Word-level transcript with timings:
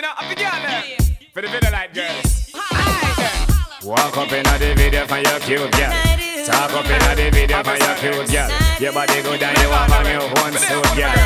you 0.00 0.06
know, 0.06 0.14
up 0.16 0.32
again 0.32 1.12
For 1.34 1.42
the 1.42 1.48
video 1.48 1.70
light 1.70 1.92
girls. 1.92 2.52
Walk 3.84 4.16
up 4.16 4.32
in 4.32 4.44
the 4.44 4.74
video 4.74 5.06
for 5.06 5.18
your 5.18 5.40
cute 5.40 5.72
girl. 5.72 5.92
Talk 6.46 6.72
up 6.72 6.86
in 6.88 7.16
the 7.16 7.30
video 7.30 7.62
for 7.62 7.76
your 7.76 7.94
cute 8.00 8.30
girl. 8.32 8.50
Your 8.80 8.92
body 8.94 9.22
good 9.22 9.42
and 9.42 9.58
you 9.58 9.68
want 9.68 9.92
on 9.92 10.06
your 10.06 10.22
own 10.22 10.52
suit, 10.56 10.96
girl. 10.96 11.16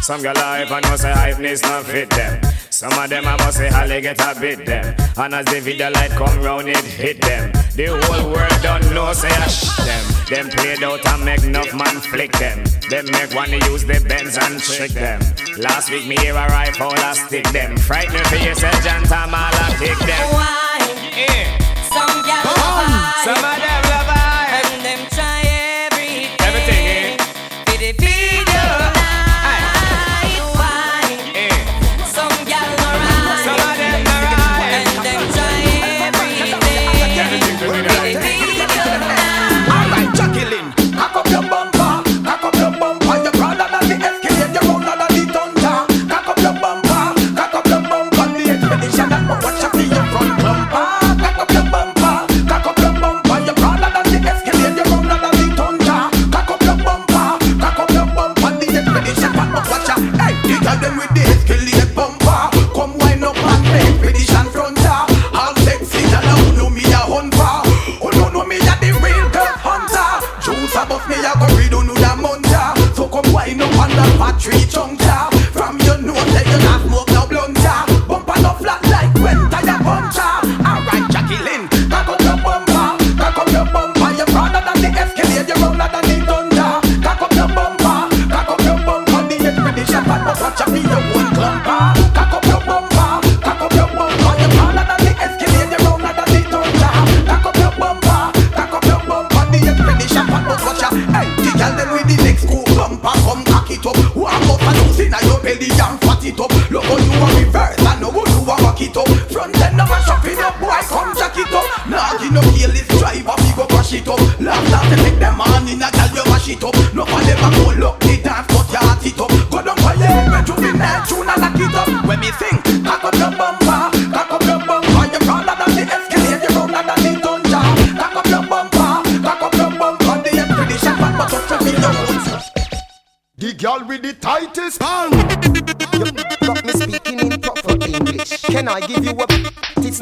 Some 0.00 0.22
girl 0.22 0.36
hype 0.36 0.70
and 0.70 0.84
know 0.86 0.96
say 0.96 1.12
hypeness 1.12 1.62
not 1.62 1.84
fit 1.84 2.08
them. 2.10 2.40
Some 2.70 2.92
of 2.92 3.10
them 3.10 3.26
I 3.26 3.36
must 3.36 3.58
say 3.58 3.68
how 3.68 3.86
they 3.86 4.00
get 4.00 4.18
a 4.20 4.40
bit 4.40 4.64
them. 4.64 4.94
And 5.18 5.34
as 5.34 5.44
the 5.46 5.60
video 5.60 5.90
light 5.90 6.12
come 6.12 6.40
round 6.40 6.68
it 6.68 6.84
hit 6.84 7.20
them. 7.20 7.52
The 7.76 7.88
whole 7.88 8.32
world 8.32 8.56
don't 8.62 8.94
know 8.94 9.12
say 9.12 9.28
ah, 9.32 9.44
I 9.44 9.48
sh 9.48 9.68
them. 9.84 10.04
Them 10.32 10.48
played 10.48 10.82
out 10.82 11.04
and 11.04 11.22
make 11.26 11.44
enough 11.44 11.74
man 11.74 12.00
flick 12.00 12.32
them. 12.40 12.64
Them 12.88 13.04
make 13.12 13.34
one 13.34 13.50
to 13.50 13.58
use 13.68 13.84
the 13.84 14.00
bends 14.00 14.38
and 14.38 14.58
trick 14.58 14.92
them. 14.92 15.20
Last 15.58 15.90
week 15.90 16.06
me 16.06 16.16
hear 16.16 16.32
a 16.32 16.48
rifle 16.48 16.88
I 16.88 17.12
stick 17.12 17.46
them. 17.48 17.76
Frighten 17.76 18.24
for 18.32 18.36
yourself, 18.36 18.82
John 18.82 19.02
Tam 19.04 19.34
all 19.34 19.52
I 19.52 19.76
kick 19.78 19.98
them. 20.08 20.24
Why? 20.32 20.80
Yeah. 21.20 21.52
Some 21.92 22.16
gal. 22.24 22.48
Some 23.28 23.44
of 23.44 23.58
them 23.60 23.82
love 23.92 24.15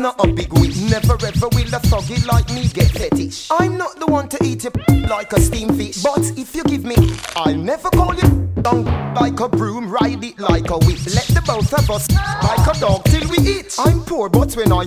not 0.04 0.22
a 0.22 0.30
big 0.30 0.52
wish. 0.58 0.76
Never 0.76 1.14
ever 1.14 1.48
will 1.56 1.74
a 1.78 1.80
thuggy 1.88 2.26
like 2.26 2.46
me 2.52 2.68
get 2.68 2.90
fetish. 2.90 3.48
I'm 3.50 3.78
not 3.78 3.98
the 3.98 4.06
one 4.06 4.28
to 4.28 4.38
eat 4.44 4.66
it 4.66 4.76
like 5.08 5.32
a 5.32 5.40
steamed 5.40 5.78
fish. 5.78 6.02
But 6.02 6.20
if 6.36 6.54
you 6.54 6.62
give 6.64 6.84
me, 6.84 6.96
I'll 7.34 7.56
never 7.56 7.88
call 7.88 8.14
you 8.14 8.28
down 8.62 8.84
like 9.14 9.40
a 9.40 9.48
broom, 9.48 9.90
ride 9.90 10.22
it 10.22 10.38
like 10.38 10.68
a 10.68 10.76
whip. 10.84 11.00
Let 11.18 11.28
the 11.36 11.42
both 11.46 11.72
of 11.72 11.90
us 11.90 12.10
like 12.48 12.76
a 12.76 12.78
dog 12.78 13.04
till 13.04 13.26
we 13.30 13.38
eat. 13.48 13.74
I'm 13.78 14.02
poor, 14.02 14.28
but 14.28 14.52
when 14.54 14.72
I 14.72 14.84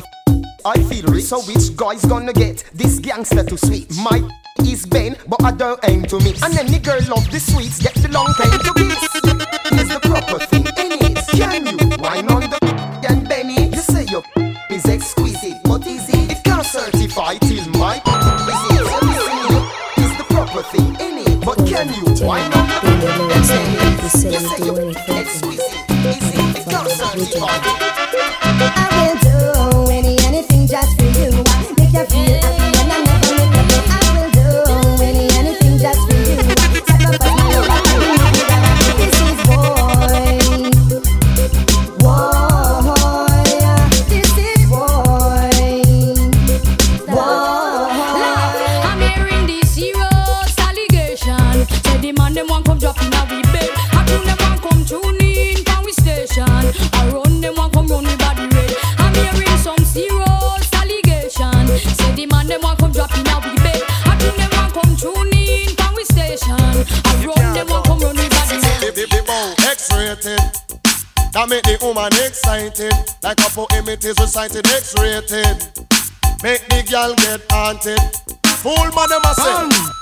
I 0.63 0.75
feel 0.83 1.05
rich. 1.05 1.23
So 1.23 1.41
which 1.41 1.75
guy's 1.75 2.05
gonna 2.05 2.34
get 2.34 2.63
this 2.75 2.99
gangster 2.99 3.44
to 3.44 3.57
sweet? 3.57 3.89
My 3.97 4.22
is 4.67 4.85
Ben, 4.85 5.16
but 5.28 5.44
I 5.44 5.51
don't 5.51 5.79
aim 5.85 6.03
to 6.03 6.19
mix. 6.19 6.44
And 6.44 6.57
any 6.57 6.79
girl 6.79 6.99
love 7.09 7.26
is 74.07 74.19
recited 74.19 74.66
X-rated. 74.68 75.57
Make 76.41 76.63
the 76.69 76.84
girl 76.90 77.13
get 77.16 77.41
haunted. 77.51 78.00
Fool 78.63 78.90
man 78.95 79.09
them 79.09 79.22
a 79.25 79.34
say. 79.35 79.53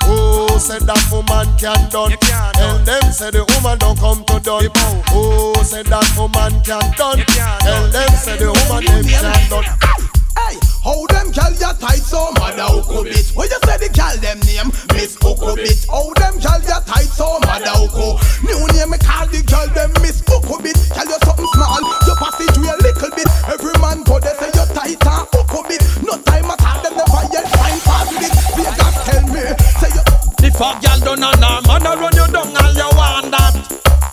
Oh, 0.04 0.58
said 0.60 0.84
that 0.84 1.02
woman 1.12 1.48
can 1.58 1.90
done. 1.90 2.12
Tell 2.54 2.78
them 2.86 3.12
say 3.12 3.32
the 3.32 3.44
woman 3.56 3.80
don't 3.80 3.98
come 3.98 4.24
to 4.26 4.40
done. 4.40 4.70
Oh, 5.10 5.54
said 5.64 5.88
that 5.88 6.06
woman 6.18 6.62
can 6.62 6.86
done. 6.98 7.20
Tell 7.62 7.88
them 7.90 8.10
say 8.16 8.38
the 8.38 8.54
woman 8.54 8.86
them 8.86 9.04
can 9.06 9.50
done. 9.50 10.15
Hey, 10.38 10.60
how 10.84 11.06
them 11.08 11.32
gal 11.32 11.54
ya 11.56 11.72
tight 11.74 12.04
so 12.04 12.32
mad? 12.36 12.60
How 12.60 12.82
could 12.84 13.08
it? 13.08 13.32
When 13.36 13.48
you 13.48 13.60
say 13.64 13.78
the 13.80 13.90
gal 13.94 14.16
them 14.20 14.40
name 14.44 14.68
Miss 14.94 15.16
Okobit 15.24 15.88
How 15.88 16.12
them 16.20 16.36
gal 16.44 16.60
ya 16.68 16.80
tight 16.84 17.08
so 17.08 17.40
mad? 17.48 17.64
Co 17.96 18.20
New 18.44 18.60
name 18.76 18.92
me 18.92 18.98
call 19.00 19.28
the 19.32 19.40
gal 19.48 19.68
them 19.72 19.92
Miss 20.04 20.22
Okobit 20.28 20.76
Tell 20.92 21.08
you 21.08 21.20
something 21.24 21.50
small, 21.56 21.82
you 21.82 22.16
pass 22.20 22.38
it 22.44 22.52
to 22.52 22.62
a 22.68 22.76
little 22.84 23.12
bit. 23.16 23.28
Every 23.48 23.76
man 23.80 24.04
go 24.04 24.20
they 24.20 24.36
say 24.36 24.52
you 24.52 24.66
tight 24.76 25.00
and 25.00 25.28
Okobit 25.32 25.82
No 26.04 26.20
time 26.28 26.52
at 26.52 26.60
all 26.62 26.80
them 26.84 26.94
never 27.00 27.24
yet 27.32 27.48
find 27.56 27.80
fault 27.82 28.12
with 28.12 28.28
it. 28.28 28.34
Vegas 28.60 28.96
tell 29.08 29.26
me, 29.32 29.44
say 29.80 29.92
you 29.96 30.04
If 30.52 30.60
a 30.60 30.70
done 31.00 31.24
a 31.24 31.32
her 31.32 31.62
man 31.64 31.86
a 31.88 31.92
run 31.96 32.12
you 32.12 32.28
down 32.28 32.52
and 32.52 32.76
you 32.76 32.90
want 32.92 33.32
that. 33.32 33.56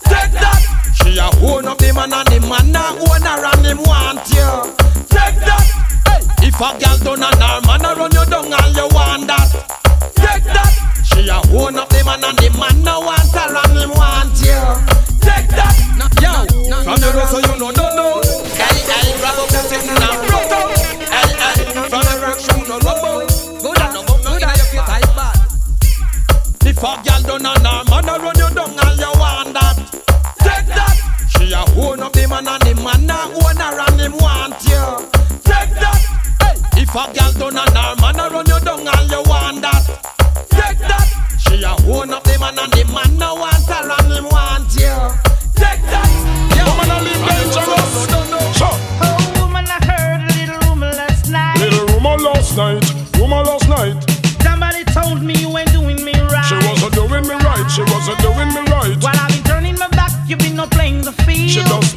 Take 0.07 0.33
that. 0.39 0.63
She 0.95 1.19
a 1.19 1.27
own 1.43 1.67
up 1.67 1.77
the 1.77 1.91
man 1.91 2.15
and 2.15 2.27
the 2.31 2.39
man 2.47 2.71
a 2.71 2.95
own 3.11 3.27
her 3.27 3.43
and 3.43 3.65
him 3.67 3.79
want 3.83 4.23
you 4.31 4.92
a 6.63 6.79
girl 6.79 6.97
done 7.03 7.23
an 7.23 7.41
arm 7.43 7.65
man, 7.67 7.83
a 7.83 7.91
run 7.95 8.11
you 8.11 8.25
down 8.25 8.53
and 8.53 8.75
you 8.75 8.87
want 8.95 9.27
that. 9.27 9.51
Take 10.15 10.47
that. 10.47 10.71
She 11.03 11.27
a 11.27 11.37
own 11.51 11.75
up 11.75 11.89
the 11.89 11.99
man 12.07 12.23
and 12.23 12.37
the 12.39 12.47
man 12.55 12.83
no 12.83 13.01
want 13.01 13.35
her 13.35 13.51
and 13.51 13.77
him 13.79 13.91
want 13.91 14.39
you. 14.39 14.59
Take 15.19 15.51
that. 15.59 15.75
Yo, 16.23 16.31
from 16.83 16.99
the 17.03 17.09
road 17.11 17.27
so 17.27 17.39
you 17.43 17.55
know 17.59 17.71
no 17.75 17.85
no. 17.99 18.07
Hey 18.55 18.79
hey, 18.79 19.11
grab 19.19 19.39
up 19.43 19.49
the 19.51 19.59
thing 19.67 19.91
out. 20.07 20.23
Hey 21.11 21.35
hey, 21.35 21.89
from 21.91 22.03
the 22.07 22.15
rock 22.23 22.39
shoe 22.39 22.63
no 22.63 22.77
lobo. 22.79 23.27
Good 23.59 23.79
and 23.83 23.93
no 23.93 24.01
good 24.07 24.43
and 24.43 24.57
you 24.57 24.67
feel 24.71 24.83
tight 24.87 25.09
bad. 25.19 25.35
The 26.63 26.71
fat 26.79 27.03
girl 27.03 27.39
done 27.39 27.45
an 27.45 27.65
arm. 27.65 27.82
On 36.95 37.55
her 37.55 37.95
man, 38.01 38.19
I 38.19 38.29
run 38.29 38.45
you 38.45 38.59
down 38.59 38.87
and 38.87 39.09
you 39.09 39.23
want 39.25 39.61
that. 39.61 39.81
Take 40.49 40.77
that. 40.77 41.09
She 41.41 41.63
a 41.63 41.73
own 41.89 42.13
up 42.13 42.23
the 42.23 42.37
man 42.39 42.57
and 42.59 42.71
the 42.71 42.85
man 42.93 43.17
no 43.17 43.33
want 43.35 43.65
her 43.65 43.89
and 43.89 44.13
him 44.13 44.25
want 44.29 44.69
you. 44.77 44.93
Take 45.57 45.81
that. 45.89 46.09
Yeah. 46.53 46.69
Woman 46.69 46.93
a 46.93 46.97
live 47.01 47.23
dangerous. 47.25 48.57
Sure. 48.57 48.77
Oh, 49.01 49.17
woman, 49.41 49.65
I 49.65 49.81
heard 49.81 50.21
a 50.21 50.33
little 50.37 50.59
rumor 50.69 50.93
last 50.93 51.29
night. 51.29 51.57
Little 51.57 51.85
rumor 51.97 52.17
last 52.17 52.57
night, 52.57 52.85
rumor 53.17 53.41
last 53.41 53.67
night. 53.69 53.97
Somebody 54.43 54.83
told 54.85 55.21
me 55.23 55.33
you 55.33 55.49
ain't 55.57 55.71
doing 55.73 55.97
me 56.03 56.13
right. 56.13 56.45
She 56.45 56.55
wasn't 56.61 56.93
doing 56.93 57.25
me 57.25 57.35
right, 57.41 57.65
she 57.73 57.81
wasn't 57.89 58.21
doing 58.21 58.49
me 58.53 58.61
right. 58.69 58.93
While 59.01 59.17
I've 59.17 59.33
been 59.33 59.43
turning 59.43 59.75
my 59.81 59.87
back, 59.89 60.11
you've 60.27 60.39
been 60.39 60.55
no 60.55 60.67
playing 60.67 61.01
the 61.01 61.11
field. 61.25 61.49
She 61.49 61.61
just 61.65 61.92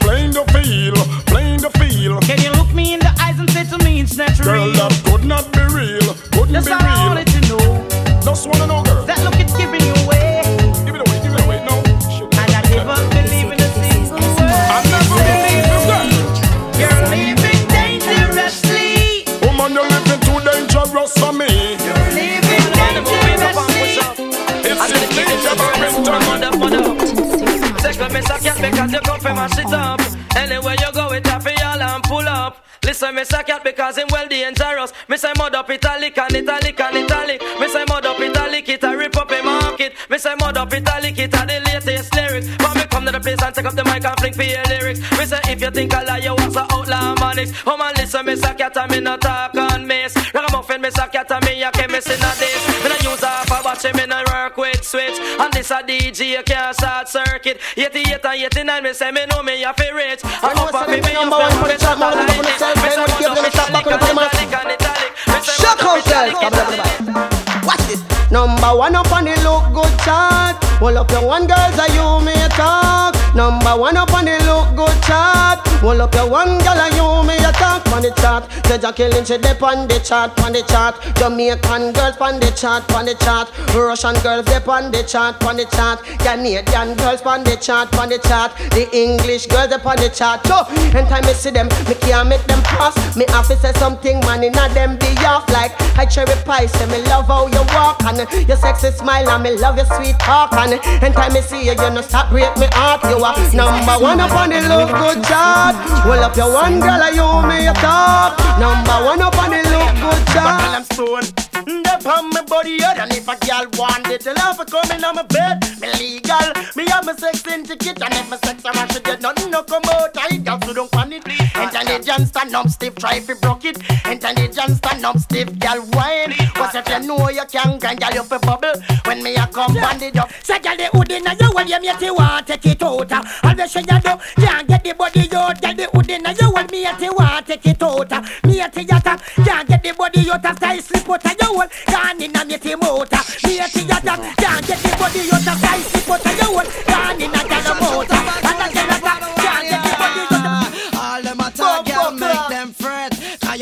from 29.26 29.36
mash 29.36 29.58
it 29.58 29.72
up. 29.72 30.00
Anywhere 30.36 30.76
you 30.78 30.92
go, 30.92 31.12
it 31.12 31.26
happy 31.26 31.54
all 31.62 31.80
and 31.80 32.02
pull 32.04 32.28
up. 32.28 32.64
Listen, 32.84 33.14
me 33.16 33.24
suck 33.24 33.48
it 33.48 33.64
because 33.64 33.98
him 33.98 34.06
well 34.12 34.28
dangerous. 34.28 34.92
Me 35.08 35.16
say 35.16 35.32
mud 35.36 35.54
up 35.54 35.68
italic 35.68 36.16
and 36.18 36.36
italic 36.36 36.78
and 36.78 36.96
italic. 36.96 37.42
Me 37.58 37.68
say 37.68 37.84
mud 37.88 38.06
up 38.06 38.20
italic, 38.20 38.68
it 38.68 38.84
a 38.84 38.96
rip 38.96 39.16
up 39.16 39.30
a 39.30 39.42
market. 39.42 39.94
Me 40.08 40.18
say 40.18 40.34
mud 40.38 40.56
up 40.56 40.72
italic, 40.72 41.18
it 41.18 41.34
a 41.34 41.46
the 41.46 41.60
latest 41.66 42.14
lyrics. 42.14 42.46
But 42.58 42.76
me 42.76 42.82
come 42.84 43.04
to 43.06 43.12
the 43.12 43.20
place 43.20 43.42
and 43.42 43.54
take 43.54 43.64
up 43.64 43.74
the 43.74 43.84
mic 43.84 44.04
and 44.04 44.16
fling 44.20 44.34
for 44.34 44.44
your 44.44 44.62
lyrics. 44.64 45.00
Me 45.18 45.24
say 45.24 45.40
if 45.48 45.60
you 45.60 45.70
think 45.70 45.94
I 45.94 46.04
lie, 46.04 46.18
you 46.18 46.34
was 46.34 46.54
a 46.54 46.64
outlaw 46.70 47.14
manics. 47.18 47.50
Oh 47.66 47.76
man, 47.76 47.92
listen, 47.96 48.24
me 48.24 48.36
suck 48.36 48.60
it 48.60 48.76
and 48.76 48.90
me 48.92 49.00
not 49.00 49.20
talk 49.20 49.56
on 49.56 49.84
miss. 49.84 50.14
Ragamuffin, 50.32 50.80
me 50.80 50.90
suck 50.90 51.14
it 51.14 51.28
and 51.28 51.44
me 51.44 51.62
a 51.64 51.72
chemist 51.72 52.08
in 52.08 52.22
a 52.22 52.30
this. 52.38 52.62
Me 52.84 52.88
no 52.88 53.10
use 53.10 53.24
half 53.24 53.50
a 53.50 53.62
watch, 53.64 53.82
me 53.82 54.06
no 54.06 54.15
work 54.46 54.56
with 54.56 54.84
switch. 54.84 55.18
And 55.40 55.52
this 55.52 55.70
a 55.70 55.82
DJ, 55.82 56.44
can't 56.44 56.76
short 56.78 57.08
circuit. 57.08 57.60
88 57.76 58.24
and 58.24 58.34
89, 58.54 58.82
me 58.82 58.92
say 58.92 59.10
me 59.10 59.26
know 59.26 59.42
me 59.42 59.62
a 59.64 59.72
fi 59.74 59.90
rich. 59.90 60.22
And 60.24 60.58
up 60.58 60.70
a 60.74 60.84
fi 60.86 61.00
me, 61.00 61.08
you 61.08 61.14
number 61.14 61.36
one 61.36 61.50
fi 61.50 61.58
for 61.58 61.66
the 61.68 61.74
me 61.74 61.78
top, 61.78 61.98
shot 61.98 61.98
man, 61.98 62.14
like 62.14 62.36
for 62.36 62.42
the 62.42 62.48
this. 62.48 62.58
self, 62.58 62.76
Me 62.82 62.90
say 62.90 62.96
mud 62.96 63.10
give 63.18 63.34
them 63.34 63.44
up 63.44 63.44
the 63.44 63.50
top, 63.50 63.72
back 63.72 63.86
italic 63.86 63.86
on 63.86 63.98
the 63.98 64.06
and 64.06 64.18
italic 64.22 64.52
and 64.54 64.70
italic. 64.70 65.12
Shock 65.42 65.78
mud 65.82 65.90
up 65.90 65.96
yourself. 65.96 66.30
italic, 66.30 66.38
Come 66.38 66.54
on, 66.54 66.68
italic. 66.70 66.80
come 66.98 67.16
on. 67.16 67.66
Watch 67.66 67.82
this. 67.90 68.30
Number 68.30 68.70
one 68.76 68.94
up 68.94 69.10
on 69.12 69.24
the 69.24 69.34
look 69.42 69.66
good 69.74 69.98
chart. 70.04 70.62
Hold 70.78 70.96
up 70.96 71.10
your 71.10 71.26
one 71.26 71.46
girls 71.46 71.78
are 71.78 71.90
you 71.90 72.20
may 72.24 72.46
talk. 72.54 73.15
Number 73.36 73.76
one 73.76 73.98
up 73.98 74.14
on 74.14 74.24
the 74.24 74.32
look 74.48 74.74
good 74.74 75.02
chart. 75.02 75.60
Hold 75.84 76.00
up 76.00 76.14
your 76.14 76.30
one 76.30 76.56
girl 76.64 76.80
and 76.80 76.94
you 76.96 77.22
may 77.28 77.36
talk 77.52 77.86
on 77.92 78.00
the 78.00 78.10
chart. 78.16 78.48
Jaja 78.64 78.96
killing 78.96 79.24
she 79.24 79.36
dip 79.36 79.62
on 79.62 79.86
the 79.86 80.00
chart, 80.00 80.32
on 80.40 80.52
the 80.52 80.62
chart. 80.62 80.96
Jamaican 81.16 81.92
girls 81.92 82.16
on 82.16 82.40
the 82.40 82.50
chart, 82.52 82.90
on 82.94 83.04
the 83.04 83.14
chart. 83.14 83.52
Russian 83.74 84.14
girls 84.22 84.46
dip 84.46 84.68
on 84.68 84.90
the 84.90 85.02
chart, 85.02 85.42
on 85.44 85.56
the 85.56 85.66
chart. 85.66 86.02
Canadian 86.24 86.96
girls 86.96 87.20
on 87.22 87.44
the 87.44 87.56
chart, 87.56 87.94
on 87.98 88.08
the 88.08 88.18
chart. 88.18 88.56
The 88.72 88.88
English 88.96 89.46
girls 89.46 89.70
up 89.72 89.84
on 89.84 89.96
the 89.96 90.08
chart. 90.08 90.46
So, 90.46 90.64
anytime 90.96 91.24
I 91.24 91.32
see 91.32 91.50
them, 91.50 91.68
me 91.88 91.94
can't 92.00 92.28
make 92.28 92.44
them 92.44 92.62
pass. 92.62 92.96
Me 93.16 93.26
have 93.28 93.46
to 93.48 93.56
say 93.56 93.72
something, 93.74 94.20
man, 94.20 94.44
in 94.44 94.56
a 94.56 94.68
them 94.72 94.96
be 94.96 95.12
off 95.28 95.48
like 95.50 95.72
I 95.98 96.06
cherry 96.06 96.32
pie. 96.44 96.66
Say 96.66 96.86
me 96.86 97.04
love 97.12 97.26
how 97.26 97.46
you 97.48 97.64
walk 97.76 98.02
and 98.04 98.24
your 98.48 98.56
sexy 98.56 98.90
smile 98.92 99.28
and 99.28 99.42
me 99.42 99.58
love 99.60 99.76
your 99.76 99.86
sweet 99.86 100.18
talk 100.18 100.52
and 100.54 100.80
time 101.14 101.32
I 101.36 101.40
see 101.40 101.64
you, 101.64 101.72
you 101.72 101.90
no 101.90 102.00
stop 102.00 102.30
break 102.30 102.56
me 102.56 102.66
heart. 102.72 103.04
You 103.04 103.20
are 103.26 103.54
number 103.54 103.96
one 104.02 104.20
up 104.20 104.32
on 104.32 104.50
the 104.50 104.60
look 104.70 104.90
good 104.90 105.24
chart. 105.24 105.74
Well 106.06 106.22
up 106.22 106.36
your 106.36 106.52
one 106.52 106.78
girl, 106.78 107.02
and 107.02 107.16
you 107.16 107.28
me 107.48 107.66
a 107.66 107.74
top. 107.74 108.38
Number 108.58 108.96
one 109.04 109.22
up 109.22 109.36
on 109.38 109.50
the 109.50 109.62
look 109.66 109.94
good 109.98 110.22
chart. 110.32 110.62
I'm 110.76 110.84
stone. 110.84 111.46
Dep 111.82 112.06
on 112.06 112.30
my 112.30 112.42
body 112.42 112.80
head 112.80 112.98
and 112.98 113.12
if 113.12 113.26
a 113.26 113.34
girl 113.44 113.66
want 113.74 114.06
it, 114.06 114.20
tell 114.20 114.36
her 114.38 114.54
for 114.54 114.64
coming 114.64 115.02
on 115.02 115.16
my 115.16 115.22
bed. 115.24 115.58
Me 115.80 115.88
legal, 115.98 116.52
me 116.76 116.86
have 116.90 117.04
my 117.04 117.14
sex 117.16 117.44
in 117.46 117.64
ticket 117.64 118.00
and 118.00 118.14
if 118.14 118.30
my 118.30 118.36
sex 118.36 118.64
a 118.64 118.72
mash 118.72 118.94
it, 118.94 119.02
dead, 119.02 119.20
nothing 119.20 119.50
no 119.50 119.62
come 119.64 119.82
out. 119.90 120.16
I 120.16 120.35
to 120.66 120.74
don't 120.74 120.90
pan 120.90 121.12
it. 121.12 121.26
Intelligence 121.26 122.28
stand 122.28 122.54
up 122.54 122.68
stiff, 122.68 122.94
try 122.96 123.20
fi 123.20 123.34
broke 123.34 123.64
it. 123.64 123.78
Intelligence 124.06 124.76
stand 124.78 125.04
up 125.04 125.18
stiff, 125.18 125.58
girl 125.58 125.80
wine. 125.92 126.32
Cause 126.54 126.74
if 126.74 126.88
you 126.88 127.00
know 127.06 127.28
you 127.28 127.44
can 127.46 127.78
grind, 127.78 128.00
girl 128.00 128.14
you 128.14 128.22
fi 128.24 128.38
bubble. 128.38 128.74
When 129.04 129.22
me 129.22 129.36
a 129.36 129.46
come 129.46 129.74
band 129.74 130.02
it 130.02 130.16
up, 130.16 130.30
say 130.42 130.58
girl 130.58 130.76
the 130.76 130.86
hood 130.92 131.12
inna 131.12 131.36
you, 131.38 131.50
well 131.54 131.66
you 131.66 131.78
you 132.00 132.14
want 132.14 132.46
take 132.46 132.66
it 132.66 132.82
out. 132.82 133.12
All 133.12 133.54
the 133.54 133.66
shit 133.68 133.90
you 133.90 134.00
do, 134.00 134.44
can't 134.44 134.66
get 134.66 134.82
the 134.82 134.94
body 134.94 135.28
out. 135.32 135.62
Girl 135.62 135.74
the 135.74 135.86
hood 135.92 136.10
inna 136.10 136.34
you, 136.40 136.50
well 136.52 136.66
me 136.66 136.84
a 136.84 136.98
you 136.98 137.14
want 137.14 137.46
take 137.46 137.66
it 137.66 137.82
out. 137.82 138.10
Me 138.44 138.60
a 138.60 138.68
theater, 138.68 139.16
can't 139.44 139.68
get 139.68 139.82
the 139.82 139.94
body 139.96 140.30
out 140.30 140.44
after 140.44 140.66
I 140.66 140.80
slip 140.80 141.08
out 141.08 141.24
of 141.24 141.36
your 141.40 141.48
hole. 141.48 141.68
Gone 141.86 142.22
inna 142.22 142.44
me 142.44 142.58
te 142.58 142.74
motor. 142.74 143.22
Me 143.46 143.58
a 143.60 143.68
theater, 143.68 144.16
can't 144.34 144.66
get 144.66 144.78
the 144.82 144.96
body 144.98 145.20
out 145.30 145.46
after 145.46 145.66
I 145.66 145.80
slip 145.80 146.10
out 146.10 146.26
of 146.26 146.36
your 146.36 146.50
hole. 146.50 146.70
Gone 146.88 147.20
inna 147.20 147.42
your 147.66 147.80
motor. 147.80 148.45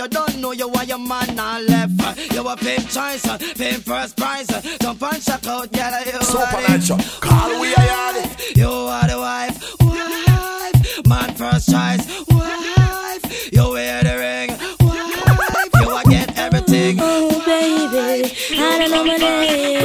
You 0.05 0.11
don't 0.11 0.37
know 0.39 0.53
you 0.53 0.69
are 0.69 0.85
your 0.85 0.99
man 0.99 1.39
on 1.39 1.67
left. 1.67 2.33
You 2.33 2.47
a 2.47 2.57
pimp 2.57 2.89
choice, 2.91 3.25
pimp 3.55 3.85
first 3.85 4.17
prize. 4.17 4.47
Don't 4.79 4.99
punch 5.01 5.29
a 5.29 5.33
out, 5.49 5.73
girl, 5.73 6.01
you 6.05 6.23
Supernatural. 6.23 6.99
Call 7.21 7.61
we 7.61 7.73
a 7.73 7.77
yardie. 7.77 8.57
You 8.57 8.69
are 8.69 9.09
the 9.09 9.19
wife, 9.19 9.75
wife. 9.81 11.07
Man 11.07 11.35
first 11.35 11.71
choice, 11.71 12.05
wife. 12.29 13.53
You 13.53 13.71
wear 13.71 14.03
the 14.03 14.17
ring, 14.19 14.51
wife. 14.81 15.71
You 15.81 15.97
a 15.97 16.03
get 16.11 16.39
everything. 16.39 16.99
Oh 17.01 17.31
baby, 17.47 18.37
I 18.59 18.79
don't 18.79 18.91
know 18.91 19.05
my 19.05 19.17
name. 19.17 19.85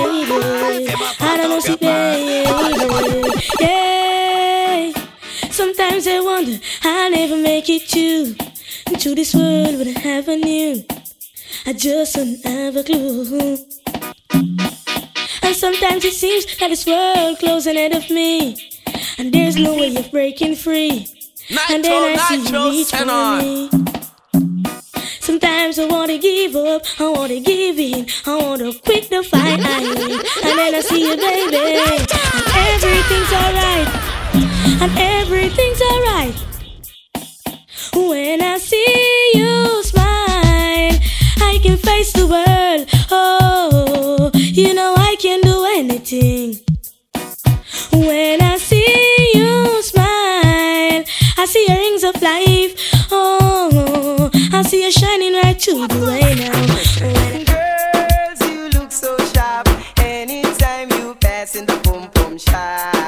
I 1.21 1.37
don't 1.37 1.49
know 1.49 1.59
she 1.61 1.75
baby. 1.77 2.43
Yeah. 3.61 4.91
Sometimes 5.49 6.07
I 6.07 6.19
wonder 6.19 6.59
I'll 6.83 7.11
never 7.11 7.37
make 7.37 7.69
it 7.69 7.87
to 7.89 8.35
to 8.97 9.15
this 9.15 9.35
world 9.35 9.77
with 9.77 9.95
I 9.95 9.99
have 9.99 10.27
knew. 10.27 10.83
I 11.65 11.73
just 11.73 12.15
don't 12.15 12.41
have 12.45 12.75
a 12.75 12.83
clue. 12.83 13.57
And 15.43 15.55
sometimes 15.55 16.05
it 16.05 16.13
seems 16.13 16.45
that 16.57 16.69
this 16.69 16.85
world 16.85 17.39
closing 17.39 17.75
ahead 17.75 17.93
of 17.95 18.09
me, 18.09 18.57
and 19.17 19.33
there's 19.33 19.55
no 19.55 19.75
way 19.75 19.95
of 19.95 20.09
breaking 20.11 20.55
free. 20.55 21.07
and 21.69 21.83
then 21.83 22.17
I 22.17 22.21
see 22.29 22.37
Nitro, 22.37 22.65
you 22.65 22.71
reach 22.71 22.91
for 22.91 23.05
me. 23.05 23.69
Sometimes 25.19 25.77
I 25.77 25.85
wanna 25.85 26.17
give 26.17 26.55
up, 26.55 26.83
I 26.99 27.09
wanna 27.09 27.39
give 27.39 27.79
in, 27.79 28.07
I 28.25 28.35
wanna 28.41 28.73
quit 28.73 29.09
the 29.09 29.23
fight. 29.23 29.59
I 29.59 29.79
hate. 29.79 30.45
And 30.45 30.57
then 30.59 30.75
I 30.75 30.81
see 30.81 31.01
you, 31.09 31.15
baby, 31.15 31.57
and 31.57 32.47
everything's 32.73 33.33
alright, 33.33 33.89
and 34.81 34.91
everything's 34.97 35.81
alright. 35.81 36.48
When 37.93 38.41
I 38.41 38.57
see 38.57 39.31
you 39.35 39.83
smile, 39.83 40.93
I 41.41 41.59
can 41.63 41.77
face 41.77 42.11
the 42.13 42.27
world. 42.27 42.87
Oh, 43.11 44.31
you 44.33 44.73
know 44.73 44.93
I 44.97 45.15
can 45.19 45.41
do 45.41 45.65
anything. 45.77 46.59
When 47.91 48.41
I 48.41 48.57
see 48.57 49.31
you 49.35 49.81
smile, 49.81 51.03
I 51.37 51.45
see 51.47 51.65
your 51.67 51.77
rings 51.77 52.03
of 52.03 52.21
life. 52.21 52.73
Oh, 53.11 54.29
I 54.53 54.61
see 54.63 54.83
you 54.83 54.91
shining 54.91 55.33
right 55.33 55.59
through 55.61 55.87
the 55.87 56.05
way 56.05 56.35
now. 56.35 56.59
When 57.01 57.45
Girls, 57.45 58.41
you 58.51 58.69
look 58.79 58.91
so 58.91 59.17
sharp. 59.33 59.67
Anytime 59.99 60.89
you 60.91 61.15
pass 61.15 61.55
in 61.55 61.65
the 61.65 61.77
boom 61.83 62.09
boom 62.13 62.37
shop. 62.37 62.98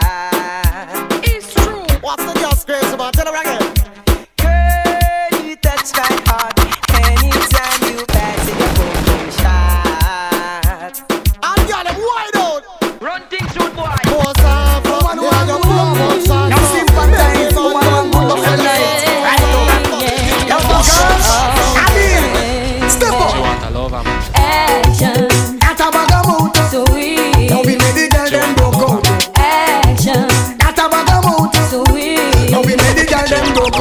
them 33.32 33.48
don't. 33.56 33.76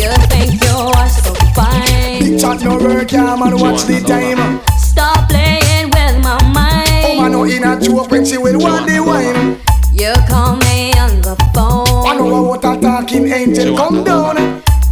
You 0.00 0.10
think 0.32 0.62
you 0.64 0.76
are 0.96 1.08
so 1.08 1.32
fine? 1.54 2.18
Big 2.20 2.40
chat 2.40 2.62
no 2.64 2.78
work, 2.78 3.12
yeah, 3.12 3.36
man. 3.36 3.58
Watch 3.58 3.84
the 3.84 4.00
time. 4.00 4.60
Stop 4.78 5.28
playing 5.28 5.90
with 5.92 6.16
my 6.24 6.40
mind. 6.52 7.04
Oh, 7.06 7.20
man, 7.20 7.32
no 7.32 7.44
in 7.44 7.64
a 7.64 7.78
joke 7.78 8.10
when 8.10 8.24
she 8.24 8.38
will 8.38 8.58
want 8.58 8.88
the 8.88 9.00
wine. 9.00 9.60
You 9.92 10.12
call 10.28 10.56
me 10.56 10.92
on 10.98 11.20
the 11.20 11.36
phone. 11.54 12.06
I 12.08 12.16
know 12.16 12.42
what 12.42 12.64
a 12.64 12.80
talking 12.80 13.28
angel 13.30 13.76
come 13.76 14.02
down. 14.02 14.38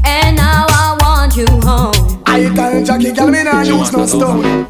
And 0.05 0.37
now 0.37 0.67
I 0.69 0.97
want 1.01 1.37
you 1.37 1.47
home. 1.67 2.23
I 2.27 2.53
tell 2.55 2.85
Jackie, 2.85 3.13
girl, 3.13 3.29
me 3.29 3.43
not 3.43 3.67
use 3.67 3.93
no 3.93 4.07
stone. 4.07 4.69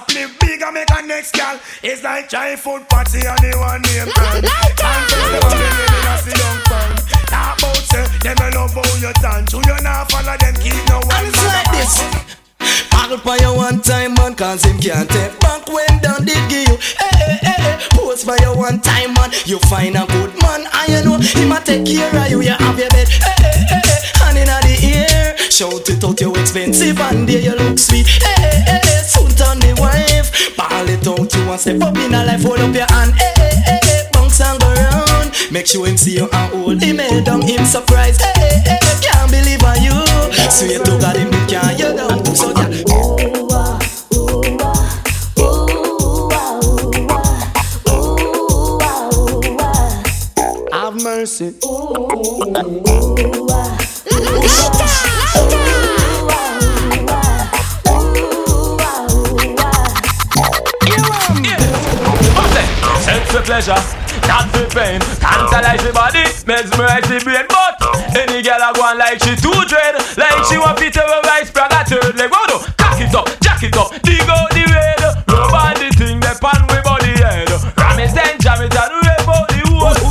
Stop 0.00 0.14
live 0.14 0.38
big 0.40 0.62
and 0.62 0.74
make 0.74 0.90
a 0.90 1.06
next 1.06 1.32
gal. 1.32 1.58
It's 1.82 2.02
like 2.02 2.28
giant 2.28 2.60
food 2.60 2.88
party 2.88 3.26
and 3.26 3.38
the 3.38 3.52
one 3.58 3.82
name 3.82 4.08
brand. 4.14 4.44
And 4.44 5.04
first 5.10 5.32
them 5.32 5.34
a 5.34 5.50
bring 5.50 5.76
me 5.76 5.84
in 5.84 6.08
a 6.08 6.14
see 6.18 6.36
young 6.36 6.60
pan. 6.64 6.90
Talk 7.28 7.58
about 7.58 7.76
say 7.76 8.04
them 8.22 8.40
a 8.40 8.48
love 8.56 8.74
how 8.74 8.96
you 9.00 9.12
dance. 9.20 9.52
You 9.52 9.60
you 9.60 9.82
not 9.82 10.10
follow 10.10 10.36
them 10.36 10.54
keep 10.56 10.80
no 10.88 10.98
one. 11.04 11.16
And 11.16 11.28
it's 11.28 11.44
like 11.44 11.70
this. 11.72 11.94
Paddle 12.90 13.18
for 13.18 13.36
you 13.36 13.54
one 13.56 13.80
time, 13.80 14.14
man, 14.14 14.34
cause 14.34 14.64
him 14.64 14.78
can't 14.78 15.08
take 15.08 15.38
back 15.40 15.66
when 15.68 15.98
done 16.00 16.24
did 16.24 16.42
give 16.48 16.68
you. 16.68 16.76
Hey, 16.98 17.12
hey, 17.16 17.38
hey, 17.42 17.58
hey. 17.62 17.88
Pose 17.92 18.24
for 18.24 18.36
you 18.38 18.52
one 18.56 18.80
time, 18.80 19.14
man. 19.14 19.30
You 19.46 19.58
find 19.70 19.96
a 19.96 20.06
good 20.06 20.32
man, 20.42 20.66
and 20.68 20.88
you 20.92 21.00
know 21.04 21.18
him 21.18 21.52
a 21.52 21.60
take 21.60 21.86
care 21.86 22.14
of 22.14 22.30
you. 22.30 22.42
You 22.42 22.56
have 22.56 22.78
your 22.78 22.88
bed. 22.90 23.08
Hey, 23.08 23.34
hey, 23.38 23.64
hey, 23.68 23.80
hey. 23.84 24.19
Shout 25.50 25.90
it 25.90 26.02
out, 26.04 26.18
you 26.20 26.32
expensive, 26.36 26.98
and 27.00 27.28
there 27.28 27.42
you 27.42 27.54
look 27.54 27.78
sweet. 27.78 28.06
Hey, 28.06 28.62
hey, 28.64 28.80
hey. 28.80 29.02
Soon 29.04 29.28
turn 29.36 29.58
the 29.58 29.76
wife. 29.76 30.56
Ball 30.56 30.88
it 30.88 31.06
out, 31.06 31.34
you 31.34 31.46
want 31.46 31.60
step 31.60 31.82
up 31.82 31.96
in 31.98 32.14
a 32.14 32.24
life, 32.24 32.42
hold 32.42 32.60
up 32.60 32.72
your 32.72 32.86
hand. 32.88 33.12
Hey, 33.12 33.32
hey, 33.36 33.56
hey, 33.66 33.80
hey. 33.82 34.08
Bounce 34.12 34.40
and 34.40 34.58
go 34.60 34.72
round. 34.72 35.34
Make 35.52 35.66
sure 35.66 35.86
him 35.86 35.98
see 35.98 36.16
you 36.16 36.30
and 36.32 36.48
hold 36.54 36.82
him 36.82 36.98
head 36.98 37.24
down, 37.26 37.42
him 37.42 37.66
surprised. 37.66 38.22
Hey, 38.22 38.62
hey, 38.64 38.78
hey. 38.78 38.78
Can't 39.02 39.30
believe 39.30 39.62
on 39.64 39.82
you. 39.82 39.96
Sweet 40.48 40.84
to 40.84 40.96
God, 41.02 41.16
him 41.16 41.30
can't 41.48 41.78
pleasure, 63.60 63.82
not 64.26 64.48
for 64.50 64.64
pain. 64.72 65.00
Tantalize 65.20 65.84
the 65.84 65.92
body, 65.92 66.24
mesmerize 66.48 67.04
the 67.04 67.20
brain. 67.20 67.44
But 67.48 67.76
any 68.16 68.42
girl 68.42 68.72
go 68.72 68.82
on 68.82 68.98
like 68.98 69.20
she 69.20 69.36
too 69.36 69.52
dread, 69.68 70.00
like 70.16 70.40
she 70.48 70.56
want 70.56 70.78
to 70.78 70.90
terrorize 70.90 71.50
Praga 71.52 71.84
third 71.84 72.16
leg. 72.16 72.30
Whoa, 72.32 72.40
no, 72.48 72.56
cock 72.80 73.00
it 73.00 73.14
up, 73.14 73.28
jack 73.40 73.62
it 73.62 73.76
up, 73.76 73.92
dig 74.00 74.24
out 74.24 74.48
the 74.56 74.64
red. 74.64 75.00
Rub 75.28 75.52
on 75.52 75.76
the 75.76 75.92
thing, 75.92 76.20
the 76.20 76.32
pan 76.40 76.60
we 76.72 76.80
body 76.80 77.12
head. 77.20 77.52
Ram 77.76 78.00
it 78.00 78.16
and 78.16 78.40
jam 78.40 78.64
it 78.64 78.72
and 78.72 78.92
rip 79.04 79.28
out 79.28 79.48
the. 79.48 79.60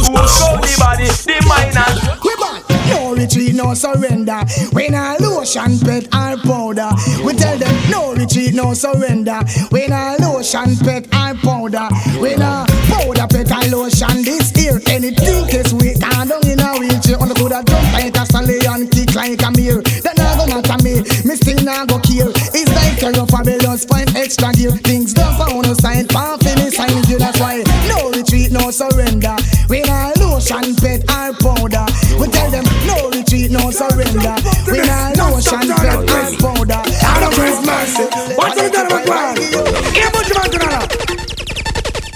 Push 0.10 0.42
out 0.42 0.62
the 0.62 0.74
body, 0.78 1.06
the 1.06 1.38
mind 1.50 1.78
and 1.78 1.98
We 2.22 2.34
back. 2.38 2.62
No 2.90 3.14
retreat, 3.16 3.54
no 3.56 3.74
surrender. 3.74 4.42
When 4.74 4.94
I 4.96 5.18
lotion, 5.50 5.80
pet, 5.80 6.06
or 6.14 6.38
powder. 6.46 6.90
We 7.26 7.34
tell 7.34 7.58
them 7.58 7.74
no 7.90 8.14
retreat, 8.14 8.54
no 8.54 8.74
surrender. 8.74 9.42
When 9.70 9.92
I 9.92 10.18
lotion, 10.18 10.78
pet, 10.78 11.06
or 11.10 11.34
powder. 11.42 11.90
When 12.22 12.42
I 12.42 12.66
powder, 12.86 13.26
pet, 13.26 13.52
or 13.52 13.66
lotion 13.70 14.22
this 14.24 14.52
here, 14.52 14.80
Anything 14.90 15.50
is 15.50 15.74
weak, 15.74 15.98
I 16.04 16.26
don't 16.26 16.46
in 16.46 16.60
a 16.60 16.78
wheelchair. 16.78 17.18
On 17.20 17.30
the 17.30 17.34
good, 17.34 17.54
jump 17.66 17.94
like 17.94 18.16
a 18.16 18.26
stallion, 18.26 18.90
kick 18.90 19.16
like 19.16 19.42
a 19.42 19.50
mare. 19.58 19.82
Then 19.82 20.20
I 20.22 20.38
go 20.38 20.46
matter 20.46 20.78
me, 20.84 21.02
me 21.26 21.34
still 21.36 21.64
not 21.66 21.90
go 21.90 21.98
care. 22.00 22.30
It's 22.54 22.70
like 22.70 23.02
a 23.02 23.18
rough 23.18 23.30
fabulous, 23.30 23.86
find 23.86 24.10
extra 24.16 24.52
gear. 24.54 24.72
Things 24.86 25.14
don't 25.14 25.34
found 25.34 25.66
no 25.66 25.74
sign, 25.74 26.08
pan 26.08 26.38
finish 26.40 26.76
sign 26.78 26.94
you. 27.10 27.18
That's 27.18 27.40
why 27.40 27.64
no 27.90 28.12
retreat, 28.12 28.52
no 28.52 28.70
surrender. 28.70 29.36
When 29.66 29.90
I 29.90 30.14
lotion, 30.22 30.76
pet, 30.78 31.02
or 31.10 31.34
powder. 31.42 31.86
We 32.22 32.28
tell 32.30 32.52
them 32.52 32.66
no 32.86 33.10
retreat, 33.10 33.50
no 33.50 33.72
surrender. 33.72 34.38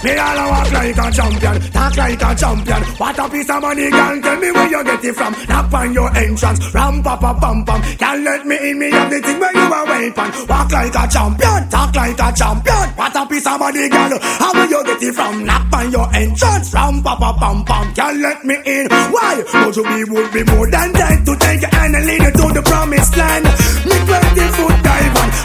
Me 0.04 0.12
all 0.18 0.36
a 0.36 0.44
walk 0.52 0.70
like 0.72 0.98
a 0.98 1.06
champion, 1.10 1.56
talk 1.72 1.96
like 1.96 2.22
a 2.22 2.30
champion. 2.36 2.82
What 3.00 3.18
a 3.18 3.28
piece 3.28 3.50
of 3.50 3.62
money, 3.62 3.90
girl. 3.90 4.20
Tell 4.20 4.36
me 4.38 4.50
where 4.52 4.68
you 4.68 4.84
get 4.84 5.04
it 5.04 5.14
from. 5.16 5.32
Knock 5.48 5.72
on 5.72 5.94
your 5.94 6.16
entrance, 6.16 6.74
ram 6.74 7.02
pa 7.02 7.16
pa 7.16 7.32
pam 7.40 7.64
pam. 7.64 7.80
Can't 7.96 8.22
let 8.22 8.46
me 8.46 8.56
in, 8.70 8.78
me 8.78 8.90
have 8.90 9.10
the 9.10 9.20
thing 9.20 9.40
where 9.40 9.54
you 9.56 9.66
are 9.72 9.86
waiting. 9.88 10.30
Walk 10.46 10.70
like 10.70 10.94
a 10.94 11.04
champion, 11.08 11.68
talk 11.70 11.94
like 11.96 12.20
a 12.20 12.28
champion. 12.36 12.86
What 13.00 13.16
a 13.16 13.26
piece 13.26 13.46
of 13.46 13.58
money, 13.58 13.88
girl. 13.88 14.18
How 14.20 14.52
will 14.52 14.68
you 14.68 14.84
get 14.84 15.02
it 15.02 15.14
from? 15.14 15.44
Knock 15.44 15.72
on 15.72 15.90
your 15.90 16.08
entrance, 16.14 16.74
ram 16.74 17.02
pa 17.02 17.16
pa 17.16 17.32
pam 17.40 17.64
pam. 17.64 17.94
Can't 17.94 18.18
let 18.20 18.44
me 18.44 18.56
in. 18.66 18.86
Why? 19.10 19.42
You 19.74 19.82
be 19.82 20.04
would 20.12 20.32
be 20.32 20.42
more 20.44 20.70
than 20.70 20.92
that 20.92 21.24
to 21.24 21.32
take 21.40 21.64
hand 21.72 21.96
and 21.96 22.06
lead 22.06 22.22
you 22.22 22.30
to 22.30 22.46
the 22.52 22.62
promised 22.62 23.16
land. 23.16 23.44
Me 23.88 23.96
20 24.06 24.52
foot 24.52 24.86
on. 24.86 24.93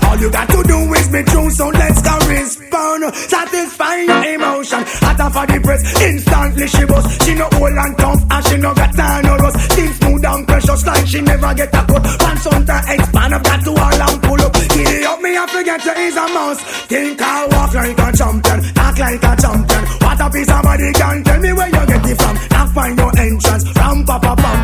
All 0.09 0.17
you 0.17 0.31
got 0.31 0.49
to 0.49 0.63
do 0.63 0.77
is 0.97 1.07
be 1.09 1.21
true, 1.21 1.49
so 1.51 1.69
let's 1.69 2.01
go 2.01 2.17
respond. 2.25 3.13
Satisfy 3.13 3.95
your 4.09 4.25
emotion. 4.33 4.81
Hotter 5.05 5.29
for 5.29 5.45
the 5.45 5.59
press, 5.61 6.01
instantly 6.01 6.65
she 6.65 6.83
bust. 6.85 7.21
She 7.21 7.35
no 7.35 7.45
old 7.53 7.77
and 7.77 7.95
tough, 7.95 8.21
and 8.25 8.45
she 8.47 8.57
no 8.57 8.73
got 8.73 8.91
time 8.95 9.23
no 9.23 9.37
rust. 9.37 9.57
Things 9.77 9.95
smooth 10.01 10.25
and 10.25 10.47
precious 10.47 10.85
like 10.87 11.05
she 11.05 11.21
never 11.21 11.53
get 11.53 11.69
a 11.69 11.81
cut. 11.85 12.03
Pants 12.25 12.47
on 12.47 12.65
to 12.65 12.77
expand, 12.89 13.35
I've 13.35 13.43
got 13.43 13.61
to 13.61 13.69
all 13.69 14.01
and 14.09 14.21
pull 14.25 14.41
up. 14.41 14.53
Giddy 14.73 15.05
up, 15.05 15.21
me 15.21 15.37
I 15.37 15.45
forget 15.45 15.79
to 15.85 15.93
is 16.01 16.17
a 16.17 16.25
mouse. 16.33 16.61
Think 16.89 17.21
I 17.21 17.45
walk 17.45 17.73
like 17.77 18.01
a 18.01 18.09
champion, 18.17 18.59
talk 18.73 18.97
like 18.97 19.23
a 19.29 19.33
champion. 19.37 19.83
What 20.01 20.21
a 20.25 20.27
piece 20.33 20.49
of 20.49 20.63
body 20.65 20.89
can 20.93 21.23
tell 21.23 21.39
me 21.39 21.53
where 21.53 21.69
you 21.69 21.85
get 21.85 22.09
it 22.09 22.17
from. 22.17 22.35
Now 22.49 22.65
find 22.73 22.97
your 22.97 23.13
entrance, 23.13 23.63
ram 23.77 24.05
pa 24.09 24.17
pa 24.17 24.33
pam 24.33 24.58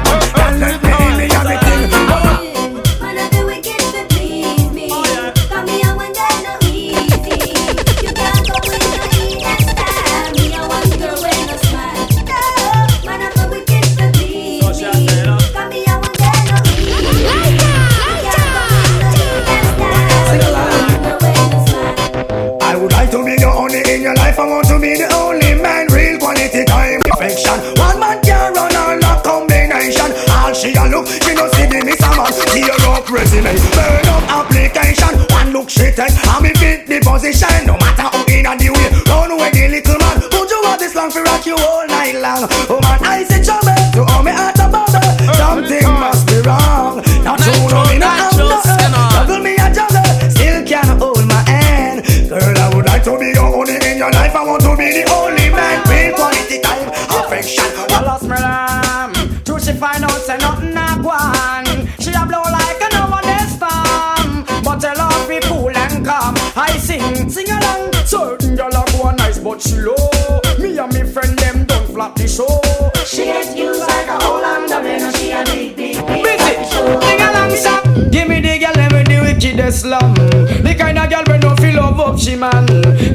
feel 82.25 82.37
love 82.37 82.57
up 82.57 82.61
she 82.61 82.65
man. 82.65 82.65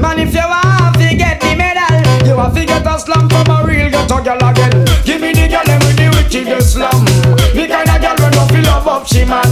Man, 0.01 0.19
if 0.19 0.35
you 0.35 0.47
want 0.47 0.95
to 0.99 1.09
get 1.17 1.41
the 1.41 1.55
medal, 1.55 2.27
you 2.27 2.37
have 2.37 2.55
to 2.55 2.65
get 2.65 2.87
a 2.87 2.99
slum 2.99 3.29
from 3.29 3.51
a 3.51 3.67
real 3.67 3.91
ghetto 3.91 4.23
girl 4.23 4.43
again. 4.51 4.75
Give 5.05 5.21
me 5.21 5.33
the 5.33 5.49
girl 5.49 5.65
them 5.65 5.81
with 5.83 5.97
the 5.97 6.09
wickedest 6.15 6.75
slum. 6.75 7.05
The 7.55 7.65
kind 7.67 7.91
of 7.91 7.99
girl 7.99 8.17
we 8.19 8.29
no 8.37 8.43
feel 8.47 8.65
love 8.67 8.87
up 8.87 9.07
she 9.07 9.25
man. 9.25 9.51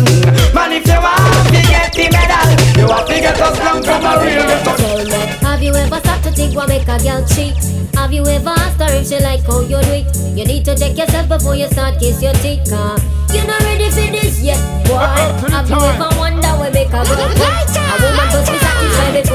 Man, 0.55 0.73
if 0.73 0.87
you 0.87 1.01
want 1.01 1.49
to 1.51 1.61
get 1.67 1.93
the 1.93 2.07
medal, 2.11 2.49
you 2.79 2.87
have 2.87 3.07
to 3.07 3.17
get 3.19 3.41
us 3.41 3.59
come 3.59 3.83
from 3.83 4.05
a 4.05 4.13
real 4.23 4.47
ghetto. 4.47 4.73
Tell 4.77 5.49
have 5.49 5.63
you 5.63 5.75
ever 5.75 5.99
stopped 5.99 6.25
to 6.25 6.31
think 6.31 6.55
what 6.55 6.69
make 6.69 6.87
a 6.87 6.99
girl 6.99 7.25
cheat? 7.27 7.57
Have 7.95 8.13
you 8.13 8.25
ever 8.27 8.51
asked 8.51 8.81
her 8.81 8.95
if 8.95 9.09
she 9.09 9.19
like 9.19 9.43
how 9.43 9.61
you 9.61 9.81
do 9.83 9.91
it? 9.91 10.07
You 10.37 10.45
need 10.45 10.65
to 10.67 10.77
check 10.77 10.97
yourself 10.97 11.29
before 11.29 11.57
you 11.57 11.67
start 11.69 11.99
kiss 11.99 12.23
your 12.23 12.35
teeth, 12.35 12.71
car. 12.71 12.99
You're 13.35 13.47
not 13.47 13.61
ready 13.63 13.91
for 13.91 14.07
this 14.07 14.41
yet, 14.41 14.61
boy. 14.87 15.03
Have 15.51 15.69
you 15.69 15.77
ever 15.77 16.11
wonder 16.17 16.53
what 16.55 16.73
make 16.73 16.89
a 16.89 17.03
girl 17.03 17.33
come? 17.35 17.79
A 17.89 17.95
woman 17.99 18.27
must 18.31 18.53
be 18.53 18.59
satisfied 18.59 18.68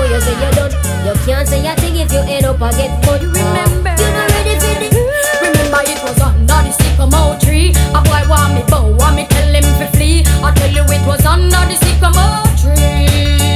before 0.04 0.16
you 0.16 0.22
say 0.22 0.36
you're 0.42 0.52
done. 0.52 0.72
You 1.06 1.14
can't 1.26 1.48
say 1.48 1.66
a 1.66 1.76
thing 1.76 1.96
if 1.98 2.12
you 2.12 2.20
end 2.20 2.46
up 2.46 2.62
a 2.62 2.70
get. 2.76 2.92
You 3.22 3.30
remember? 3.30 3.96
You're 3.96 4.12
not 4.12 4.30
ready 4.32 4.56
for 4.60 4.76
this. 4.80 4.96
Remember 5.42 5.82
it 5.88 6.00
was 6.04 6.20
under 6.20 6.60
the 6.64 6.72
sycamore 6.72 7.38
tree. 7.40 7.72
A 7.96 8.02
boy 8.04 8.24
want 8.28 8.54
me 8.56 8.64
bow, 8.68 8.92
want 9.00 9.16
me 9.16 9.26
tell 9.28 9.54
him 9.54 9.64
to 9.64 9.88
flee. 9.96 10.24
I 10.44 10.52
tell 10.56 10.72
you 10.72 10.84
it 10.84 11.04
was 11.08 11.26
under 11.26 11.64
the 11.70 11.76
sycamore 11.80 12.44
tree. 12.60 13.08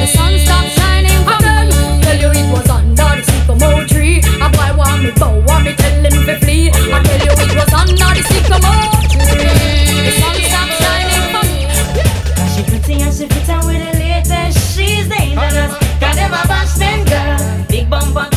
The 0.01 0.07
sun 0.07 0.39
stopped 0.39 0.71
shining 0.77 1.21
for 1.27 1.39
them. 1.43 1.67
Tell 2.03 2.17
you 2.17 2.31
it 2.31 2.47
was 2.51 2.69
under 2.69 3.09
the 3.17 3.23
sycamore 3.23 3.83
tree. 3.85 4.23
A 4.39 4.47
boy 4.47 4.71
want 4.77 5.03
me 5.03 5.11
bow, 5.11 5.39
want 5.47 5.65
me 5.65 5.73
tell 5.75 5.99
him 5.99 6.15
to 6.27 6.35
flee. 6.39 6.71
I 6.71 7.03
tell 7.03 7.21
you 7.27 7.33
it 7.35 7.53
was 7.59 7.71
under 7.75 8.09
the 8.15 8.23
sycamore 8.23 9.03
tree. 9.11 9.35
The 10.07 10.13
sun 10.15 10.35
stopped 10.47 10.75
shining 10.79 11.25
for 11.33 11.43
me. 11.51 11.59
She 12.55 12.61
pretty 12.63 13.03
and 13.03 13.13
she 13.13 13.27
fit 13.27 13.51
with 13.67 13.79
the 13.83 13.91
latest. 13.99 14.75
She's 14.75 15.07
dangerous. 15.07 15.86
Got 15.99 16.15
them 16.15 16.33
a 16.33 16.43
bashman 16.47 17.05
girl. 17.09 17.65
Big 17.67 17.89
bumper 17.89 18.27
come 18.31 18.36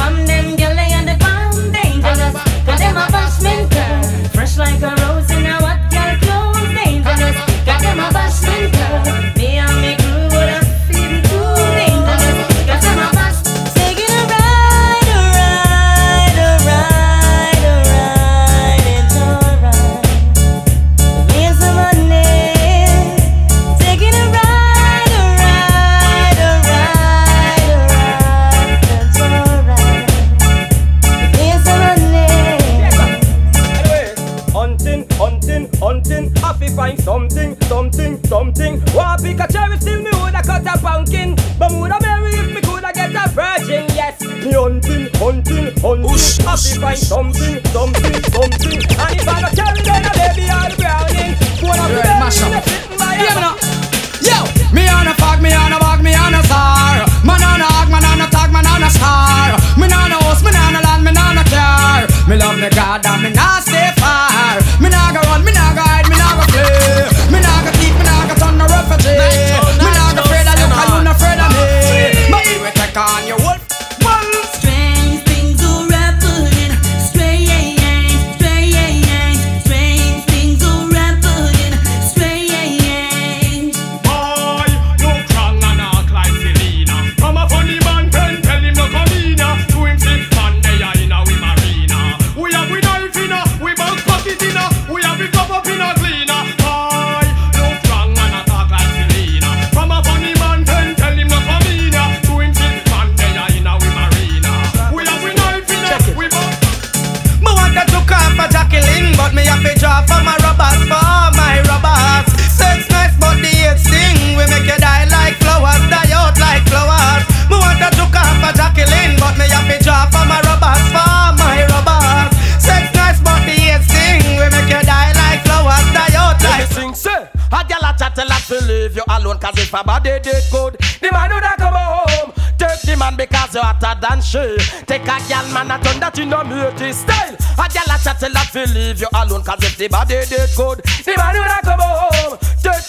the 139.81 139.89
body 139.89 140.21
did 140.29 140.51
good, 140.57 140.85
the 141.09 141.15
man 141.17 141.33
woulda 141.33 141.61
come 141.65 141.81
home. 141.81 142.37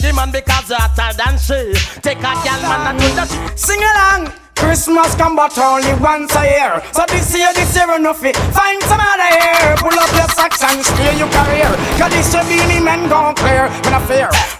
The 0.02 0.12
man 0.14 0.32
because 0.32 0.68
hotter 0.68 1.16
than 1.16 1.40
she. 1.40 1.72
Take 2.02 2.20
a 2.20 2.36
gal 2.44 2.62
man 2.68 2.92
and 2.92 3.00
turn 3.00 3.16
that 3.16 3.32
Sing 3.56 3.80
along. 3.80 4.34
Christmas 4.56 5.16
come 5.16 5.36
but 5.38 5.58
only 5.58 5.94
once 6.02 6.36
a 6.36 6.44
year 6.44 6.84
So 6.92 7.06
this 7.08 7.34
year, 7.36 7.52
this 7.54 7.76
year 7.76 7.96
enough 7.96 8.24
it 8.24 8.36
Find 8.54 8.82
some 8.84 9.02
other 9.02 9.32
year 9.42 9.76
Pull 9.78 9.98
up 9.98 10.14
your 10.14 10.30
socks 10.30 10.62
and 10.62 10.86
steer 10.86 11.14
your 11.14 11.30
career 11.34 11.66
Cause 11.98 12.14
this 12.14 12.32
year 12.32 12.44
Beenie 12.46 12.84
Man 12.84 13.10
gon' 13.10 13.34
clear 13.34 13.70
When 13.70 13.94
I 13.96 14.06
fear 14.06 14.51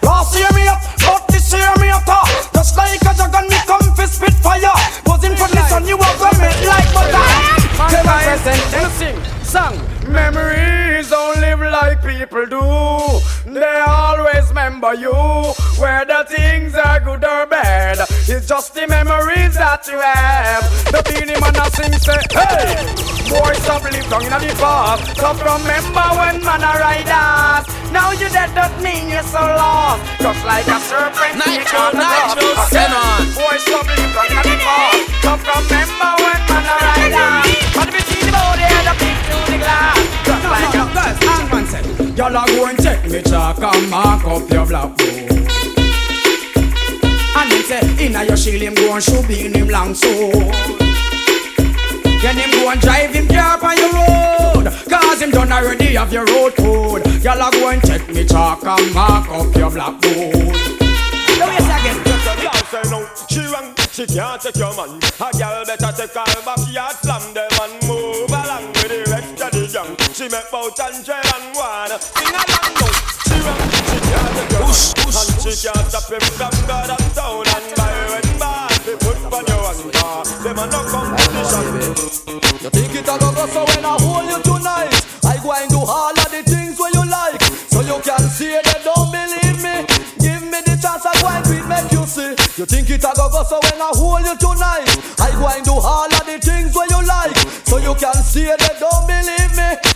The 20.92 21.00
Beenie 21.08 21.40
Man 21.40 21.56
a 21.56 21.64
sing 21.72 21.96
say 22.04 22.20
Hey! 22.36 22.84
Boy 23.32 23.56
stop 23.64 23.80
live 23.80 24.04
down 24.12 24.28
in 24.28 24.44
the 24.44 24.52
past 24.60 25.16
Stop 25.16 25.40
remember 25.40 26.06
when 26.20 26.36
man 26.44 26.60
a 26.60 26.72
ride 26.76 27.08
us 27.08 27.64
Now 27.88 28.12
you 28.12 28.28
dead 28.28 28.52
don't 28.52 28.76
mean 28.84 29.08
you're 29.08 29.24
so 29.24 29.40
lost 29.40 30.04
Just 30.20 30.44
like 30.44 30.68
a 30.68 30.76
serpent 30.84 31.40
the 31.40 31.64
top 31.64 31.96
nitro, 31.96 32.44
on. 32.92 33.24
Boy 33.32 33.56
stop 33.56 33.88
live 33.88 34.12
down 34.12 34.36
in 34.36 34.44
the 34.44 34.56
past 34.60 35.00
Stop 35.24 35.40
remember 35.48 36.12
when 36.20 36.40
man 36.44 36.68
a 36.68 36.76
ride 36.76 37.16
us 37.16 37.48
But 37.72 37.88
if 37.88 37.96
you 37.96 38.04
see 38.12 38.22
the 38.28 38.32
body 38.36 38.68
and 38.68 38.84
the 38.84 38.94
big 39.00 39.16
to 39.16 39.36
the 39.48 39.58
glass 39.64 39.96
Just 40.28 40.44
like 40.44 40.76
a 40.76 40.92
sec. 41.72 41.84
Y'all 42.18 42.36
are 42.36 42.46
go 42.52 42.66
and 42.66 42.76
check 42.82 43.00
me 43.08 43.22
chalk 43.22 43.56
and 43.64 43.88
mark 43.88 44.24
up 44.26 44.44
your 44.50 44.66
black 44.66 44.94
book. 44.96 45.08
And 47.34 47.50
him 47.50 47.62
say, 47.64 47.80
inna 48.04 48.24
your 48.24 48.36
shield 48.36 48.60
him 48.60 48.74
go 48.74 48.92
and 48.92 49.02
shoot 49.02 49.30
in 49.30 49.54
him 49.54 49.68
long 49.68 49.94
sword. 49.94 50.81
Then 52.22 52.36
him 52.36 52.50
go 52.52 52.70
and 52.70 52.80
drive 52.80 53.12
him 53.12 53.26
car 53.26 53.58
on 53.64 53.76
your 53.76 53.92
road. 53.92 54.66
Cause 54.88 55.20
him 55.20 55.30
done 55.32 55.50
already 55.50 55.96
have 55.96 56.12
your 56.12 56.24
road 56.26 56.54
code. 56.54 57.04
Y'all 57.22 57.42
are 57.42 57.50
go 57.50 57.68
and 57.68 57.82
check 57.82 58.08
me 58.08 58.24
chalk 58.24 58.62
and 58.64 58.94
mark 58.94 59.28
up 59.28 59.54
your 59.56 59.70
black 59.70 60.00
book. 60.00 60.32
Now 61.38 61.50
yes 61.50 61.66
again. 61.66 61.98
Girl 62.42 62.62
say 62.70 62.84
no, 62.90 63.06
she 63.28 63.42
wrong, 63.50 63.74
she 63.90 64.06
can't 64.06 64.40
take 64.40 64.54
your 64.54 64.70
man. 64.78 65.02
A 65.18 65.30
girl 65.34 65.64
better 65.66 65.92
take 65.98 66.14
her 66.14 66.42
backyard, 66.46 66.94
slam 67.02 67.34
them 67.34 67.50
and 67.58 67.74
move 67.90 68.30
along 68.30 68.66
with 68.78 68.90
the 68.94 69.02
rest 69.10 69.42
of 69.42 69.50
the 69.50 69.66
gang. 69.66 69.96
She 70.14 70.30
make 70.30 70.48
bout 70.50 70.78
and 70.78 71.04
trail 71.04 71.26
and 71.26 71.56
one. 71.58 71.90
Sing 71.98 72.30
along 72.30 72.74
now. 72.78 72.90
She 73.26 73.34
wrong, 73.42 73.58
she 73.82 73.98
can't 73.98 74.30
take 74.38 74.54
your 74.54 74.62
man. 74.62 74.78
And 75.10 75.30
she 75.42 75.52
can't 75.58 75.86
stop 75.90 76.06
him 76.06 76.22
from 76.38 76.54
God 76.70 76.90
and 76.94 77.14
town 77.18 77.46
and 77.50 77.66
buy 77.74 77.92
when 78.14 78.38
bad. 78.38 78.78
They 78.86 78.94
put 78.94 79.18
on 79.26 79.42
your 79.42 79.62
hand 79.66 79.90
bar. 79.90 80.22
Them 80.42 80.58
a 80.58 80.66
no 80.70 80.80
competition 80.86 81.21
think 82.72 82.94
it 82.94 83.08
a 83.08 83.14
go 83.18 83.30
go 83.32 83.46
so 83.46 83.64
when 83.72 83.84
I 83.84 83.96
hold 84.00 84.26
you 84.26 84.40
tonight 84.42 84.92
I 85.24 85.38
go 85.42 85.52
and 85.52 85.68
do 85.70 85.78
all 85.78 86.10
of 86.12 86.28
the 86.32 86.42
things 86.42 86.78
where 86.78 86.92
you 86.92 87.04
like. 87.08 87.40
So 87.70 87.80
you 87.80 88.00
can 88.02 88.20
see 88.28 88.52
they 88.52 88.78
don't 88.82 89.10
believe 89.12 89.58
me. 89.62 89.86
Give 90.18 90.42
me 90.42 90.58
the 90.66 90.76
chance 90.80 91.04
I 91.06 91.14
go 91.20 91.28
and 91.30 91.44
do 91.44 91.56
make 91.68 91.90
you 91.92 92.04
see. 92.06 92.32
You 92.58 92.66
think 92.66 92.90
it 92.90 93.04
a 93.04 93.12
go 93.14 93.30
go 93.30 93.42
so 93.44 93.60
when 93.62 93.80
I 93.80 93.90
hold 93.94 94.24
you 94.24 94.36
tonight 94.36 94.88
I 95.20 95.30
go 95.38 95.46
and 95.48 95.64
do 95.64 95.72
all 95.76 96.10
of 96.10 96.24
the 96.26 96.38
things 96.40 96.74
where 96.74 96.88
you 96.90 97.00
like. 97.06 97.36
So 97.68 97.78
you 97.78 97.94
can 97.94 98.14
see 98.22 98.44
they 98.44 98.74
don't 98.80 99.06
believe 99.06 99.52
me. 99.56 99.91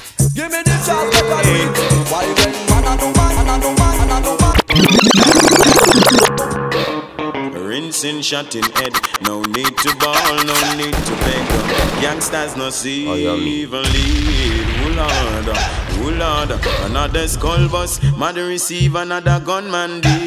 Rinsing, 8.06 8.22
shot 8.22 8.54
in 8.54 8.62
head. 8.62 8.92
No 9.22 9.42
need 9.42 9.76
to 9.78 9.96
ball, 9.96 10.36
no 10.44 10.76
need 10.76 10.94
to 10.94 11.16
beg. 11.24 12.02
Youngsters 12.02 12.56
no 12.56 12.70
see, 12.70 13.08
oh, 13.08 13.36
even 13.36 13.82
lead. 13.82 14.66
Oh 14.82 14.88
Lord, 14.96 15.48
oh 15.50 16.10
Lord. 16.16 16.50
Another 16.88 17.26
skull 17.26 17.68
bus, 17.68 18.00
mother 18.16 18.46
receive 18.46 18.94
another 18.94 19.40
gunman 19.44 20.00
dead. 20.02 20.20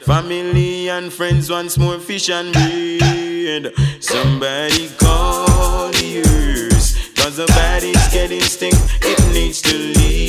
Family 0.00 0.88
and 0.88 1.12
friends 1.12 1.48
once 1.48 1.78
more 1.78 2.00
fish 2.00 2.28
and 2.28 2.52
bread. 2.52 3.72
Somebody 4.00 4.88
call 4.96 5.92
the 5.92 6.22
earth. 6.26 7.14
Cause 7.14 7.36
the 7.36 7.46
body's 7.46 8.08
getting 8.12 8.40
stink, 8.40 8.74
it 9.02 9.32
needs 9.32 9.62
to 9.62 9.76
leave 9.76 10.21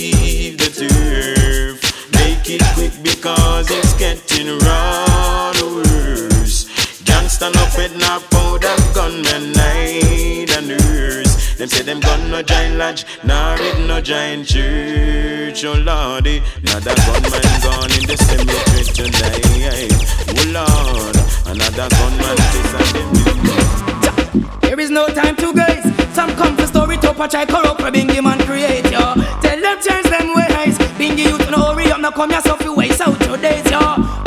because 3.24 3.72
it's 3.72 3.94
getting 3.94 4.48
run 4.60 5.56
worse. 5.76 6.68
Gangsta 7.08 7.48
no 7.56 7.66
pet 7.72 7.96
no 7.96 8.20
powder, 8.30 8.76
gunmen 8.94 9.54
night 9.54 10.52
and 10.58 10.68
nurse. 10.68 11.56
Them 11.56 11.70
say 11.70 11.84
them 11.84 12.02
gun 12.02 12.30
no 12.30 12.42
giant 12.42 12.76
lodge, 12.76 13.06
nor 13.24 13.56
it 13.62 13.88
no 13.88 14.02
giant 14.02 14.46
church. 14.46 15.64
Oh 15.64 15.72
lordy, 15.72 16.44
another 16.64 16.96
gunman 17.08 17.48
gone 17.64 17.92
in 17.96 18.04
the 18.12 18.18
cemetery 18.28 18.84
tonight. 18.92 19.94
Oh 20.28 20.44
lord, 20.52 21.16
another 21.48 21.88
gunman 21.96 22.38
is 22.60 22.72
the 22.74 24.60
There 24.64 24.80
is 24.82 24.90
no 24.90 25.08
time 25.08 25.38
to 25.38 25.54
gaze. 25.54 26.14
Some 26.14 26.36
come 26.36 26.58
for 26.58 26.68
story 26.68 26.98
to 26.98 27.12
up 27.12 27.20
and 27.22 27.32
try 27.32 27.46
corrupt 27.46 27.80
for 27.80 27.90
Bingy 27.90 28.22
man 28.22 28.40
create 28.46 28.84
yo. 28.92 29.16
Tell 29.40 29.62
them 29.62 29.80
change 29.80 30.10
them 30.12 30.36
ways. 30.36 30.78
Bingy 31.00 31.26
youth 31.26 31.50
no 31.50 31.72
hurry 31.72 31.90
up, 31.90 31.93
no 32.04 32.12
come 32.12 32.32
yourself 32.32 32.62
you 32.66 32.76
waste 32.76 33.00
out 33.00 33.18
your 33.26 33.38
days 33.38 33.64
yo. 33.72 33.80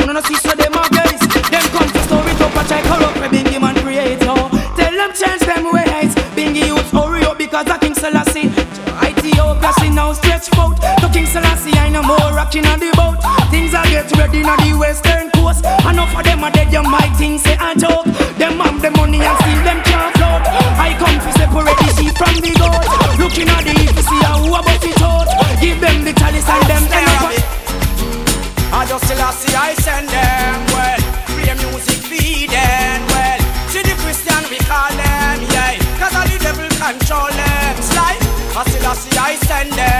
No 0.07 0.11
no 0.11 0.21
see 0.21 0.33
so 0.33 0.49
them 0.49 0.73
a 0.73 0.81
gaze. 0.89 1.21
Them 1.53 1.61
come 1.69 1.87
to 1.93 2.01
store 2.09 2.25
it 2.25 2.41
up 2.41 2.57
and 2.57 2.67
try 2.67 2.81
corrupt 2.81 3.17
for 3.21 3.29
Bingy 3.29 3.61
man 3.61 3.75
create 3.85 4.19
yo. 4.23 4.33
Tell 4.73 4.93
them 4.97 5.13
change 5.13 5.45
them 5.45 5.71
ways. 5.71 6.15
Bingy 6.33 6.65
youth 6.65 6.89
hurry 6.89 7.21
up 7.21 7.37
because 7.37 7.65
the 7.65 7.77
King 7.77 7.93
Selassie. 7.93 8.49
Ethiopia 9.05 9.71
see 9.77 9.91
now 9.91 10.11
stretch 10.11 10.49
out. 10.57 10.75
To 11.01 11.07
King 11.13 11.27
Selassie 11.27 11.77
I 11.77 11.89
no 11.89 12.01
more 12.01 12.33
rocking 12.33 12.65
on 12.65 12.79
the 12.79 12.89
boat. 12.97 13.21
Things 13.51 13.75
are 13.75 13.85
get 13.85 14.09
ready 14.17 14.41
on 14.41 14.57
the 14.57 14.73
western 14.75 15.29
coast. 15.37 15.63
Enough 15.85 16.17
of 16.17 16.23
them 16.23 16.43
are 16.43 16.51
dead, 16.51 16.73
you 16.73 16.81
might 16.81 17.13
think 17.15 17.41
say 17.41 17.57
a 17.61 17.77
joke. 17.77 18.05
Them 18.41 18.57
have 18.57 18.81
the 18.81 18.89
money 18.89 19.21
and 19.21 19.37
Still 29.07 29.21
I 29.21 29.31
see 29.31 29.55
I 29.55 29.73
send 29.75 30.09
them 30.09 30.65
well. 30.75 30.99
Play 31.31 31.55
music 31.63 31.95
feed 32.11 32.49
them 32.49 33.07
well. 33.07 33.39
See 33.71 33.81
the 33.81 33.95
Christian 34.03 34.43
we 34.51 34.57
call 34.67 34.91
them 34.99 35.47
yeah. 35.47 35.79
Cause 35.95 36.13
all 36.13 36.27
the 36.27 36.37
devil 36.43 36.67
control 36.75 37.31
them 37.31 37.75
slide. 37.81 38.19
I 38.51 38.65
still 38.67 38.85
I 38.85 38.93
see 38.95 39.17
I 39.17 39.35
send 39.47 39.71
them 39.71 39.96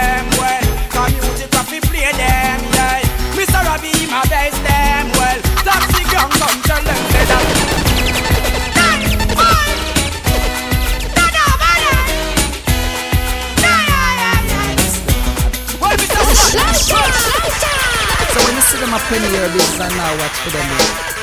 penny 19.06 19.28
here, 19.28 19.48
this 19.50 19.80
and 19.80 19.96
now 19.96 20.18
watch 20.18 20.38
for 20.42 20.50
them. 20.50 20.68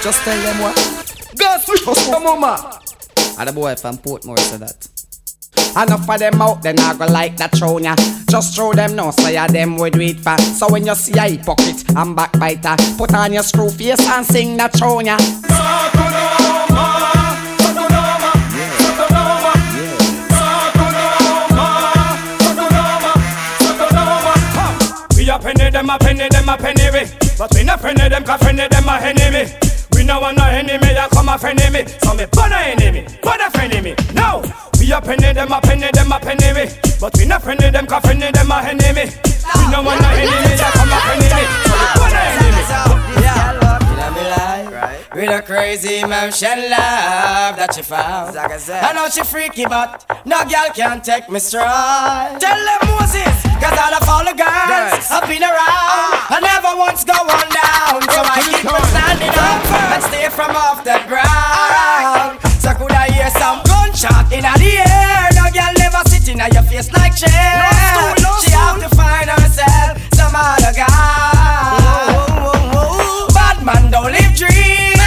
Just 0.02 0.22
tell 0.22 0.40
them 0.42 0.58
what. 0.60 0.76
Go 1.36 1.58
your 2.10 2.20
mama. 2.20 2.80
And 3.38 3.48
the 3.48 3.52
boy 3.52 3.74
from 3.74 3.98
Portmore 3.98 4.38
said 4.38 4.60
that. 4.60 4.88
Enough 5.76 6.08
of 6.08 6.18
them 6.18 6.40
out, 6.40 6.62
then 6.62 6.78
I 6.78 6.96
go 6.96 7.06
like 7.06 7.36
that 7.38 7.52
throw 7.56 7.78
ya. 7.78 7.96
Just 8.30 8.54
throw 8.54 8.72
them 8.72 8.94
no, 8.94 9.10
say 9.10 9.34
ya 9.34 9.46
them 9.46 9.76
we 9.76 9.90
do 9.90 10.00
it. 10.00 10.20
So 10.56 10.68
when 10.70 10.86
you 10.86 10.94
see 10.94 11.18
a 11.18 11.22
hypocrite 11.22 11.84
and 11.96 12.14
backbiter, 12.14 12.76
put 12.96 13.12
on 13.14 13.32
your 13.32 13.42
screw 13.42 13.70
face 13.70 14.06
and 14.06 14.24
sing 14.24 14.56
that 14.58 14.72
throw 14.74 15.00
ya. 15.00 15.16
Penny 25.42 25.68
them 25.68 25.90
a 25.90 25.98
penny 25.98 26.28
them 26.28 26.48
a 26.48 26.56
penny 26.56 27.23
But 27.36 27.52
we 27.54 27.64
not 27.64 27.80
penny 27.80 28.08
them 28.08 28.22
cause 28.24 28.40
penny 28.40 28.68
them 28.68 28.88
a 28.88 28.94
enemy 29.02 29.50
We 29.92 30.04
no 30.04 30.20
want 30.20 30.38
no 30.38 30.44
enemy 30.46 30.94
ya 30.94 31.08
come 31.08 31.28
a 31.28 31.36
friend 31.38 31.58
me 31.72 31.84
So 31.98 32.14
me 32.14 32.26
put 32.26 32.52
a 32.52 32.58
enemy, 32.62 33.06
put 33.22 33.40
a 33.40 33.50
friend 33.50 33.74
me 33.82 33.94
No, 34.14 34.42
we 34.78 34.92
a 34.92 35.00
penny 35.00 35.32
them 35.32 35.50
a 35.50 35.60
penny 35.60 35.90
them 35.92 36.12
a 36.12 36.20
penny 36.20 36.52
we 36.54 36.70
But 37.00 37.16
we 37.18 37.26
not 37.26 37.42
penny 37.42 37.70
them 37.70 37.86
cause 37.86 38.02
penny 38.02 38.30
them 38.30 38.50
a 38.50 38.62
enemy 38.62 39.10
We 39.10 39.64
no 39.70 39.82
want 39.82 40.00
no 40.00 40.08
enemy 40.10 40.54
ya 40.54 40.70
come 40.78 40.92
a 40.94 40.98
friend 41.02 41.20
me 41.20 41.28
So 41.28 41.74
me 41.74 41.86
put 41.98 42.12
a 42.12 42.22
enemy 42.22 43.63
With 45.14 45.30
a 45.30 45.42
crazy 45.42 46.02
motion 46.02 46.70
love 46.70 47.54
that 47.54 47.70
she 47.74 47.82
found. 47.82 48.36
I 48.36 48.92
know 48.92 49.08
she 49.08 49.22
freaky, 49.22 49.64
but 49.64 50.04
no 50.26 50.42
girl 50.42 50.70
can 50.74 51.00
take 51.02 51.30
me 51.30 51.38
stride. 51.38 52.40
Tell 52.42 52.58
them 52.58 52.82
Moses, 52.98 53.34
cause 53.62 53.78
all 53.78 53.94
of 53.94 54.02
all 54.10 54.24
the 54.26 54.34
girls 54.34 55.06
have 55.06 55.26
been 55.30 55.42
around. 55.42 56.18
I 56.34 56.42
never 56.42 56.74
once 56.78 57.06
go 57.06 57.14
on 57.14 57.46
down. 57.54 58.02
So 58.10 58.20
I 58.26 58.42
keep 58.42 58.66
on 58.66 58.82
standing 58.90 59.34
up 59.38 59.62
and 59.94 60.02
stay 60.02 60.26
from 60.34 60.50
off 60.58 60.82
the 60.82 60.98
ground. 61.06 62.42
So 62.58 62.74
could 62.74 62.90
I 62.90 63.10
hear 63.14 63.30
some 63.38 63.62
gunshot 63.62 64.34
in 64.34 64.42
the 64.42 64.72
air? 64.82 65.30
No 65.38 65.46
girl 65.54 65.72
never 65.78 66.02
sitting 66.10 66.40
on 66.42 66.50
your 66.50 66.66
face 66.66 66.90
like 66.90 67.14
chair. 67.14 67.30
She 68.42 68.50
have 68.50 68.82
to 68.82 68.90
find 68.98 69.30
herself 69.30 70.02
some 70.14 70.34
other 70.34 70.74
guy. 70.74 70.94
Bad 71.94 72.28
man 72.28 72.33
don't 73.94 74.10
live 74.10 74.34
dreams. 74.34 74.98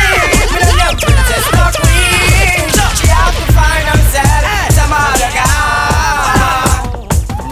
Me 0.54 0.60
no 0.63 0.71
young 0.80 0.95
princess, 0.95 1.45
no 1.52 1.67
queen. 1.76 2.71
She 2.95 3.08
have 3.12 3.36
to 3.36 3.45
find 3.52 3.86
herself 3.91 4.71
some 4.71 4.93
other 4.95 5.32
guy. 5.36 6.71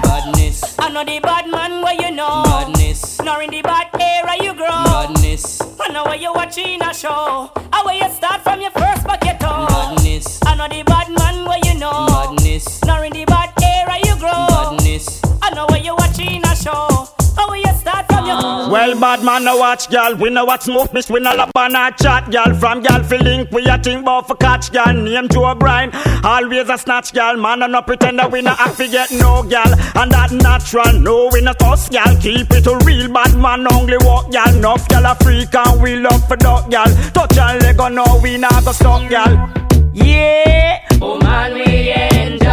Badness, 0.02 0.80
I 0.80 0.89
know 0.93 1.04
the 1.04 1.19
bad 1.19 1.50
man 1.50 1.84
where 1.84 1.93
you 2.02 2.12
know. 2.15 2.43
badness, 2.45 3.19
Nor 3.21 3.41
in 3.43 3.50
the 3.52 3.62
bad 3.62 3.88
era 4.00 4.36
you 4.41 4.54
grow. 4.54 4.84
badness, 4.86 5.60
I 5.82 5.89
know 5.91 6.06
where 6.06 6.15
you 6.15 6.32
watching 6.34 6.82
a 6.82 6.93
show. 6.93 7.52
I 7.74 7.84
where 7.84 7.95
you 7.95 8.10
start 8.15 8.41
from 8.41 8.62
your 8.62 8.71
first 8.71 9.04
bucket 9.06 9.38
toe. 9.41 9.67
badness, 9.67 10.39
I 10.45 10.56
know 10.56 10.69
the 10.69 10.84
bad 10.84 11.10
man 11.12 11.43
where 11.50 11.60
you 11.65 11.78
know. 11.78 12.08
badness, 12.08 12.82
Nor 12.86 13.04
in 13.04 13.12
the 13.12 13.26
bad 13.26 13.45
Well, 18.26 19.00
bad 19.00 19.24
man, 19.24 19.44
no 19.44 19.58
watch, 19.58 19.90
gal. 19.90 20.16
We 20.16 20.32
know 20.32 20.46
what 20.46 20.64
smoke, 20.64 20.92
miss. 20.94 21.10
We 21.12 21.20
no 21.20 21.36
lap 21.36 21.52
on 21.56 21.76
a 21.76 21.92
chat, 21.92 22.32
gal. 22.32 22.56
From 22.56 22.82
gal 22.82 23.04
fi 23.04 23.18
link, 23.18 23.52
we 23.52 23.66
a 23.68 23.78
think 23.78 24.02
about 24.02 24.28
for 24.28 24.36
catch, 24.36 24.72
gal. 24.72 24.94
Name 24.94 25.30
Joe 25.30 25.54
Bryan, 25.54 25.92
always 26.24 26.68
a 26.70 26.78
snatch, 26.78 27.14
gal. 27.14 27.38
Man, 27.38 27.62
I 27.62 27.68
no 27.68 27.84
pretend 27.84 28.18
that 28.20 28.32
we 28.32 28.42
no 28.42 28.56
have 28.56 28.76
to 28.78 28.88
get 28.88 29.12
no, 29.12 29.44
gal. 29.44 29.72
And 29.96 30.12
that 30.12 30.32
natural, 30.32 31.00
no, 31.00 31.30
we 31.32 31.42
not 31.42 31.62
us, 31.62 31.88
gal. 31.90 32.18
Keep 32.20 32.52
it 32.52 32.66
a 32.66 32.78
real 32.84 33.12
bad 33.14 33.38
man, 33.38 33.72
only 33.72 33.98
walk, 34.02 34.32
gal. 34.32 34.56
Enough, 34.56 34.88
gal, 34.88 35.06
a 35.06 35.16
freak 35.24 35.54
and 35.54 35.82
we 35.82 35.98
love 35.98 36.28
for 36.28 36.36
dog, 36.38 36.72
gal. 36.72 36.88
Touch 37.14 37.38
and 37.38 37.62
leg 37.62 37.80
on, 37.80 37.94
no, 37.94 38.20
we 38.24 38.38
not 38.38 38.66
go 38.66 38.72
stop, 38.72 39.08
gal. 39.10 39.54
Yeah. 39.94 40.82
Oh 41.00 41.20
man, 41.20 41.54
we 41.54 41.92
enjoy 41.94 42.45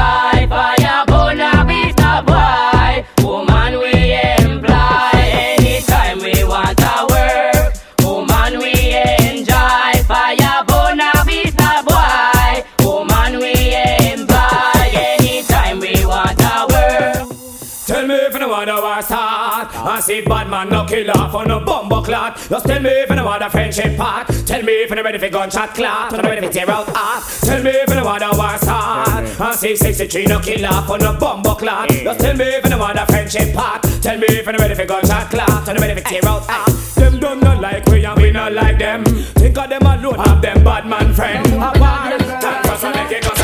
see 20.22 20.28
bad 20.28 20.48
man 20.48 20.68
no 20.68 20.84
kill 20.84 21.10
off 21.10 21.34
on 21.34 21.50
a 21.50 21.60
bumbo 21.60 22.02
clot 22.02 22.36
Just 22.48 22.66
tell 22.66 22.80
me 22.80 22.90
if 22.90 23.10
you 23.10 23.24
want 23.24 23.42
a 23.42 23.50
friendship 23.50 23.96
part. 23.96 24.28
Tell 24.46 24.62
me 24.62 24.72
if 24.82 24.90
you're 24.90 25.04
ready 25.04 25.18
for 25.18 25.28
gunshot 25.28 25.74
clot 25.74 26.12
Or 26.12 26.22
ready 26.22 26.46
for 26.46 26.52
tear 26.52 26.70
out 26.70 26.88
heart 26.88 27.24
Tell 27.42 27.62
me 27.62 27.70
if 27.70 27.94
you 27.94 28.04
want 28.04 28.22
a 28.22 28.30
war 28.36 28.56
start. 28.58 29.40
I 29.40 29.54
see 29.54 29.76
63 29.76 30.26
no 30.26 30.40
kill 30.40 30.66
off 30.66 30.90
on 30.90 31.02
a 31.02 31.12
bumbo 31.18 31.54
clot 31.54 31.88
Just 31.90 32.20
tell 32.20 32.36
me 32.36 32.44
if 32.44 32.68
you 32.68 32.78
want 32.78 32.98
a 32.98 33.06
friendship 33.06 33.54
part. 33.54 33.82
Tell 34.02 34.18
me 34.18 34.26
if 34.28 34.46
you're 34.46 34.56
ready 34.56 34.74
for 34.74 34.86
gunshot 34.86 35.30
clot 35.30 35.68
Or 35.68 35.74
ready 35.74 36.00
for 36.00 36.08
tear 36.08 36.26
out 36.26 36.46
heart 36.46 36.72
Them 36.96 37.20
don't 37.20 37.40
not 37.40 37.60
like 37.60 37.86
we 37.86 38.04
and 38.04 38.20
we 38.20 38.30
not 38.30 38.52
like 38.52 38.78
them. 38.78 39.04
Think 39.04 39.56
of 39.56 39.68
them 39.68 39.82
alone. 39.82 40.18
Have 40.18 40.42
them 40.42 40.64
bad 40.64 40.86
man 40.86 41.14
friend. 41.14 41.46
Apart, 41.46 42.18
that 42.18 42.62
just 42.64 42.84
a 42.84 42.90
make 42.90 43.12
it 43.12 43.41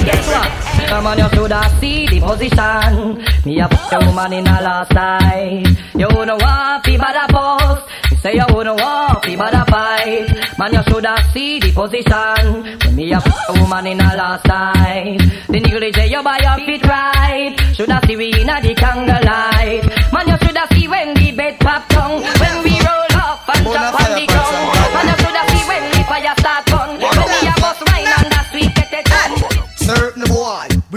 cause 0.00 0.18
of 0.18 0.26
them. 0.26 0.88
Come 0.88 1.06
on, 1.06 1.18
you 1.18 1.28
shoulda 1.34 1.62
see 1.80 2.06
the 2.06 2.20
position. 2.20 3.24
Me 3.44 3.60
a 3.60 3.64
f- 3.64 3.92
a 3.92 3.98
woman 4.06 4.32
in 4.32 4.46
a 4.46 4.60
last 4.62 4.92
night. 4.92 5.66
You 5.94 6.08
wouldn't 6.08 6.42
want 6.42 6.84
fi 6.84 6.96
bad 6.96 7.16
a 7.16 7.32
post. 7.32 7.82
Me 8.10 8.16
say 8.18 8.34
you 8.34 8.44
wouldn't 8.54 8.80
want 8.80 9.24
fi 9.24 9.36
bad 9.36 9.54
a 9.54 9.64
fight. 9.70 10.58
Man, 10.58 10.72
you 10.74 10.82
shoulda 10.88 11.16
see 11.32 11.60
the 11.60 11.72
position. 11.72 12.78
When 12.84 12.96
me 12.96 13.12
a 13.12 13.16
f- 13.16 13.48
a 13.48 13.52
woman 13.60 13.86
in 13.86 14.00
a 14.00 14.16
last 14.16 14.46
night. 14.46 15.18
The 15.48 15.92
say 15.94 16.08
you 16.08 16.22
buy 16.22 16.38
your 16.38 16.66
feet 16.66 16.84
right. 16.86 17.56
Shoulda 17.74 18.00
see 18.06 18.16
we 18.16 18.32
inna 18.40 18.60
the 18.60 18.74
candlelight. 18.74 19.84
Man, 20.12 20.28
you 20.28 20.36
shoulda 20.42 20.66
see 20.72 20.88
when 20.88 21.14
the 21.14 21.32
bed 21.32 21.58
pop 21.60 21.88
down. 21.88 22.20
When 22.40 22.62
we 22.64 22.70
roll 22.80 23.16
up 23.16 23.48
and 23.54 23.64
drop 23.64 23.94
on 24.00 24.10
the 24.18 24.26
ground. 24.26 24.41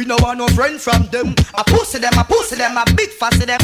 We 0.05 0.09
no 0.09 0.17
want 0.21 0.37
no 0.37 0.47
friend 0.49 0.79
from 0.79 1.07
them. 1.07 1.33
I 1.55 1.63
pussy 1.65 1.97
them, 1.97 2.13
I 2.13 2.21
pussy 2.23 2.55
them, 2.55 2.77
I 2.77 2.85
big 2.95 3.09
fussy 3.09 3.45
them. 3.45 3.59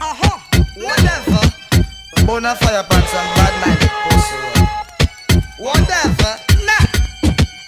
Uh 0.00 0.16
huh, 0.16 0.38
whatever. 0.80 1.40
Bona 2.24 2.56
fire 2.56 2.82
pants 2.88 3.12
and 3.12 3.28
bad 3.36 3.54
man. 3.60 3.76
Whatever, 5.58 6.32
nah. 6.64 6.86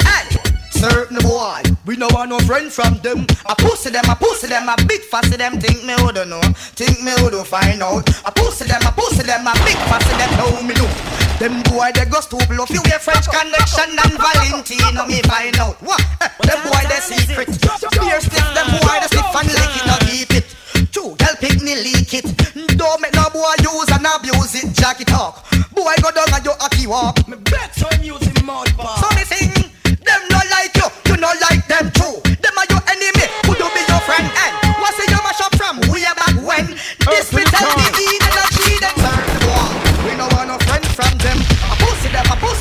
Hey, 0.01 0.25
certain 0.71 1.19
boy, 1.19 1.61
we 1.85 1.97
no 1.97 2.09
want 2.15 2.31
no 2.31 2.39
friend 2.39 2.73
from 2.73 2.97
them. 3.01 3.27
I 3.45 3.55
pussy 3.59 3.91
them, 3.91 4.05
I 4.09 4.15
pussy 4.15 4.47
them, 4.47 4.67
I 4.67 4.77
big 4.87 5.03
fussy 5.03 5.37
them. 5.37 5.61
Think 5.61 5.85
me 5.85 5.93
who 5.93 6.11
don't 6.11 6.31
know, 6.31 6.41
think 6.73 7.03
me 7.03 7.13
who 7.19 7.29
don't 7.29 7.47
find 7.47 7.83
out. 7.83 8.09
I 8.25 8.31
pussy 8.31 8.65
them, 8.65 8.81
I 8.81 8.93
pussy 8.93 9.25
them, 9.25 9.47
I 9.47 9.53
big 9.69 9.77
fussy 9.93 10.17
them. 10.17 10.31
Know 10.39 10.63
me 10.63 10.75
know. 10.75 11.28
Them 11.39 11.63
boy 11.71 11.95
they 11.95 12.03
go 12.11 12.19
stupid 12.19 12.51
If 12.51 12.71
you 12.75 12.83
wear 12.83 12.99
French 12.99 13.31
connection 13.31 13.95
and 13.95 14.15
Valentino 14.19 15.07
me 15.07 15.23
find 15.23 15.55
out. 15.63 15.79
What? 15.79 16.03
Eh, 16.19 16.27
them 16.43 16.59
boy 16.67 16.83
they 16.91 16.99
secret 16.99 17.47
Beer 17.95 18.19
stiff, 18.19 18.43
them 18.59 18.67
boy 18.83 18.99
they 18.99 19.07
stiff 19.07 19.31
and 19.39 19.47
lick 19.47 19.71
it 19.79 19.87
Not 19.87 20.03
keep 20.03 20.31
it. 20.35 20.47
True, 20.91 21.15
girl 21.15 21.37
pick 21.39 21.63
me 21.63 21.79
leak 21.79 22.11
it. 22.11 22.27
Don't 22.75 22.99
make 23.01 23.15
no 23.15 23.31
boy 23.31 23.55
use 23.63 23.87
and 23.87 24.03
abuse 24.03 24.59
it 24.59 24.75
Jack 24.75 25.01
it 25.01 25.07
talk. 25.07 25.47
Boy 25.71 25.95
go 26.03 26.11
down 26.11 26.27
and 26.27 26.43
you 26.43 26.51
hockey 26.59 26.91
walk. 26.91 27.23
Me 27.31 27.37
bet 27.39 27.71
on 27.87 28.03
using 28.03 28.35
mud 28.43 28.75
bar. 28.75 28.99
So 28.99 29.07
me 29.15 29.23
sing 29.23 29.55
Them 29.87 30.23
no 30.35 30.43
like 30.51 30.75
you, 30.75 30.91
you 31.07 31.23
no 31.23 31.31
like 31.39 31.63
them 31.71 31.87
too. 31.95 32.19
Them 32.35 32.55
are 32.59 32.67
your 32.67 32.83
enemy, 32.91 33.31
could 33.47 33.63
you 33.63 33.71
be 33.79 33.83
your 33.87 34.03
friend 34.03 34.27
And 34.27 34.53
what's 34.83 34.99
it 34.99 35.07
you 35.07 35.23
mash 35.23 35.39
up 35.39 35.55
from 35.55 35.79
way 35.87 36.03
back 36.19 36.35
when? 36.43 36.67
This 37.07 37.31
we 37.31 37.47
tell 37.47 37.71
me 37.79 38.28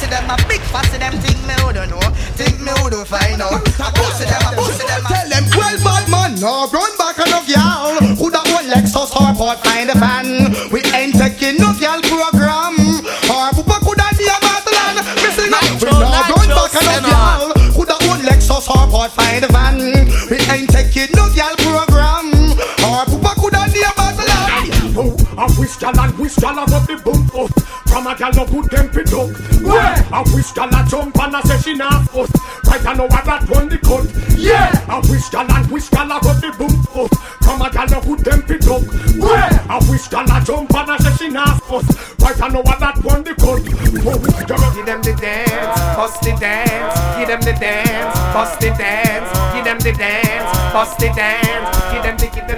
pussy 0.07 0.21
them, 0.21 0.31
I 0.31 0.35
big 0.47 0.61
fussy 0.61 0.97
them 0.97 1.13
Think 1.19 1.39
me 1.43 1.53
who 1.61 1.73
don't 1.73 1.89
know, 1.89 1.99
think 2.39 2.59
me 2.59 2.71
who 2.79 2.89
don't 2.89 3.07
find 3.07 3.41
out 3.41 3.59
I 3.79 3.91
pussy 3.91 4.25
them, 4.25 4.41
I 4.41 4.55
pussy 4.55 4.85
them 4.87 5.03
I 5.05 5.09
Tell 5.11 5.29
them, 5.29 5.43
well, 5.55 5.77
bad 5.83 6.05
man, 6.09 6.31
no 6.39 6.67
run 6.71 6.91
back 6.97 7.19
on 7.19 7.29
no 7.31 7.41
girl. 7.43 8.15
Who 8.15 8.31
that 8.31 8.45
one 8.53 8.67
Lexus 8.69 9.11
or 9.15 9.33
Ford 9.35 9.57
find 9.59 9.89
a 9.89 9.95
fan? 9.95 10.53
We 10.71 10.83
ain't 10.93 11.15
taking 11.15 11.57
no 11.57 11.73
girl 11.79 11.99
program. 12.03 12.77
Or 13.31 13.49
Pupa 13.55 13.79
could 13.83 13.99
have 13.99 14.17
be 14.17 14.27
a 14.27 14.37
Madeline. 14.43 15.01
Missing 15.23 15.53
up. 15.53 15.63
We 15.81 15.89
no 15.89 15.97
run 15.97 16.11
back 16.11 16.29
on 16.35 16.47
no 16.51 16.65
girl. 16.69 17.41
Who 17.73 17.85
that 17.85 18.01
one 18.07 18.21
Lexus 18.21 18.67
or 18.69 18.85
Ford 18.91 19.11
find 19.11 19.43
a 19.43 19.49
van? 19.49 19.79
We 20.29 20.37
ain't 20.51 20.69
taking 20.69 21.09
no 21.15 21.27
girl 21.33 21.55
program. 21.57 21.86
I 25.37 25.45
wish 25.59 25.79
y'all 25.79 25.99
and 25.99 26.17
wish 26.17 26.35
y'all 26.39 26.55
got 26.55 26.87
the 26.87 26.97
bump 27.05 27.35
up. 27.35 27.53
From 27.87 28.07
a 28.07 28.15
gal 28.17 28.33
no 28.33 28.45
good 28.45 28.69
them 28.71 28.89
fit 28.89 29.13
up. 29.13 29.29
Where? 29.61 29.95
I 30.09 30.25
wish 30.33 30.55
y'all 30.55 30.73
a 30.73 30.81
jump 30.89 31.15
and 31.17 31.35
I 31.35 31.41
say 31.41 31.57
she 31.61 31.73
not 31.77 32.09
fuss. 32.09 32.31
Right 32.65 32.83
I 32.85 32.93
know 32.95 33.05
what 33.05 33.23
that 33.25 33.47
one 33.47 33.69
the 33.69 33.77
cut. 33.77 34.09
Yeah. 34.33 34.73
I 34.89 34.97
wish 35.05 35.31
y'all 35.31 35.45
and 35.45 35.69
wish 35.69 35.91
y'all 35.91 36.07
got 36.09 36.41
the 36.41 36.49
bump 36.57 36.89
up. 36.97 37.13
From 37.45 37.61
a 37.61 37.69
gal 37.69 37.85
no 37.85 38.01
good 38.01 38.25
them 38.25 38.41
fit 38.49 38.65
up. 38.65 38.81
Where? 39.13 39.53
I 39.69 39.77
wish 39.85 40.11
y'all 40.11 40.25
a 40.25 40.41
jump 40.43 40.73
and 40.73 40.91
I 40.91 40.97
say 40.97 41.25
she 41.25 41.29
not 41.29 41.61
fuss. 41.63 41.85
Right 42.19 42.41
I 42.41 42.47
know 42.49 42.61
what 42.61 42.79
that 42.79 42.97
one 43.03 43.23
the 43.23 43.35
cut. 43.35 43.61
Give 43.63 44.85
them 44.85 45.01
the 45.01 45.13
dance, 45.21 45.79
bust 45.95 46.21
the 46.21 46.33
dance. 46.39 46.97
Give 47.17 47.27
them 47.27 47.41
the 47.41 47.53
dance, 47.53 48.15
bust 48.33 48.59
the 48.59 48.69
dance. 48.73 49.29
Give 49.53 49.65
them 49.65 49.79
the 49.79 49.93
dance, 49.93 50.73
bust 50.73 50.97
the 50.97 51.13
dance. 51.13 51.77
Give 51.93 52.03
them 52.03 52.17
the, 52.17 52.27
give 52.33 52.47
them 52.47 52.56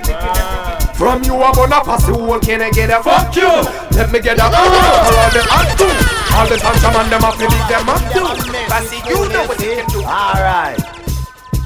From 0.99 1.23
you 1.23 1.33
I'm 1.33 1.53
gonna 1.53 1.79
pass 1.79 2.05
the 2.05 2.13
whole 2.13 2.37
can 2.41 2.61
I 2.61 2.71
get 2.71 2.89
a 2.89 3.01
fuck 3.01 3.33
you. 3.33 3.47
Let 3.95 4.11
me 4.11 4.19
get 4.19 4.37
a 4.37 4.43
all 4.43 4.51
the 4.51 5.39
do 5.79 5.87
All 6.35 6.45
the 6.45 6.59
some 6.59 6.95
and 6.99 7.09
them 7.09 7.21
have 7.21 7.37
to 7.37 7.47
leave 7.47 7.67
them 7.71 7.87
and 7.87 8.03
do 8.11 8.25
Passy 8.67 8.97
you. 9.07 9.29
Know 9.29 9.47
what 9.47 9.61
you 9.61 9.75
can 9.75 9.87
do. 9.87 10.03
Alright 10.03 10.98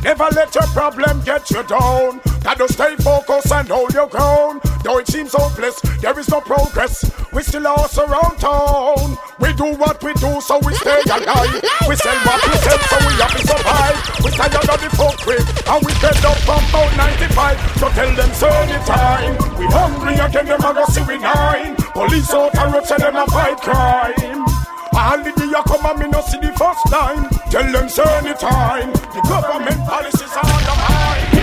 Never 0.04 0.28
let 0.36 0.54
your 0.54 0.68
problem 0.68 1.22
get 1.22 1.50
you 1.50 1.64
down. 1.64 2.20
Gotta 2.44 2.68
stay 2.68 2.96
focused 2.98 3.52
and 3.54 3.70
hold 3.70 3.94
your 3.94 4.08
ground. 4.08 4.62
Though 4.84 4.98
it 4.98 5.08
seems 5.08 5.32
hopeless, 5.32 5.80
there 6.02 6.18
is 6.20 6.28
no 6.28 6.42
progress. 6.42 7.10
We 7.32 7.42
still 7.42 7.66
are 7.66 7.88
around 7.98 8.38
town. 8.38 9.18
We 9.40 9.54
do 9.54 9.76
what 9.76 10.04
we 10.04 10.14
do, 10.16 10.42
so 10.42 10.60
we 10.60 10.74
stay 10.76 11.02
alive. 11.08 11.64
We 11.88 11.96
sell 11.96 12.20
what 12.28 12.44
we 12.44 12.56
sell, 12.60 12.80
so 12.80 12.98
we 13.00 13.14
have 13.16 13.32
to 13.32 13.48
survive. 13.48 14.26
We 14.26 14.32
tired 14.32 14.70
of 14.70 14.80
the 14.84 14.92
fuckery, 14.92 15.40
and 15.72 15.86
we 15.86 15.94
get 16.04 16.26
up 16.26 16.38
from 16.44 16.64
about 16.68 16.98
95. 16.98 17.80
So 17.80 17.90
tell 17.90 18.16
them, 18.16 18.34
sir, 18.34 18.50
anytime. 18.50 19.58
We 19.58 19.66
hungry 19.68 20.16
again, 20.16 20.46
them 20.48 20.60
a 20.60 20.74
go 20.74 20.86
see 20.86 21.04
we 21.04 21.18
nine. 21.18 21.76
Police 21.94 22.34
out 22.34 22.56
and 22.58 22.86
say 22.86 22.98
them 22.98 23.16
a 23.16 23.26
fight 23.28 23.58
crime. 23.62 24.73
All 24.96 25.18
the 25.18 25.32
day 25.32 25.46
you 25.46 25.64
come 25.64 25.86
and 25.86 26.00
me 26.00 26.08
no 26.10 26.22
see 26.22 26.38
the 26.38 26.54
first 26.54 26.86
line. 26.92 27.28
Tell 27.50 27.72
them 27.72 27.90
say 27.90 28.04
anytime. 28.18 28.92
The 28.94 29.22
government 29.28 29.80
policies 29.90 30.32
are 30.38 30.46
on 30.46 30.62
the 30.70 30.76
mind. 30.82 31.34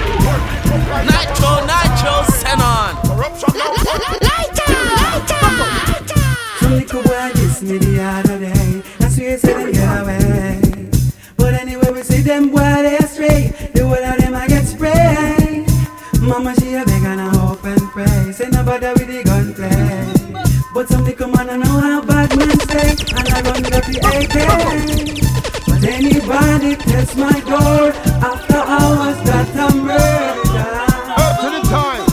Nitro, 1.10 1.52
Nitro, 1.66 2.14
Xenon. 2.30 2.94
Corruption 3.10 3.52
lighter, 3.58 3.90
lighter, 4.22 5.42
lighter. 5.82 6.26
Some 6.60 6.72
little 6.78 7.02
boy 7.02 7.30
diss 7.34 7.62
me 7.62 7.78
the 7.78 8.02
other 8.02 8.38
day. 8.38 8.82
I 9.00 9.08
swear 9.08 9.38
say 9.38 9.52
them 9.52 9.72
get 9.72 10.02
away. 10.02 10.60
But 11.36 11.54
anyway, 11.54 11.90
we 11.90 12.02
see 12.02 12.22
them 12.22 12.50
boy 12.50 12.58
they 12.58 12.98
astray. 12.98 13.52
The 13.74 13.84
whole 13.84 13.94
of 13.94 14.18
them 14.18 14.34
I 14.34 14.46
get 14.46 14.64
sprayed. 14.66 15.68
Mama 16.20 16.54
she 16.60 16.74
a 16.74 16.84
beg 16.84 17.02
and 17.02 17.20
I 17.20 17.28
hope 17.36 17.64
and 17.64 17.80
pray. 17.90 18.32
Say 18.32 18.48
no 18.48 18.62
bother 18.62 18.92
with 18.92 19.08
the 19.08 19.24
gunplay. 19.24 20.06
But 20.72 20.88
some 20.88 21.04
little 21.04 21.28
and 22.88 23.28
I 23.28 23.40
run 23.42 23.64
up 23.72 23.84
the 23.84 23.98
AK. 24.00 24.36
But 25.66 25.84
anybody 25.84 26.76
test 26.76 27.16
my 27.16 27.40
door 27.40 27.92
after 28.22 28.56
hours 28.56 29.18
that 29.28 29.48
I'm 29.56 29.84
murder. 29.84 30.70
Up 31.16 31.34
to 31.40 31.48
the 31.56 31.62
time. 31.68 32.06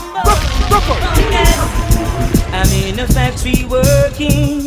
I'm 2.52 2.70
in 2.84 2.98
a 2.98 3.06
factory 3.06 3.64
working, 3.64 4.57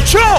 Show! 0.05 0.35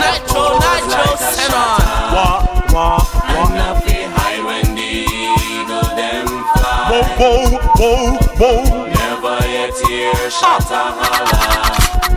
Nitro, 0.00 0.44
Nitro, 0.58 1.04
Xenon. 1.16 1.78
Wah, 2.12 2.40
wah, 2.72 3.00
wah. 3.28 3.46
And 3.46 3.84
the 3.84 4.00
high 4.08 4.40
when 4.44 4.68
the 4.74 4.90
eagle 5.04 5.88
them 5.96 6.26
fly. 6.26 6.88
Whoa, 6.90 7.04
whoa, 7.18 7.60
whoa, 7.76 8.16
whoa. 8.38 8.86
Never 8.88 9.38
yet 9.46 9.76
hear 9.86 10.30
shot 10.30 10.70
a 10.70 10.72
holla. 10.74 11.24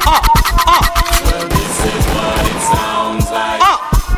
Ah, 0.06 0.08
ah, 0.08 0.64
ah. 0.68 0.84
Well, 1.26 1.48
this 1.50 1.78
is 1.86 2.04
what 2.16 2.44
it 2.48 2.62
sounds 2.74 3.28
like 3.32 3.62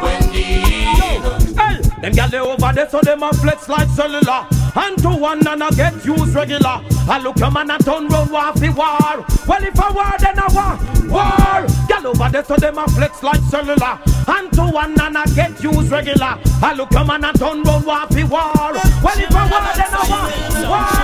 when 0.01 0.21
the 0.31 0.45
eagle. 0.77 1.39
Hey, 1.57 1.75
them 2.01 2.13
gyal 2.13 2.29
they 2.29 2.39
over 2.39 2.71
there, 2.73 2.89
so 2.89 2.99
them 3.01 3.23
a 3.23 3.33
flex 3.33 3.67
like 3.67 3.89
cellular. 3.89 4.54
And 4.75 4.97
to 4.99 5.09
one 5.09 5.47
and 5.47 5.63
I 5.63 5.69
get 5.71 6.05
used 6.05 6.35
regular. 6.35 6.81
I 7.07 7.19
look 7.23 7.37
a 7.41 7.49
man 7.49 7.71
and 7.71 7.83
turn 7.83 8.07
round 8.07 8.31
war 8.31 8.53
fi 8.53 8.69
war. 8.69 9.25
Well, 9.47 9.63
if 9.63 9.79
I 9.79 9.91
war, 9.91 10.17
then 10.19 10.37
I 10.37 10.47
war. 10.53 10.77
War. 11.09 11.67
Gyal 11.87 12.05
over 12.05 12.29
there, 12.29 12.43
so 12.43 12.55
them 12.57 12.77
a 12.77 12.87
flex 12.89 13.23
like 13.23 13.41
cellular. 13.43 13.99
And 14.27 14.51
to 14.53 14.63
one 14.63 14.99
and 14.99 15.17
I 15.17 15.25
get 15.35 15.63
used 15.63 15.91
regular. 15.91 16.37
I 16.61 16.73
look 16.75 16.91
a 16.91 17.05
man 17.05 17.23
and 17.23 17.39
turn 17.39 17.63
round 17.63 17.85
war 17.85 18.05
fi 18.09 18.23
war. 18.23 18.73
Well, 19.03 19.19
if 19.19 19.35
I 19.35 19.49
war, 19.49 19.73
then 19.75 19.93
I 19.93 20.03
war. 20.09 20.69
War. 20.69 20.95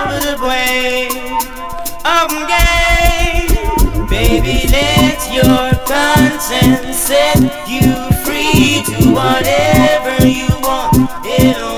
of 2.04 2.30
game. 2.48 4.06
Baby, 4.08 4.68
let 4.68 5.20
your 5.32 5.72
conscience 5.86 6.98
set 6.98 7.40
you 7.68 7.94
free 8.24 8.82
to 8.84 9.12
whatever 9.12 10.26
you 10.26 10.48
want. 10.60 11.10
Yeah. 11.24 11.71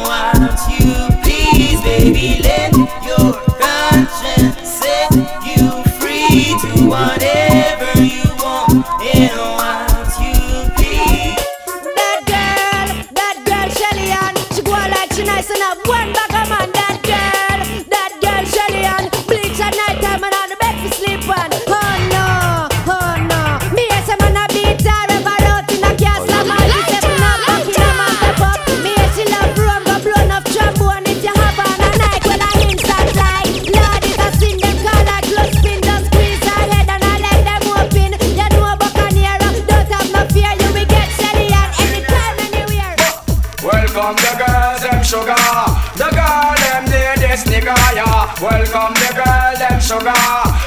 Sugar. 49.84 50.16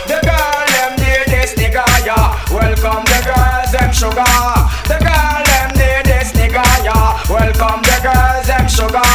The 0.06 0.22
girl, 0.22 0.62
them 0.78 0.94
need 1.02 1.26
this 1.26 1.58
nigga, 1.58 1.82
yeah. 2.06 2.38
Welcome 2.54 3.02
the 3.10 3.20
girls, 3.26 3.74
them 3.74 3.90
sugar. 3.90 4.30
The 4.86 4.98
girl, 5.02 5.42
them 5.42 5.70
need 5.74 6.06
this 6.06 6.30
nigga, 6.38 6.62
yeah. 6.86 7.18
Welcome 7.26 7.82
the 7.82 7.98
girls, 8.06 8.46
them 8.46 8.70
sugar. 8.70 9.10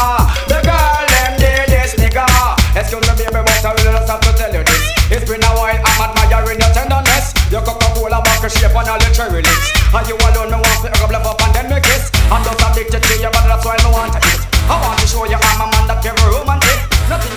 The 0.50 0.58
girl, 0.66 1.02
them 1.06 1.32
need 1.38 1.70
this 1.70 1.94
nigga. 1.94 2.26
Excuse 2.74 3.06
me, 3.06 3.14
baby, 3.14 3.40
but 3.46 3.62
I 3.62 3.70
really 3.78 3.94
just 3.94 4.10
have 4.10 4.20
to 4.26 4.32
tell 4.34 4.50
you 4.50 4.66
this. 4.66 4.82
It's 5.14 5.24
been 5.30 5.38
a 5.38 5.50
while, 5.54 5.78
I'm 5.78 6.02
admiring 6.02 6.58
your 6.58 6.72
tenderness. 6.74 7.30
Your 7.54 7.62
Coca-Cola 7.62 8.18
bottle 8.26 8.50
shape 8.50 8.74
and 8.74 8.88
all 8.90 8.98
your 8.98 9.14
cherry 9.14 9.38
lips. 9.38 9.66
And 9.94 10.06
you 10.10 10.18
alone, 10.18 10.50
me 10.50 10.58
want 10.58 10.82
to 10.82 11.06
love 11.14 11.30
up 11.30 11.38
and 11.46 11.54
then 11.54 11.70
me 11.70 11.78
kiss. 11.78 12.10
I'm 12.26 12.42
just 12.42 12.58
addicted 12.58 13.06
to 13.06 13.14
you, 13.22 13.30
but 13.30 13.46
that's 13.46 13.62
why 13.62 13.78
me 13.78 13.90
want 13.94 14.18
to 14.18 14.20
eat. 14.34 14.42
I 14.66 14.74
want 14.82 14.98
to 14.98 15.06
show 15.06 15.22
you 15.30 15.38
I'm 15.38 15.62
a 15.62 15.66
man 15.70 15.86
that 15.86 16.02
very 16.02 16.18
romantic. 16.26 16.90
Nothing 17.06 17.34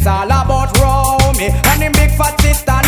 it's 0.00 0.06
all 0.06 0.24
about 0.24 0.72
Romy. 0.78 1.48
And 1.52 1.82
the 1.82 1.90
big 1.92 2.10
fat 2.16 2.40
sister 2.40 2.79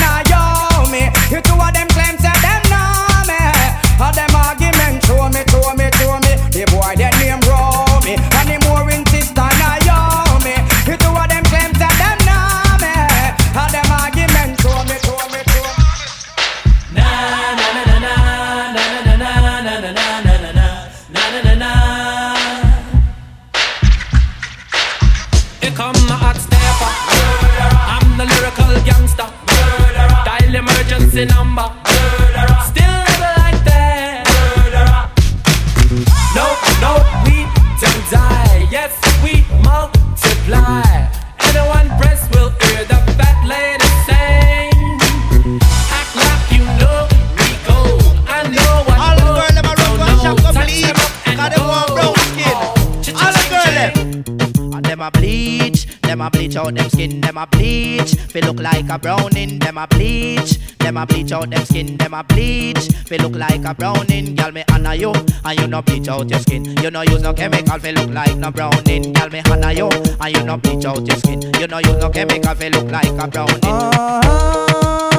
bleach 56.52 56.66
out 56.66 56.74
them 56.74 56.90
skin, 56.90 57.20
them 57.20 57.38
a 57.38 57.46
bleach. 57.46 58.12
They 58.32 58.40
look 58.42 58.60
like 58.60 58.88
a 58.90 58.98
browning, 58.98 59.58
them 59.58 59.78
a 59.78 59.86
bleach. 59.86 60.58
Them 60.78 60.96
a 60.98 61.06
bleach 61.06 61.32
out 61.32 61.48
them 61.48 61.64
skin, 61.64 61.96
them 61.96 62.12
a 62.12 62.22
bleach. 62.22 62.88
They 63.08 63.16
look 63.18 63.34
like 63.34 63.64
a 63.64 63.74
browning, 63.74 64.34
girl 64.34 64.52
me 64.52 64.62
honor 64.70 64.94
you, 64.94 65.12
and 65.12 65.58
you 65.58 65.66
no 65.66 65.80
bleach 65.80 66.08
out 66.08 66.28
your 66.28 66.40
skin. 66.40 66.64
You 66.82 66.90
no 66.90 67.02
use 67.02 67.22
no 67.22 67.32
chemical, 67.32 67.78
they 67.78 67.92
look 67.92 68.10
like 68.10 68.36
no 68.36 68.50
browning, 68.50 69.12
girl 69.14 69.30
me 69.30 69.40
honor 69.50 69.72
you, 69.72 69.88
and 69.88 70.36
you 70.36 70.44
no 70.44 70.58
bleach 70.58 70.84
out 70.84 71.06
your 71.06 71.16
skin. 71.16 71.40
You 71.58 71.66
no 71.68 71.78
use 71.78 71.96
no 71.96 72.10
chemical, 72.10 72.54
they 72.54 72.68
look 72.68 72.90
like 72.90 73.06
a 73.06 73.28
browning. 73.28 73.60
Want 73.62 75.11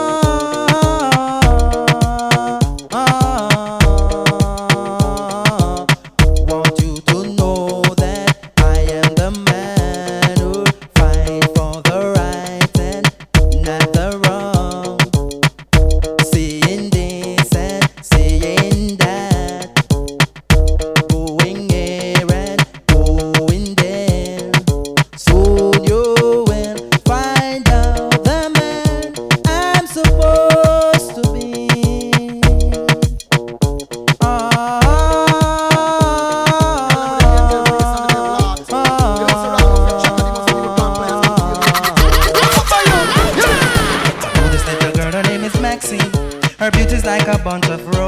like 47.04 47.28
a 47.28 47.38
bunch 47.44 47.68
of 47.68 47.86
roses. 47.88 48.03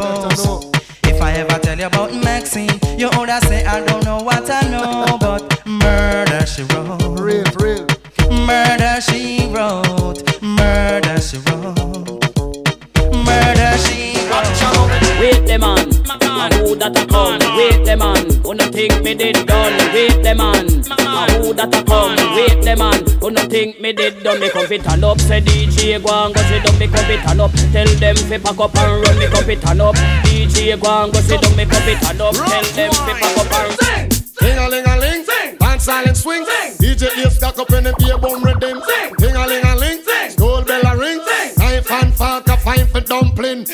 Did 24.67 24.83
done. 24.83 24.99
Me 24.99 25.01
turn 25.01 25.03
up, 25.03 25.21
say 25.21 25.41
DJ 25.41 26.03
go 26.03 26.25
and 26.25 26.33
go 26.33 26.41
sit 26.43 26.63
down. 26.63 26.79
Me 26.79 26.87
come 26.87 27.05
fit 27.05 27.21
turn 27.21 27.39
up, 27.39 27.51
tell 27.71 27.87
them 27.87 28.15
fi 28.15 28.37
pack 28.37 28.59
up 28.59 28.75
and 28.75 29.05
run. 29.05 29.19
Me 29.19 29.27
come 29.27 29.43
fit 29.45 29.61
turn 29.61 29.81
up, 29.81 29.95
DJ 30.25 30.79
go 30.79 31.03
and 31.03 31.13
go 31.13 31.19
sit 31.21 31.41
down. 31.41 31.55
Me 31.55 31.65
come 31.65 31.81
fit 31.83 31.99
turn 32.01 32.21
up, 32.21 32.33
tell 32.33 32.63
them 32.63 32.91
fi 32.93 33.13
pack 33.19 33.37
up 33.37 33.53
and 33.53 33.81
run. 33.81 34.09
Ding 34.39 34.57
a 34.57 34.69
ling 34.69 34.85
a 34.85 34.97
ling, 34.99 35.25
dance 35.59 35.83
silent 35.83 36.17
swing. 36.17 36.45
sing. 36.45 36.77
DJ 36.77 37.25
Ace 37.25 37.35
stack 37.35 37.57
up 37.57 37.71
in 37.71 37.83
the 37.83 37.93
beer 37.99 38.17
bum 38.17 38.43
rhythm. 38.43 38.81
Ding 39.17 39.35
a 39.35 39.47
ling 39.47 39.65
a 39.65 39.75
ling, 39.75 40.01
school 40.29 40.61
bell 40.63 40.85
a 40.85 40.97
ring. 40.97 41.19
sing. 41.19 41.53
Knife 41.57 41.91
and 41.91 42.13
fork 42.13 42.47
a 42.47 42.57
fine 42.57 42.87
for 42.87 43.01
dumpling. 43.01 43.65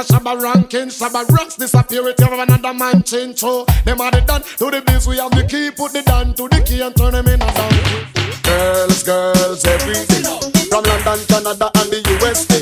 Booyaka 0.00 0.18
shabba 0.18 0.40
ranking. 0.40 0.88
Shabba 0.88 1.28
ranks 1.36 1.56
disappear 1.56 2.02
with 2.02 2.20
you 2.20 2.40
another 2.40 2.74
man 2.74 3.02
change. 3.02 3.38
So 3.38 3.64
them 3.84 4.00
are 4.00 4.10
the 4.10 4.20
done 4.22 4.42
to 4.42 4.70
the 4.70 4.82
biz. 4.86 5.06
We 5.06 5.18
have 5.18 5.30
the 5.32 5.44
key, 5.44 5.70
put 5.70 5.92
the 5.92 6.02
down 6.02 6.34
to 6.34 6.48
the 6.48 6.62
key 6.62 6.80
and 6.80 6.94
turn 6.96 7.12
them 7.12 7.26
in 7.28 7.42
a 7.42 7.52
sound. 7.52 8.42
Girls, 8.42 9.02
girls, 9.02 9.64
every 9.64 9.94
day. 10.06 10.22
From 10.68 10.84
London, 10.84 11.20
Canada, 11.28 11.70
and 11.74 11.90
the 11.90 12.00
USA. 12.20 12.60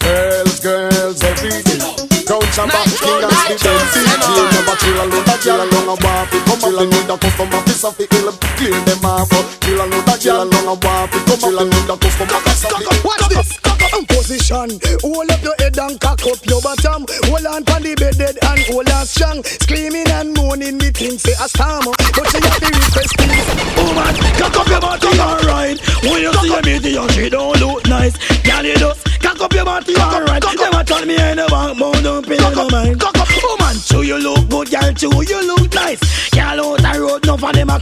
Girls, 0.00 0.60
girls, 0.60 1.22
every 1.22 1.62
day. 1.62 2.06
Crown 2.26 2.42
Shabba, 2.50 2.82
King 2.98 3.22
and 3.22 3.32
Steve, 3.54 3.62
DJ 3.62 4.38
Never 4.50 4.76
chill 4.82 4.98
alone, 4.98 5.24
that 5.30 5.38
chill 5.46 5.62
along 5.62 5.86
a 5.86 5.94
war 5.94 6.26
fi 6.26 6.38
Come 6.42 6.58
up, 6.58 6.74
they 6.74 6.86
need 6.90 7.06
a 7.06 7.14
customer, 7.14 7.62
piece 7.62 7.86
of 7.86 7.94
the 7.94 8.04
ill 8.18 8.34
Clear 8.58 8.74
them 8.82 9.06
off, 9.06 9.30
chill 9.62 9.78
alone, 9.78 10.02
that 10.10 10.18
chill 10.18 10.42
along 10.42 10.66
a 10.66 10.74
war 10.74 11.06
fi 11.06 11.18
Come 11.22 11.38
up, 11.38 11.54
they 11.54 11.66
need 11.70 11.86
a 11.86 11.94
customer, 11.94 12.40
piece 12.42 12.66
of 12.66 12.70
the 12.74 12.82
ill 12.82 12.98
Watch 13.06 13.06
this, 13.06 13.06
cock 13.06 13.15
position. 14.46 14.80
Hold 15.02 15.30
up 15.30 15.42
your 15.42 15.54
head 15.58 15.78
and 15.78 16.00
cock 16.00 16.20
up 16.26 16.38
your 16.46 16.60
bottom. 16.62 17.06
Hold 17.26 17.46
on 17.46 17.64
pon 17.64 17.82
the 17.82 17.94
bed 17.94 18.16
dead 18.18 18.38
and 18.42 18.60
hold 18.70 18.88
on 18.90 19.06
strong. 19.06 19.42
Screaming 19.44 20.08
and 20.08 20.34
moaning, 20.36 20.78
me 20.78 20.90
think 20.90 21.20
say 21.20 21.32
a 21.32 21.48
storm. 21.48 21.84
But 21.86 22.26
she 22.30 22.38
have 22.42 22.60
the 22.60 22.70
request 22.70 23.12
please. 23.18 23.48
Woman, 23.76 24.14
cock 24.38 24.56
up 24.56 24.68
your 24.68 24.80
body 24.80 25.06
alright. 25.18 25.78
When 26.02 26.22
you 26.22 26.32
see 26.34 26.60
me, 26.62 26.78
the 26.78 26.90
young 26.90 27.08
she 27.10 27.28
don't 27.28 27.58
look 27.60 27.86
nice. 27.86 28.16
Girl, 28.42 28.64
you 28.64 28.76
just 28.76 29.20
cock 29.20 29.40
up 29.40 29.52
your 29.52 29.64
body 29.64 29.96
alright. 29.96 30.42
Never 30.42 30.84
tell 30.84 31.04
me 31.04 31.16
I 31.16 31.34
never 31.34 31.74
want 31.80 32.02
don't 32.02 32.26
pay 32.26 32.36
no 32.36 32.68
mind. 32.70 33.02
Woman, 33.02 33.76
too 33.86 34.02
you 34.02 34.18
look 34.18 34.48
good, 34.48 34.70
girl, 34.70 34.92
too 34.94 35.22
you 35.26 35.40
look 35.46 35.72
nice. 35.74 36.30
Girl 36.30 36.60
out 36.72 36.78
the 36.78 37.00
road, 37.00 37.26
no 37.26 37.36
for 37.36 37.52
them 37.52 37.70
a 37.70 37.78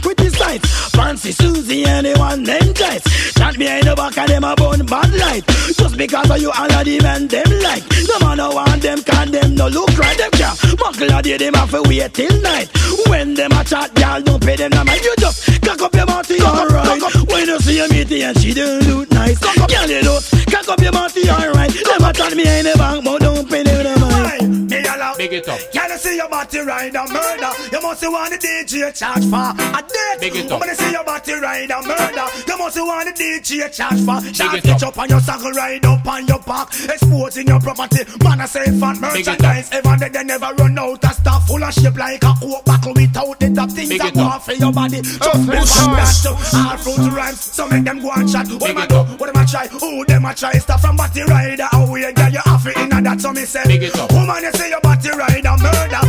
criticize. 0.59 0.91
Fancy 0.91 1.31
Susie 1.31 1.85
and 1.85 2.05
the 2.05 2.17
one 2.17 2.43
them 2.43 2.73
guys. 2.73 3.03
That 3.35 3.55
behind 3.57 3.87
the 3.87 3.95
back 3.95 4.17
of 4.17 4.27
them 4.27 4.43
a 4.43 4.55
bun 4.55 4.85
bad 4.85 5.13
light. 5.13 5.45
Just 5.75 5.97
because 5.97 6.29
of 6.29 6.41
you 6.41 6.51
all 6.51 6.71
of 6.71 6.85
them 6.85 7.05
and 7.05 7.29
them 7.29 7.49
like. 7.61 7.83
No 8.07 8.19
man 8.19 8.37
no 8.37 8.51
want 8.51 8.81
them 8.81 9.01
can 9.03 9.31
them 9.31 9.55
no 9.55 9.67
look 9.67 9.97
right 9.97 10.17
them 10.17 10.31
can. 10.31 10.55
Muckle 10.79 11.11
a 11.11 11.21
day 11.21 11.37
them 11.37 11.53
have 11.53 11.71
to 11.71 11.81
wait 11.83 12.13
till 12.13 12.41
night. 12.41 12.69
When 13.07 13.33
them 13.33 13.51
a 13.51 13.63
chat, 13.63 13.93
girl 13.95 14.21
don't 14.21 14.43
pay 14.43 14.55
them 14.55 14.71
no 14.71 14.83
mind. 14.83 15.01
You 15.03 15.15
just 15.19 15.61
cock 15.61 15.81
up 15.81 15.93
your 15.95 16.05
body 16.05 16.41
alright. 16.41 17.01
When 17.29 17.47
you 17.47 17.59
see 17.59 17.79
a 17.79 17.87
meeting 17.89 18.23
and 18.23 18.37
she 18.37 18.53
don't 18.53 18.83
look 18.87 19.11
nice. 19.11 19.39
Girl 19.39 19.89
you 19.89 20.03
know, 20.03 20.19
cock 20.49 20.67
up 20.69 20.79
your 20.81 20.91
body 20.91 21.29
alright. 21.29 21.71
Never 21.73 22.13
tell 22.13 22.35
me 22.35 22.47
I 22.47 22.63
ain't 22.63 22.67
a 22.67 22.77
bank, 22.77 23.03
but 23.03 23.19
don't 23.19 23.49
pay 23.49 23.63
them 23.63 23.83
no 23.83 23.99
mind. 23.99 24.69
Me 24.69 24.79
allow. 24.79 25.15
Big 25.17 25.31
uh, 25.31 25.37
it 25.37 25.49
up. 25.49 25.59
Can 25.71 25.89
you 25.91 25.97
see 25.97 26.15
your 26.17 26.29
body 26.29 26.59
ride 26.59 26.95
a 26.95 27.07
murder? 27.07 27.51
must 27.95 28.03
you 28.03 28.11
want 28.11 28.31
the 28.31 28.37
DJ 28.37 28.91
charge 28.93 29.23
for 29.31 29.55
a 29.55 29.81
date. 29.81 30.19
Big 30.19 30.35
it 30.35 30.51
up. 30.51 30.59
When 30.59 30.75
see 30.75 30.91
your 30.91 31.03
body 31.05 31.33
ride 31.33 31.71
a 31.71 31.81
murder, 31.87 32.27
you 32.45 32.57
must 32.57 32.75
you 32.75 32.85
want 32.85 33.07
the 33.07 33.23
DJ 33.23 33.71
charge 33.71 34.01
for. 34.03 34.19
Charge 34.33 34.65
it 34.65 34.83
up 34.83 34.97
on 34.97 35.07
your 35.07 35.21
saddle, 35.21 35.51
ride 35.51 35.85
up 35.85 36.05
on 36.05 36.27
your 36.27 36.39
back, 36.39 36.67
exposing 36.91 37.47
your 37.47 37.59
property. 37.61 38.03
Man, 38.21 38.41
I 38.41 38.45
say 38.47 38.65
fat 38.79 38.99
merchandise. 38.99 39.71
Ever 39.71 39.95
they, 39.97 40.09
they 40.09 40.23
never 40.25 40.51
run 40.59 40.77
out 40.77 41.03
of 41.05 41.11
stuff 41.11 41.47
full 41.47 41.63
of 41.63 41.73
shape 41.73 41.95
like 41.95 42.23
a 42.23 42.33
coke 42.35 42.65
bottle 42.65 42.93
without 42.93 43.39
the 43.39 43.49
top 43.55 43.71
things 43.71 43.97
that 43.97 44.13
go 44.13 44.27
for 44.43 44.53
your 44.53 44.73
body. 44.73 45.01
Just 45.01 45.47
be 45.47 45.55
fast. 45.55 46.25
All 46.27 46.77
fruit 46.77 47.11
rhymes, 47.15 47.39
so 47.39 47.67
make 47.69 47.85
them 47.85 48.01
go 48.01 48.11
and 48.11 48.29
chat. 48.29 48.47
What 48.59 48.71
am 48.71 48.77
I 48.77 48.87
do? 48.87 48.99
What 49.15 49.29
am 49.29 49.37
I 49.37 49.45
try? 49.45 49.67
Who 49.67 50.03
them 50.03 50.25
I 50.25 50.33
try? 50.33 50.51
Stuff 50.59 50.81
from 50.81 50.97
body 50.97 51.23
rider, 51.23 51.67
how 51.71 51.89
we 51.89 52.01
get 52.01 52.33
your 52.33 52.41
half 52.43 52.67
in 52.67 52.89
that. 52.89 53.21
So 53.21 53.31
me 53.31 53.45
say, 53.45 53.63
woman, 54.11 54.43
you 54.43 54.51
say 54.51 54.69
your 54.69 54.81
body 54.81 55.09
rider 55.15 55.55
murder. 55.63 56.03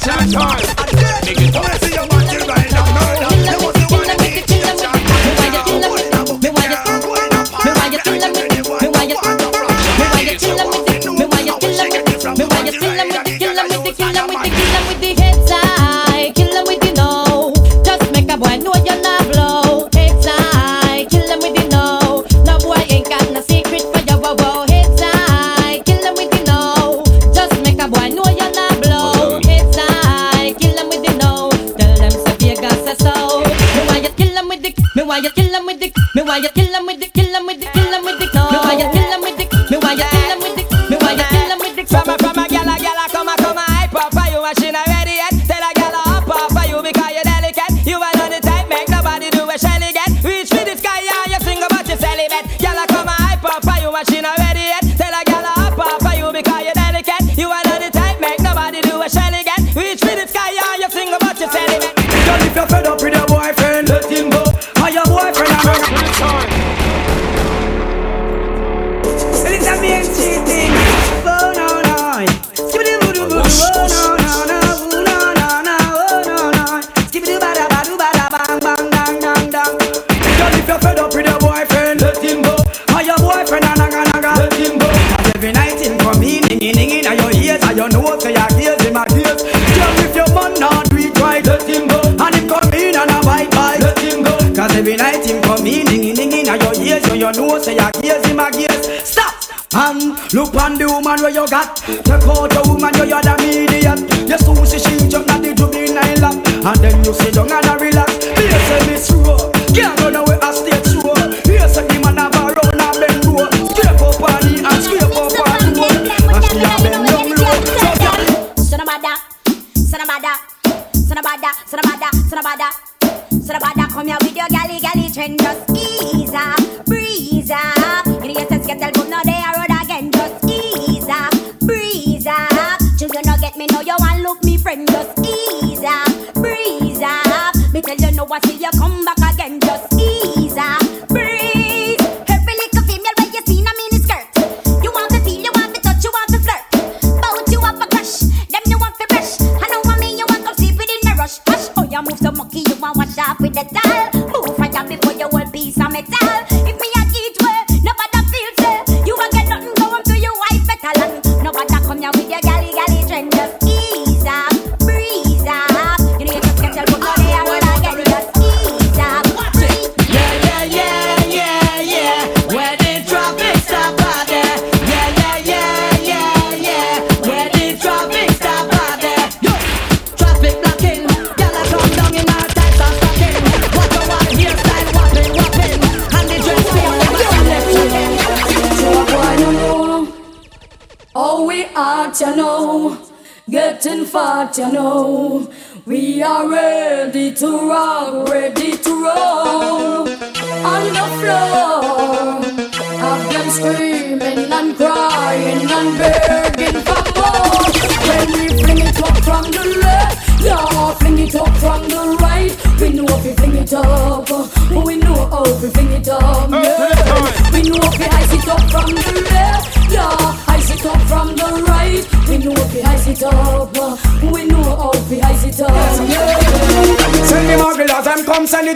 Champion. 0.00 0.40
Make 1.24 1.40
it 1.40 2.17
Me 36.14 36.22
voy 36.22 36.44
a 36.44 36.48
killar 36.48 36.84
with 36.86 37.00
the, 37.00 37.06
killar 37.08 37.44
with 37.44 37.60
the, 37.60 37.66
killar 37.66 38.02
with 38.02 38.18
the, 38.18 38.26
no. 38.34 38.50
Me 38.50 38.58
voy 38.58 38.82
a 38.82 38.97
you 101.28 101.46
got. 101.48 101.76
Check 101.76 102.22
out 102.22 102.52
your 102.52 102.67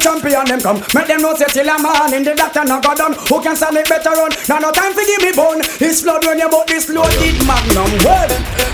champion 0.02 0.44
them 0.44 0.60
come. 0.60 0.82
Make 0.92 1.06
them 1.06 1.22
know 1.22 1.34
say 1.38 1.46
till 1.46 1.70
a 1.70 1.78
man 1.78 2.10
in 2.12 2.26
the 2.26 2.34
doctor 2.34 2.66
no 2.66 2.82
go 2.82 2.92
down. 2.94 3.14
Who 3.30 3.38
can 3.38 3.54
stand 3.54 3.78
it 3.78 3.86
better 3.88 4.10
on? 4.10 4.34
Now 4.50 4.58
no 4.58 4.70
time 4.74 4.92
to 4.92 5.02
give 5.06 5.22
me 5.22 5.30
bone. 5.32 5.62
His 5.78 6.02
blood 6.02 6.26
when 6.26 6.42
you 6.42 6.50
bought 6.50 6.66
this 6.66 6.90
loaded 6.90 7.38
magnum. 7.46 7.86
Well, 8.02 8.28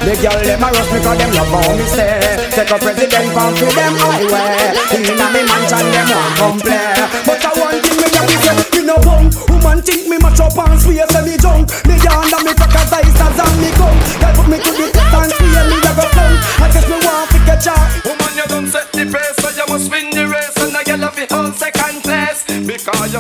the 0.09 0.16
girl 0.24 0.41
them 0.41 0.64
a 0.64 0.68
rush 0.72 0.89
because 0.89 1.18
them 1.20 1.31
love 1.37 1.53
how 1.53 1.76
me 1.76 1.85
say. 1.93 2.16
Take 2.57 2.72
a 2.72 2.76
president 2.81 3.29
from 3.37 3.53
to 3.61 3.66
them 3.76 3.95
highway. 4.01 4.72
Inna 4.97 5.26
me 5.29 5.41
mansion 5.45 5.87
them 5.93 6.09
want 6.09 6.33
come 6.41 6.59
play. 6.64 6.97
But 7.29 7.45
I 7.45 7.51
want 7.61 7.79
thing 7.85 7.99
me 8.01 8.09
a 8.09 8.22
give 8.24 8.45
you. 8.49 8.57
Me 8.72 8.83
no. 8.89 8.97
Um, 9.05 9.29
woman 9.53 9.79
think 9.85 10.09
me 10.09 10.16
mash 10.16 10.41
up 10.41 10.57
and 10.57 10.81
swear 10.81 11.05
say 11.12 11.22
me 11.29 11.37
junk. 11.37 11.68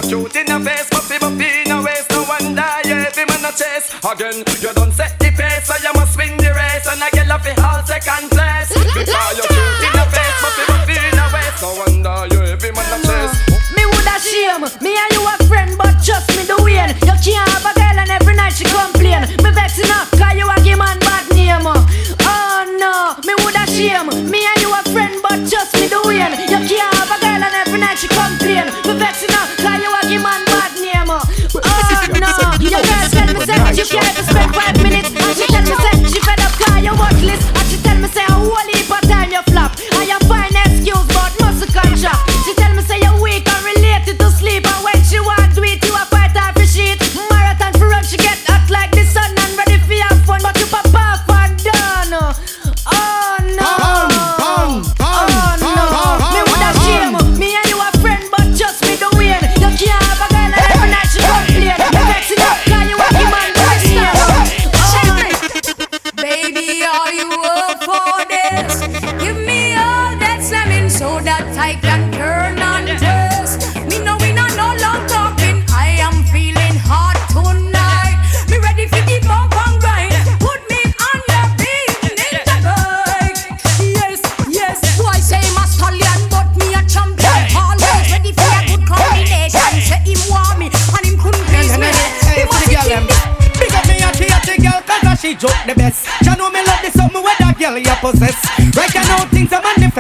You're 0.06 0.30
in 0.30 0.46
the 0.46 0.62
face, 0.62 0.88
puffy 0.88 1.18
buffy 1.18 1.66
in 1.66 1.74
the 1.74 1.82
waist. 1.82 2.06
No 2.14 2.22
wonder 2.22 2.70
you 2.86 3.02
every 3.02 3.26
man 3.26 3.42
a 3.42 3.50
chase. 3.50 3.90
Again, 4.06 4.46
you 4.62 4.70
don't 4.72 4.94
set 4.94 5.18
the 5.18 5.28
pace, 5.34 5.66
so 5.66 5.74
you 5.82 5.92
must 5.98 6.16
win 6.16 6.38
the 6.38 6.54
race. 6.54 6.86
And 6.86 7.02
I 7.02 7.10
get 7.10 7.26
off 7.28 7.42
the 7.42 7.52
whole 7.58 7.82
second 7.82 8.30
place. 8.30 8.70
Because 8.72 9.34
you're 9.36 9.50
cute 9.50 9.84
in 9.84 9.92
the 9.98 10.06
face, 10.08 10.36
puffy 10.38 10.64
buffy 10.70 10.96
in 11.02 11.12
the 11.18 11.26
waist. 11.34 11.58
No 11.60 11.68
wonder 11.82 12.16
you 12.30 12.40
every 12.46 12.72
man 12.72 12.88
a 12.94 12.98
chase. 13.04 13.36
Me 13.74 13.82
woulda 13.84 14.16
shame, 14.22 14.64
me 14.80 14.94
and 14.94 15.10
you 15.12 15.22
a 15.26 15.34
friend, 15.50 15.74
but 15.76 15.98
trust 16.00 16.30
me 16.38 16.46
the 16.46 16.56
win. 16.62 16.94
You 17.02 17.14
can't 17.18 17.44
have 17.58 17.66
a 17.66 17.72
girl 17.74 17.98
and 17.98 18.08
every 18.08 18.38
night 18.38 18.54
she 18.54 18.64
complain. 18.70 19.26
Me 19.42 19.50
vex 19.50 19.82
enough, 19.82 20.08
cause 20.14 20.38
you 20.38 20.46
a 20.48 20.56
give 20.62 20.78
man 20.78 20.96
bad 21.04 21.26
name. 21.34 21.66
Oh 21.66 22.60
no, 22.80 23.18
me 23.26 23.34
woulda 23.42 23.66
shame, 23.66 24.08
me 24.30 24.46
and 24.46 24.58
you 24.62 24.70
a 24.72 24.80
friend, 24.94 25.20
but 25.20 25.42
trust 25.50 25.74
me 25.76 25.90
the 25.90 26.00
win. 26.06 26.47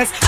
Things 0.04 0.27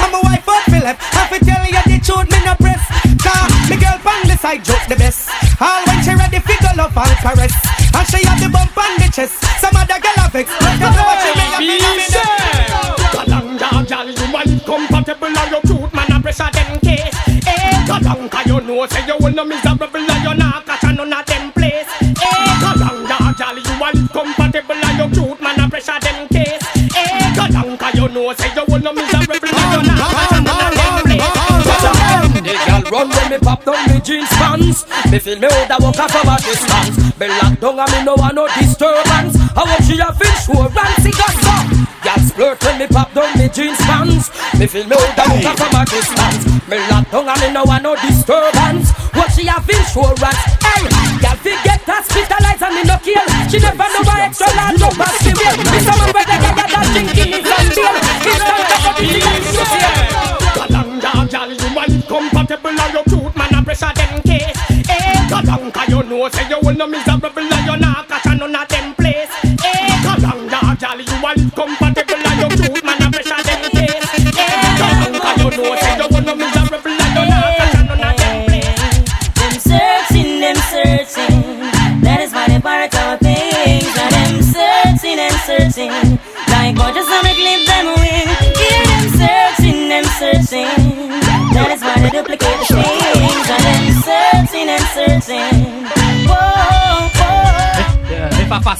Me 35.10 35.18
feel 35.18 35.38
me 35.40 35.48
woulda 35.48 35.76
walk 35.80 35.98
off 35.98 36.14
over 36.14 36.38
distance. 36.38 37.18
Me 37.18 37.26
lock 37.26 37.58
down 37.58 37.80
and 37.80 37.90
me 37.90 38.04
no 38.04 38.14
want 38.14 38.34
no 38.34 38.46
disturbance. 38.46 39.34
I 39.56 39.62
want 39.66 39.82
she 39.82 39.98
have 39.98 40.14
insurance, 40.14 41.04
it 41.04 41.16
got 41.18 41.34
so 41.34 41.56
Girl 42.00 42.20
splurt 42.30 42.62
when 42.64 42.78
me 42.78 42.86
pop 42.86 43.12
down 43.12 43.36
me 43.36 43.48
jeans 43.48 43.78
pants. 43.78 44.30
Me 44.58 44.66
feel 44.66 44.86
me 44.86 44.94
woulda 44.94 45.24
walk 45.26 45.46
off 45.50 45.60
over 45.66 45.84
distance. 45.90 46.68
Me 46.68 46.78
lock 46.88 47.10
down 47.10 47.28
and 47.28 47.40
me 47.40 47.52
no 47.52 47.64
want 47.64 47.82
no 47.82 47.96
disturbance. 47.96 48.90
What 49.10 49.32
she 49.32 49.46
have 49.46 49.68
insurance, 49.68 50.22
hey 50.22 50.40
Girl 50.40 50.49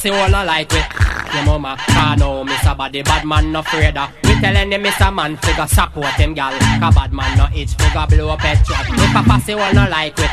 it 0.05 0.13
all, 0.13 0.35
I 0.35 0.45
like 0.45 0.73
it. 0.73 0.87
Your 1.35 1.45
mama, 1.45 1.77
I 1.79 2.17
know 2.17 2.45
Mr. 2.45 2.77
Body, 2.77 3.03
bad 3.03 3.25
man 3.25 3.53
no 3.53 3.61
afraid 3.61 3.97
of. 3.97 4.11
We 4.25 4.35
telling 4.41 4.73
him 4.73 4.83
Mr. 4.83 5.15
Man 5.15 5.37
figure 5.37 5.67
support 5.67 6.15
him 6.15 6.35
gal. 6.35 6.53
Cause 6.81 6.95
bad 6.95 7.13
man 7.13 7.39
no 7.39 7.47
itch 7.55 7.75
figure 7.75 8.07
blow 8.09 8.31
up 8.31 8.41
head 8.41 8.65
truck. 8.65 8.87
If 8.89 9.13
pass 9.13 9.49
it 9.49 9.59
all, 9.59 9.73
no 9.73 9.89
like 9.89 10.19
it. 10.19 10.31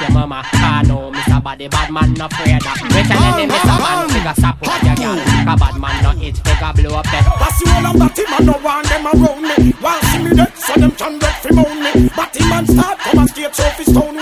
Your 0.00 0.10
mama, 0.12 0.42
I 0.52 0.82
know 0.86 1.10
Mr. 1.12 1.42
Body, 1.42 1.68
bad 1.68 1.90
man 1.90 2.14
no 2.14 2.26
afraid 2.26 2.64
of. 2.64 2.80
We 2.94 3.02
telling 3.04 3.44
him 3.44 3.50
Mr. 3.50 3.76
Man 3.80 4.08
figure 4.08 4.34
support 4.34 4.82
your 4.82 4.96
gal. 4.96 5.18
Cause 5.18 5.60
bad 5.60 5.76
man 5.80 5.96
no 6.02 6.10
itch 6.22 6.38
figure 6.40 6.72
blow 6.74 6.98
up 6.98 7.06
head. 7.06 7.24
Pass 7.24 7.60
you 7.60 7.72
all 7.72 7.86
of 7.86 7.98
that 7.98 8.18
man 8.30 8.46
no 8.46 8.56
want 8.64 8.88
them 8.88 9.06
around 9.06 9.42
me. 9.42 9.74
Want 9.82 10.04
see 10.04 10.22
me 10.22 10.30
dead, 10.34 10.52
so 10.56 10.74
them 10.80 10.92
can 10.92 11.18
get 11.18 11.34
fi 11.42 11.50
moan 11.52 11.76
me. 11.82 12.08
Batty 12.16 12.42
man 12.48 12.66
start 12.66 12.98
come 12.98 13.18
and 13.18 13.30
skate 13.30 13.54
so 13.54 13.64
fi 13.76 13.84
stone. 13.84 14.18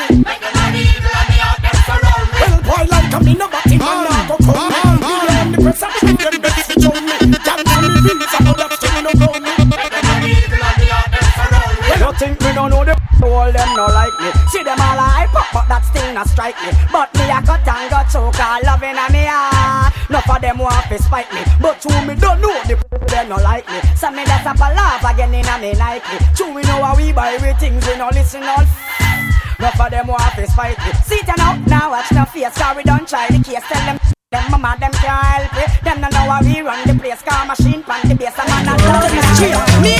Still 16.52 16.72
me. 16.72 16.78
But 16.92 17.14
me 17.14 17.30
a 17.30 17.42
cut 17.42 17.66
and 17.66 17.90
got 17.90 18.10
choke 18.10 18.38
all 18.38 18.60
loving 18.62 18.96
a 18.96 19.06
me 19.10 19.24
heart. 19.26 19.94
Enough 20.10 20.30
of 20.30 20.40
them 20.40 20.58
want 20.58 20.86
to 20.88 20.98
spite 21.02 21.32
me. 21.32 21.42
But 21.60 21.80
true 21.80 22.00
me 22.06 22.14
don't 22.14 22.40
know 22.40 22.54
the 22.64 22.76
them 23.06 23.28
no 23.28 23.36
like 23.36 23.66
me. 23.68 23.80
So 23.96 24.10
me 24.10 24.24
that's 24.24 24.46
up 24.46 24.56
a 24.56 24.68
laugh 24.74 25.04
again 25.04 25.34
in 25.34 25.46
a 25.46 25.58
me 25.58 25.72
Nike 25.72 26.18
True 26.34 26.52
we 26.52 26.62
know 26.62 26.82
how 26.82 26.96
we 26.96 27.12
buy 27.12 27.38
we 27.40 27.52
things 27.58 27.86
we 27.86 27.96
no 27.96 28.08
listen 28.12 28.42
all. 28.44 28.66
Enough 29.58 29.80
of 29.80 29.90
them 29.90 30.06
want 30.06 30.34
to 30.36 30.46
spite 30.46 30.78
me. 30.78 30.92
See 31.04 31.20
them 31.26 31.40
out 31.40 31.58
now 31.66 31.90
watch 31.90 32.12
no 32.12 32.24
face 32.26 32.58
we 32.76 32.82
don't 32.82 33.08
try 33.08 33.28
the 33.28 33.42
case. 33.42 33.64
Tell 33.68 33.84
them 33.86 33.98
them 34.32 34.50
mama 34.50 34.76
them 34.80 34.90
can't 34.90 35.22
help 35.22 35.54
it 35.54 35.84
Them 35.84 36.00
no 36.00 36.08
know 36.08 36.26
how 36.26 36.42
we 36.42 36.60
run 36.60 36.82
the 36.84 36.94
place 36.98 37.22
Car 37.22 37.46
machine 37.46 37.84
pan 37.84 38.08
the 38.08 38.14
base 38.16 38.34
And 38.36 38.48
man 38.50 38.66
a 38.66 38.76
tell 39.38 39.80
me. 39.80 39.94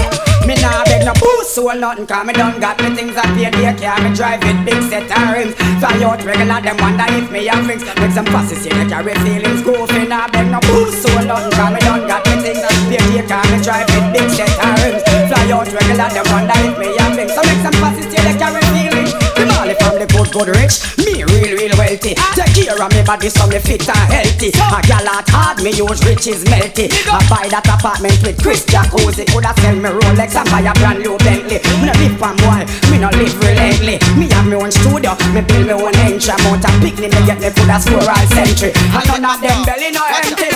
Me 0.47 0.55
nah 0.61 0.86
no 1.07 1.15
boost 1.23 1.55
soul 1.55 1.75
nothing 1.79 2.07
Cause 2.07 2.27
me 2.27 2.33
done 2.35 2.59
got 2.59 2.77
me 2.83 2.91
things 2.91 3.15
I 3.15 3.23
pay 3.39 3.47
daycare 3.55 4.03
Me 4.03 4.11
drive 4.11 4.43
it 4.43 4.59
big 4.67 4.83
set 4.91 5.07
of 5.07 5.31
rims. 5.31 5.55
Fly 5.79 6.03
out 6.03 6.19
regular 6.27 6.59
them 6.59 6.77
wonder 6.83 7.07
if 7.15 7.31
me 7.31 7.47
have 7.47 7.63
rings. 7.63 7.87
Make 8.03 8.11
some 8.11 8.27
passes 8.27 8.59
see 8.59 8.75
they 8.75 8.87
carry 8.91 9.15
feelings 9.23 9.63
Goofy 9.63 10.03
nah 10.11 10.27
beg 10.35 10.51
no 10.51 10.59
boost 10.67 11.07
soul 11.07 11.23
nothing 11.23 11.55
Cause 11.55 11.73
me 11.73 11.81
done 11.87 12.05
got 12.11 12.27
me 12.27 12.35
things 12.43 12.59
I 12.59 12.75
pay 12.91 12.99
daycare 12.99 13.47
Me 13.55 13.59
drive 13.63 13.87
it 13.87 14.07
big 14.11 14.29
set 14.35 14.51
of 14.51 14.75
rims. 14.83 15.03
Fly 15.31 15.47
out 15.55 15.71
regular 15.71 16.11
them 16.11 16.27
wonder 16.35 16.59
if 16.67 16.75
me 16.75 16.89
have 16.99 17.15
rings. 17.15 17.33
So 17.33 17.41
make 17.47 17.63
some 17.63 17.77
passes 17.79 18.07
see 18.11 18.21
they 18.27 18.35
carry 18.35 18.63
feelings. 18.75 19.15
Me 19.39 19.45
Molly 19.47 19.79
from 19.79 19.95
the 20.03 20.07
good 20.11 20.29
good 20.35 20.51
rich. 20.59 20.83
Me 20.99 21.23
real 21.23 21.55
real 21.55 21.75
wealthy 21.87 22.13
Take 22.35 22.67
care 22.67 22.75
of 22.75 22.91
me 22.91 23.03
body 23.07 23.31
so 23.31 23.47
me 23.47 23.59
fit 23.63 23.87
and 23.87 24.07
healthy 24.11 24.51
A 24.51 24.79
gal 24.83 25.07
at 25.07 25.29
hard 25.31 25.63
me 25.63 25.71
use 25.71 26.03
riches 26.03 26.43
melty 26.51 26.91
I 27.07 27.23
buy 27.31 27.47
that 27.49 27.67
apartment 27.71 28.19
with 28.27 28.43
Chris 28.43 28.67
Jacuzzi 28.67 29.27
Coulda 29.31 29.55
sell 29.63 29.77
me 29.79 29.91
Rolex 29.95 30.35
and 30.35 30.49
buy 30.51 30.67
a 30.67 30.73
brand 30.75 31.01
new 31.01 31.17
Bentley 31.23 31.63
Me 31.79 31.87
no 31.87 31.95
live 32.03 32.17
from 32.19 32.35
boy, 32.43 32.67
me 32.91 32.99
no 32.99 33.09
live 33.15 33.37
relentlessly 33.39 33.97
Me 34.19 34.27
have 34.35 34.47
me 34.47 34.59
own 34.59 34.73
studio, 34.75 35.15
me 35.31 35.41
build 35.47 35.67
me 35.67 35.75
own 35.79 35.95
entry 36.03 36.35
Amount 36.35 36.67
of 36.67 36.75
picnic 36.83 37.15
me 37.15 37.21
get 37.25 37.39
me 37.39 37.49
food 37.55 37.71
a 37.71 37.79
score 37.79 38.03
all 38.03 38.27
century 38.35 38.75
And 38.75 39.07
none 39.07 39.25
of 39.25 39.39
them 39.39 39.59
belly 39.63 39.91
no 39.95 40.03
empty 40.03 40.47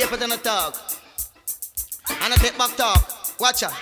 It 0.00 0.22
in 0.22 0.30
the 0.30 0.36
talk. 0.36 0.76
And 2.22 2.32
I 2.32 2.36
take 2.36 2.56
back 2.56 2.76
talk. 2.76 3.02
Watch 3.40 3.64
out. 3.64 3.72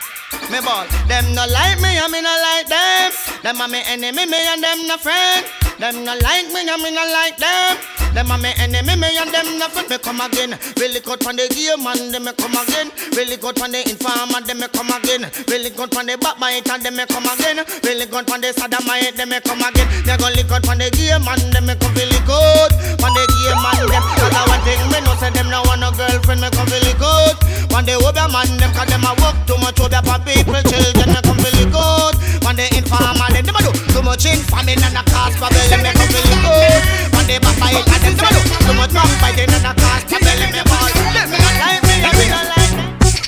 Me 0.51 0.61
ball. 0.65 0.87
Them 1.09 1.35
no 1.35 1.45
like 1.45 1.79
me, 1.79 1.99
I 1.99 2.09
me 2.09 2.23
no 2.23 2.35
like 2.41 2.69
them. 2.69 3.43
Them 3.43 3.61
are 3.61 3.69
me 3.69 3.83
enemy, 3.85 4.25
me 4.25 4.39
and 4.49 4.63
them 4.63 4.87
no 4.89 4.97
friend. 4.97 5.66
Them 5.77 6.09
no 6.09 6.17
like 6.25 6.49
me, 6.57 6.65
I 6.65 6.77
me 6.81 6.89
no 6.89 7.05
like 7.05 7.37
them. 7.37 7.77
Them 8.17 8.33
are 8.33 8.41
me 8.41 8.49
enemy, 8.57 8.97
me 8.97 9.13
and 9.13 9.29
them 9.29 9.61
no 9.61 9.69
friend. 9.69 9.93
Me 9.93 9.99
come 10.01 10.25
again. 10.25 10.57
Really 10.81 11.05
good 11.05 11.21
from 11.21 11.37
the 11.37 11.45
game 11.53 11.85
and 11.85 12.09
them 12.09 12.25
me 12.25 12.33
come 12.33 12.57
again. 12.57 12.89
Really 13.13 13.37
good 13.37 13.61
from 13.61 13.77
the 13.77 13.85
informer, 13.85 14.41
them 14.41 14.57
me 14.65 14.69
come 14.73 14.89
again. 14.89 15.29
Really 15.53 15.69
good 15.69 15.93
from 15.93 16.09
the 16.09 16.17
backbiter, 16.17 16.81
them 16.81 16.97
me 16.97 17.05
come 17.05 17.29
again. 17.29 17.61
Really 17.85 18.09
good 18.09 18.25
from 18.25 18.41
the 18.41 18.57
sodomite, 18.57 19.21
them 19.21 19.29
me 19.29 19.39
come 19.45 19.61
again. 19.61 19.85
They 20.09 20.17
go 20.17 20.33
lick 20.33 20.49
out 20.49 20.65
from 20.65 20.81
the 20.81 20.89
game 20.97 21.29
and 21.29 21.45
them 21.53 21.69
me 21.69 21.77
come 21.77 21.93
really 21.93 22.21
good. 22.25 22.73
From 22.97 23.13
the 23.13 23.25
game 23.29 23.61
and 23.61 23.85
them. 23.93 24.05
Cause 24.17 24.33
I 24.33 24.43
one 24.49 24.63
thing 24.65 24.81
me 24.89 24.99
know 25.05 25.13
say 25.21 25.29
them 25.29 25.53
no 25.53 25.61
want 25.69 25.85
no 25.85 25.93
girlfriend, 25.93 26.41
me 26.41 26.49
come 26.57 26.73
really 26.73 26.97
good. 26.97 27.37
When 27.69 27.85
they 27.85 28.01
over 28.01 28.27
man 28.33 28.49
them, 28.57 28.73
cause 28.73 28.89
them 28.89 29.05
a 29.05 29.13
work 29.21 29.37
too 29.45 29.61
much 29.61 29.77
over 29.77 30.01
for 30.01 30.19
people, 30.25 30.57
children, 30.65 31.09
me 31.13 31.21
come 31.21 31.37
really 31.45 31.56
good. 31.77 32.15
When 32.45 32.55
they 32.57 32.71
informer, 32.73 33.29
them 33.35 33.45
them 33.45 33.59
do 33.61 33.73
too 33.93 34.03
much 34.03 34.25
infaming 34.25 34.81
and 34.81 34.97
a 34.97 35.03
cause 35.11 35.37
problem, 35.37 35.61
me 35.83 35.91
come 35.93 36.11
really 36.15 36.39
good. 36.41 36.83
When 37.13 37.25
they 37.29 37.39
backbite, 37.43 37.85
and 37.85 38.01
them 38.01 38.15
do 38.17 38.41
too 38.65 38.75
much 38.79 38.93
backbiting 38.95 39.53
and 39.53 39.67
a 39.67 39.73
cause 39.77 40.05
me 40.09 40.19
me 40.23 40.47
me, 40.47 40.63
me 40.63 42.27
not 42.33 42.47
like 42.55 42.73
me. 42.77 42.85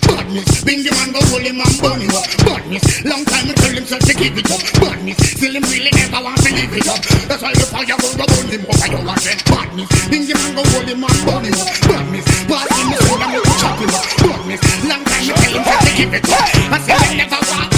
Badness, 0.07 0.65
bingy 0.65 0.93
man 0.97 1.11
go 1.13 1.21
hold 1.29 1.43
him 1.43 1.61
and 1.61 1.75
burn 1.83 2.01
him 2.01 2.15
up. 2.15 2.25
Badness, 2.47 3.05
long 3.05 3.25
time 3.25 3.49
me 3.49 3.55
tell 3.59 3.75
himself 3.75 4.03
to 4.07 4.15
give 4.15 4.39
it 4.39 4.51
up. 4.53 4.63
Badness, 4.81 5.19
still 5.35 5.55
him 5.57 5.65
really 5.69 5.93
never 5.99 6.21
want 6.25 6.41
to 6.45 6.51
leave 6.55 6.73
it 6.73 6.89
up. 6.89 7.01
That's 7.29 7.43
why 7.43 7.53
the 7.53 7.67
fire 7.67 7.97
go 7.99 8.09
go 8.17 8.25
burn 8.29 8.49
him 8.49 8.65
up. 8.69 8.79
I 8.81 8.89
don't 8.89 9.05
want 9.05 9.21
that. 9.27 9.41
Badness, 9.51 9.89
bingy 10.09 10.35
man 10.37 10.53
go 10.55 10.63
hold 10.73 10.89
him 10.89 11.05
and 11.05 11.19
burn 11.27 11.45
him 11.45 11.59
up. 11.59 11.69
Badness, 11.91 12.25
pass 12.47 12.71
him 12.77 12.87
the 12.93 12.99
soul 13.03 13.19
and 13.19 13.31
me 13.35 13.41
chop 13.59 13.79
him 13.83 13.91
up. 13.93 14.05
Badness, 14.23 14.61
long 14.87 15.03
time 15.05 15.25
me 15.27 15.33
tell 15.37 15.55
himself 15.59 15.81
to 15.85 15.93
give 15.97 16.13
it 16.15 16.29
up. 16.29 16.49
I 16.71 16.79
say 16.87 16.97
he 17.09 17.17
never 17.19 17.41
want 17.51 17.78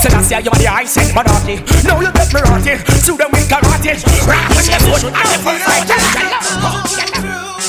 Raise 0.00 0.12
things 0.12 0.14
and 0.14 0.14
I 0.14 0.24
say 0.24 0.40
you 0.40 0.50
are 0.50 0.56
the 0.56 0.66
I 0.66 0.84
said 0.84 1.14
minority. 1.14 1.60
Now 1.84 2.00
you 2.00 2.12
get 2.12 2.32
me 2.32 2.40
rotty. 2.40 2.76
Slew 3.04 3.16
them 3.16 3.30
with 3.32 3.48
karate. 3.48 4.00
Rock 4.24 4.48
with 4.56 4.66
the 4.72 4.78
foot 4.80 5.04
and 5.04 5.28
the 5.28 5.36
full 5.44 5.58
fight. 5.60 5.84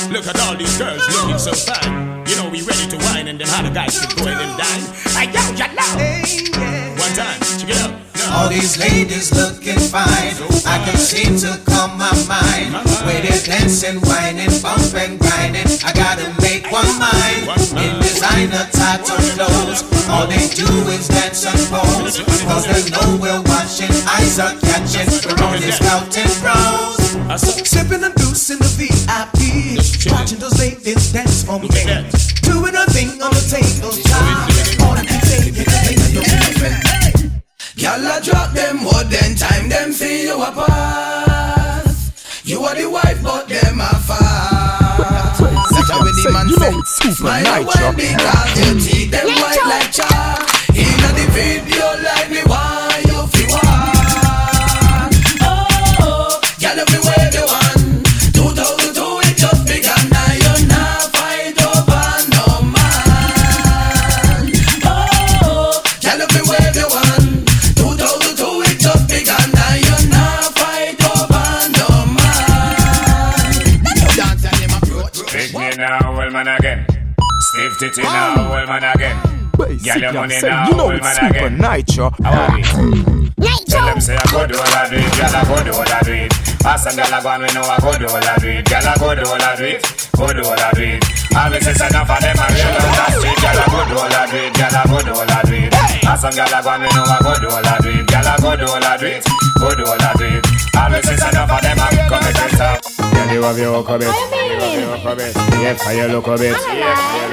Look 0.08 0.26
at 0.26 0.40
all 0.40 0.56
these 0.56 0.76
girls 0.78 1.04
looking 1.12 1.38
so 1.38 1.52
fine. 1.52 2.24
You 2.26 2.36
know 2.36 2.48
we 2.48 2.62
ready 2.62 2.88
to 2.88 2.96
wine 3.04 3.28
and 3.28 3.38
then 3.38 3.48
how 3.48 3.62
the 3.62 3.70
guys 3.70 4.00
should 4.00 4.16
go 4.16 4.24
and 4.26 4.40
then 4.40 4.48
dine. 4.56 4.84
I 5.12 5.28
yo, 5.28 5.42
you 5.60 5.68
know. 5.76 5.92
One 6.96 7.12
time, 7.12 7.40
check 7.60 7.68
it 7.68 7.76
out. 7.84 7.92
All 8.32 8.48
these 8.48 8.78
ladies 8.80 9.28
looking 9.36 9.76
fine. 9.92 10.32
I 10.64 10.80
can 10.88 10.96
seem 10.96 11.36
to 11.44 11.60
calm 11.68 11.98
my 11.98 12.12
mind. 12.24 12.72
Where 13.04 13.20
they're 13.20 13.44
dancing, 13.44 14.00
whining, 14.08 14.56
bumping, 14.64 15.20
grinding. 15.20 15.68
I 15.84 15.92
gotta 15.92 16.32
make 16.40 16.70
one 16.72 16.88
mind. 16.96 17.52
In 17.76 18.00
designer 18.00 18.64
tattoo 18.72 19.20
clothes. 19.36 19.91
All 20.22 20.28
they 20.28 20.46
do 20.54 20.70
is 20.94 21.08
dance 21.08 21.44
and 21.46 21.58
pose. 21.66 22.22
Cause 22.46 22.64
they 22.70 22.88
know 22.94 23.18
we're 23.18 23.42
watching. 23.42 23.90
Eyes 24.06 24.38
are 24.38 24.54
catching. 24.60 25.10
We're 25.26 25.42
only 25.42 25.72
scouting 25.72 26.30
pros. 26.38 27.18
Sipping 27.66 28.04
and 28.04 28.14
deuce 28.14 28.50
in 28.50 28.58
the 28.58 28.70
VIP. 28.78 29.82
Watching 30.12 30.38
those 30.38 30.56
ladies 30.60 31.12
dance 31.12 31.42
for 31.42 31.58
me. 31.58 31.66
Doing 32.46 32.76
a 32.76 32.86
thing 32.94 33.20
on 33.20 33.34
the 33.34 33.42
table. 33.50 33.90
All 34.86 34.94
can 34.94 35.22
say 35.26 35.50
is 35.50 35.66
Y'all 37.74 38.20
drop 38.22 38.52
them 38.52 38.84
wood, 38.84 39.08
then 39.10 39.34
time 39.34 39.68
them 39.68 39.90
see 39.90 40.26
you 40.28 40.40
a 40.40 40.52
you 46.52 46.58
say. 46.58 46.70
know 46.70 46.78
it's 46.78 46.90
super 46.90 47.14
Smile 47.14 47.42
nitro. 47.42 47.86
when 47.86 47.96
because 47.96 48.50
you 48.58 48.80
teeth 48.80 49.10
them 49.10 49.26
white 49.26 49.64
like 49.66 49.92
chalk. 49.92 50.48
Inna 50.76 51.08
the 51.16 51.26
video 51.32 51.86
like 52.04 52.28
me 52.30 52.42
want 52.44 53.04
you 53.08 53.20
fi 53.32 53.44
want. 53.52 55.12
Oh, 55.40 55.66
oh, 56.00 56.04
oh. 56.04 56.40
girl 56.60 56.78
if 56.78 57.31
Stiff 77.82 77.96
titty 77.98 78.06
now, 78.06 78.46
well 78.46 78.62
man 78.70 78.84
again. 78.94 79.18
Girl, 79.58 79.98
your 79.98 80.12
money 80.14 80.38
say, 80.38 80.46
you 80.70 80.74
know 80.78 80.86
well 80.86 80.94
it's 80.94 81.02
man 81.02 81.18
super 81.18 81.50
again. 81.50 81.58
nitro. 81.58 82.14
How 82.22 82.46
are 82.46 82.54
we? 82.54 82.62
Tell 83.66 83.82
them 83.90 83.98
say 83.98 84.14
I 84.14 84.22
go 84.30 84.46
do 84.46 84.54
all 84.54 84.70
I 84.70 84.86
do 84.86 85.02
it, 85.02 85.10
girl 85.18 85.34
I 85.34 85.42
go 85.50 85.56
do 85.66 85.72
all 85.74 85.90
I 85.90 85.98
do 86.06 86.12
it. 86.14 86.30
Ask 86.62 86.86
some 86.86 86.94
girl 86.94 87.10
I 87.10 87.18
go 87.18 87.30
and 87.34 87.42
we 87.42 87.50
know 87.50 87.66
I 87.66 87.82
go 87.82 87.90
do 87.98 88.06
all 88.06 88.22
I 88.22 88.38
do 88.38 88.48
it, 88.54 88.70
girl 88.70 88.86
I 88.86 88.94
go 89.02 89.08
do 89.18 89.26
all 89.26 89.42
I 89.42 89.56
do 89.58 89.64
it, 89.66 89.82
go 90.14 90.26
do 90.30 90.42
all 90.46 90.62
I 90.62 90.70
do 90.78 90.82
it. 90.94 91.02
Always 91.34 91.64
say 91.66 91.74
enough 91.74 92.06
of 92.06 92.20
them 92.22 92.38
a 92.38 92.46
real 92.54 92.70
on 92.70 92.86
the 92.86 93.06
street, 93.18 93.38
girl 93.42 93.58
I 93.58 93.66
go 93.66 93.80
do 93.90 93.94
all 93.98 94.14
I 94.14 94.22
do 94.30 94.38
it, 94.46 94.52
girl 94.54 94.76
I 94.78 94.82
go 94.86 94.98
do 95.02 95.12
all 95.18 95.26
I 95.34 95.42
do 95.42 95.54
it. 95.58 95.74
Ask 96.06 96.20
some 96.22 96.34
girl 96.38 96.54
I 96.54 96.58
go 96.62 96.70
and 96.70 96.82
we 96.86 96.88
know 96.94 97.02
I 97.02 97.18
go 97.18 97.32
do 97.42 97.48
all 97.50 97.66
I 97.66 97.74
do 97.82 97.90
it, 97.98 98.06
girl 98.06 98.28
I 98.30 98.34
go 98.38 98.50
do 98.54 98.66
all 98.70 98.78
I 98.86 98.94
do 98.94 99.06
it, 99.10 99.22
go 99.58 99.68
do 99.74 99.82
all 99.90 99.98
I 100.06 100.12
do 100.22 100.26
it. 100.38 100.41
Always 100.76 101.04
say 101.04 101.14
enough 101.14 101.50
of 101.50 101.60
them 101.62 101.78
a 101.78 101.88
come 102.08 102.24
and 102.24 102.34
get 102.34 102.60
up. 102.60 102.82
Girl 103.12 103.32
you 103.32 103.42
have 103.42 103.58
your 103.58 103.82
hook 103.82 103.90
a 103.90 103.98
bit, 103.98 104.08
you 104.08 104.14
have 104.60 105.04
your 105.04 105.12
a 105.12 105.16
bit. 105.16 105.36
Yeah, 105.60 105.74
for 105.74 105.92
your 105.92 106.08
look 106.08 106.26
a 106.26 106.36
bit. 106.36 106.56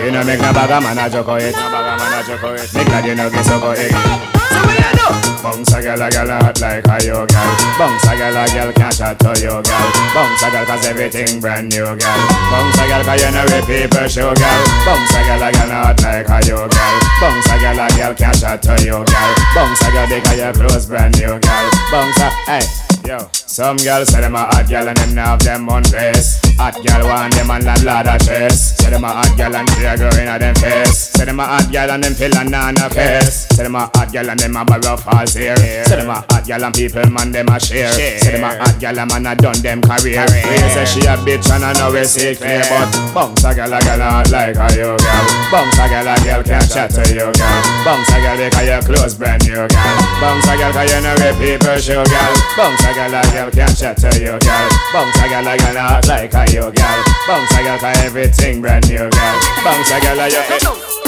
You 0.03 0.11
know 0.11 0.23
make 0.23 0.39
no 0.39 0.53
bag 0.53 0.69
a 0.71 0.81
man 0.81 0.97
a 0.97 1.09
joke 1.09 1.41
it, 1.41 1.55
no 1.55 1.71
bag 1.71 1.99
man 1.99 2.13
a 2.19 2.27
joke 2.27 2.59
it. 2.59 2.73
Make 2.73 2.87
that 2.87 3.05
you 3.05 3.15
know 3.15 3.29
get 3.29 3.45
so 3.45 3.59
go 3.59 3.71
it. 3.71 3.91
So 3.91 4.59
we 4.67 4.75
are 4.79 4.95
know. 4.95 5.38
Bounce 5.41 5.73
a 5.73 5.81
girl, 5.81 6.01
a 6.01 6.09
girl 6.09 6.27
hot 6.27 6.59
like 6.59 6.85
a 6.87 7.05
yo 7.05 7.25
girl. 7.25 7.51
Bounce 7.79 8.07
a 8.07 8.15
girl, 8.17 8.37
a 8.37 8.45
girl 8.51 8.73
can't 8.73 8.95
chat 8.95 9.19
to 9.19 9.31
you 9.39 9.55
girl. 9.63 9.87
Bounce 10.13 10.43
a 10.43 10.51
girl 10.51 10.65
'cause 10.65 10.85
everything 10.85 11.39
brand 11.39 11.69
new 11.69 11.85
girl. 11.85 12.19
Bounce 12.51 12.79
a 12.79 12.87
girl 12.87 13.03
'cause 13.03 13.21
you 13.23 13.31
know 13.31 13.45
we 13.47 13.59
people 13.65 14.07
show 14.07 14.33
girl. 14.33 14.61
Bounce 14.85 15.15
a 15.15 15.23
girl, 15.23 15.43
a 15.43 15.51
girl 15.51 15.71
hot 15.71 16.01
like 16.01 16.29
a 16.29 16.47
yo 16.47 16.67
girl. 16.67 16.95
Bounce 17.21 17.47
a 17.47 17.57
girl, 17.59 17.79
a 17.79 17.87
girl 17.97 18.13
can't 18.13 18.39
chat 18.39 18.61
to 18.63 18.75
you 18.83 19.03
girl. 19.03 19.31
Bounce 19.55 19.81
a 19.81 19.91
girl 19.91 20.07
because 20.07 20.37
your 20.37 20.53
clothes 20.53 20.85
brand 20.85 21.17
new 21.17 21.39
girl. 21.39 21.65
Bounce 21.91 22.19
a, 22.19 22.29
hey. 22.51 22.65
Yo, 23.07 23.17
some 23.33 23.77
girls 23.77 24.09
say 24.09 24.21
them 24.21 24.35
a 24.35 24.39
hot 24.39 24.67
girl 24.69 24.87
and 24.87 24.97
them 24.97 25.15
now 25.15 25.31
have 25.31 25.39
them 25.39 25.69
on 25.69 25.81
dress. 25.83 26.37
Hot 26.59 26.75
girl 26.85 27.07
want 27.07 27.33
them 27.33 27.49
and 27.49 27.63
like 27.63 27.81
blood 27.81 28.05
a 28.05 28.19
chest. 28.19 28.77
Say 28.77 28.89
them 28.91 29.03
a 29.03 29.07
hot 29.07 29.35
girl 29.37 29.55
and 29.55 29.67
tear 29.69 29.97
grow 29.97 30.09
in 30.09 30.27
a 30.27 30.37
them 30.37 30.53
face. 30.55 31.09
Say 31.15 31.25
them 31.25 31.39
a 31.39 31.45
hot 31.45 31.71
girl 31.71 31.89
and 31.89 32.03
them 32.03 32.53
on 32.53 32.77
a 32.77 32.89
face. 32.89 33.47
Say 33.55 33.63
them 33.63 33.75
a 33.75 33.89
hot 33.95 34.11
girl 34.11 34.29
and 34.29 34.39
them 34.39 34.57
a 34.57 34.65
borrow 34.65 34.97
false 34.97 35.28
hair. 35.33 35.55
Say 35.85 35.95
them 35.97 36.09
a 36.09 36.21
hot 36.29 36.45
girl 36.47 36.63
and 36.63 36.73
people 36.75 37.09
man 37.09 37.31
them 37.31 37.47
a 37.49 37.59
share. 37.59 37.91
Say 37.93 38.31
them 38.33 38.43
a 38.43 38.57
hot 38.57 38.79
girl 38.79 38.99
and 38.99 39.11
man 39.11 39.25
a 39.27 39.35
done 39.35 39.61
them 39.61 39.81
career. 39.81 40.25
We 40.25 40.57
say 40.73 40.85
she 40.85 41.01
a 41.07 41.15
bitch 41.21 41.49
and 41.51 41.65
I 41.65 41.73
know 41.73 41.91
we 41.91 42.03
see 42.05 42.35
clear, 42.35 42.63
but 42.69 42.89
bounce 43.13 43.43
a 43.43 43.53
girl 43.53 43.73
a 43.73 43.79
girl 43.81 44.01
hot 44.01 44.29
like 44.31 44.55
a 44.57 44.67
you 44.75 44.95
girl. 44.97 45.25
Bounce 45.51 45.79
a 45.79 45.85
girl 45.89 46.07
a 46.07 46.15
girl 46.23 46.43
can't 46.43 46.69
chat 46.69 46.89
to 46.91 47.03
you 47.13 47.27
girl. 47.31 47.59
Bounce 47.85 48.09
a 48.09 48.17
girl 48.21 48.37
because 48.37 48.67
your 48.67 48.81
clothes 48.81 49.15
brand 49.15 49.43
new 49.45 49.55
girl. 49.55 49.97
Bounce 50.21 50.47
a 50.47 50.53
'cause 50.59 50.91
you 50.91 51.01
know 51.01 51.15
we 51.19 51.29
people 51.39 51.77
show 51.79 52.03
girl. 52.05 52.33
Bounce 52.57 52.83
a 52.85 52.93
girl 52.93 53.15
a 53.15 53.21
girl 53.33 53.49
can't 53.51 53.77
chat 53.77 53.97
to 53.97 54.09
you 54.19 54.37
girl. 54.37 54.67
Bounce 54.93 55.17
a 55.17 55.25
girl 55.29 55.47
a 55.47 55.57
girl 55.57 55.77
hot 55.77 56.07
like 56.07 56.33
a 56.33 56.43
you 56.51 56.71
girl. 56.71 56.99
Bounce 57.27 57.51
a 57.53 57.59
'cause 57.63 57.97
everything 58.05 58.61
brand 58.61 58.87
new 58.89 58.97
girl. 59.09 59.35
Bounce 59.63 59.91
a 59.91 59.99
girl 59.99 60.19
a 60.19 60.27
you. 60.29 60.98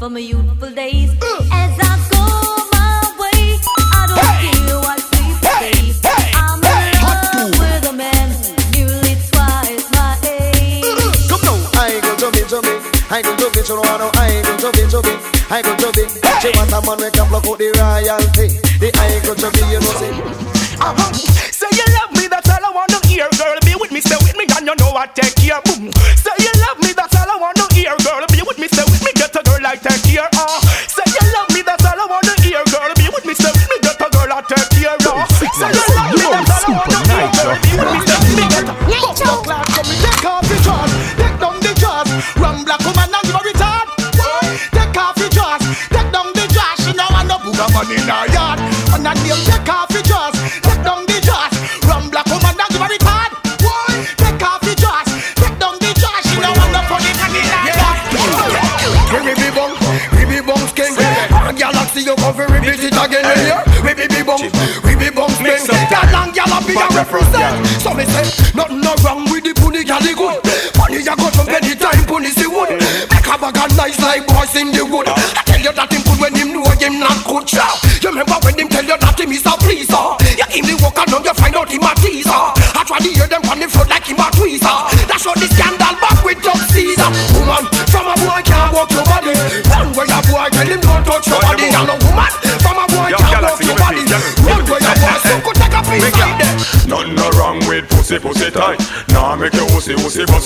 For 0.00 0.08
my 0.08 0.18
youthful 0.18 0.70
days. 0.70 1.10
As 1.52 1.78
I 1.78 2.08
go 2.10 2.39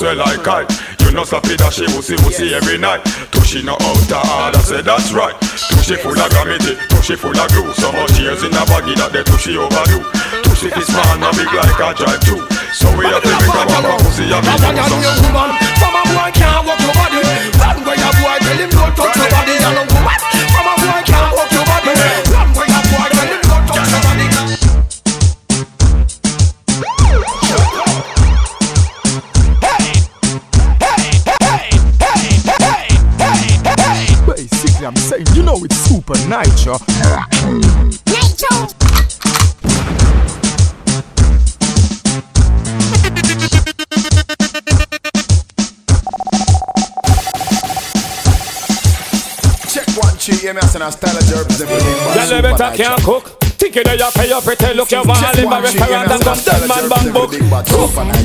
pussy 0.04 0.16
bust 0.16 0.16
well 0.16 0.16
like 0.16 0.44
kite. 0.44 1.00
You 1.00 1.12
know 1.12 1.24
stop 1.24 1.44
it, 1.46 1.60
she 1.72 1.86
pussy, 1.86 2.16
pussy 2.16 2.54
every 2.54 2.78
night. 2.78 3.04
Tushy 3.32 3.62
no 3.62 3.74
out 3.74 4.12
of 4.12 4.30
order, 4.30 4.58
say 4.58 4.82
that's 4.82 5.12
right. 5.12 5.34
Tushy 5.40 5.96
full 5.96 6.18
of 6.18 6.30
gravity, 6.30 6.76
tushy 6.88 7.16
full 7.16 7.36
of 7.36 7.48
glue. 7.48 7.72
So 7.74 7.92
much 7.92 8.18
years 8.18 8.42
in 8.42 8.52
a 8.52 8.64
baggy 8.66 8.94
that 8.96 9.12
the 9.12 9.22
tushy 9.24 9.56
overdo. 9.56 10.02
Tushy 10.44 10.68
is 10.68 10.88
man 10.92 11.22
and 11.22 11.36
big 11.36 11.52
like 11.52 11.80
a 11.80 11.94
drive 11.96 12.20
too. 12.20 12.40
So 12.74 12.90
we 12.98 13.06
have 13.06 13.22
to 13.22 13.30
make 13.30 13.54
a 13.54 13.62
walk 13.70 13.86
a 13.86 14.04
pussy 14.04 14.24
a 14.28 14.38
than 14.42 14.74
woman, 15.24 15.50
from 15.78 15.94
a 15.94 16.02
boy 16.10 16.30
can't 16.34 16.66
walk 16.66 16.80
your 16.82 16.90
body 16.90 17.22
Run 17.54 17.78
where 17.86 17.94
your 17.94 18.12
boy 18.18 18.36
tell 18.42 18.58
him 18.58 18.70
don't 18.74 18.92
touch 18.98 19.14
your 19.14 19.30
body 19.30 19.54
And 19.62 19.78
a 19.78 19.82
woman, 19.94 20.18
from 20.50 20.66
a 20.66 20.74
boy 20.82 21.00
can't 21.06 21.23
it's 36.26 36.64
Supa 36.64 36.78
Nytro. 36.78 36.78
Nitro. 38.06 39.74
Check 49.68 49.88
one, 49.96 50.16
two, 50.18 50.36
hear 50.36 50.54
me, 50.54 50.60
I 50.60 50.66
said, 50.66 50.82
I 50.82 50.90
style 50.90 51.16
of 51.16 51.24
jerk, 51.26 51.48
the 51.48 51.66
big 51.66 51.82
one. 51.82 52.14
Y'all 52.28 52.42
better 52.42 52.76
can't 52.76 53.02
cook. 53.02 53.40
Think 53.58 53.76
you 53.76 53.84
know 53.84 53.92
you 53.94 54.10
pay 54.14 54.28
your 54.28 54.42
pretty 54.42 54.74
look. 54.74 54.90
You 54.90 55.02
want 55.02 55.18
to 55.18 55.40
live 55.40 55.52
a 55.52 55.62
restaurant 55.62 56.10
and 56.12 56.22
come 56.22 56.38
done 56.44 56.68
man 56.68 56.88
bang 56.88 57.12
book. 57.12 57.32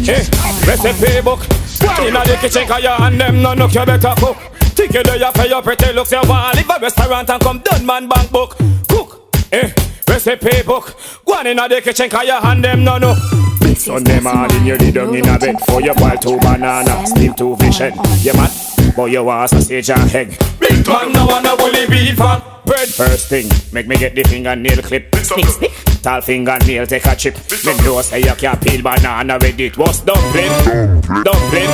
Eh, 0.10 0.24
recipe 0.68 1.22
book. 1.22 1.40
Why 1.82 2.08
inna 2.08 2.22
the 2.26 2.38
kitchen 2.42 2.68
'cause 2.68 2.84
you 2.84 2.90
and 2.90 3.20
them 3.20 3.42
no 3.42 3.54
look 3.54 3.74
you 3.74 3.86
better 3.86 4.14
cook. 4.18 4.38
Think 4.80 4.94
you 4.94 5.04
know 5.04 5.16
you 5.16 5.32
pay 5.34 5.50
your 5.50 5.62
pretty 5.62 5.92
looks. 5.92 6.10
You 6.14 6.22
want 6.24 6.56
to 6.56 6.62
live 6.62 6.78
a 6.78 6.80
restaurant 6.80 7.30
and 7.30 7.42
come 7.42 7.60
done 7.60 7.86
man 7.86 8.08
bang 8.08 8.28
book. 8.28 8.56
Cook. 8.88 9.36
Eh, 9.52 9.74
recipe 10.08 10.62
book. 10.66 10.96
Go 11.26 11.34
on 11.34 11.48
inna 11.48 11.68
the 11.68 11.82
kitchen 11.82 12.10
'cause 12.10 12.26
you 12.26 12.32
hand 12.32 12.64
them 12.64 12.86
no 12.86 12.98
know. 12.98 13.16
Sunday 13.76 14.22
morning 14.22 14.66
you 14.66 14.78
lay 14.78 14.92
down 14.92 15.14
in 15.14 15.28
a 15.28 15.38
bed 15.38 15.58
for 15.68 15.82
your 15.82 15.96
boil 15.96 16.16
two 16.22 16.38
banana, 16.40 17.06
steam 17.06 17.34
two 17.34 17.58
fish 17.60 17.80
head. 17.80 17.94
You 18.24 18.34
mad? 18.34 18.52
But 18.96 19.12
you 19.12 19.24
want 19.24 19.50
sausage 19.50 19.90
and 19.90 20.16
egg. 20.16 20.38
Big 20.60 20.88
man 20.88 21.12
no 21.12 21.26
wanna 21.26 21.58
bully 21.58 21.86
beef 21.88 22.22
and 22.22 22.42
bread. 22.66 22.88
First 22.88 23.28
thing, 23.28 23.52
make 23.74 23.88
me 23.88 23.98
get 23.98 24.16
the 24.16 24.24
fingernail 24.24 24.82
clip. 24.82 25.14
Stick, 25.24 25.46
stick. 25.46 25.89
Tall 26.02 26.22
fingernail 26.22 26.88
take 26.88 27.06
a 27.06 27.16
chip. 27.16 27.36
Me 27.66 27.76
know 27.84 28.02
say 28.02 28.20
you 28.22 28.34
can't 28.36 28.62
peel 28.62 28.82
banana 28.82 29.38
with 29.42 29.60
it. 29.60 29.78
What's 29.78 30.00
dumpling? 30.00 30.50
Dumpling, 31.24 31.72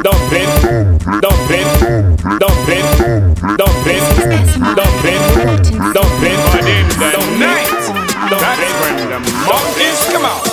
dumpling, 0.00 0.48
dumpling, 1.20 1.68
dumpling, 2.40 2.86
dumpling, 3.60 4.04
dumpling, 4.76 5.22
dumpling. 5.92 6.40
For 6.50 6.62
them 6.64 6.88
the 6.96 7.20
night, 7.38 7.68
dumpling 8.30 8.76
when 8.80 8.96
the 9.10 9.18
monkeys 9.44 10.00
come 10.10 10.24
out. 10.24 10.46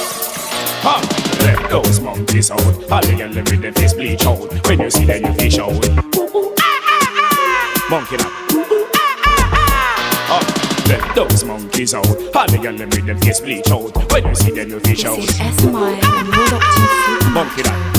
Ha! 0.83 0.95
Let 1.41 1.69
those 1.69 1.99
monkeys 2.01 2.51
out. 2.51 2.59
All 2.91 3.01
the 3.01 3.15
girls 3.17 3.35
with 3.35 3.61
them 3.61 3.73
face 3.73 3.93
bleach 3.93 4.25
out. 4.25 4.67
When 4.67 4.81
you 4.81 4.89
see 4.89 5.05
them, 5.05 5.25
you 5.25 5.33
fish 5.33 5.59
out. 5.59 5.71
Monkey 7.89 8.17
now. 8.17 8.46
Ha! 10.87 10.95
Let 11.05 11.15
those 11.15 11.43
monkeys 11.43 11.93
out. 11.93 12.07
All 12.07 12.47
the 12.47 12.57
girls 12.61 12.79
with 12.79 13.05
them 13.05 13.19
face 13.19 13.39
bleach 13.41 13.69
out. 13.71 13.91
When 14.11 14.25
you 14.25 14.35
see 14.35 14.51
them, 14.51 14.69
you 14.69 14.79
fish 14.79 15.05
out. 15.05 15.19
Monkey 17.33 17.61
now. 17.63 17.93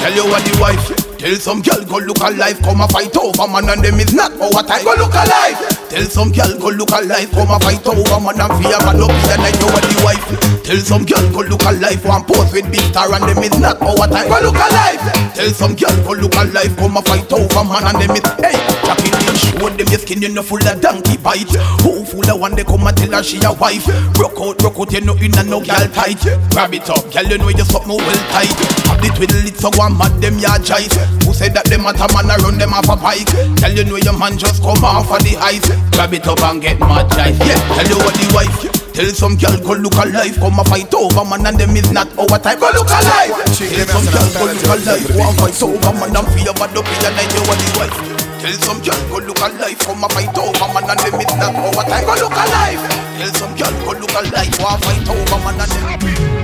Tell 0.00 0.14
you 0.14 0.24
what 0.30 0.42
the 0.44 0.58
wife. 0.60 1.10
Tell 1.20 1.36
some 1.36 1.60
girl 1.60 1.84
go 1.84 1.98
look 2.00 2.16
alive 2.24 2.56
Come 2.64 2.80
a 2.80 2.88
fight 2.88 3.12
over 3.12 3.44
man 3.44 3.68
and 3.68 3.84
them 3.84 4.00
is 4.00 4.14
not 4.16 4.32
our 4.40 4.64
time 4.64 4.80
Go 4.88 4.96
look 4.96 5.12
alive 5.12 5.60
Tell 5.92 6.08
some 6.08 6.32
girl 6.32 6.48
go 6.56 6.72
look 6.72 6.88
alive 6.96 7.28
Come 7.36 7.52
a 7.52 7.60
fight 7.60 7.84
over 7.84 8.16
man 8.24 8.40
and 8.40 8.56
fear 8.56 8.80
man 8.80 9.04
up 9.04 9.12
in 9.12 9.20
the 9.28 9.36
night 9.36 9.52
You 9.60 9.68
what 9.68 9.84
the 9.84 10.00
wife. 10.00 10.24
Tell 10.64 10.80
some 10.80 11.04
girl 11.04 11.20
go 11.28 11.44
look 11.44 11.60
alive 11.68 12.00
One 12.08 12.24
pose 12.24 12.48
with 12.56 12.72
big 12.72 12.80
star 12.88 13.12
and 13.12 13.28
them 13.28 13.36
is 13.44 13.52
not 13.60 13.76
our 13.84 14.08
time 14.08 14.32
Go 14.32 14.48
look 14.48 14.56
alive 14.56 15.04
Tell 15.36 15.52
some 15.52 15.76
girl 15.76 15.92
go 16.08 16.16
look 16.16 16.32
alive 16.40 16.72
Come 16.80 16.96
a 16.96 17.02
fight 17.04 17.28
over 17.28 17.64
man 17.68 17.84
and 17.84 18.00
them 18.00 18.16
is 18.16 18.24
Hey 18.40 18.56
Jackie 18.88 19.12
Show 19.40 19.68
them 19.68 19.88
your 19.88 19.98
skin 20.00 20.22
you 20.22 20.28
know 20.28 20.42
full 20.42 20.60
of 20.60 20.80
donkey 20.80 21.16
bite. 21.16 21.50
Who 21.82 22.04
full 22.04 22.28
of 22.28 22.40
one 22.40 22.54
they 22.54 22.64
come 22.64 22.86
and 22.86 22.96
tell 22.96 23.12
her 23.16 23.22
she 23.22 23.40
a 23.42 23.52
wife. 23.52 23.86
Rock 24.20 24.36
out, 24.40 24.60
rock 24.62 24.76
out 24.78 24.92
you 24.92 25.00
know 25.00 25.16
in 25.16 25.36
a 25.38 25.42
no 25.42 25.64
girl 25.64 25.86
tight. 25.96 26.20
Grab 26.52 26.74
it 26.74 26.88
up 26.90 27.04
girl 27.12 27.26
you 27.26 27.38
know 27.38 27.48
you 27.48 27.64
something 27.64 27.96
well 27.96 28.22
tight. 28.30 28.52
Have 28.88 29.00
the 29.00 29.08
twiddle 29.16 29.46
it 29.46 29.56
so 29.56 29.70
one 29.78 29.96
mad 29.96 30.12
them 30.20 30.38
ya 30.38 30.58
jive 30.60 30.92
Who 31.24 31.32
said 31.32 31.54
that 31.54 31.66
them 31.66 31.86
at 31.86 32.00
a 32.00 32.06
man 32.12 32.28
a 32.32 32.36
run 32.42 32.58
them 32.58 32.74
off 32.74 32.88
a 32.88 32.96
pike 32.96 33.28
Tell 33.60 33.72
you 33.72 33.84
know 33.84 33.96
your 33.96 34.16
man 34.16 34.36
just 34.36 34.62
come 34.62 34.82
off 34.84 35.10
of 35.10 35.20
the 35.22 35.36
ice 35.40 35.64
Grab 35.94 36.12
it 36.12 36.26
up 36.26 36.40
and 36.42 36.60
get 36.60 36.78
mad 36.80 37.08
jive 37.12 37.38
Yeah 37.40 37.60
tell 37.76 37.88
you 37.88 37.98
what 38.02 38.14
the 38.14 38.26
wife. 38.34 38.58
Tell 38.92 39.06
some 39.14 39.36
girl 39.36 39.54
go 39.62 39.78
look 39.78 39.94
alive 39.94 40.36
Come 40.36 40.58
a 40.58 40.64
fight 40.64 40.92
over 40.92 41.24
man 41.24 41.46
and 41.46 41.58
them 41.58 41.76
is 41.76 41.90
not 41.92 42.10
our 42.18 42.38
type. 42.42 42.58
Go 42.58 42.68
look 42.74 42.90
alive 42.90 43.32
Tell 43.54 43.86
some 43.86 44.06
girl 44.10 44.28
go 44.34 44.44
look 44.50 44.68
alive 44.68 45.06
One 45.14 45.34
fight 45.38 45.62
over 45.62 45.92
man 45.94 46.16
and 46.16 46.28
fear 46.34 46.52
bad 46.52 46.74
up 46.74 46.84
in 46.84 46.98
the 46.98 47.10
night 47.14 47.30
You 47.30 47.42
what 47.46 47.56
the 47.56 47.68
wife 47.78 48.19
Tell 48.40 48.52
some 48.52 48.80
girl 48.80 48.96
go 49.10 49.18
look 49.26 49.38
alive 49.38 49.78
Come 49.80 50.02
a 50.02 50.08
fight 50.08 50.38
over 50.38 50.72
man 50.72 50.88
and 50.88 50.98
them 51.00 51.20
is 51.20 51.34
not 51.36 51.54
our 51.54 51.84
type 51.84 52.06
Go 52.06 52.14
look 52.24 52.32
alive 52.32 52.80
Tell 53.18 53.32
some 53.34 53.54
girl 53.54 53.72
go 53.84 53.92
look 54.00 54.14
alive 54.16 54.58
One 54.60 54.80
fight 54.80 55.08
over 55.08 55.38
man 55.44 55.60
and 55.60 55.70
them. 55.70 56.40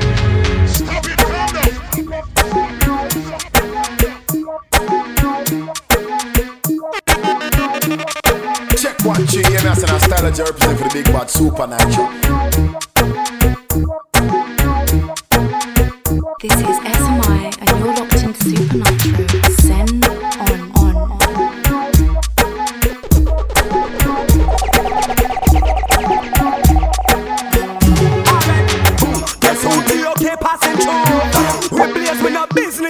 Check 8.76 9.00
one, 9.04 9.26
two, 9.26 9.40
hear 9.40 9.62
me, 9.62 9.68
I 9.68 9.74
said, 9.74 9.88
I 9.88 9.98
style 9.98 10.26
of 10.26 10.34
jerk, 10.34 10.58
for 10.58 10.74
the 10.74 10.90
big 10.92 11.06
bad 11.06 11.28
Supa 11.28 11.66
Nytro. 11.66 12.06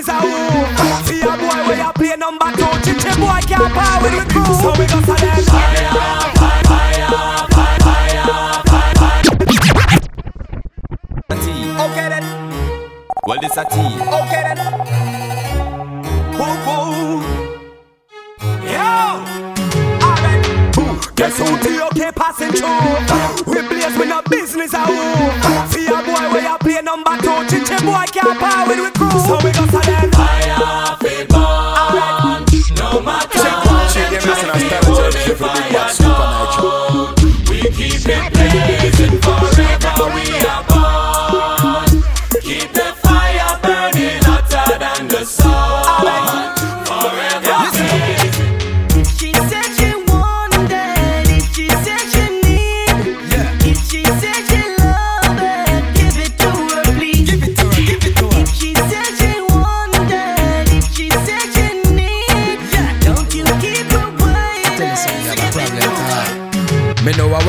Business 0.07 0.09
a 0.09 0.15
who? 0.21 0.31
See 1.05 1.21
a 1.21 1.37
boy 1.37 1.61
where 1.67 1.79
you 1.79 1.93
play 1.93 2.17
number 2.17 2.51
two, 2.53 2.73
chichi 2.85 3.11
boy 3.21 3.41
can't 3.47 3.73
power 3.75 4.03
with 4.03 4.15
the 4.17 4.25
crew. 4.33 4.55
So 4.55 4.71
we 4.73 4.87
go 4.87 5.01
to 5.01 5.15
them. 5.21 5.43
Fire, 5.45 5.91
fire, 6.37 6.67
fire, 6.67 7.49
fire, 7.51 8.21
fire, 8.67 8.95
fire. 8.99 9.25
Okay 11.79 12.09
then. 12.09 12.25
Well, 13.27 13.39
this 13.41 13.57
a 13.57 13.65
tea. 13.65 14.01
Okay 14.21 14.43
then. 14.47 14.59
Woo 16.39 16.55
woo. 16.67 17.23
Yo. 18.65 18.91
Alright. 20.03 20.43
Guess 21.17 21.39
who 21.39 21.47
the 21.59 21.73
okay 21.93 22.11
passing 22.15 22.53
through? 22.53 23.53
We 23.53 23.59
blaze 23.69 23.97
with 23.99 24.09
no 24.09 24.23
business 24.31 24.75
a 24.75 24.81
who? 24.81 24.97
See 25.71 25.87
a 25.87 26.03
boy 26.03 26.27
where 26.33 26.43
you 26.43 26.56
number 26.87 27.17
two, 27.19 27.43
chichi 27.51 27.85
boy 27.85 28.07
can't 28.15 28.39
power 28.39 28.69
with 28.69 28.95
crew. 28.95 29.11
So 29.27 29.37
we 29.43 29.51
go 29.51 29.67
to 29.67 29.81
them. 29.87 30.46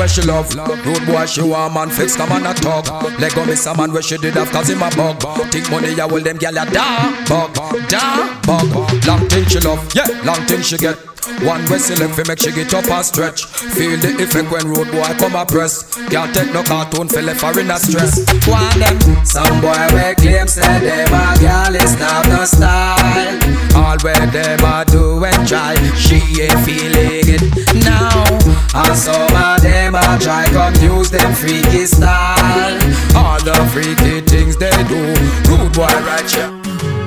Where 0.08 0.14
she 0.14 0.22
love. 0.22 0.54
Road 0.86 1.06
boy 1.06 1.26
she 1.26 1.42
want 1.42 1.74
man 1.74 1.90
fix 1.90 2.16
come 2.16 2.32
on 2.32 2.46
a 2.46 2.54
talk. 2.54 2.86
Lego 3.18 3.44
miss 3.44 3.66
a 3.66 3.74
man 3.76 3.92
where 3.92 4.02
she 4.02 4.16
did 4.18 4.34
have 4.34 4.50
cause 4.50 4.68
him 4.70 4.82
a 4.82 4.90
bug. 4.90 5.20
Think 5.50 5.70
money 5.70 5.92
ya 5.94 6.08
hold 6.08 6.24
them 6.24 6.38
gyal 6.38 6.62
a 6.62 6.70
da 6.70 7.26
bug, 7.26 7.88
da 7.88 8.40
bug. 8.42 8.87
Long 9.08 9.26
thing 9.30 9.46
she 9.46 9.58
love, 9.60 9.80
yeah, 9.94 10.04
long 10.22 10.44
thing 10.44 10.60
she 10.60 10.76
get. 10.76 10.98
One 11.40 11.64
select 11.66 12.12
fi 12.12 12.22
make 12.28 12.40
she 12.40 12.52
get 12.52 12.74
up 12.74 12.84
and 12.92 13.02
stretch. 13.02 13.46
Feel 13.46 13.96
the 13.96 14.20
effect 14.20 14.52
when 14.52 14.68
road 14.68 14.92
boy 14.92 15.08
come 15.16 15.34
a 15.34 15.46
press. 15.46 15.96
Can't 16.12 16.28
take 16.34 16.52
no 16.52 16.62
cartoon 16.62 17.08
fi 17.08 17.22
left 17.22 17.40
her 17.40 17.58
in 17.58 17.70
a 17.70 17.78
stress. 17.78 18.20
One 18.44 18.78
them, 18.78 19.00
some 19.24 19.62
boy 19.64 19.80
we 19.96 20.12
claim 20.20 20.46
say 20.46 20.60
them 20.84 21.08
a 21.08 21.24
gyal 21.40 21.72
is 21.72 21.98
not 21.98 22.24
the 22.26 22.44
style. 22.44 23.80
All 23.80 23.96
where 24.04 24.26
them 24.28 24.60
a 24.60 24.84
do 24.84 25.24
and 25.24 25.48
try, 25.48 25.74
she 25.96 26.20
ain't 26.44 26.60
feeling 26.68 27.32
it 27.32 27.42
now. 27.80 28.28
And 28.76 28.92
some 28.92 29.32
of 29.32 29.62
them 29.62 29.94
a 29.94 30.18
try 30.20 30.44
confuse 30.52 31.08
them 31.08 31.32
freaky 31.32 31.86
style. 31.86 32.76
All 33.16 33.40
the 33.40 33.56
freaky 33.72 34.20
things 34.20 34.58
they 34.58 34.70
do, 34.84 35.00
rude 35.48 35.72
boy 35.72 35.88
right 36.04 36.28
here. 36.28 36.52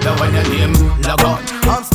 Now 0.01 0.19
when 0.19 0.33
your 0.33 0.49
name 0.49 0.73
log 1.01 1.21
on 1.21 1.51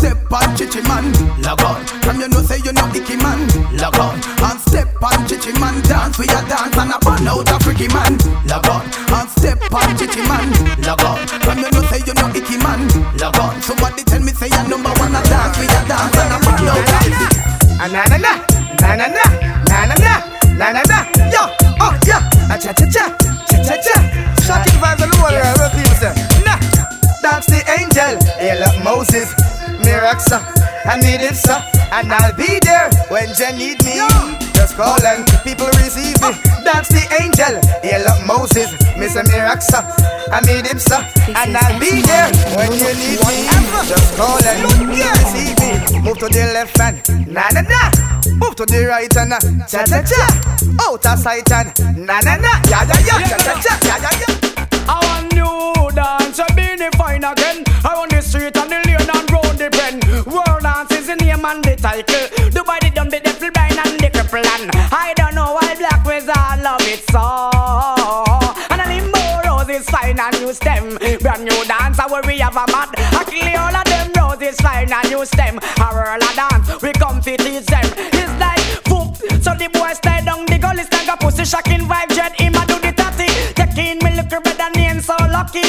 step 0.07 0.31
on 0.33 0.57
chichi 0.57 0.81
man, 0.87 1.11
log 1.43 1.63
on. 1.67 1.83
Come 2.07 2.21
you 2.21 2.29
know 2.29 2.43
say 2.43 2.59
you 2.63 2.73
know 2.73 2.87
icky 2.95 3.17
man, 3.19 3.43
log 3.75 3.99
on. 3.99 4.15
And 4.39 4.59
step 4.63 4.87
on 5.03 5.27
chichi 5.27 5.51
man, 5.59 5.83
dance 5.83 6.19
with 6.19 6.31
your 6.31 6.43
dance 6.47 6.77
and 6.79 6.95
a 6.95 6.99
burn 7.03 7.27
out 7.27 7.51
a 7.51 7.59
freaky 7.59 7.89
man, 7.91 8.15
log 8.47 8.67
on. 8.71 8.87
And 9.11 9.29
step 9.35 9.59
on 9.75 9.91
chichi 9.99 10.23
man, 10.31 10.47
log 10.87 11.03
on. 11.03 11.19
Come 11.43 11.59
you 11.59 11.71
know 11.75 11.83
say 11.91 12.01
you 12.07 12.15
know 12.15 12.31
icky 12.31 12.57
man, 12.63 12.87
log 13.19 13.39
on. 13.39 13.61
Somebody 13.63 14.05
tell 14.05 14.23
me 14.23 14.31
say 14.31 14.47
you 14.47 14.63
number 14.71 14.95
one 15.03 15.11
a 15.15 15.21
dance 15.27 15.59
with 15.59 15.71
your 15.75 15.85
dance 15.91 16.15
and 16.15 16.35
a 16.35 16.39
burn 16.39 16.69
out 16.71 16.87
a 16.87 16.97
freaky. 17.03 17.27
Na 17.77 17.87
na 18.07 18.17
na, 18.17 18.33
na 18.81 18.95
na 18.95 19.07
na, 19.11 19.25
na 19.67 19.79
na 19.91 19.95
na, 19.99 20.15
na 20.55 20.67
na 20.73 20.83
na, 20.87 20.99
yo, 21.35 21.43
oh 21.83 21.93
yeah, 22.07 22.23
a 22.51 22.55
cha 22.59 22.73
cha 22.73 22.87
cha, 22.87 23.05
cha 23.51 23.59
cha 23.63 23.75
cha. 23.83 23.97
Shocking 24.47 24.79
vibes 24.79 25.03
on 25.03 25.11
the 25.11 25.19
wall, 25.19 25.35
real 25.35 25.71
people 25.75 25.99
say, 25.99 26.15
nah, 26.47 26.59
that's 27.21 27.47
the 27.47 27.59
angel, 27.79 28.15
hey, 28.39 28.59
look 28.59 28.75
Moses. 28.85 29.35
Miraxa, 29.87 30.43
I 30.85 30.99
need 30.99 31.23
it, 31.23 31.37
sir, 31.37 31.57
and 31.93 32.13
I'll 32.13 32.35
be 32.37 32.59
there 32.67 32.91
when 33.09 33.29
you 33.39 33.51
need 33.55 33.79
me. 33.87 34.03
Just 34.53 34.75
call 34.77 34.99
and 35.07 35.23
people 35.47 35.67
receive 35.79 36.19
me. 36.21 36.35
That's 36.67 36.89
the 36.91 37.03
angel. 37.23 37.63
Hey, 37.87 38.03
look, 38.03 38.19
Moses, 38.27 38.67
Mr. 38.99 39.23
Miraxa, 39.31 39.87
I 40.33 40.41
need 40.43 40.67
it, 40.67 40.81
sir, 40.81 40.99
and 41.39 41.57
I'll 41.57 41.79
be 41.79 42.03
there 42.03 42.29
when 42.59 42.73
you 42.75 42.91
need 42.99 43.23
me. 43.23 43.39
Just 43.87 44.17
call 44.19 44.43
and 44.43 44.59
people 44.75 44.91
receive 44.91 45.55
me. 45.63 46.03
Move 46.03 46.19
to 46.19 46.29
the 46.29 46.51
left 46.53 46.77
hand, 46.79 46.99
na 47.31 47.47
na 47.55 47.63
na. 47.63 47.91
Move 48.43 48.57
to 48.57 48.67
the 48.67 48.87
right 48.91 49.13
hand, 49.15 49.33
cha 49.71 49.85
cha 49.87 50.03
cha. 50.03 50.27
Out 50.83 51.07
of 51.07 51.19
sight 51.19 51.51
and 51.53 51.71
na 52.07 52.21
na 52.27 52.37
na. 52.37 52.53
Yeah 52.69 52.83
yeah 52.91 53.23
yeah, 53.23 53.39
cha 53.39 53.55
cha 53.63 53.75
cha, 53.79 53.97
yeah 54.03 54.19
yeah. 54.19 54.35
I 54.89 54.99
want 55.07 55.33
new 55.33 55.91
dance, 55.95 56.39
a 56.39 56.45
beanie 56.59 56.91
fine 56.97 57.25
again. 57.25 57.63
And 61.47 61.65
the 61.65 61.77
title. 61.77 62.27
Dubai 62.51 62.79
the 62.81 62.91
dumb, 62.91 63.09
the 63.09 63.21
devil 63.21 63.51
blind 63.51 63.79
and 63.79 64.01
the 64.01 64.11
cripple 64.11 64.43
and 64.43 64.71
I 64.91 65.15
don't 65.15 65.35
know 65.35 65.55
why 65.55 65.75
black 65.79 66.03
all 66.07 66.59
love 66.63 66.83
it 66.83 67.03
so. 67.11 67.23
And 68.71 68.81
I 68.83 68.87
need 68.91 69.07
more 69.15 69.39
roses 69.47 69.89
fine 69.89 70.19
and 70.19 70.35
new 70.41 70.53
stem. 70.53 70.99
Brand 71.23 71.45
new 71.45 71.65
dance, 71.65 71.99
where 72.11 72.23
we 72.27 72.39
have 72.39 72.57
a 72.57 72.67
mad. 72.75 72.91
I 72.99 73.23
kill 73.31 73.47
all 73.63 73.77
of 73.77 73.85
them 73.87 74.11
roses 74.19 74.59
fine 74.61 74.93
and 74.93 75.09
new 75.11 75.25
stem. 75.25 75.59
A 75.59 75.87
whirl 75.95 76.19
a 76.19 76.31
dance, 76.35 76.83
we 76.83 76.93
come 76.93 77.21
to 77.23 77.37
teach 77.37 77.67
them. 77.67 77.89
It's 78.21 78.35
like 78.43 78.65
poop, 78.85 79.15
so 79.43 79.55
the 79.55 79.69
boy 79.73 79.93
stay 79.95 80.25
down 80.25 80.47
the 80.47 80.59
gully, 80.59 80.83
stand 80.85 81.09
up 81.09 81.21
pussy 81.21 81.45
shocking 81.45 81.87
vibe 81.87 82.11
jet. 82.11 82.35
Him 82.41 82.55
a 82.55 82.67
do 82.67 82.79
the 82.81 82.93
tatty, 82.93 83.31
taking 83.55 84.03
me 84.03 84.17
look 84.19 84.31
better 84.43 84.71
name 84.75 85.01
so 85.01 85.15
lucky. 85.31 85.67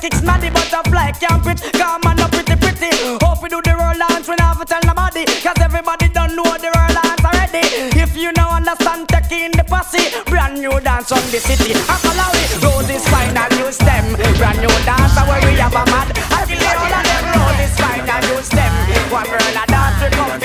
Kicks 0.00 0.22
man 0.22 0.40
the 0.40 0.50
butterfly 0.50 1.12
can't 1.12 1.42
quit. 1.42 1.60
Come 1.74 2.02
on 2.06 2.20
up 2.20 2.30
pretty 2.30 2.56
pretty. 2.56 2.90
Hope 3.22 3.42
we 3.42 3.48
do 3.48 3.60
the 3.62 3.74
roll 3.74 3.98
dance 3.98 4.28
we 4.28 4.34
never 4.38 4.64
tell 4.64 4.82
nobody. 4.86 5.24
Cause 5.42 5.58
everybody 5.60 6.08
don't 6.08 6.34
know 6.34 6.48
the 6.58 6.70
roll 6.70 6.94
dance 6.94 7.24
already. 7.24 7.64
If 7.98 8.16
you 8.16 8.32
know 8.32 8.48
understand 8.48 9.08
taking 9.08 9.52
the 9.52 9.64
pussy, 9.64 10.14
brand 10.30 10.60
new 10.60 10.74
dance 10.80 11.10
on 11.12 11.22
the 11.34 11.40
city. 11.42 11.74
Akalawi, 11.90 12.42
roses 12.62 13.04
fine 13.10 13.36
and 13.36 13.52
new 13.58 13.70
stem. 13.72 14.04
Brand 14.38 14.58
new 14.62 14.74
dance 14.86 15.18
where 15.26 15.42
we 15.46 15.58
have 15.58 15.74
a 15.74 15.84
mad. 15.90 16.08
I 16.30 16.46
feel 16.46 16.62
all 16.62 16.94
of 16.94 17.02
them 17.02 17.24
roses 17.34 17.74
fine 17.78 18.06
and 18.06 18.24
new 18.30 18.40
stem. 18.42 18.72
One 19.10 19.26
girl 19.26 19.58
a 19.58 19.64
dance 19.66 19.98
we 20.02 20.08
come. 20.14 20.38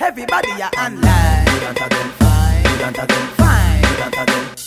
Everybody 0.00 0.52
ya 0.56 0.68
online. 0.78 1.44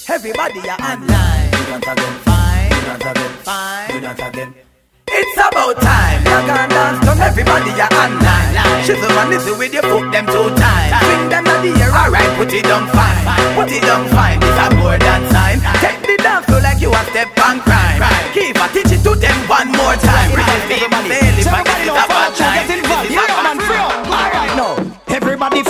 Everybody 0.09 0.59
ya 0.65 0.75
online. 0.81 1.28
About 5.39 5.79
time. 5.81 6.19
You 6.27 6.39
can 6.45 6.67
dance 6.69 6.99
to 7.07 7.11
everybody 7.23 7.71
ya 7.79 7.87
online. 7.95 8.53
Shizzle 8.83 9.09
and 9.09 9.29
listen 9.31 9.55
with 9.57 9.73
your 9.73 9.83
foot 9.87 10.11
them 10.11 10.25
two 10.27 10.51
times. 10.59 10.91
Swing 11.03 11.25
them 11.31 11.47
at 11.47 11.59
the 11.63 11.71
air, 11.79 11.91
alright. 11.95 12.31
Put 12.37 12.51
it 12.53 12.63
down 12.67 12.85
fine. 12.91 13.23
Put 13.55 13.71
it 13.71 13.83
down 13.83 14.03
fine. 14.11 14.39
It's 14.43 14.59
a 14.59 14.67
more 14.75 14.97
than 14.99 15.21
time. 15.31 15.59
Take 15.79 16.01
the 16.03 16.15
dance 16.21 16.45
floor 16.45 16.61
like 16.61 16.81
you 16.81 16.91
a 16.91 17.01
step 17.09 17.31
on 17.39 17.59
crime. 17.63 18.01
Keep 18.35 18.59
a 18.59 18.67
teach 18.75 18.91
it 18.91 19.01
to 19.07 19.15
them 19.15 19.37
one 19.47 19.71
more 19.71 19.95
time. 19.95 20.29
Bring 20.35 20.79
to 20.79 20.87
my 20.91 21.01
belly, 21.07 21.43
forget 21.43 21.79
it 21.81 21.89
about 21.89 22.35
time. 22.35 22.67
This 22.67 22.83
is 22.83 23.15
a 23.15 23.43
man 23.43 23.57
free 23.63 23.77
up. 23.77 24.08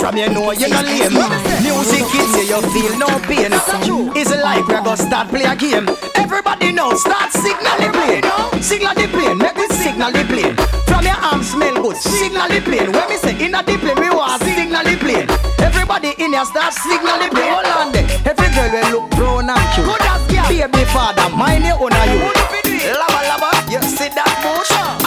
Everybody 0.00 0.02
from 0.02 0.16
you 0.16 0.28
know 0.28 0.50
you 0.52 0.68
no 0.68 0.80
lame 0.80 1.62
Music 1.62 2.06
hits 2.08 2.36
you, 2.36 2.56
you 2.56 2.60
feel 2.72 2.98
no 2.98 3.06
pain. 3.28 3.52
It's 4.16 4.30
like 4.30 4.66
we're 4.66 4.82
gonna 4.82 4.96
start 4.96 5.28
play 5.28 5.44
a 5.44 5.54
game. 5.54 5.88
Everybody 6.16 6.72
know, 6.72 6.94
start 6.94 7.32
signal 7.32 7.76
the 7.78 7.88
plane. 7.92 8.62
Signal 8.62 8.94
the 8.94 9.08
plane, 9.08 9.38
make 9.38 9.56
we 9.56 9.66
signal 9.68 10.12
the 10.12 10.24
plane. 10.24 10.56
From 10.86 11.04
your 11.04 11.16
arm 11.20 11.42
smell 11.42 11.74
good, 11.82 11.96
signal 11.96 12.48
the 12.48 12.60
plane. 12.60 12.92
When 12.92 13.08
we 13.08 13.16
say 13.16 13.36
in 13.44 13.54
a 13.54 13.62
the 13.62 13.76
plane, 13.78 14.00
we 14.00 14.10
want 14.10 14.42
signal 14.42 14.84
the 14.84 14.96
plane. 14.96 15.28
Everybody 15.60 16.14
in 16.18 16.32
here 16.32 16.44
start 16.44 16.72
signal 16.72 17.18
the 17.18 17.28
plane. 17.30 17.52
Hold 17.52 17.66
on 17.66 17.92
there, 17.92 18.06
every 18.24 18.48
girl 18.54 18.70
will 18.72 18.90
look 18.90 19.10
brown 19.12 19.50
and 19.50 19.66
cute. 19.74 19.86
Good 19.86 20.02
as 20.02 20.22
girl, 20.28 20.48
baby 20.48 20.84
father, 20.90 21.28
mind 21.36 21.64
your 21.64 21.76
own 21.76 21.92
you. 22.08 22.24
Lava 22.90 23.20
lava, 23.28 23.50
you 23.70 23.82
see 23.82 24.08
that 24.08 24.32
bush? 24.42 24.99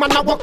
Man 0.00 0.12
I 0.12 0.20
walk 0.22 0.39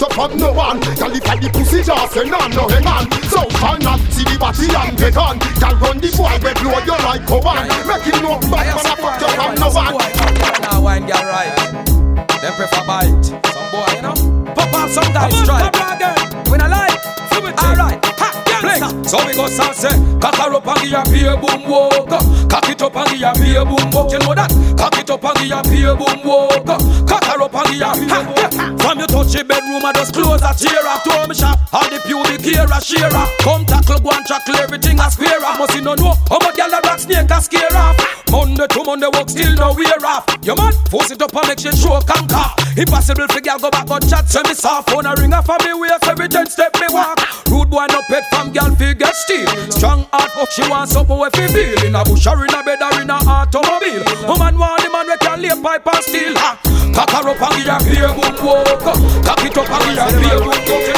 a 33.04 33.08
off 33.16 33.32
Come 33.40 33.66
tackle 33.66 34.00
go 34.00 34.10
and 34.12 34.26
tackle 34.26 34.58
everything 34.58 35.00
a 35.00 35.12
square 35.12 35.44
off 35.46 35.60
Must 35.60 35.76
you 35.76 35.82
no 35.82 35.96
know 35.96 36.14
How 36.30 36.40
much 36.42 36.56
gyal 36.56 36.78
a 36.78 36.82
black 36.82 37.00
snake 37.00 37.30
a 37.30 37.42
scare 37.42 37.76
off 37.76 37.98
Monday 38.32 38.68
to 38.68 38.84
Monday 38.84 39.08
work 39.08 39.30
still 39.30 39.56
no 39.56 39.74
wear 39.74 40.04
off. 40.04 40.28
Your 40.44 40.58
man 40.58 40.74
force 40.92 41.12
it 41.12 41.22
up 41.22 41.34
and 41.36 41.48
make 41.48 41.60
shit 41.60 41.76
show 41.78 42.00
conquer 42.02 42.48
Impossible 42.76 43.28
for 43.28 43.40
gyal 43.40 43.62
go 43.62 43.70
back 43.70 43.88
go 43.88 44.00
chat 44.00 44.28
Send 44.30 44.48
me 44.48 44.54
soft 44.54 44.90
phone 44.90 45.06
a 45.06 45.16
ring 45.16 45.34
off 45.34 45.50
of 45.50 45.64
me 45.64 45.74
waist 45.74 46.08
Every 46.08 46.28
ten 46.28 46.48
step 46.48 46.74
me 46.80 46.88
walk. 46.90 47.20
Rude 47.50 47.70
boy 47.70 47.86
no 47.90 48.02
pet 48.10 48.24
from 48.30 48.52
girl 48.54 48.74
fi 48.76 48.94
get 48.94 49.16
steal. 49.16 49.48
Strong 49.72 50.08
heart 50.12 50.32
but 50.36 50.52
she 50.52 50.64
want 50.70 50.90
something 50.90 51.20
we 51.20 51.30
fi 51.36 51.48
feel. 51.48 51.86
In 51.86 51.96
a 51.96 52.04
bush 52.04 52.28
or 52.28 52.46
in 52.46 52.54
a 52.54 52.64
bed 52.64 52.82
or 52.82 53.02
in 53.02 53.10
a 53.10 53.14
automobile. 53.14 54.04
Woman 54.28 54.58
want 54.58 54.84
the 54.84 54.90
man 54.90 55.06
we 55.08 55.18
can 55.18 55.42
lay 55.42 55.62
pipe 55.62 55.88
and 55.88 56.04
steel 56.04 56.34
ha. 56.38 56.60
Cock 56.96 57.12
her 57.12 57.30
up 57.30 57.42
and 57.44 57.62
give 57.62 57.68
her 57.68 57.80
pay 57.84 58.18
boom 58.18 58.46
walk 58.46 58.82
Cock 58.82 59.44
it 59.46 59.58
up 59.58 59.70
and 59.70 59.84
give 59.86 60.00
her 60.00 60.10
pay 60.18 60.38
boom 60.40 60.48
walk 60.48 60.88
You 60.88 60.98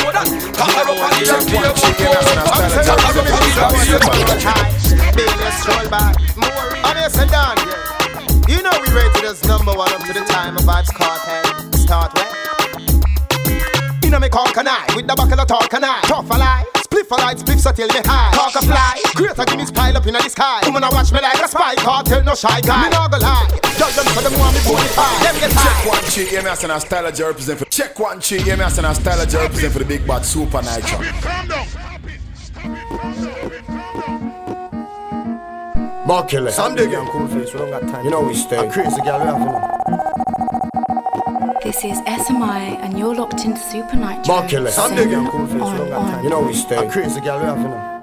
Cock 0.56 0.72
her 0.72 0.88
up 0.88 1.04
and 1.04 1.26
give 1.26 1.60
her 1.60 1.74
pay 1.74 1.79
her 3.90 4.00
pay 4.00 4.22
boom 4.26 4.42
walk 4.46 4.70
Billion 5.16 5.52
stroll 5.62 5.90
back. 5.90 6.16
And 6.86 6.98
yes, 6.98 7.18
and 7.18 7.30
done. 7.32 7.58
You 8.48 8.62
know 8.62 8.74
we 8.82 8.88
rated 8.94 9.26
as 9.26 9.44
number 9.46 9.74
one 9.74 9.92
up 9.92 10.02
to 10.06 10.14
the 10.14 10.26
time 10.26 10.58
of 10.58 10.64
Vybz 10.64 10.90
Kartel. 10.94 11.76
Start 11.76 12.14
where? 12.14 12.30
You 14.04 14.10
know 14.10 14.20
me 14.20 14.30
call 14.30 14.48
can 14.48 14.68
I 14.68 14.86
with 14.96 15.08
the 15.08 15.16
buckle 15.16 15.40
of 15.40 15.48
talk 15.48 15.70
can 15.70 15.84
I 15.84 16.02
tough 16.04 16.30
a 16.30 16.38
lie. 16.38 16.66
Spliff 16.82 17.12
a 17.12 17.16
light, 17.16 17.38
spliff 17.38 17.60
so 17.60 17.72
till 17.72 17.88
me 17.88 18.02
high. 18.06 18.34
Talk 18.34 18.56
a 18.56 18.62
fly, 18.66 19.00
greater 19.14 19.46
Guinness 19.46 19.70
pile 19.72 19.96
up 19.96 20.08
in 20.08 20.14
the 20.14 20.30
sky. 20.30 20.62
Woman 20.66 20.84
a 20.84 20.90
watch 20.90 21.12
me 21.12 21.22
like 21.22 21.40
a 21.40 21.48
spy. 21.48 21.76
Kartel 21.76 22.24
no 22.26 22.34
shy 22.34 22.62
guy. 22.62 22.84
Me 22.86 22.90
not 22.90 23.12
go 23.12 23.18
lie. 23.18 23.48
Tell 23.78 23.92
them 23.92 24.06
for 24.14 24.22
them 24.22 24.34
want 24.40 24.54
me 24.56 24.62
bonafide. 24.62 25.22
Them 25.24 25.36
get 25.40 25.52
Check 25.52 25.60
high. 25.62 25.88
one 25.88 26.04
chick, 26.10 26.32
yeah, 26.32 26.42
me 26.42 26.50
as 26.50 26.64
a 26.64 26.80
style 26.80 27.06
of 27.06 27.14
Jerry 27.14 27.30
represent 27.30 27.60
for. 27.60 27.66
Check 27.66 28.00
one 28.00 28.20
chick, 28.20 28.46
yeah, 28.46 28.56
me 28.56 28.64
as 28.64 28.78
a 28.80 28.96
style 28.96 29.22
of 29.22 29.30
Jerry 29.30 29.46
represent 29.46 29.74
for 29.74 29.80
the 29.80 29.86
big 29.86 30.08
bad 30.08 30.24
Supa 30.24 30.62
Nytro. 30.64 31.00
Markele 36.10 36.50
Some 36.50 36.74
dig 36.74 36.92
and 36.92 37.08
cool 37.10 37.28
face, 37.28 37.54
we 37.54 37.60
don't 37.60 37.70
got 37.70 37.82
time. 37.82 38.04
You 38.04 38.10
know 38.10 38.22
we 38.22 38.34
stay. 38.34 38.58
A 38.58 38.72
crazy 38.72 39.00
girl 39.02 39.20
we 39.20 39.26
have, 39.28 39.42
you. 39.42 39.52
This 41.64 41.86
is 41.86 42.02
SMI, 42.02 42.80
and 42.82 42.98
you're 42.98 43.14
locked 43.14 43.46
into 43.46 43.60
Supa 43.60 43.92
Nytro. 43.92 44.26
Markele 44.26 44.70
Some 44.72 44.96
dig 44.96 45.12
and 45.14 45.30
cool 45.30 45.46
face, 45.46 45.54
we 45.54 45.60
don't 45.60 45.90
got 45.90 46.10
time. 46.10 46.24
You 46.24 46.32
know 46.32 46.42
we 46.42 46.56
stay. 46.56 46.84
A 46.84 46.90
crazy 46.90 47.22
girl 47.22 47.38
we 47.38 47.46
have, 47.46 47.99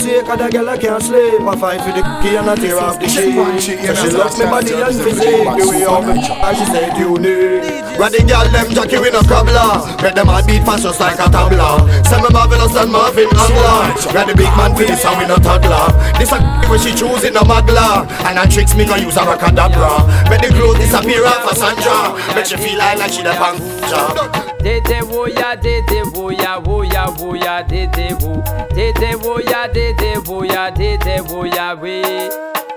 you 0.00 0.06
know. 0.06 0.20
See, 0.20 0.26
cause 0.26 0.38
the 0.38 0.48
girl 0.48 0.68
I 0.68 0.76
can't 0.78 1.02
sleep. 1.02 1.40
I 1.40 1.56
fight 1.56 1.80
for 1.82 1.92
the 1.92 2.02
key 2.22 2.36
and 2.36 2.50
I 2.50 2.54
tear 2.56 2.78
off 2.78 2.98
the 3.00 3.08
sheet. 3.08 3.34
Cause 3.34 4.00
she 4.00 4.10
loves 4.10 4.38
me 4.38 4.44
body 4.46 4.74
and 4.74 4.94
physique 4.94 5.48
The 5.58 5.64
way 5.68 5.84
of 5.84 6.06
me? 6.06 6.18
and 6.18 6.56
she 6.56 6.64
said 6.66 6.96
you 6.96 7.18
need 7.18 7.98
When 7.98 8.10
the 8.12 8.22
girl 8.26 8.46
them 8.48 8.68
jockey 8.74 8.98
with 8.98 9.12
no 9.12 9.22
problem 9.26 9.82
Make 10.02 10.14
them 10.14 10.28
heart 10.28 10.46
beat 10.46 10.62
fast 10.64 10.82
just 10.84 11.00
like 11.00 11.18
a 11.18 11.26
tabla. 11.28 11.82
Send 12.06 12.22
me 12.22 12.30
marvelous 12.32 12.74
and 12.76 12.90
Marvin 12.92 13.28
Angler. 13.32 13.78
When 14.14 14.26
the 14.28 14.34
big 14.36 14.52
man 14.56 14.72
for 14.76 14.84
this 14.84 15.04
and 15.04 15.16
we 15.18 15.24
no 15.26 15.36
toddler. 15.36 15.90
This 16.18 16.32
a 16.32 16.38
when 16.68 16.78
she 16.80 16.92
choose 16.94 17.24
it 17.24 17.32
no 17.34 17.40
magla 17.42 18.04
And 18.28 18.38
her 18.38 18.46
tricks 18.46 18.74
me 18.76 18.84
go 18.86 18.96
use 18.96 19.16
a 19.16 19.24
rockadabra 19.26 20.04
Make 20.30 20.42
the 20.46 20.48
clothes 20.54 20.78
disappear 20.78 21.24
off 21.26 21.50
of 21.50 21.56
Sandra. 21.56 22.14
Make 22.34 22.46
she 22.46 22.56
feel 22.56 22.78
like 22.78 22.98
like 22.98 23.12
she 23.12 23.22
the 23.22 23.32
punk 23.34 23.58
job 23.88 24.14
Dede 24.62 25.02
wo 25.06 25.26
ya 25.26 25.54
dede 25.54 26.02
wo 26.14 26.30
ya 26.30 26.58
wo 26.58 26.82
ya 26.82 27.06
wo 27.16 27.34
ya 27.34 27.62
dede 27.62 28.12
wo. 28.20 28.42
Dede 28.74 29.14
wo 29.22 29.38
ya 29.38 29.68
dede 29.68 29.87
ya 29.92 30.70
dede 30.70 31.20
wo 31.28 31.44
ya 31.44 31.74
we. 31.74 32.02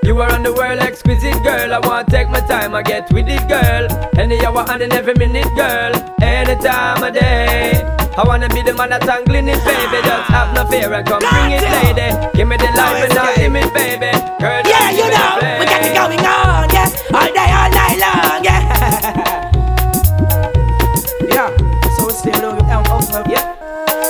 You 0.03 0.19
are 0.21 0.31
on 0.33 0.43
the 0.43 0.53
world 0.53 0.79
exquisite 0.79 1.43
girl. 1.43 1.73
I 1.73 1.79
want 1.79 2.07
to 2.07 2.11
take 2.15 2.29
my 2.29 2.39
time 2.41 2.73
I 2.73 2.81
get 2.81 3.11
with 3.11 3.27
it 3.27 3.47
girl. 3.47 3.87
Any 4.17 4.43
hour 4.45 4.65
and 4.69 4.81
in 4.81 4.91
every 4.93 5.13
minute 5.15 5.47
girl. 5.55 5.91
Any 6.21 6.55
time 6.61 7.03
of 7.03 7.13
day. 7.13 7.73
I 8.17 8.23
wanna 8.25 8.49
be 8.49 8.61
the 8.61 8.73
man 8.73 8.89
that's 8.89 9.07
angling 9.07 9.47
it 9.47 9.63
baby. 9.63 10.01
Just 10.03 10.29
have 10.31 10.55
no 10.55 10.65
fear 10.67 10.91
and 10.93 11.05
come 11.07 11.19
bring 11.19 11.51
it 11.51 11.63
lady. 11.63 12.09
Give 12.37 12.47
me 12.47 12.57
the 12.57 12.71
life 12.75 13.03
and 13.03 13.15
not 13.15 13.37
limit 13.37 13.73
baby. 13.73 14.11
Girl, 14.39 14.61
Yeah, 14.65 14.91
you 14.91 15.07
know, 15.11 15.59
we 15.59 15.65
got 15.65 15.83
it 15.85 15.93
going 15.93 16.19
on, 16.19 16.69
yeah. 16.71 16.89
All 17.13 17.31
day, 17.31 17.51
all 17.51 17.69
night 17.71 17.97
long. 17.99 18.43
Yeah, 18.43 19.50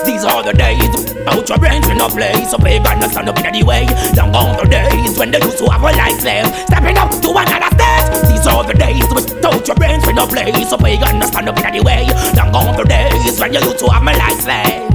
These 0.05 0.23
are 0.23 0.41
the 0.41 0.53
days 0.53 1.11
out 1.27 1.47
your 1.47 1.57
brains 1.57 1.85
will 1.85 1.95
not 1.95 2.11
play 2.11 2.33
So 2.45 2.57
pay 2.57 2.79
not 2.79 3.11
stand 3.11 3.29
up 3.29 3.37
in 3.43 3.53
the 3.53 3.63
way. 3.63 3.85
Long 4.15 4.31
gone 4.31 4.57
the 4.57 4.65
days 4.69 5.19
when 5.19 5.31
they 5.31 5.39
used 5.39 5.57
to 5.59 5.69
have 5.69 5.83
a 5.83 5.91
slave. 6.19 6.47
Stepping 6.67 6.97
up 6.97 7.11
to 7.11 7.29
another 7.29 7.71
stage. 7.75 8.31
These 8.31 8.47
are 8.47 8.63
the 8.63 8.73
days 8.73 9.07
without 9.13 9.67
your 9.67 9.75
brains 9.75 10.05
will 10.05 10.13
not 10.13 10.29
play 10.29 10.51
So 10.65 10.77
pay 10.77 10.97
not 10.97 11.27
stand 11.27 11.49
up 11.49 11.59
in 11.59 11.73
the 11.77 11.83
way. 11.83 12.07
Long 12.35 12.51
gone 12.51 12.77
the 12.77 12.85
days 12.85 13.39
when 13.39 13.53
you 13.53 13.59
used 13.59 13.79
to 13.79 13.91
have 13.91 14.07
a 14.07 14.41
slave 14.41 14.90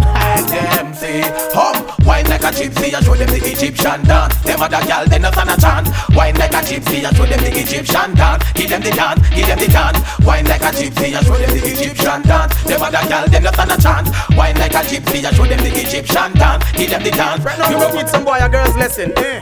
them 0.48 0.94
say 0.94 1.22
Hum, 1.54 1.76
wine 2.06 2.26
like 2.26 2.42
a 2.42 2.50
gypsy 2.52 2.94
I 2.94 3.00
show 3.00 3.14
them 3.14 3.28
the 3.28 3.40
Egyptian 3.42 4.02
dance 4.04 4.34
Them 4.42 4.60
other 4.60 4.82
gal, 4.86 5.06
they 5.06 5.18
not 5.18 5.32
stand 5.34 5.50
a 5.50 5.56
chance 5.56 5.88
Wine 6.14 6.36
like 6.36 6.52
a 6.52 6.60
gypsy 6.62 7.04
I 7.04 7.10
show 7.12 7.26
them 7.26 7.40
the 7.40 7.50
Egyptian 7.52 8.14
dance 8.14 8.42
Give 8.52 8.70
them 8.70 8.82
the 8.82 8.90
dance, 8.90 9.20
give 9.30 9.46
them 9.46 9.58
the 9.58 9.68
dance 9.68 9.98
Wine 10.24 10.44
like 10.46 10.62
a 10.62 10.70
gypsy 10.74 11.14
I 11.16 11.22
show 11.22 11.36
them 11.36 11.50
the 11.50 11.62
Egyptian 11.64 12.22
dance 12.22 12.52
Them 12.64 12.82
other 12.82 13.04
gal, 13.08 13.26
they 13.28 13.40
not 13.40 13.54
stand 13.54 13.72
a 13.72 13.76
chance 13.80 14.08
Wine 14.36 14.56
like 14.56 14.74
a 14.74 14.82
gypsy 14.86 15.24
I 15.24 15.30
show 15.32 15.46
them 15.46 15.60
the 15.60 15.72
Egyptian 15.72 16.32
dance 16.34 16.64
Give 16.72 16.90
them 16.90 17.02
the 17.02 17.10
dance 17.10 17.42
You 17.70 17.78
will 17.78 17.90
teach 17.90 18.08
some 18.08 18.24
boy 18.24 18.38
a 18.40 18.48
girl's 18.48 18.76
lesson. 18.76 19.12
Eh? 19.18 19.40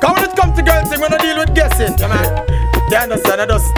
Cause 0.00 0.16
when 0.16 0.24
it 0.24 0.36
comes 0.36 0.56
to 0.56 0.62
girls, 0.62 0.88
thing, 0.88 1.00
we 1.00 1.08
don't 1.08 1.20
deal 1.20 1.38
with 1.38 1.54
guessing. 1.54 1.96
Yeah, 1.98 2.08
man. 2.08 2.90
They 2.90 2.96
understand, 2.96 3.40
I 3.40 3.46
just 3.46 3.68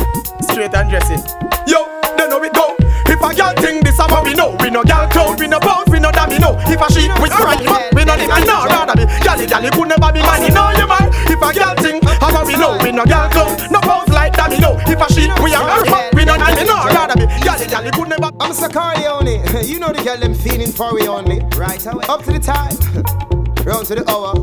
straight 0.43 0.75
and 0.75 0.91
dressing. 0.91 1.23
Yo, 1.67 1.87
they 2.17 2.29
know 2.29 2.43
it 2.43 2.53
go. 2.55 2.75
If 3.07 3.21
a 3.21 3.35
girl 3.35 3.53
thing 3.63 3.83
this, 3.83 3.99
how 3.99 4.25
we 4.25 4.35
know. 4.35 4.57
We 4.61 4.71
no 4.71 4.83
girl 4.83 5.09
clown, 5.09 5.37
we 5.39 5.47
no 5.47 5.59
we 5.97 6.01
no 6.01 6.13
dummy, 6.13 6.39
no. 6.39 6.53
If 6.69 6.77
a 6.77 6.89
sheep, 6.93 7.09
we 7.25 7.33
strike 7.33 7.65
back, 7.65 7.93
we 7.97 8.05
no 8.05 8.13
live, 8.13 8.29
we 8.29 8.45
no 8.45 8.69
rather 8.69 8.93
be. 8.93 9.09
Gally, 9.25 9.47
gally, 9.49 9.71
could 9.73 9.89
never 9.89 10.13
be 10.13 10.21
money, 10.21 10.53
no, 10.53 10.69
you 10.77 10.85
man. 10.85 11.09
If 11.25 11.41
a 11.41 11.49
girl 11.57 11.75
thing, 11.81 12.01
how 12.05 12.45
we 12.45 12.53
know. 12.61 12.77
We 12.85 12.93
no 12.93 13.09
girl 13.09 13.29
clown, 13.33 13.57
no 13.73 13.81
bounce 13.81 14.13
like 14.13 14.37
dummy, 14.37 14.61
no. 14.61 14.77
If 14.85 15.01
a 15.01 15.09
sheep, 15.09 15.33
we 15.41 15.57
are 15.57 15.65
alpha, 15.65 16.13
we 16.13 16.29
no 16.29 16.37
dummy, 16.37 16.65
no 16.69 16.85
rather 16.93 17.17
be. 17.17 17.25
Gally, 17.41 17.67
gally, 17.67 17.91
could 17.91 18.09
never. 18.13 18.29
I'm 18.39 18.53
Mr. 18.53 18.69
Corleone. 18.69 19.41
You 19.67 19.81
know 19.81 19.89
the 19.89 20.05
girl 20.05 20.19
them 20.19 20.35
feeling 20.35 20.71
for 20.71 20.93
we 20.95 21.09
only. 21.09 21.41
Right 21.57 21.85
away. 21.87 22.05
Up 22.09 22.23
to 22.25 22.33
the 22.33 22.39
time. 22.39 22.77
Round 23.65 23.87
to 23.87 23.95
the 23.97 24.05
hour. 24.09 24.35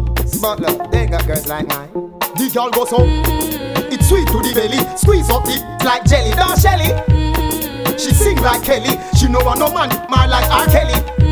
Butler, 0.41 0.89
they 0.89 1.01
ain't 1.05 1.11
got 1.11 1.25
girls 1.27 1.47
like 1.47 1.67
mine. 1.67 1.89
The 2.35 2.49
girl 2.53 2.71
goes 2.71 2.89
so. 2.89 2.97
Mm-hmm. 2.97 3.93
It's 3.93 4.09
sweet 4.09 4.27
to 4.27 4.41
the 4.41 4.51
belly. 4.53 4.81
Squeeze 4.97 5.29
up 5.29 5.43
it 5.45 5.61
like 5.85 6.03
jelly. 6.05 6.31
Don't 6.35 6.59
Shelly. 6.59 6.89
Mm-hmm. 7.07 7.97
She 7.97 8.11
sing 8.11 8.37
like 8.41 8.63
Kelly. 8.63 8.97
She 9.17 9.27
know 9.29 9.39
I 9.39 9.55
no 9.57 9.71
man, 9.71 9.89
man 10.09 10.29
like 10.29 10.49
R. 10.49 10.65
Kelly. 10.65 11.22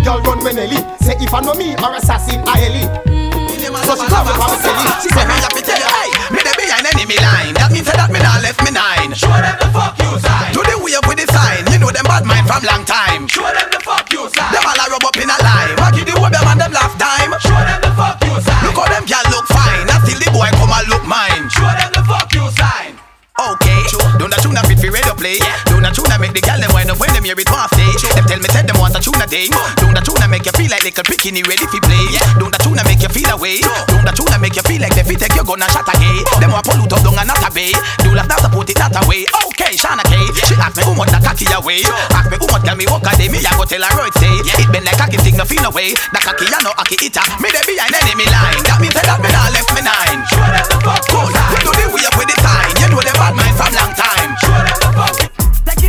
The 0.00 0.08
girl 0.08 0.24
run 0.24 0.40
when 0.40 0.56
Ellie. 0.56 0.80
Say 1.04 1.12
if 1.20 1.28
I 1.28 1.44
know 1.44 1.52
me 1.52 1.76
or 1.76 1.92
assassin, 1.92 2.40
I 2.48 2.56
Ellie. 2.64 2.88
Mm-hmm. 3.04 3.84
So 3.84 3.92
she 4.00 4.08
come 4.08 4.32
up 4.32 4.40
on 4.40 4.48
the 4.48 4.56
telly. 4.64 4.88
She 5.04 5.12
say, 5.12 5.28
me 5.28 5.36
have 5.44 5.52
to 5.52 5.60
tell 5.60 5.76
you, 5.76 5.90
hey, 5.92 6.08
me 6.32 6.40
the 6.40 6.52
behind 6.56 6.88
enemy 6.88 7.20
line. 7.20 7.52
That 7.60 7.68
means 7.68 7.84
that 7.84 8.08
me 8.08 8.16
not 8.16 8.40
left 8.40 8.64
me 8.64 8.72
nine. 8.72 9.12
Show 9.12 9.28
them 9.28 9.60
the 9.60 9.68
fuck 9.68 10.00
you 10.00 10.16
sign. 10.16 10.56
Do 10.56 10.64
the 10.64 10.80
wave 10.80 11.04
with 11.04 11.20
the 11.20 11.28
sign. 11.28 11.68
You 11.68 11.76
know 11.84 11.92
them 11.92 12.08
bad 12.08 12.24
mind 12.24 12.48
from 12.48 12.64
long 12.64 12.88
time. 12.88 13.28
Show 13.28 13.44
them 13.44 13.68
the 13.68 13.76
fuck 13.84 14.08
you 14.08 14.24
sign. 14.32 14.48
Them 14.56 14.64
all 14.64 14.80
a 14.80 14.88
rub 14.88 15.04
up 15.04 15.20
in 15.20 15.28
a 15.28 15.36
line. 15.36 15.76
What 15.76 15.92
you 15.92 16.08
do 16.08 16.16
with 16.16 16.32
them 16.32 16.48
and 16.48 16.56
them 16.64 16.72
last 16.72 16.96
time? 16.96 17.36
Show 17.36 17.60
them 17.60 17.84
the 17.84 17.92
fuck 17.92 18.24
you 18.24 18.40
sign. 18.40 18.60
Look 18.64 18.80
how 18.80 18.88
them 18.88 19.04
can 19.04 19.24
look 19.28 19.44
fine. 19.52 19.84
And 19.84 20.00
still 20.08 20.16
the 20.16 20.32
boy 20.32 20.48
come 20.56 20.72
and 20.72 20.88
look 20.88 21.04
mine. 21.04 21.44
Show 21.52 21.68
them 21.76 21.92
the 21.92 22.00
fuck 22.08 22.32
you 22.32 22.48
sign. 22.56 22.96
Okay, 23.36 23.84
don't 24.16 24.32
that 24.32 24.40
tuna 24.40 24.64
fit 24.64 24.80
for 24.80 24.88
radio 24.88 25.12
play 25.12 25.36
a 25.90 25.92
tune 25.92 26.06
that 26.06 26.22
make 26.22 26.30
the 26.30 26.40
gal 26.40 26.54
them 26.62 26.70
wind 26.70 26.86
up 26.86 27.02
when 27.02 27.10
them 27.10 27.26
hear 27.26 27.34
it 27.34 27.50
wafty. 27.50 27.82
Them 28.14 28.24
tell 28.30 28.38
me 28.38 28.46
tell 28.46 28.62
them 28.62 28.78
want 28.78 28.94
a 28.94 29.02
tune 29.02 29.18
a 29.18 29.26
day. 29.26 29.50
Don't 29.82 29.90
that 29.98 30.06
tune 30.06 30.22
that 30.22 30.30
make 30.30 30.46
you 30.46 30.54
feel 30.54 30.70
like 30.70 30.86
little 30.86 31.02
picking 31.02 31.34
ready 31.42 31.66
fi 31.66 31.78
play. 31.82 32.06
Don't 32.38 32.54
that 32.54 32.62
tune 32.62 32.78
that 32.78 32.86
make 32.86 33.02
you 33.02 33.10
feel 33.10 33.30
away. 33.34 33.58
Don't 33.90 34.06
that 34.06 34.14
tune 34.14 34.30
that 34.30 34.38
make 34.38 34.54
you 34.54 34.62
feel 34.62 34.78
like 34.78 34.94
they 34.94 35.02
fi 35.02 35.18
take 35.18 35.34
your 35.34 35.42
gun 35.42 35.58
and 35.58 35.70
shot 35.74 35.90
a 35.90 35.94
gay. 35.98 36.22
Them 36.38 36.54
want 36.54 36.62
pollute 36.62 36.94
up 36.94 37.02
down 37.02 37.18
another 37.18 37.50
bay. 37.50 37.74
Do 38.06 38.14
like 38.14 38.30
that 38.30 38.38
to 38.46 38.48
put 38.54 38.70
it 38.70 38.78
that 38.78 38.94
away. 39.02 39.26
Okay, 39.50 39.74
Shana 39.74 40.06
K. 40.06 40.14
She 40.46 40.54
ask 40.62 40.78
me 40.78 40.86
who 40.86 40.94
much 40.94 41.10
that 41.10 41.26
cocky 41.26 41.50
away. 41.50 41.82
Ask 42.14 42.30
me 42.30 42.38
who 42.38 42.46
much 42.54 42.62
tell 42.62 42.78
me 42.78 42.86
what 42.86 43.02
can 43.02 43.14
they 43.18 43.26
me. 43.26 43.42
I 43.42 43.50
go 43.58 43.66
tell 43.66 43.82
her 43.82 43.92
right 43.98 44.14
say. 44.14 44.30
It 44.62 44.68
been 44.70 44.86
like 44.86 44.94
cocky 44.94 45.18
thing 45.18 45.34
no 45.34 45.44
feel 45.44 45.66
away. 45.66 45.98
That 46.14 46.22
cocky 46.22 46.46
a 46.46 46.58
no 46.62 46.70
cocky 46.78 47.02
eater. 47.02 47.24
Me 47.42 47.50
they 47.50 47.64
be 47.66 47.74
an 47.82 47.90
enemy 47.90 48.30
line. 48.30 48.62
That 48.62 48.78
means 48.78 48.94
that 48.94 49.18
me 49.18 49.28
not 49.34 49.50
left 49.50 49.70
me 49.74 49.82
nine. 49.82 50.22
Sure 50.30 50.50
that 50.54 50.66
the 50.70 50.78
fuck 50.86 51.02
good. 51.10 51.34
Do 51.66 51.70
the 51.74 51.86
way 51.90 52.04
up 52.06 52.14
with 52.14 52.30
the 52.30 52.36
time. 52.38 52.70
You 52.78 52.86
know 52.94 53.02
they 53.02 53.14
bad 53.18 53.34
mind 53.34 53.56
from 53.58 53.72
long 53.74 53.92
time. 53.98 54.30
Sure 54.38 54.69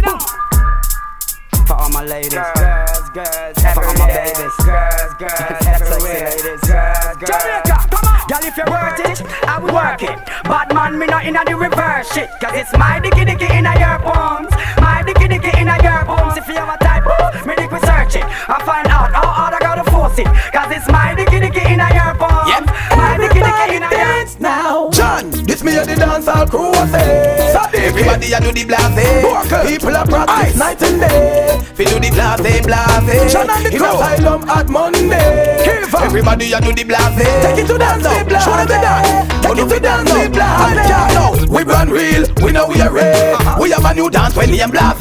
for 0.01 1.77
all 1.77 1.89
my 1.91 2.03
ladies, 2.03 2.33
girls, 2.33 3.09
girls, 3.13 3.57
for 3.73 3.85
all 3.85 3.93
my 4.01 4.07
babies, 4.09 4.55
girls, 4.65 5.13
girls, 5.21 5.61
sexy 5.61 6.01
ladies, 6.01 6.61
girls, 6.65 7.17
girls. 7.21 7.29
Jamaica, 7.29 7.77
come 7.93 8.05
on, 8.09 8.25
girl, 8.25 8.41
if 8.41 8.57
you 8.57 8.65
worth 8.65 8.99
it, 9.05 9.21
I 9.45 9.59
will 9.61 9.73
work 9.73 10.01
it. 10.01 10.17
Bad 10.49 10.73
man, 10.73 10.97
me 10.97 11.05
not 11.05 11.25
inna 11.25 11.45
the 11.45 11.55
reverse 11.55 12.11
shit, 12.13 12.29
cause 12.41 12.57
it's 12.57 12.73
my 12.77 12.99
dicky 12.99 13.25
dicky 13.25 13.45
inna 13.53 13.77
your 13.77 13.99
palms, 14.01 14.49
my 14.81 15.03
dicky 15.05 15.27
dicky 15.27 15.53
inna 15.59 15.77
your 15.83 16.03
palms. 16.05 16.35
If 16.35 16.47
you 16.47 16.55
have 16.55 16.73
a 16.73 16.83
type, 16.83 17.05
ooh, 17.05 17.45
me 17.45 17.53
dick 17.55 17.69
we 17.71 17.79
search 17.85 18.15
it, 18.17 18.25
I 18.25 18.57
find 18.65 18.87
out 18.87 19.13
how 19.13 19.29
hard 19.29 19.53
I 19.53 19.59
gotta 19.59 19.85
force 19.91 20.17
it, 20.17 20.25
cause 20.49 20.73
it's 20.73 20.89
my 20.89 21.13
dicky 21.13 21.39
dicky 21.45 21.61
inna 21.61 21.93
your 21.93 22.15
palms. 22.17 22.49
Yep. 22.49 22.90
My 23.01 23.17
dicky 23.17 23.41
dicky 23.41 23.91
now. 24.39 24.89
John, 24.89 25.29
this 25.45 25.63
me 25.63 25.77
a 25.77 25.85
the 25.85 25.93
dancehall 25.93 26.49
crew 26.49 26.71
I 26.73 26.85
say. 26.87 27.53
So 27.53 27.61
everybody 27.77 28.33
a 28.33 28.39
do 28.39 28.51
the 28.51 28.65
blase. 28.65 29.67
People 29.67 29.95
a 29.95 30.05
practice 30.05 30.57
night 30.57 30.81
and 30.81 30.99
day. 31.01 31.59
Fi 31.75 31.83
do 31.85 31.99
the 31.99 32.09
blase 32.13 32.65
blase. 32.65 33.33
John 33.33 33.49
and 33.49 33.65
the 33.65 33.69
crew. 33.69 33.85
In 33.85 33.93
asylum 33.93 34.49
at 34.49 34.67
Monday. 34.69 35.57
Everybody 36.01 36.53
a 36.53 36.61
do 36.61 36.73
the 36.73 36.83
blase. 36.83 37.41
Take 37.41 37.63
it 37.63 37.67
to 37.67 37.77
dance 37.77 38.03
now. 38.03 38.39
Show 38.39 38.55
them 38.57 38.67
the 38.67 38.77
dance. 38.81 39.29
Take 39.41 39.57
it 39.57 39.69
to 39.69 39.79
dance 39.79 40.09
now. 40.09 41.31
Blase. 41.33 41.49
We 41.49 41.63
run 41.63 41.89
real. 41.89 42.25
We 42.43 42.51
know 42.51 42.67
we 42.67 42.81
are 42.81 42.91
real. 42.91 43.03
Uh-huh. 43.03 43.59
We 43.61 43.71
have 43.71 43.85
a 43.85 43.93
new 43.93 44.09
dance 44.09 44.35
when 44.35 44.51
name 44.51 44.71
blase. 44.71 44.97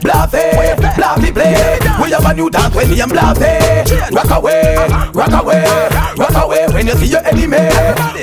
Blase. 0.00 0.44
Blase 0.96 1.32
play. 1.32 1.78
We 2.02 2.10
have 2.12 2.24
a 2.24 2.34
new 2.34 2.50
dance 2.50 2.74
when 2.74 2.90
name 2.90 3.08
blase. 3.08 3.92
Rock 4.12 4.30
away. 4.30 4.76
Uh-huh. 4.76 5.12
Rock 5.12 5.32
away. 5.42 5.64
Uh-huh. 5.64 6.14
Rock 6.16 6.30
away 6.30 6.31
when 6.82 6.96
you 6.96 7.06
see 7.06 7.12
your 7.12 7.24
enemy. 7.26 7.70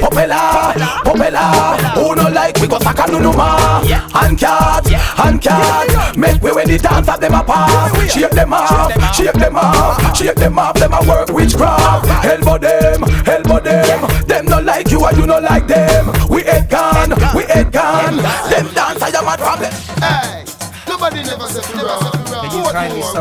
Popela. 0.03 0.73
Popela. 1.03 1.77
Who 1.95 2.15
no 2.15 2.30
like 2.30 2.57
we 2.60 2.68
go 2.68 2.80
saka 2.80 3.11
no 3.11 3.19
no 3.19 3.34
ma. 3.34 3.81
And 4.14 4.38
cat. 4.38 4.86
And 5.19 5.41
cat. 5.41 6.18
Make 6.18 6.41
way 6.41 6.52
when 6.52 6.68
the 6.68 6.77
dance 6.77 7.07
of 7.07 7.19
them 7.19 7.34
apart. 7.34 7.95
Shape 8.10 8.31
them 8.31 8.53
up. 8.53 8.91
Shape 9.14 9.34
them 9.34 9.56
up. 9.56 10.15
Shape 10.15 10.36
them 10.36 10.60
up. 10.60 10.76
Them 10.76 10.94
a 10.94 11.02
work 11.07 11.30
witchcraft. 11.30 12.07
Elbow 12.26 12.57
them. 12.57 13.03
Elbow 13.26 13.60
them. 13.60 14.27
Them 14.27 14.45
no 14.45 14.60
like 14.60 14.91
you 14.91 15.06
and 15.06 15.18
you 15.18 15.26
no 15.26 15.40
like 15.40 15.68
them. 15.68 16.11
We 16.30 16.44
ain't 16.44 16.69
gone. 16.69 17.11
We 17.36 17.44
ain't 17.45 17.72
gone. 17.72 18.18
Them 18.49 18.68
dance 18.73 19.02
I 19.02 19.11
am 19.15 19.26
mad 19.26 19.40
from 19.40 19.60
them. 19.61 19.73
Hey. 20.03 20.45
Nobody 20.88 21.23
never 21.23 21.48
said 21.48 21.64
to 21.64 21.77
run. 21.77 22.02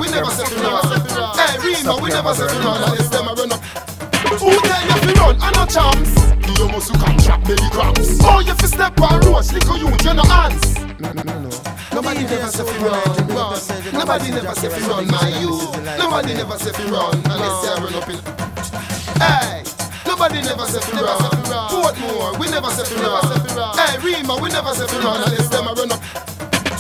We 0.01 0.09
never 0.09 0.31
said 0.31 0.49
to 0.49 0.57
run. 0.65 1.37
Hey, 1.37 1.59
Reno, 1.63 2.01
we 2.01 2.09
never 2.09 2.35
said 2.35 2.49
to 2.49 2.59
run. 2.59 2.83
Unless 2.83 3.09
them 3.11 3.29
a 3.29 3.35
run 3.35 3.53
up. 3.53 3.61
Who 4.37 4.53
tell 4.61 4.83
you 4.85 4.97
fi 5.01 5.13
run? 5.21 5.37
I 5.41 5.51
no 5.57 5.65
chance. 5.67 6.13
You 6.47 6.65
almost 6.65 6.93
you 6.93 6.99
can 7.01 7.17
trap 7.19 7.45
belly 7.45 7.69
cramps. 7.71 8.19
Oh, 8.23 8.41
you 8.41 8.55
fi 8.55 8.67
step 8.67 9.01
on 9.01 9.21
roach, 9.21 9.53
little 9.53 9.79
you, 9.79 9.89
you 9.89 10.15
no 10.15 10.23
hands. 10.25 10.79
No, 11.01 11.13
no, 11.13 11.23
no, 11.23 11.49
no. 11.49 11.51
Nobody 11.93 12.25
never 12.25 12.49
say 12.49 12.65
fi 12.65 12.77
run. 12.85 13.03
run. 13.33 13.59
Nobody 13.93 14.31
never 14.31 14.55
say 14.55 14.69
fi 14.69 14.81
run, 14.89 15.07
my 15.09 15.29
youth. 15.41 15.73
Nobody 15.99 16.35
never 16.35 16.59
say 16.59 16.73
fi 16.73 16.85
run 16.91 17.15
unless 17.25 17.57
you 17.65 17.75
run 17.85 17.95
up 17.95 18.09
in. 18.09 18.21
Hey. 19.21 19.63
Nobody 20.07 20.41
never 20.43 20.65
say 20.67 20.81
fi 20.81 21.01
run. 21.03 21.19
Portmore, 21.71 22.39
we 22.39 22.49
never 22.51 22.71
say 22.71 22.85
fi 22.85 23.03
run. 23.03 23.77
Hey, 23.77 23.99
Rima, 23.99 24.37
we 24.41 24.49
never 24.51 24.75
say 24.75 24.87
fi 24.87 24.99
run 24.99 25.23
unless 25.23 25.49
them 25.49 25.67
a 25.69 25.73
run 25.75 25.93
up. 25.93 26.03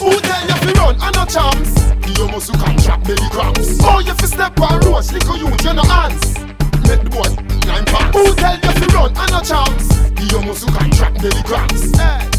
Who 0.00 0.10
tell 0.20 0.46
you 0.48 0.54
fi 0.54 0.72
run? 0.80 0.96
I 1.00 1.10
no 1.12 1.24
chance. 1.24 1.74
You 2.08 2.24
almost 2.24 2.48
you 2.48 2.58
can 2.58 2.76
trap 2.78 3.04
belly 3.04 3.28
cramps. 3.30 3.78
Oh, 3.82 3.98
you 4.00 4.14
fi 4.14 4.26
step 4.26 4.58
on 4.60 4.80
roach, 4.80 5.12
little 5.12 5.36
you, 5.36 5.48
you 5.62 5.72
no 5.72 5.82
hands. 5.82 6.47
Make 6.89 7.05
the 7.05 7.10
boy 7.10 7.28
climb. 7.85 8.12
Who 8.16 8.35
tell 8.35 8.56
you 8.56 8.73
fi 8.81 8.86
run? 8.97 9.12
I 9.15 9.28
no 9.28 9.40
chance. 9.44 9.93
You 10.24 10.39
almost 10.39 10.66
you 10.66 10.73
can 10.73 10.90
trap 10.90 11.15
belly 11.20 11.36
eh. 11.36 11.43
cramps. 11.43 11.93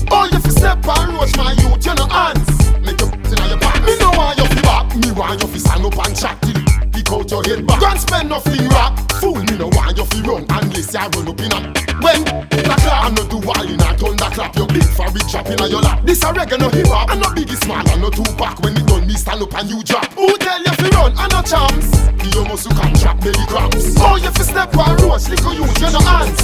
Oh, 0.09 0.25
you 0.31 0.39
fi 0.39 0.49
step 0.49 0.87
on 0.87 1.13
roach, 1.13 1.37
my 1.37 1.53
youth, 1.53 1.85
you 1.85 1.93
no 1.93 2.07
hands. 2.07 2.49
Make 2.81 2.99
your 2.99 3.13
inna 3.13 3.45
your 3.45 3.59
pants. 3.59 3.85
Me 3.85 3.93
no 3.99 4.09
want 4.17 4.39
you 4.39 4.45
fi 4.45 4.61
back. 4.61 4.95
Me 4.95 5.11
want 5.11 5.41
you 5.41 5.47
fi 5.47 5.59
stand 5.59 5.85
up 5.85 6.05
and 6.05 6.15
chat 6.17 6.41
till 6.41 6.68
out 7.11 7.29
your 7.31 7.43
head 7.43 7.65
back. 7.65 7.79
Don't 7.79 7.99
spend 7.99 8.29
nothing 8.29 8.67
rap. 8.69 8.93
Fool 9.19 9.35
me 9.35 9.57
no 9.57 9.67
want 9.73 9.97
you 9.97 10.05
fi 10.05 10.21
run 10.21 10.45
unless 10.49 10.93
you 10.93 10.99
run 10.99 11.27
up 11.27 11.41
in 11.41 11.51
a 11.51 11.59
when 11.99 12.23
the 12.23 12.75
clap. 12.79 13.03
I 13.03 13.09
no 13.11 13.23
do 13.27 13.37
wall 13.43 13.65
in 13.67 13.81
a 13.81 13.89
thunderclap. 13.97 14.55
Your 14.55 14.67
big 14.67 14.87
for 14.95 15.09
big 15.11 15.27
trap 15.27 15.49
inna 15.49 15.67
your 15.67 15.81
lap. 15.81 16.05
This 16.05 16.23
a 16.23 16.31
reggae 16.31 16.59
no 16.59 16.69
hip 16.69 16.87
hop. 16.87 17.09
I 17.09 17.15
no 17.15 17.27
biggie 17.35 17.57
small 17.63 17.83
and 17.83 18.01
no 18.01 18.09
two 18.09 18.23
pack. 18.37 18.59
When 18.61 18.73
me 18.73 18.81
done 18.83 19.07
me 19.07 19.15
stand 19.15 19.41
up 19.41 19.53
and 19.55 19.69
you 19.69 19.83
drop. 19.83 20.07
Who 20.13 20.37
tell 20.37 20.59
you 20.61 20.73
fi 20.79 20.89
run? 20.95 21.13
I 21.17 21.27
no 21.27 21.41
chance. 21.41 21.89
You 22.23 22.41
almost 22.41 22.65
you 22.69 22.75
can 22.75 22.93
trap 22.95 23.19
belly 23.19 23.45
cramps. 23.47 23.95
Oh 23.99 24.15
you 24.15 24.31
fi 24.31 24.43
step 24.43 24.75
on 24.77 24.95
roach, 25.03 25.27
little 25.29 25.53
you 25.53 25.65
you 25.65 25.89
no 25.91 25.99
hands. 25.99 26.39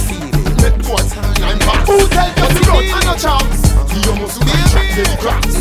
Make 0.60 0.78
boy 0.84 1.00
pants. 1.00 1.88
Who 1.88 1.96
tell 2.10 2.28
you 2.28 2.48
fi 2.52 2.62
run? 2.68 2.84
I 2.92 3.00
no 3.06 3.14
chance. 3.16 3.60
You 3.94 4.12
almost 4.12 4.36
you 4.40 4.44
can 4.44 4.64
trap 4.68 4.86
belly 4.96 5.16
cramps. 5.22 5.56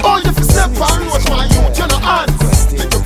Oh 0.00 0.16
you 0.24 0.32
fi 0.32 0.42
step 0.42 0.72
on 0.80 1.04
roach, 1.04 1.26
my 1.28 1.44
youth 1.44 1.76
you 1.76 1.86
no 1.88 1.98
hands. 1.98 3.05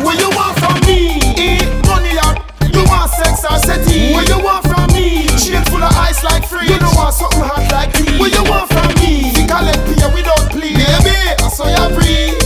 What 0.00 0.18
you 0.18 0.30
want 0.30 0.58
from 0.58 0.80
me? 0.88 1.20
Eat 1.36 1.68
money 1.84 2.16
or 2.16 2.32
you 2.72 2.82
want 2.88 3.10
sex 3.10 3.44
or 3.44 3.58
settee? 3.58 4.14
What 4.14 4.28
you 4.28 4.42
want 4.42 4.64
from 4.66 4.86
me? 4.94 5.28
Chain 5.36 5.64
full 5.66 5.82
of 5.82 5.92
ice 5.96 6.24
like 6.24 6.46
free. 6.46 6.68
You 6.68 6.78
don't 6.78 6.94
want 6.96 7.14
something 7.14 7.40
hot 7.40 7.70
like 7.70 7.92
tea. 7.92 8.18
What 8.18 8.32
you 8.32 8.44
want 8.44 8.68
from 8.72 8.88
me? 9.02 9.32
Think 9.32 9.50
I 9.50 9.62
let 9.64 9.76
pay 9.84 10.14
without 10.14 10.50
plea. 10.50 10.72
Baby, 10.74 11.16
I 11.42 11.48
saw 11.48 11.68
you 11.68 11.94
free. 11.94 12.41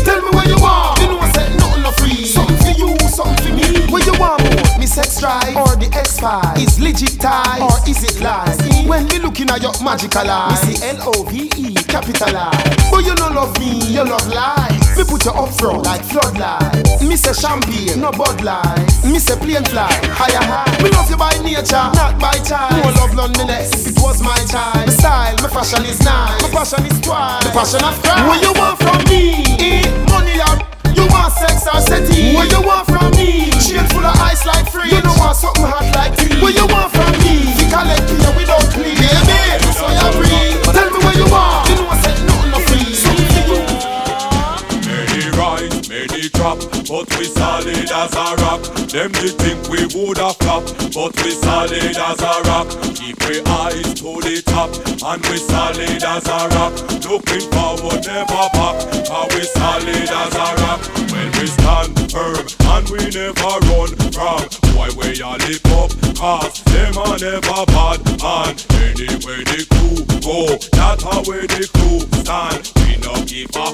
Me 4.86 4.90
sex 4.94 5.18
drive 5.18 5.56
or 5.58 5.74
the 5.74 5.90
X 5.98 6.20
five? 6.22 6.54
Is 6.62 6.78
legit 6.78 7.18
tie 7.18 7.58
or 7.58 7.74
is 7.90 8.06
it 8.06 8.22
lies? 8.22 8.54
When 8.86 9.02
me 9.10 9.18
looking 9.18 9.50
at 9.50 9.58
your 9.58 9.74
magical 9.82 10.22
eyes, 10.22 10.62
me 10.62 10.78
see 10.78 10.86
L 10.94 11.10
O 11.10 11.26
V 11.26 11.50
E 11.58 11.74
capitalize. 11.90 12.54
But 12.86 13.02
you 13.02 13.18
no 13.18 13.34
love 13.34 13.50
me, 13.58 13.82
you 13.90 14.06
love 14.06 14.22
lies. 14.30 14.78
Me 14.94 15.02
put 15.02 15.26
you 15.26 15.34
up 15.34 15.50
front 15.58 15.82
like 15.82 16.06
floodlights. 16.06 17.02
Me 17.02 17.18
say 17.18 17.34
champagne, 17.34 17.98
no 17.98 18.14
Bud 18.14 18.38
Light. 18.46 18.78
Me 19.02 19.18
say 19.18 19.34
plane 19.34 19.66
fly, 19.66 19.90
higher 20.14 20.38
high. 20.38 20.70
Me 20.78 20.94
love 20.94 21.10
you 21.10 21.18
by 21.18 21.34
nature, 21.42 21.90
not 21.98 22.14
by 22.22 22.38
choice. 22.46 22.78
More 22.78 22.94
love 22.94 23.10
loneliness, 23.18 23.90
it 23.90 23.98
was 23.98 24.22
my 24.22 24.38
time. 24.46 24.86
My 24.86 24.94
style, 24.94 25.34
my 25.42 25.50
fashion 25.50 25.82
is 25.82 25.98
nice. 26.06 26.38
My 26.46 26.62
passion 26.62 26.86
is 26.86 26.94
twice. 27.02 27.42
The 27.42 27.50
passion 27.50 27.82
of 27.82 27.98
Christ. 28.06 28.22
What 28.22 28.38
you 28.38 28.54
want 28.54 28.78
from 28.78 29.02
me? 29.10 29.82
Money 30.14 30.38
or 30.46 30.62
you 31.06 31.12
want 31.12 31.32
sex 31.32 31.66
or 31.66 31.80
settee? 31.80 32.34
What 32.34 32.50
you 32.50 32.62
want 32.62 32.86
from 32.86 33.10
me? 33.12 33.50
Chain 33.62 33.86
full 33.90 34.04
of 34.04 34.18
ice 34.18 34.44
like 34.46 34.70
free. 34.70 34.90
You 34.90 35.00
don't 35.02 35.18
want 35.18 35.36
something 35.36 35.64
hot 35.64 35.86
like 35.94 36.16
tea. 36.16 36.40
What 36.42 36.54
you 36.54 36.66
want 36.66 36.90
from 36.92 37.12
me? 37.22 37.54
You 37.54 37.66
collect 37.70 38.10
here 38.10 38.34
without 38.34 38.66
clean. 38.74 38.96
Baby, 38.98 39.70
so 39.72 39.86
you 39.86 40.08
breathe. 40.18 40.62
Tell 40.74 40.90
me 40.90 40.98
what 41.04 41.16
you 41.16 41.26
want. 41.30 41.68
You 41.68 41.76
know 41.76 41.88
I 41.88 42.15
but 46.54 47.18
we 47.18 47.24
solid 47.24 47.90
as 47.90 48.14
a 48.14 48.28
rock. 48.42 48.62
Them 48.86 49.10
did 49.12 49.34
think 49.34 49.68
we 49.68 49.82
woulda 49.94 50.30
flop, 50.38 50.64
but 50.94 51.12
we 51.24 51.30
solid 51.32 51.72
as 51.74 52.20
a 52.22 52.34
rock. 52.46 52.68
Keep 52.94 53.18
we 53.26 53.42
eyes 53.42 53.94
to 53.94 54.20
the 54.22 54.42
top, 54.46 54.70
and 54.86 55.22
we 55.26 55.38
solid 55.38 56.04
as 56.04 56.26
a 56.28 56.48
rock. 56.54 56.74
Looking 57.10 57.50
forward, 57.50 58.06
never 58.06 58.46
back, 58.54 58.76
how 59.08 59.26
we 59.34 59.42
solid 59.42 60.10
as 60.22 60.34
a 60.34 60.48
rock. 60.62 60.80
When 61.10 61.28
we 61.38 61.46
stand 61.46 62.12
firm, 62.12 62.46
and 62.72 62.88
we 62.90 63.02
never 63.10 63.52
run 63.66 63.90
from. 64.12 64.65
Why 64.76 64.92
we 64.92 65.22
all 65.22 65.40
live 65.40 65.64
up, 65.72 65.90
cause 66.20 66.62
them 66.68 66.98
are 67.00 67.16
never 67.16 67.64
bad. 67.72 67.98
And 68.20 68.60
anyway 68.84 69.40
the 69.48 69.64
crew 69.72 70.04
go, 70.20 70.60
that's 70.76 71.02
how 71.02 71.24
where 71.24 71.48
the 71.48 71.64
crew 71.72 72.04
stand. 72.20 72.60
We 72.84 73.00
no 73.00 73.16
give 73.24 73.56
up, 73.56 73.72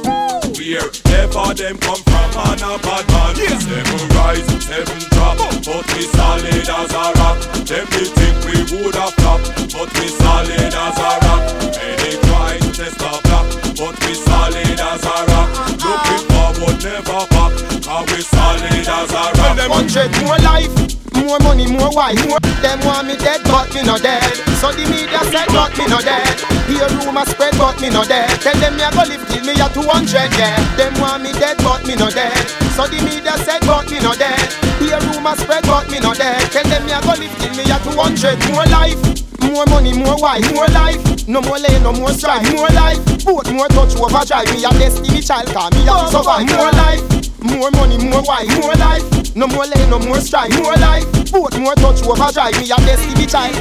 wherever 0.55 1.55
them 1.59 1.77
come 1.83 2.03
from, 2.07 2.31
and 2.47 2.63
a 2.63 2.79
bad 2.79 3.05
man. 3.11 3.35
Seven 3.59 4.03
rise, 4.15 4.47
seven 4.63 5.01
drop, 5.11 5.39
but 5.67 5.85
we 5.91 6.07
solid 6.15 6.71
as 6.71 6.95
a 6.95 7.07
rock. 7.19 7.39
Them 7.67 7.87
they 7.91 8.07
think 8.07 8.37
we 8.47 8.57
woulda 8.71 9.11
flop, 9.19 9.43
but 9.75 9.91
we 9.99 10.07
solid 10.07 10.71
as 10.71 10.99
a 11.03 11.11
rock. 11.27 11.43
Many 11.83 12.15
try 12.31 12.63
to 12.63 12.87
our 13.11 13.19
block, 13.27 13.47
but 13.75 13.95
we 14.07 14.15
solid 14.15 14.79
as 14.79 15.03
a 15.03 15.17
rock. 15.35 15.51
Uh-huh. 15.51 15.83
Looking 15.83 16.25
forward, 16.31 16.79
never 16.79 17.27
back, 17.35 17.53
cause 17.83 18.07
we 18.15 18.23
solid 18.23 18.87
as 18.87 19.11
a 19.11 19.15
rock. 19.15 19.32
Them. 19.63 19.71
Hundred 19.71 20.11
more 20.23 20.39
life, 20.39 21.02
more 21.33 21.41
money, 21.49 21.65
more 21.65 21.89
wife. 21.97 22.21
More 22.29 22.41
them 22.61 22.77
want 22.85 23.09
me 23.09 23.17
dead, 23.17 23.41
but 23.49 23.73
me 23.73 23.81
no 23.81 23.97
dead. 23.97 24.21
So 24.61 24.69
the 24.69 24.85
media 24.85 25.25
said, 25.33 25.49
but 25.49 25.73
me 25.81 25.89
no 25.89 25.97
dead. 26.05 26.29
Hear 26.69 26.85
rumor 27.01 27.25
spread, 27.25 27.57
but 27.57 27.81
me 27.81 27.89
no 27.89 28.05
dead. 28.05 28.29
Tell 28.45 28.53
them 28.61 28.77
me 28.77 28.85
a 28.85 28.93
go 28.93 29.01
live 29.09 29.25
till 29.33 29.41
me 29.41 29.57
a 29.57 29.65
200, 29.73 30.29
yeah. 30.37 30.61
Them 30.77 30.93
want 31.01 31.25
me 31.25 31.33
dead, 31.33 31.57
but 31.65 31.81
me 31.89 31.97
no 31.97 32.13
dead. 32.13 32.37
So 32.77 32.85
the 32.85 33.01
media 33.01 33.33
said, 33.49 33.65
but 33.65 33.89
me 33.89 33.97
no 34.05 34.13
dead. 34.13 34.37
Hear 34.77 35.01
rumor 35.09 35.33
spread, 35.41 35.65
but 35.65 35.89
me 35.89 36.05
no 36.05 36.13
dead. 36.13 36.37
Tell 36.53 36.69
them 36.69 36.85
me 36.85 36.93
a 36.93 37.01
go 37.01 37.17
live 37.17 37.33
till 37.41 37.55
me 37.57 37.65
a 37.65 37.81
200. 37.81 38.53
More 38.53 38.69
life. 38.69 39.01
More 39.41 39.65
money, 39.73 39.97
more 39.97 40.21
wife, 40.21 40.45
more 40.53 40.69
life. 40.69 41.01
No 41.27 41.41
more 41.41 41.59
lane, 41.59 41.83
no 41.83 41.93
more 41.93 42.13
strife, 42.13 42.45
more 42.53 42.69
life. 42.77 43.01
Both 43.25 43.49
more 43.53 43.69
touch 43.73 43.97
overdrive. 43.97 44.53
Me 44.53 44.69
a 44.69 44.71
destiny 44.77 45.21
child, 45.25 45.49
cause 45.49 45.73
me 45.73 45.89
a 45.89 45.97
survive. 46.13 46.45
More 46.45 46.73
life. 46.77 47.03
More 47.41 47.71
money, 47.73 47.97
more 47.99 48.23
wife, 48.23 48.53
more 48.61 48.77
life. 48.77 49.03
No 49.35 49.47
more 49.49 49.65
lane, 49.65 49.89
no 49.89 49.99
more 49.99 50.21
strife, 50.21 50.53
more 50.61 50.77
life. 50.77 51.22
Both 51.31 51.59
more 51.59 51.75
touch 51.77 52.03
overdrive. 52.03 52.57
Me 52.59 52.67
a 52.73 52.77
destiny 52.83 53.27
child. 53.27 53.55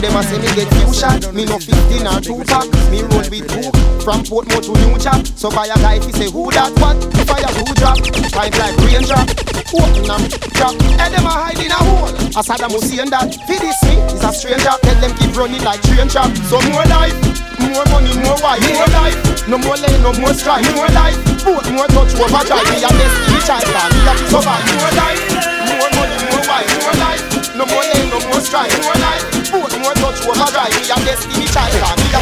Them 0.00 0.16
a 0.16 0.22
say 0.22 0.38
me 0.38 0.50
get 0.56 0.94
shot. 0.94 1.22
Me 1.34 1.44
no 1.44 1.58
15 1.58 2.06
or 2.06 2.20
Tupac. 2.20 2.66
Me 2.90 3.02
roll 3.06 3.26
with 3.30 3.46
two 3.46 3.70
from 4.02 4.24
Portmore 4.24 4.64
to 4.64 4.72
New 4.82 4.98
Chap. 4.98 5.26
So 5.36 5.50
buy 5.50 5.66
a 5.66 5.76
guy 5.78 6.02
he 6.02 6.12
say 6.12 6.30
who 6.30 6.50
that 6.52 6.72
what? 6.80 6.98
Fire 7.28 7.52
who 7.54 7.64
drop? 7.78 8.00
Pipe 8.32 8.56
like 8.58 8.76
raindrop. 8.82 9.28
Open 9.70 10.02
them 10.02 10.22
drop. 10.56 10.74
And 10.98 11.10
them 11.14 11.26
a 11.26 11.30
hide 11.30 11.60
in 11.60 11.70
a 11.70 11.78
hole. 11.78 12.24
As 12.34 12.48
Saddam 12.50 12.72
Hussein 12.72 13.10
that 13.10 13.30
For 13.46 13.54
this 13.62 13.78
me 13.86 13.94
is 14.10 14.24
a 14.26 14.32
stranger 14.34 14.74
Tell 14.82 14.98
them 14.98 15.14
keep 15.14 15.30
running 15.38 15.62
like 15.62 15.78
train 15.86 16.08
track 16.10 16.34
So 16.50 16.58
more 16.66 16.82
life 16.90 17.14
more 17.70 17.86
money, 17.90 18.12
more 18.22 18.36
wife, 18.42 18.60
more 18.74 18.90
life 18.90 19.48
No 19.48 19.58
more 19.58 19.76
lane, 19.76 20.02
no 20.02 20.12
more 20.18 20.34
strife 20.34 20.66
More 20.74 20.90
life, 20.90 21.16
boat, 21.46 21.64
more 21.70 21.86
touch, 21.86 22.14
overdrive 22.18 22.66
Me 22.70 22.82
a 22.82 22.90
destiny 22.90 23.38
child, 23.46 23.66
me 23.70 24.02
a 24.02 24.14
survive 24.30 24.66
More 24.82 24.94
life, 24.98 25.22
more 25.78 25.90
money, 25.94 26.18
more 26.28 26.44
wife, 26.46 26.70
more 26.82 26.94
life 26.98 27.03
No 27.54 27.64
more 27.66 27.86
lane, 27.86 28.10
no 28.10 28.18
more 28.26 28.42
strife. 28.42 28.74
More 28.82 28.98
life, 28.98 29.22
boat, 29.46 29.70
more 29.78 29.94
touch, 29.94 30.26
overdrive 30.26 30.74
Me 30.74 30.90
a 30.90 30.96
destiny 31.06 31.46
child, 31.46 31.70
and 31.70 32.00
me 32.02 32.10
a 32.10 32.20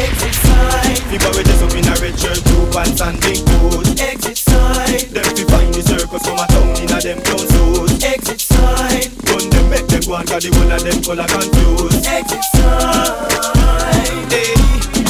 Exit 0.00 0.34
side 0.40 1.00
People 1.12 1.30
we 1.36 1.44
just 1.44 1.62
up 1.62 1.74
in 1.76 1.84
a 1.84 1.92
red 2.00 2.16
shirt, 2.18 2.40
blue 2.44 2.64
pants 2.72 3.00
and 3.02 3.20
big 3.20 3.44
boots. 3.44 4.00
Exit 4.00 4.38
side 4.38 5.12
Them 5.12 5.28
fi 5.36 5.44
find 5.52 5.74
the 5.74 5.82
circus 5.84 6.24
from 6.24 6.38
a 6.40 6.46
town 6.48 6.80
in 6.80 6.88
a 6.88 6.98
them 7.00 7.20
clothes 7.20 7.52
suits. 7.52 8.02
Exit 8.02 8.40
side 8.40 9.12
Gun 9.28 9.50
them 9.50 9.68
make 9.68 9.86
them 9.86 10.00
go 10.08 10.14
and 10.16 10.28
cause 10.28 10.44
the 10.44 10.56
whole 10.56 10.72
of 10.72 10.80
them 10.80 11.02
color 11.04 11.28
confused. 11.28 12.06
Exit 12.06 12.44
side 12.56 13.50
Hey 13.54 13.59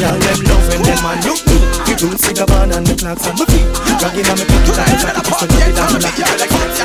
Girl, 0.00 0.16
them 0.16 0.40
love 0.48 0.64
when 0.72 0.80
them 0.80 1.04
a 1.04 1.12
look 1.28 1.44
me 1.44 1.60
You 1.84 1.92
don't 1.92 2.16
see 2.16 2.32
the 2.32 2.48
band 2.48 2.72
and 2.72 2.88
the 2.88 2.96
clocks 2.96 3.28
on 3.28 3.36
my 3.36 3.44
feet 3.52 3.68
Dragging 4.00 4.32
on 4.32 4.40
me 4.40 4.48
pocket 4.48 4.80
eyes 4.80 5.04
like 5.04 5.12
a 5.12 5.20
pistol 5.20 5.44
Drop 5.44 5.60
it 5.60 5.76
down 5.76 5.92
like 6.00 6.16
it 6.16 6.40
like 6.40 6.48
it 6.48 6.80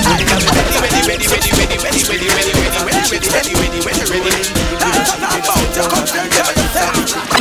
Ready, 0.00 0.24
ready, 0.24 1.28
ready, 1.28 1.28
ready, 1.28 1.52
ready, 1.60 1.76
ready, 1.76 2.00
ready, 2.00 2.24
ready, 2.24 2.56
ready, 2.56 2.80
ready, 2.88 3.04
ready, 3.04 3.28
ready, 3.36 3.52
ready, 3.52 3.84
ready, 3.84 4.00
ready, 4.00 4.32
ready 4.32 4.48
That's 4.80 5.12
what 5.12 5.28
I'm 5.28 5.44
about 5.44 5.60
to 5.76 5.84
come 5.92 6.08
Alright, 6.08 7.39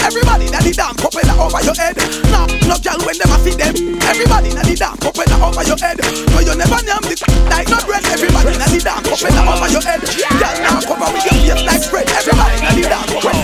Everybody 0.00 0.46
that 0.48 0.62
the 0.64 0.72
dance 0.72 0.96
propeller 0.96 1.36
over 1.36 1.60
your 1.60 1.76
head 1.76 1.96
Now, 2.32 2.48
no 2.66 2.76
girl 2.80 3.00
when 3.04 3.16
them 3.20 3.32
a 3.32 3.38
see 3.44 3.56
them 3.56 3.74
Everybody 4.08 4.50
that 4.56 4.64
the 4.64 4.74
dance 4.76 5.00
propeller 5.00 5.38
over 5.44 5.64
your 5.64 5.78
head 5.78 6.00
But 6.00 6.42
you 6.44 6.54
never 6.56 6.80
name 6.80 7.04
the 7.04 7.16
like 7.52 7.68
no 7.68 7.78
bread 7.84 8.04
Everybody 8.08 8.56
that 8.56 8.70
the 8.72 8.80
dance 8.80 9.04
propeller 9.04 9.44
over 9.44 9.68
your 9.68 9.84
head 9.84 10.00
Girl, 10.00 10.56
now 10.64 10.80
cover 10.80 11.08
with 11.12 11.24
your 11.28 11.36
face 11.36 11.66
like 11.68 11.82
spread 11.84 12.08
Everybody 12.16 12.56
that 12.64 12.74
the 12.74 12.82
dance 12.88 13.12
propeller 13.12 13.40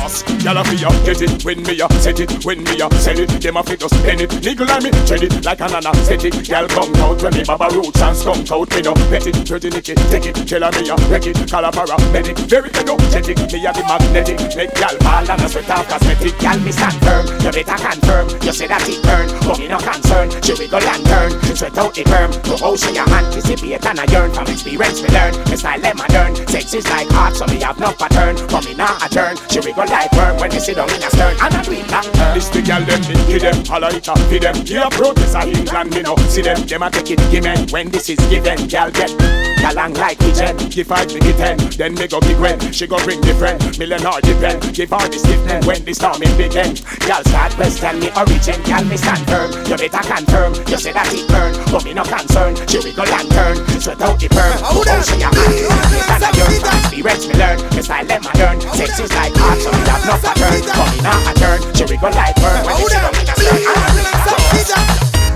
Y'all 0.47 0.59
a 0.59 0.63
fi 0.63 0.79
a 0.79 0.91
get 1.03 1.23
it 1.23 1.45
when 1.45 1.61
me 1.65 1.81
a 1.81 1.91
set 1.99 2.21
it 2.21 2.31
when 2.45 2.63
me 2.63 2.79
a 2.79 2.87
sell 3.03 3.19
it. 3.19 3.27
Them 3.43 3.57
a 3.57 3.65
fi 3.65 3.75
just 3.75 3.95
pen 4.07 4.21
it. 4.21 4.31
Niggle 4.31 4.71
on 4.71 4.79
me 4.85 4.91
tread 5.03 5.25
it 5.25 5.45
like 5.45 5.61
an 5.61 5.75
anesthetic. 5.75 6.47
Y'all 6.47 6.69
come 6.69 6.95
out 7.03 7.21
when 7.21 7.35
me 7.35 7.43
baba 7.43 7.67
roots 7.75 8.01
and 8.01 8.17
skunk 8.17 8.49
out. 8.53 8.71
Me 8.71 8.81
no 8.83 8.95
pet 9.11 9.27
it, 9.27 9.35
dirty 9.45 9.71
nicky 9.71 9.97
take 10.07 10.27
it. 10.27 10.39
Tell 10.47 10.63
me 10.71 10.89
a 10.89 10.95
wreck 11.11 11.27
it. 11.27 11.51
Call 11.51 11.65
a 11.65 11.73
paramedic, 11.73 12.39
very 12.47 12.71
energetic. 12.79 13.39
Me 13.51 13.67
a 13.67 13.73
the 13.75 13.83
magnetic. 13.91 14.39
Make 14.55 14.79
y'all 14.79 14.95
fall 15.03 15.27
and 15.27 15.43
a 15.43 15.49
sweat 15.49 15.71
off 15.71 15.89
cosmetic. 15.89 16.46
Y'all 16.47 16.63
me 16.63 16.71
stand 16.71 16.95
firm, 17.03 17.27
you 17.43 17.51
better 17.51 17.75
confirm. 17.75 18.31
You 18.47 18.55
say 18.55 18.71
that 18.71 18.87
it 18.87 19.03
burn, 19.03 19.27
but 19.43 19.59
me 19.59 19.67
no 19.67 19.83
concern. 19.83 20.31
She 20.47 20.55
wiggle 20.55 20.79
and 20.79 21.03
turn, 21.03 21.35
sweat 21.59 21.75
out 21.75 21.91
the 21.91 22.07
perm. 22.07 22.31
To 22.31 22.55
ocean 22.63 22.95
your 22.95 23.03
anticipate 23.11 23.83
and 23.83 23.99
I 23.99 24.07
yearn 24.15 24.31
from 24.31 24.47
experience 24.47 25.03
we 25.03 25.11
learn. 25.11 25.35
Me 25.51 25.59
style 25.59 25.83
them 25.83 25.99
modern, 25.99 26.39
sex 26.47 26.71
is 26.71 26.87
like 26.87 27.11
art, 27.19 27.35
so 27.35 27.51
me 27.51 27.59
have 27.67 27.83
no 27.83 27.91
pattern. 27.99 28.39
But 28.47 28.63
me 28.63 28.79
not 28.79 29.03
a 29.03 29.11
turn, 29.11 29.35
she 29.51 29.59
wiggle 29.59 29.91
like 29.91 30.15
worm 30.15 30.39
when 30.39 30.55
me 30.55 30.63
sit 30.63 30.79
down 30.79 30.87
in 30.95 31.03
a 31.03 31.11
stern. 31.11 31.35
And 31.35 31.51
I 31.51 31.63
do 31.67 31.73
it 31.75 31.91
long 31.91 32.07
term. 32.15 32.31
This 32.39 32.47
the 32.55 32.63
girl 32.63 32.83
them 32.87 33.03
me 33.11 33.15
give 33.27 33.43
them, 33.43 33.59
holla 33.67 33.91
it 33.91 34.07
up, 34.07 34.23
feed 34.31 34.47
them. 34.47 34.55
Here 34.63 34.87
protest 34.95 35.35
a 35.35 35.43
England, 35.51 35.99
me 35.99 36.07
know. 36.07 36.15
See 36.31 36.47
them, 36.47 36.63
them 36.63 36.87
a 36.87 36.95
take 36.95 37.11
it, 37.11 37.23
give 37.35 37.43
me. 37.43 37.59
When 37.75 37.91
this 37.91 38.07
is 38.07 38.23
given, 38.31 38.71
girl 38.71 38.95
get 38.95 39.11
galang 39.59 39.99
like 39.99 40.23
pigeon. 40.23 40.55
Give 40.71 40.87
five, 40.87 41.11
me 41.11 41.19
give 41.27 41.43
ten, 41.43 41.59
then 41.75 41.99
me 41.99 42.07
go 42.07 42.23
big 42.23 42.39
when 42.39 42.71
she 42.71 42.87
go 42.87 43.03
bring 43.03 43.19
the 43.19 43.35
friend. 43.35 43.59
Millionaire 43.83 44.23
depend, 44.23 44.63
give 44.71 44.95
her 44.95 45.11
the 45.11 45.19
stiffness 45.19 45.67
when 45.67 45.83
the 45.83 45.91
storm 45.91 46.23
is 46.23 46.36
begin. 46.37 46.77
Girl 47.09 47.23
start 47.25 47.53
question 47.57 47.99
me 47.99 48.13
origin, 48.13 48.61
girl 48.63 48.85
me 48.85 48.97
stand 48.97 49.25
firm. 49.27 49.51
You 49.67 49.77
better 49.77 50.05
confirm, 50.05 50.53
you 50.69 50.79
say 50.79 50.93
that 50.93 51.09
it 51.11 51.27
burn, 51.29 51.57
but 51.73 51.85
me 51.85 51.93
no 51.97 52.05
concern. 52.05 52.55
She 52.69 52.79
wiggle 52.79 53.09
and 53.09 53.29
turn, 53.33 53.57
sweat 53.81 54.01
out 54.05 54.21
the 54.21 54.29
perm. 54.29 54.57
Oh, 54.69 54.85
she 54.85 55.17
a 55.25 55.29
man, 55.33 55.67
and 56.13 56.23
I 56.23 56.31
yearn 56.37 56.55
from 56.61 56.77
experience 56.79 57.25
me 57.27 57.35
learn. 57.41 57.59
Me 57.75 57.83
style 57.83 58.07
them 58.07 58.23
modern, 58.23 58.61
sex 58.77 59.01
is 59.01 59.13
like 59.17 59.35
art, 59.41 59.59
so 59.59 59.73
me 59.73 59.83
have 59.89 60.05
no 60.05 60.15
pattern. 60.21 60.61
But 60.69 60.89
me 60.93 61.01
not 61.01 61.25
a 61.25 61.33
turn, 61.41 61.59
she 61.75 61.85
wiggle 61.89 62.13
like 62.13 62.37
burn. 62.37 62.61
When 62.69 62.77
she 62.77 62.97
come 63.01 63.17
in 63.17 63.27
a 63.27 63.35
stern. 63.35 63.97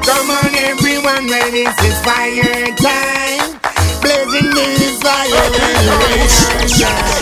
Come 0.04 0.30
on 0.30 0.54
everyone, 0.54 1.26
when 1.26 1.50
this 1.52 1.76
is 1.84 1.96
fire 2.04 2.72
time. 2.76 3.60
Blazing 4.00 4.50
this 4.54 4.96
fire. 5.00 5.48
Come 6.80 7.19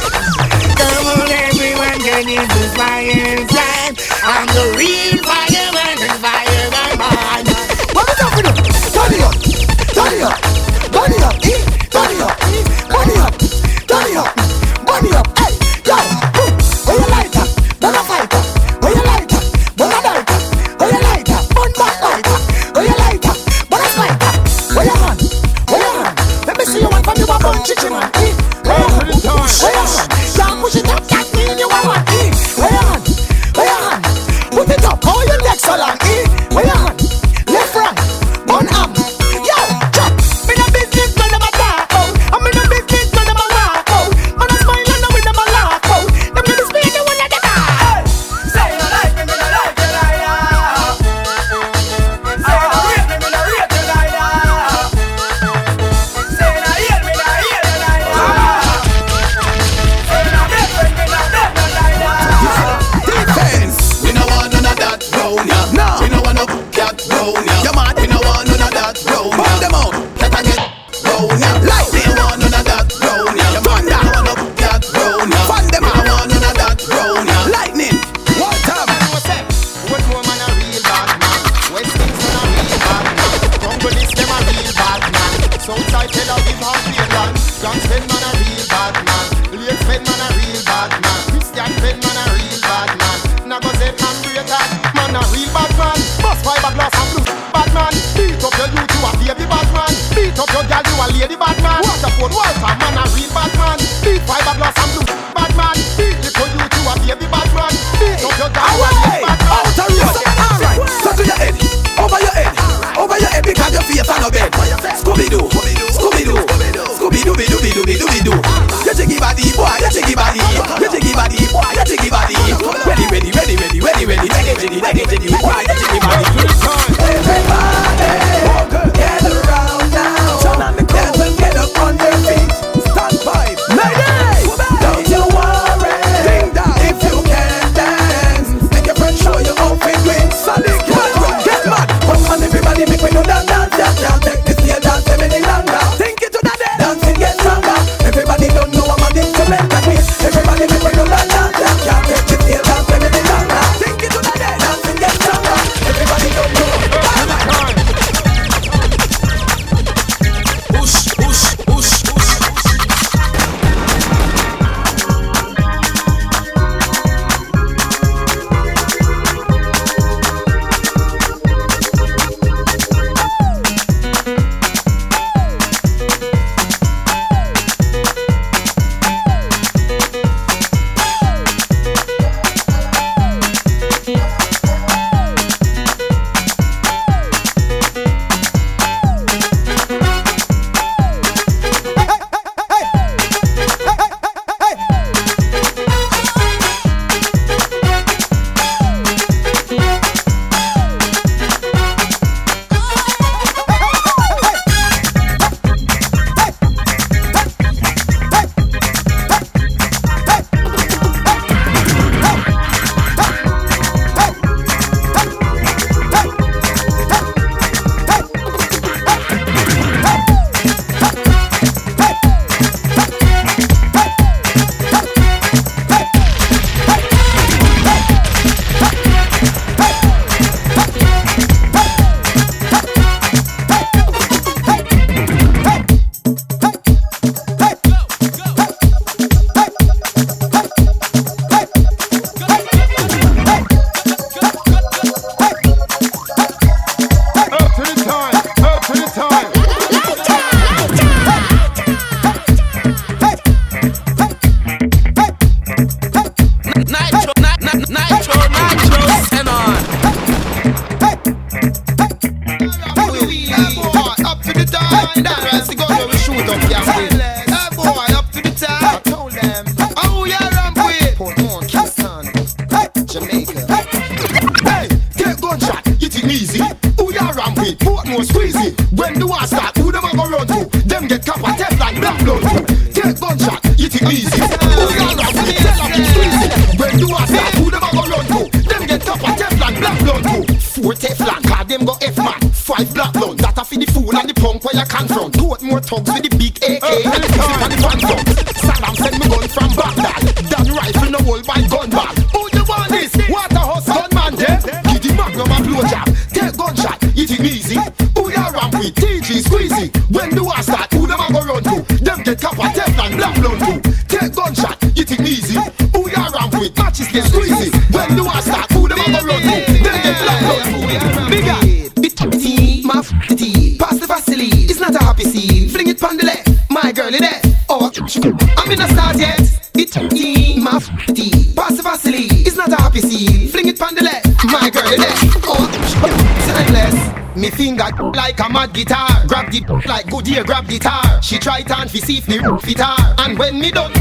see 342.00 342.18
if 342.18 342.26
the 342.26 342.38
roof 342.38 342.68
it 342.68 342.80
are. 342.80 343.14
And 343.18 343.38
when 343.38 343.60
me 343.60 343.70
done 343.70 343.97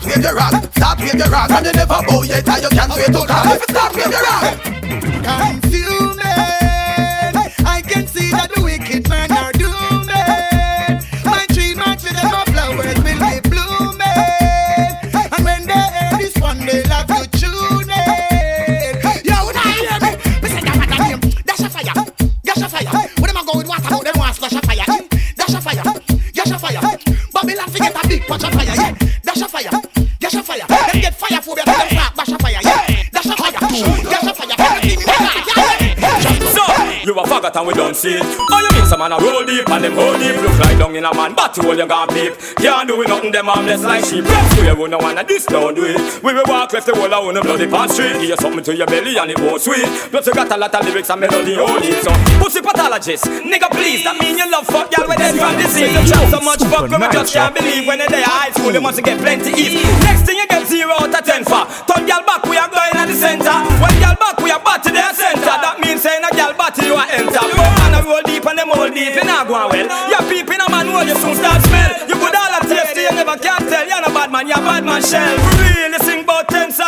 Start 0.00 0.16
with 0.16 0.24
your 0.24 0.34
rock, 0.34 0.54
start 0.74 0.98
with 1.00 1.14
your 1.14 1.28
rock. 1.28 1.50
And 1.50 1.66
you 1.66 1.72
never 1.72 2.00
bow 2.08 2.22
yet 2.22 2.48
and 2.48 2.62
you 2.62 2.68
can't 2.70 2.90
wait 2.96 3.06
to 3.06 3.12
talk. 3.12 3.62
Start 3.68 3.94
with 3.94 4.10
your 4.10 4.22
rock. 4.22 5.60
Confused 5.60 6.09
forgot 37.50 37.56
and 37.56 37.66
we 37.66 37.74
don't 37.74 37.96
see 37.96 38.14
it. 38.14 38.22
Oh, 38.22 38.60
you 38.60 38.70
mean 38.78 38.86
some 38.86 38.98
man 38.98 39.12
a 39.12 39.18
roll 39.18 39.44
deep 39.44 39.68
and 39.68 39.84
them 39.84 39.92
hold 39.94 40.18
deep? 40.18 40.36
Look 40.36 40.58
like 40.58 40.78
down 40.78 40.94
in 40.96 41.04
a 41.04 41.14
man, 41.14 41.34
but 41.34 41.56
you 41.56 41.86
gon' 41.86 42.08
peep. 42.08 42.34
Can't 42.56 42.88
do 42.88 43.02
nothing, 43.04 43.32
them 43.32 43.48
armless 43.48 43.82
like 43.82 44.04
sheep. 44.04 44.24
Reps 44.24 44.54
to 44.56 44.64
you, 44.64 44.88
no 44.88 44.98
wanna 44.98 45.24
this, 45.24 45.46
don't 45.46 45.74
do 45.74 45.84
it. 45.84 46.22
We 46.22 46.34
will 46.34 46.44
walk 46.46 46.72
left 46.72 46.86
the 46.86 46.94
whole 46.94 47.12
of 47.12 47.34
the 47.34 47.40
bloody 47.42 47.66
past 47.66 47.94
street. 47.94 48.14
Give 48.20 48.30
you 48.30 48.36
something 48.36 48.64
to 48.64 48.74
your 48.76 48.86
belly 48.86 49.16
and 49.18 49.30
it 49.30 49.38
won't 49.40 49.60
sweet. 49.60 49.86
Plus 50.10 50.26
you 50.26 50.34
got 50.34 50.50
a 50.52 50.56
lot 50.56 50.74
of 50.74 50.84
lyrics 50.84 51.10
and 51.10 51.20
melody, 51.20 51.56
oh, 51.58 51.66
hold 51.66 51.82
it. 51.82 52.02
So, 52.02 52.12
pussy 52.38 52.60
pathologist, 52.60 53.24
nigga 53.24 53.70
please, 53.70 54.04
that 54.04 54.16
mean 54.20 54.38
you 54.38 54.50
love 54.50 54.66
fuck 54.66 54.90
y'all 54.94 55.08
when 55.08 55.18
they 55.18 55.34
from 55.34 55.56
disease. 55.58 55.90
You 55.90 56.04
chat 56.06 56.30
so 56.30 56.40
much 56.40 56.62
fuck, 56.70 56.88
we 56.90 57.06
just 57.12 57.32
can't 57.34 57.54
believe 57.54 57.86
when 57.86 57.98
they're 57.98 58.24
high 58.24 58.50
school, 58.52 58.72
you 58.72 58.80
must 58.80 59.02
get 59.02 59.18
plenty 59.18 59.50
ease. 59.54 59.82
Next 60.04 60.26
thing 60.26 60.38
you 60.38 60.46
get 60.46 60.66
zero 60.66 60.94
out 60.94 61.14
of 61.14 61.24
ten 61.24 61.44
for. 61.44 61.66
Turn 61.88 62.06
y'all 62.06 62.24
back, 62.24 62.44
we 62.46 62.56
are 62.56 62.70
going 62.70 62.94
at 62.94 63.06
the 63.06 63.14
center. 63.14 63.56
When 63.82 63.94
y'all 64.00 64.16
back, 64.16 64.38
we 64.38 64.50
are 64.50 64.62
back 64.62 64.82
to 64.84 64.90
their 64.92 65.12
center. 65.14 65.56
That 65.58 65.78
means 65.80 66.02
saying 66.02 66.22
a 66.24 66.30
girl 66.34 66.54
body 66.54 66.86
you 66.86 66.94
are 66.94 67.08
enter. 67.10 67.39
Go 67.48 67.64
man 67.80 67.94
a 67.94 68.00
roll 68.04 68.22
deep 68.22 68.44
and 68.46 68.58
them 68.58 68.70
hold 68.70 68.92
deep, 68.94 69.14
you 69.14 69.24
not 69.24 69.48
going 69.48 69.68
well. 69.70 69.88
You're 70.10 70.24
peeping 70.28 70.60
a 70.60 70.68
man, 70.70 70.86
who 70.86 71.00
you 71.06 71.16
soon 71.16 71.34
start 71.36 71.62
smell. 71.62 71.90
You 72.08 72.16
could 72.16 72.34
all 72.34 72.52
have 72.56 72.68
tasty, 72.68 73.02
you 73.08 73.12
never 73.12 73.36
can 73.36 73.60
tell. 73.68 73.86
You're 73.86 74.00
not 74.00 74.12
bad 74.14 74.30
man, 74.32 74.48
you're 74.48 74.62
bad 74.64 74.84
man 74.84 75.02
shell. 75.02 75.38
For 75.38 75.62
real, 75.62 75.90
you 75.92 76.00
sing 76.00 76.24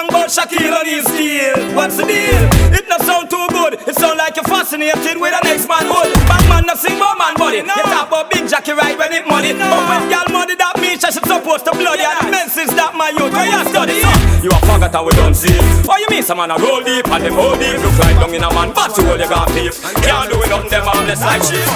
song 0.02 0.08
about 0.10 0.28
Shaquille 0.28 0.74
O'Neal 0.74 1.02
steel. 1.04 1.74
What's 1.74 1.96
the 1.96 2.04
deal? 2.04 2.42
It 2.74 2.88
not 2.88 3.00
sound 3.02 3.30
too 3.30 3.46
good. 3.50 3.74
It 3.86 3.94
sound 3.94 4.18
like 4.18 4.36
you're 4.36 4.44
fascinated 4.44 5.18
with 5.18 5.32
the 5.32 5.40
next 5.44 5.68
man 5.68 5.86
hood. 5.86 6.12
Bad 6.26 6.42
man 6.48 6.66
not 6.66 6.78
sing 6.78 6.96
about 6.96 7.18
man 7.18 7.34
body. 7.36 7.58
You 7.62 7.84
talk 7.86 8.08
about 8.08 8.30
big 8.30 8.48
Jackie 8.48 8.72
right 8.72 8.96
when 8.98 9.12
it 9.12 9.26
money. 9.26 9.52
But 9.52 9.82
when 9.88 10.10
y'all 10.10 10.28
money 10.32 10.54
that 10.56 10.78
means 10.80 11.04
I 11.04 11.10
should 11.10 11.26
supposed 11.26 11.64
to 11.66 11.72
bloody. 11.72 12.02
And 12.02 12.18
the 12.18 12.30
menses 12.30 12.70
that 12.74 12.94
my 12.94 13.10
youth 13.14 13.32
where 13.32 13.46
you 13.46 13.62
study. 13.70 14.02
You 14.42 14.50
a 14.50 14.58
forgot 14.66 14.94
and 14.94 15.06
we 15.06 15.12
don't 15.14 15.34
see. 15.34 15.54
What 15.86 16.00
you 16.00 16.08
mean 16.10 16.22
some 16.22 16.38
man 16.38 16.50
a 16.50 16.56
roll 16.58 16.82
deep 16.82 17.06
and 17.06 17.22
them 17.22 17.34
hold 17.34 17.58
deep. 17.58 17.78
Look 17.78 17.98
like 18.02 18.18
down 18.18 18.34
in 18.34 18.42
a 18.42 18.50
man, 18.50 18.74
but 18.74 18.90
you 18.96 19.04
hold 19.06 19.20
you 19.20 19.28
got 19.28 19.48
beef. 19.54 19.78
Can't 20.02 20.26
do 20.30 20.36
it 20.42 20.50
nothing, 20.50 20.70
them 20.70 20.88
armless 20.88 21.22
like 21.22 21.42
sheep. 21.46 21.66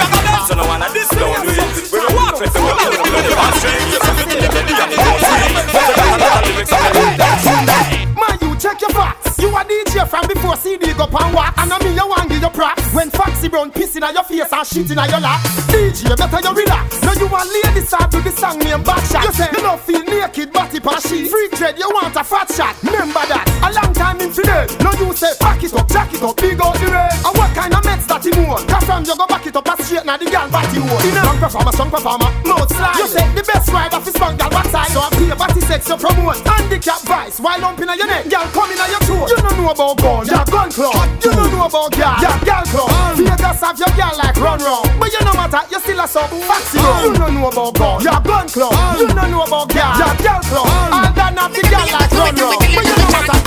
So 0.47 0.55
no 0.55 0.66
one 0.66 0.82
a 0.82 0.89
this 0.90 1.11
don't 1.15 1.43
do 1.43 1.51
it. 1.55 1.70
We 1.90 1.98
will 2.03 2.15
walk 2.19 2.39
with 2.40 2.53
the 2.53 2.61
world, 2.62 2.81
we 2.81 2.97
will 2.97 3.07
bloody 3.07 3.32
fast 3.35 3.55
straight. 3.62 3.86
You 3.90 3.98
put 4.03 4.19
it 4.19 4.31
in 4.35 4.39
the 4.43 4.74
and 4.82 4.90
it 4.90 4.98
don't 4.98 5.20
see. 5.23 5.47
But 5.70 5.85
you 5.86 5.94
got 5.94 6.11
a 6.11 6.19
lot 6.19 6.43
of 6.43 6.51
lyrics 6.51 6.73
and 6.73 7.26
melody. 7.67 8.07
Man, 8.15 8.39
you 8.41 8.57
check 8.59 8.81
your 8.81 8.91
You 9.39 9.53
a 9.53 9.61
DJ 9.65 10.09
from 10.09 10.27
before 10.29 10.57
CD 10.57 10.95
go 10.95 11.07
pan 11.07 11.33
wax. 11.35 11.53
And 11.61 11.73
I 11.73 11.79
mean 11.85 11.95
you 11.95 12.07
want 12.09 12.29
give 12.29 12.41
your 12.41 12.51
props. 12.51 12.83
When 12.95 13.11
Foxy 13.11 13.49
Brown 13.49 13.71
pissing 13.71 14.03
on 14.03 14.15
your 14.15 14.25
face 14.25 14.49
and 14.49 14.65
shitting 14.65 14.97
on 14.97 15.09
your 15.11 15.21
lap. 15.21 15.41
DJ, 15.69 16.17
better 16.17 16.41
you 16.41 16.55
relax. 16.57 17.03
Now 17.03 17.13
you 17.13 17.29
want 17.29 17.49
lady 17.53 17.85
start 17.85 18.11
to 18.13 18.21
the 18.25 18.33
song 18.33 18.59
name 18.61 18.81
Backshot. 18.81 19.25
You 19.25 19.33
say 19.33 19.49
you 19.53 19.61
don't 19.61 19.81
feel 19.81 20.03
naked, 20.05 20.53
body 20.53 20.81
sheet. 21.05 21.29
Free 21.29 21.49
trade, 21.53 21.77
you 21.77 21.89
want 21.93 22.17
a 22.17 22.25
fat 22.25 22.49
shot. 22.49 22.81
Remember 22.83 23.21
that. 23.29 23.45
A 23.61 23.69
long 23.77 23.93
time 23.93 24.21
in 24.25 24.33
today. 24.33 24.65
Now 24.81 24.97
you 24.97 25.13
say 25.13 25.33
pack 25.39 25.63
it 25.63 25.75
up, 25.75 25.89
jack 25.89 26.13
it 26.15 26.23
up, 26.23 26.37
big 26.37 26.57
out 26.57 26.73
the 26.81 26.89
rain. 26.89 27.13
And 27.21 27.35
what 27.37 27.53
kind 27.53 27.77
of 27.77 27.85
meds 27.85 28.09
that 28.09 28.25
you 28.25 28.33
want? 28.49 28.65
Cause 28.69 28.85
from 28.89 29.05
you 29.05 29.17
go 29.17 29.27
back 29.27 29.45
it 29.45 29.57
up 29.57 29.69
and 29.69 29.81
straight 29.85 30.07
now 30.09 30.17
the 30.17 30.25
girl 30.33 30.49
body 30.49 30.81
hole. 30.81 31.01
You 31.05 31.13
know, 31.13 31.29
strong 31.29 31.39
performer, 31.45 31.73
strong 31.77 31.91
performer, 31.93 32.31
no 32.49 32.57
slide. 32.73 32.97
You 32.97 33.07
say 33.13 33.27
the 33.37 33.45
best 33.45 33.69
rider 33.69 34.01
for 34.01 34.13
spank 34.17 34.41
girl 34.41 34.49
backside. 34.49 34.89
So 34.97 35.05
I 35.05 35.09
pay 35.13 35.29
body 35.37 35.61
sex 35.61 35.89
you 35.93 35.97
promote. 36.01 36.41
Handicap 36.41 37.05
vice 37.05 37.37
while 37.37 37.61
lumping 37.61 37.93
on 37.93 37.99
your 38.01 38.09
neck. 38.09 38.25
Girl 38.33 38.49
coming 38.57 38.81
on 38.81 38.89
your 38.89 39.05
toe. 39.05 39.26
You 39.28 39.36
don't 39.36 39.57
know 39.59 39.70
about 39.70 39.97
gun, 39.98 40.27
yeah, 40.27 40.44
gun 40.47 40.70
club. 40.70 40.94
You 41.23 41.31
don't 41.32 41.51
know 41.53 41.66
about 41.66 41.93
girl, 41.93 42.16
yeah, 42.23 42.39
girl 42.44 42.65
club. 42.70 42.90
Vegas 43.16 43.61
have 43.61 43.78
your 43.78 43.93
girl 43.97 44.15
like 44.19 44.36
run 44.36 44.59
round. 44.61 44.86
But 45.01 45.12
you 45.12 45.20
no 45.24 45.32
matter, 45.35 45.62
you 45.70 45.81
still 45.81 46.01
a 46.01 46.07
sub 46.07 46.31
foxy. 46.31 46.78
You 46.78 47.15
don't 47.15 47.35
know 47.35 47.48
about 47.48 47.74
gun, 47.74 48.03
yeah, 48.03 48.23
gun 48.23 48.48
club. 48.48 48.73
You 48.98 49.09
don't 49.09 49.31
know 49.31 49.43
about 49.43 49.69
girl, 49.69 49.93
yeah, 49.98 50.16
girl 50.23 50.40
club. 50.47 50.66
All 50.66 51.11
done 51.15 51.36
have 51.36 51.53
the 51.53 51.62
girl 51.66 51.86
like 51.90 52.12
run 52.12 52.35
round. 52.36 52.61
But 52.61 52.85
you 52.86 52.97
no 52.97 53.07
matter. 53.11 53.47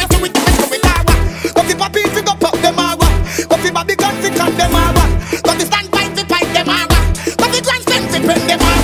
Go 1.80 1.86
fi 1.94 2.10
fi 2.10 2.22
go 2.22 2.36
pop 2.36 2.56
them 2.62 2.78
awa 2.78 3.08
Go 3.48 3.56
fi 3.58 3.72
baby 3.72 3.96
gun 3.96 4.14
fi 4.22 4.30
cut 4.30 4.52
them 4.58 4.76
awa 4.76 5.04
Go 5.44 5.52
fi 5.54 5.66
stand 5.66 5.90
by 5.92 6.04
fi 6.14 6.24
pipe 6.26 6.54
them 6.54 6.68
Go 7.38 7.46
fi 7.52 7.62
grand 7.62 7.86
fi 7.86 8.20
pen 8.20 8.48
them 8.48 8.79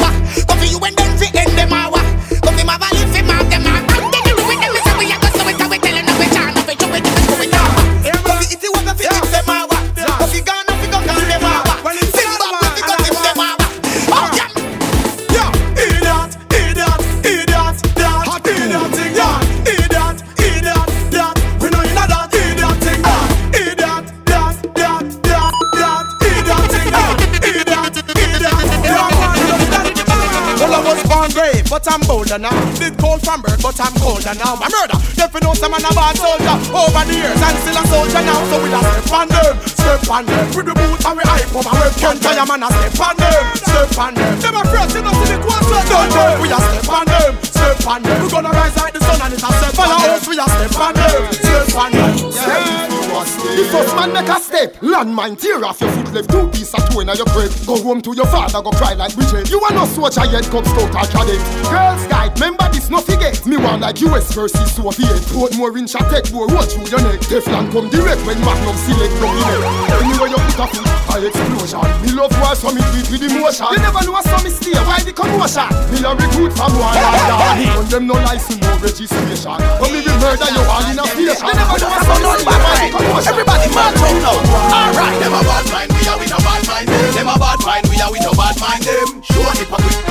but 31.76 31.92
I'm 31.92 32.00
bolder 32.08 32.40
now. 32.40 32.56
Did 32.80 32.96
cold 32.96 33.20
from 33.20 33.44
birth, 33.44 33.60
but 33.60 33.76
I'm 33.84 33.92
colder 34.00 34.32
now. 34.40 34.56
I 34.64 34.72
murder. 34.72 34.96
You 35.20 35.28
know 35.44 35.52
some 35.52 35.76
man 35.76 35.84
a 35.84 35.92
bad 35.92 36.16
soldier 36.16 36.56
over 36.72 37.04
the 37.04 37.12
years, 37.12 37.36
and 37.36 37.58
still 37.60 37.76
a 37.76 37.84
soldier 37.92 38.24
now. 38.24 38.40
So 38.48 38.64
we 38.64 38.72
a 38.72 38.80
step 38.80 39.12
on 39.12 39.28
them, 39.28 39.56
step 39.68 40.08
on 40.08 40.24
them. 40.24 40.46
With 40.56 40.72
the 40.72 40.76
boots 40.80 41.04
and 41.04 41.20
we 41.20 41.24
hype 41.28 41.52
up 41.52 41.68
and 41.68 41.76
we 41.76 41.92
can't 42.00 42.20
tell 42.24 42.40
man 42.48 42.64
a 42.64 42.68
step 42.72 42.96
on 43.04 43.16
them, 43.20 43.44
step 43.60 44.00
on 44.00 44.14
them. 44.16 44.34
Them 44.40 44.56
a 44.56 44.64
fresh, 44.72 44.96
you 44.96 45.04
know, 45.04 45.12
see 45.20 45.36
the 45.36 45.38
quads 45.44 45.68
Don't 45.68 46.10
know, 46.16 46.40
we 46.40 46.48
a 46.48 46.56
step 46.56 46.88
on 46.88 47.06
them, 47.12 47.34
step 47.44 47.84
on 47.84 48.00
them. 48.00 48.24
We 48.24 48.28
gonna 48.32 48.56
rise 48.56 48.76
like 48.80 48.94
the 48.96 49.02
sun 49.04 49.20
and 49.20 49.34
it's 49.36 49.44
a 49.44 49.52
step 49.52 49.76
on 49.84 49.92
us. 50.08 50.24
We 50.24 50.40
a 50.40 50.48
step 50.48 50.80
on 50.80 50.94
them, 50.96 51.45
step 51.64 51.78
on 51.78 51.92
them. 51.92 52.16
The 53.16 53.64
first 53.72 53.96
man 53.96 54.12
make 54.12 54.28
a 54.28 54.40
step, 54.40 54.76
landmine 54.82 55.40
tear 55.40 55.64
off 55.64 55.80
your 55.80 55.90
foot 55.92 56.12
left 56.14 56.30
two 56.30 56.48
piece 56.52 56.74
of 56.74 56.84
two 56.92 57.00
in 57.00 57.08
your 57.08 57.26
crib. 57.32 57.52
Go 57.66 57.80
home 57.82 58.02
to 58.04 58.12
your 58.14 58.28
father, 58.28 58.62
go 58.62 58.72
cry 58.72 58.94
like 58.94 59.16
Bridget. 59.16 59.50
You 59.50 59.62
are 59.62 59.72
no 59.72 59.86
soldier 59.86 60.26
yet, 60.28 60.44
come 60.52 60.66
scout 60.66 60.92
or 60.92 61.08
cadet. 61.08 61.40
Girls 61.72 62.04
guide, 62.12 62.36
remember 62.36 62.68
this, 62.76 62.90
no 62.90 63.00
forget. 63.00 63.40
Me 63.46 63.56
want 63.56 63.82
like 63.82 64.02
US 64.02 64.34
versus 64.36 64.68
Soviet. 64.76 65.24
Put 65.32 65.56
more 65.58 65.72
in 65.78 65.88
shot, 65.88 66.12
take 66.12 66.28
more 66.34 66.48
road 66.48 66.68
through 66.68 66.92
your 66.92 67.02
neck. 67.08 67.24
Teflon 67.24 67.72
come 67.72 67.88
direct 67.90 68.20
when 68.28 68.40
Magnum 68.44 68.76
select 68.84 69.16
your 69.16 69.32
neck. 69.32 69.64
Anywhere 70.04 70.30
you 70.36 70.40
put 70.52 70.60
a 70.60 70.68
foot, 70.68 70.88
high 71.08 71.24
explosion. 71.24 71.88
Me 72.04 72.12
love 72.12 72.36
war, 72.44 72.56
so 72.56 72.72
me 72.76 72.84
tweet 72.92 73.08
with 73.16 73.24
emotion. 73.24 73.68
You 73.72 73.80
never 73.80 74.04
know 74.04 74.20
some 74.28 74.44
me 74.44 74.52
stay, 74.52 74.76
why 74.84 75.00
the 75.00 75.16
commotion? 75.16 75.72
Me 75.88 76.04
a 76.04 76.12
recruit 76.12 76.52
from 76.52 76.76
one 76.76 77.00
yard. 77.00 77.80
On 77.80 77.86
them 77.88 78.08
no 78.12 78.20
license, 78.28 78.60
no 78.60 78.76
registration. 78.84 79.56
But 79.80 79.88
me 79.88 80.04
will 80.04 80.20
murder 80.20 80.52
you 80.52 80.64
all 80.68 80.84
in 80.92 81.00
a 81.00 81.06
station. 81.16 81.45
You 81.46 81.54
never 81.54 81.78
know 81.78 81.94
some 82.02 82.26
me 82.26 82.42
stay, 82.42 82.58
why 82.58 82.74
the 82.82 82.90
commotion? 82.90 83.30
Everybody 83.30 83.70
mad 83.70 83.94
right 84.02 84.18
now. 84.18 84.34
Alright, 84.74 85.18
them 85.22 85.34
a 85.38 85.42
bad 85.46 85.66
mind, 85.70 85.90
we 85.94 86.02
are 86.10 86.18
with 86.18 86.34
a 86.34 86.40
bad 86.42 86.62
mind. 86.66 86.88
Them, 86.90 87.14
them 87.14 87.30
a 87.30 87.36
bad 87.38 87.60
mind, 87.62 87.86
we 87.86 88.02
are 88.02 88.10
with 88.10 88.26
a 88.26 88.34
bad 88.34 88.56
mind. 88.58 88.82
Them 88.82 89.22
show 89.22 89.46
hypocrite, 89.54 90.02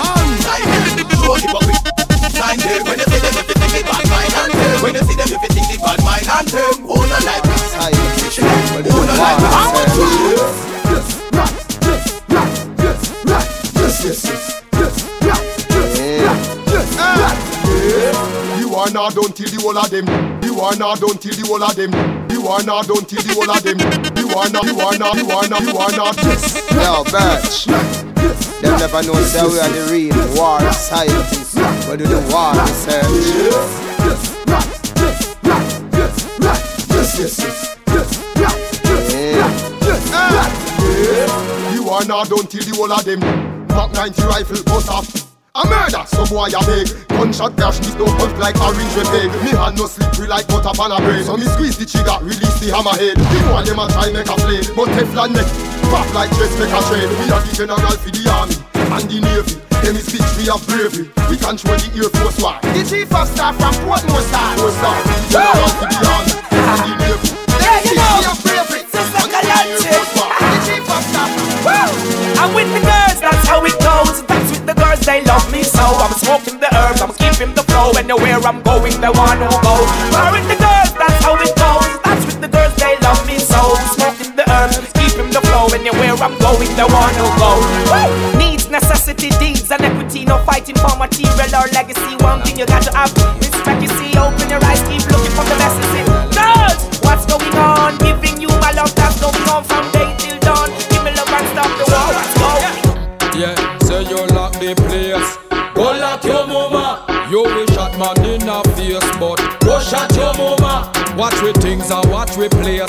sign 0.46 0.62
them. 0.62 1.10
Show 1.10 1.34
hypocrite, 1.34 1.82
sign 2.38 2.58
them. 2.62 2.86
When 2.86 2.98
you 3.02 3.06
see 3.10 3.18
them, 3.18 3.34
if 3.34 3.48
you 3.50 3.56
think 3.58 3.74
it 3.74 3.86
bad 3.90 4.06
mind 4.06 4.30
and 4.30 4.52
them. 4.54 4.78
When 4.78 4.94
you 4.94 5.02
see 5.02 5.16
them, 5.18 5.26
if 5.26 5.42
you 5.42 5.50
think 5.50 5.74
it 5.74 5.80
bad 5.82 5.98
mind 6.06 6.26
and 6.30 6.46
them. 6.54 6.74
Who 6.86 7.02
no 7.02 7.18
like 7.26 7.42
we 7.42 7.56
sign? 7.66 7.98
Who 7.98 9.00
no 9.02 9.14
like 9.18 9.38
we 9.42 9.48
I 9.50 9.74
want 9.74 9.90
to 9.90 10.06
yes, 10.38 10.54
yes, 10.70 11.18
yes, 11.18 11.23
yeah. 18.94 19.00
You 19.00 19.00
are 19.00 19.02
not 19.02 19.14
done 19.14 19.32
till 19.32 19.50
the 19.50 19.60
whole 19.60 19.78
of 19.78 19.90
them. 19.90 20.06
You 20.42 20.60
are 20.60 20.76
not 20.76 21.00
done 21.00 21.18
till 21.18 21.34
the 21.34 21.46
whole 21.46 21.62
of 21.62 21.74
them. 21.74 21.90
You 22.30 22.46
are 22.46 22.62
not 22.62 22.86
done 22.86 23.04
till 23.04 23.22
the 23.22 23.34
whole 23.34 23.50
of 23.50 23.62
them. 23.62 23.78
Not, 23.78 24.16
you 24.16 24.28
are 24.30 24.98
not, 24.98 25.16
you 25.16 25.30
are 25.30 25.48
not, 25.48 25.62
you 25.62 25.76
are 25.78 25.96
not. 25.96 26.16
Yes, 26.16 26.62
Yo, 26.70 27.02
Birch. 27.10 27.66
Them 28.62 28.78
never 28.78 29.02
know 29.02 29.14
say 29.22 29.42
we 29.42 29.58
are 29.58 29.68
the 29.70 29.82
real 29.90 30.14
war 30.36 30.60
scientists. 30.72 31.54
We 31.88 31.96
do 31.96 32.04
the 32.06 32.20
war 32.30 32.52
research. 32.54 33.04
yes, 34.04 34.20
yes, 34.38 35.00
yes, 35.00 35.22
yes, 35.24 35.68
yes, 36.90 37.18
yes, 37.18 37.40
yes, 37.88 38.10
right, 38.38 38.38
yes, 38.38 38.38
right, 38.38 38.62
yes, 39.82 40.02
right, 40.12 40.52
yeah. 40.90 41.74
You 41.74 41.88
are 41.90 42.04
not 42.04 42.28
done 42.28 42.46
till 42.46 42.62
the 42.62 42.74
whole 42.76 42.92
of 42.92 43.04
them. 43.04 43.20
Mark 43.68 43.92
90 43.92 44.22
rifle 44.22 44.62
bust 44.64 44.88
off. 44.90 45.33
A 45.54 45.62
murder, 45.70 46.02
so 46.10 46.26
boy 46.26 46.50
a 46.50 46.58
beg. 46.66 46.90
Gunshot 47.14 47.54
dash, 47.54 47.78
this 47.78 47.94
don't 47.94 48.10
punch 48.18 48.34
like 48.42 48.58
orange 48.58 48.90
red 48.98 49.06
egg 49.14 49.30
Me 49.46 49.54
hand 49.54 49.78
no 49.78 49.86
slippery 49.86 50.26
like 50.26 50.50
butter 50.50 50.74
pan 50.74 50.90
a 50.90 50.98
bread. 50.98 51.22
So 51.22 51.38
me 51.38 51.46
squeeze 51.46 51.78
the 51.78 51.86
trigger, 51.86 52.18
release 52.26 52.58
the 52.58 52.74
hammerhead. 52.74 53.14
The 53.14 53.38
one 53.54 53.62
them 53.62 53.78
a 53.78 53.86
try 53.86 54.10
make 54.10 54.26
a 54.26 54.34
flame 54.34 54.66
But 54.74 54.90
Teflon 54.98 55.30
neck, 55.30 55.46
pop 55.94 56.10
like 56.10 56.34
dress 56.34 56.50
make 56.58 56.74
a 56.74 56.80
trade. 56.90 57.06
We 57.22 57.30
are 57.30 57.38
the 57.38 57.52
general 57.54 57.78
for 58.02 58.10
the 58.10 58.22
army 58.34 58.56
and 58.98 59.06
the 59.06 59.18
navy. 59.22 59.54
Them 59.78 59.94
is 59.94 60.10
bitch, 60.10 60.26
we 60.34 60.50
have 60.50 60.58
bravery. 60.66 61.06
We 61.30 61.38
control 61.38 61.78
the 61.78 61.88
air 62.02 62.10
force 62.18 62.38
war 62.42 62.58
The 62.74 62.82
chief 62.82 63.14
of 63.14 63.26
staff 63.30 63.54
from 63.54 63.78
Portmore 63.86 64.26
Star 64.26 64.58
Force 64.58 64.74
star, 64.74 64.98
the 65.06 65.38
general 65.38 65.70
for 65.78 65.86
the 65.86 65.98
army 66.02 66.34
and 66.50 66.80
the 66.82 66.92
navy. 66.98 67.30
There 67.62 67.78
you 67.78 67.94
Bitch, 67.94 68.02
go. 68.02 68.10
we 68.10 68.26
have 68.26 68.40
bravery 68.42 68.82
and 68.82 69.30
the 69.30 69.38
air 69.38 69.78
Galante. 69.78 69.86
force 69.86 70.12
war 70.18 70.30
The 70.34 70.58
chief 70.66 70.82
of 70.90 71.02
staff 71.14 72.13
I'm 72.44 72.52
with 72.52 72.68
the 72.76 72.84
girls, 72.84 73.24
that's 73.24 73.48
how 73.48 73.64
it 73.64 73.72
goes. 73.80 74.20
That's 74.28 74.52
with 74.52 74.68
the 74.68 74.76
girls, 74.76 75.00
they 75.00 75.24
love 75.24 75.48
me 75.48 75.64
so. 75.64 75.80
I'm 75.80 76.12
smoking 76.12 76.60
the 76.60 76.68
herbs, 76.76 77.00
I'm 77.00 77.16
keeping 77.16 77.56
the 77.56 77.64
flow. 77.64 77.96
Anywhere 77.96 78.36
I'm 78.44 78.60
going, 78.60 79.00
they 79.00 79.08
wanna 79.08 79.48
go. 79.64 79.80
I'm 80.12 80.28
with 80.36 80.44
the 80.52 80.60
girls, 80.60 80.92
that's 80.92 81.24
how 81.24 81.40
it 81.40 81.56
goes. 81.56 81.88
That's 82.04 82.20
with 82.28 82.44
the 82.44 82.52
girls, 82.52 82.76
they 82.76 83.00
love 83.00 83.24
me 83.24 83.40
so. 83.40 83.80
Smoking 83.96 84.36
the 84.36 84.44
herbs, 84.44 84.76
keeping 84.92 85.32
the 85.32 85.40
flow. 85.40 85.72
Anywhere 85.72 86.20
I'm 86.20 86.36
going, 86.36 86.68
the 86.76 86.84
one 86.84 87.16
who 87.16 87.24
go. 87.40 87.64
Needs, 88.36 88.68
necessity, 88.68 89.32
deeds, 89.40 89.72
and 89.72 89.80
equity. 89.80 90.28
No 90.28 90.36
fighting 90.44 90.76
for 90.76 90.92
material 91.00 91.48
or 91.56 91.64
legacy. 91.72 92.12
One 92.20 92.44
thing 92.44 92.60
you 92.60 92.68
got 92.68 92.84
to 92.84 92.92
have 92.92 93.08
respect. 93.40 93.80
You 93.80 93.88
see, 93.96 94.12
open 94.20 94.52
your 94.52 94.60
eyes, 94.68 94.84
keep 94.84 95.00
looking 95.08 95.32
for 95.32 95.48
the 95.48 95.56
best. 95.56 95.80
Girls, 96.36 96.76
what's 97.08 97.24
going 97.24 97.56
on? 97.56 97.96
Giving 98.04 98.36
you 98.36 98.52
my 98.60 98.76
love 98.76 98.92
that's 98.92 99.16
going 99.16 99.32
on 99.48 99.64
from 99.64 99.93
Watch 111.24 111.40
with 111.40 111.56
things 111.62 111.90
and 111.90 112.10
watch 112.10 112.36
with 112.36 112.52
place. 112.52 112.84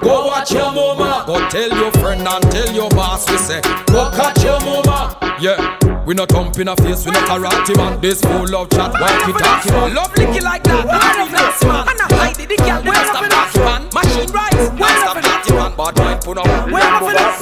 Go 0.00 0.28
watch 0.28 0.50
your 0.50 0.72
mama. 0.72 1.24
Go 1.26 1.46
tell 1.50 1.68
your 1.76 1.92
friend 2.00 2.26
and 2.26 2.50
tell 2.50 2.72
your 2.72 2.88
boss. 2.88 3.28
We 3.30 3.36
say, 3.36 3.60
go 3.92 4.10
catch 4.16 4.42
your 4.42 4.58
mama. 4.60 5.14
Yeah. 5.38 5.76
We 6.06 6.14
not 6.14 6.30
thump 6.30 6.58
in 6.58 6.68
a 6.68 6.76
face, 6.76 7.04
we 7.04 7.12
not 7.12 7.28
karate 7.28 7.76
man. 7.76 8.00
This 8.00 8.22
full 8.22 8.56
of 8.56 8.70
chat, 8.70 8.94
walkie 8.98 9.32
talkie 9.34 9.70
man. 9.72 9.94
Love 9.94 10.10
licky 10.14 10.40
like 10.42 10.62
that. 10.62 10.86
I 10.88 11.18
love 11.20 11.30
that 11.30 11.60
man. 11.68 11.88
And 11.92 12.00
I 12.00 12.08
hide 12.16 12.40
it, 12.40 12.48
the 12.48 12.56
girl. 12.56 12.80
Where's 12.80 13.10
the 13.12 13.28
party 13.28 13.60
man? 13.60 13.82
Machine 13.92 14.32
rise. 14.32 14.72
Where's 14.80 15.02
the 15.04 15.12
party 15.20 15.52
man? 15.52 15.72
Bad 15.76 15.94
mind 16.00 16.20
put 16.24 16.38
up. 16.38 16.46
Where 16.72 16.80
enough 16.80 17.04
of 17.04 17.12
this? 17.12 17.36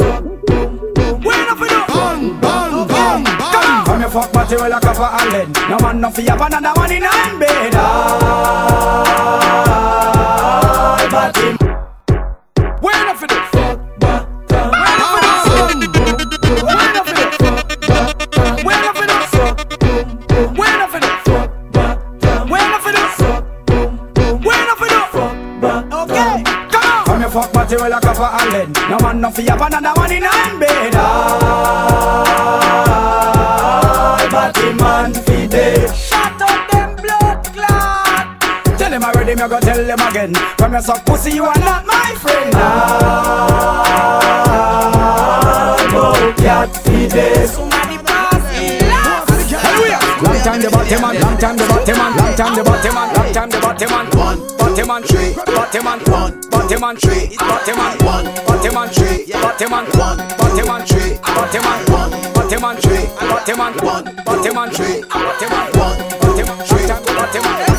Where 1.24 1.42
enough 1.46 1.62
of? 1.62 1.68
Bang, 1.94 2.42
bang, 2.42 2.88
bang, 2.90 3.22
bang. 3.22 3.86
Come 3.86 4.00
here, 4.00 4.10
fuck 4.10 4.32
party 4.32 4.56
well 4.56 4.72
a 4.72 4.80
cover 4.80 5.06
Allen. 5.14 5.52
No 5.70 5.78
man 5.78 6.00
no 6.00 6.10
fear, 6.10 6.34
but 6.36 6.52
another 6.52 6.74
one 6.74 6.90
in 6.90 7.04
a 7.04 7.38
bed. 7.38 7.74
Ah, 7.76 9.04
Fuck 27.34 27.50
party 27.52 27.74
well 27.74 27.92
a 27.92 28.00
cover 28.00 28.30
Allen. 28.30 28.70
No 28.88 28.96
man 29.00 29.20
no 29.20 29.28
fear 29.28 29.56
but 29.58 29.74
another 29.74 30.00
one 30.00 30.12
in 30.12 30.22
a 30.22 30.30
bed 30.60 30.92
But 34.30 34.54
the 34.54 34.72
man 34.78 35.12
fi 35.12 35.48
dead 35.48 35.90
Shut 35.96 36.40
up 36.40 36.70
them 36.70 36.94
blood 36.94 37.42
clot. 37.52 38.38
Tell 38.78 38.92
him 38.92 39.02
I 39.02 39.10
already, 39.10 39.34
me 39.34 39.48
go 39.48 39.58
tell 39.58 39.84
him 39.84 39.98
again. 39.98 40.32
From 40.56 40.72
your 40.74 40.82
suck 40.82 41.04
pussy, 41.04 41.32
you 41.32 41.44
are 41.44 41.58
not 41.58 41.84
my 41.84 42.14
friend. 42.22 42.54
Ah, 42.54 43.74
but 45.90 46.36
cat 46.36 46.70
fi 46.86 47.08
dead 47.08 47.48
Somebody 47.48 47.98
pass 47.98 48.46
me 48.54 48.78
last. 48.86 49.26
Long 50.22 50.38
time 50.44 50.60
the 50.62 50.70
bottom 50.70 51.00
man, 51.02 51.20
long 51.20 51.36
time 51.36 51.56
the 51.56 51.66
bottom 51.66 51.98
man, 51.98 52.16
long 52.16 52.34
time 52.36 52.54
the 52.54 52.62
bottom 52.62 52.94
man, 52.94 53.12
long 53.12 53.32
time 53.32 53.50
the 53.50 53.58
bottom 53.58 53.90
man. 53.90 54.06
One, 54.16 54.53
bottom 54.74 54.88
man 54.88 55.02
three, 55.04 55.32
bottom 55.34 55.84
man 55.84 56.00
one, 56.10 56.50
bottom 56.50 56.80
man 56.80 56.96
three, 56.96 57.36
bottom 57.38 57.76
man 57.76 57.96
one, 57.98 58.24
bottom 58.44 58.74
man 58.74 58.88
three, 58.88 59.24
bottom 59.30 59.70
man 59.70 59.84
one, 59.94 60.18
bottom 60.36 60.66
man 60.66 60.84
three, 60.84 61.14
bottom 61.22 61.62
man 61.62 61.84
one, 61.86 62.10
bottom 62.34 62.60
man 62.60 62.76
three, 62.82 63.06
bottom 63.06 63.58
man 63.58 63.72
one, 63.84 64.04
bottom 64.24 64.54
man 64.54 64.70
three, 64.72 65.00
bottom 65.02 65.50
man 65.50 65.70
one, 65.78 66.18
bottom 66.18 66.46
man 66.46 66.66
three, 66.66 66.88
bottom 66.88 67.42
man 67.44 67.73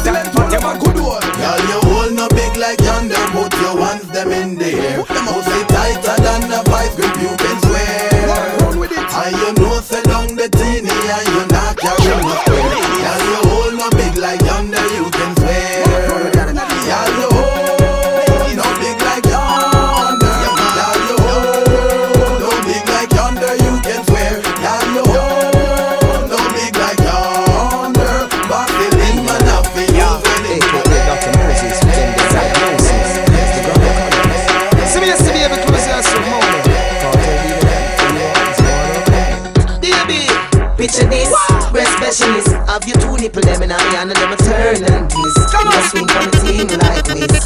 Have 43.26 43.34
you 43.36 43.42
two 43.42 43.50
nipple 43.50 43.60
them 43.60 43.64
in 43.64 43.70
hand 43.72 44.12
and 44.12 44.18
them 44.20 44.32
a 44.32 44.38
turn 44.38 44.84
and 44.94 45.10
twist. 45.10 45.52
Come 45.52 45.68
on, 45.68 45.84
swing 45.90 46.08
from 46.08 46.26
the 46.30 46.38
team 46.46 46.68
like 46.78 47.06
this. 47.10 47.46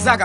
Zaga. 0.00 0.24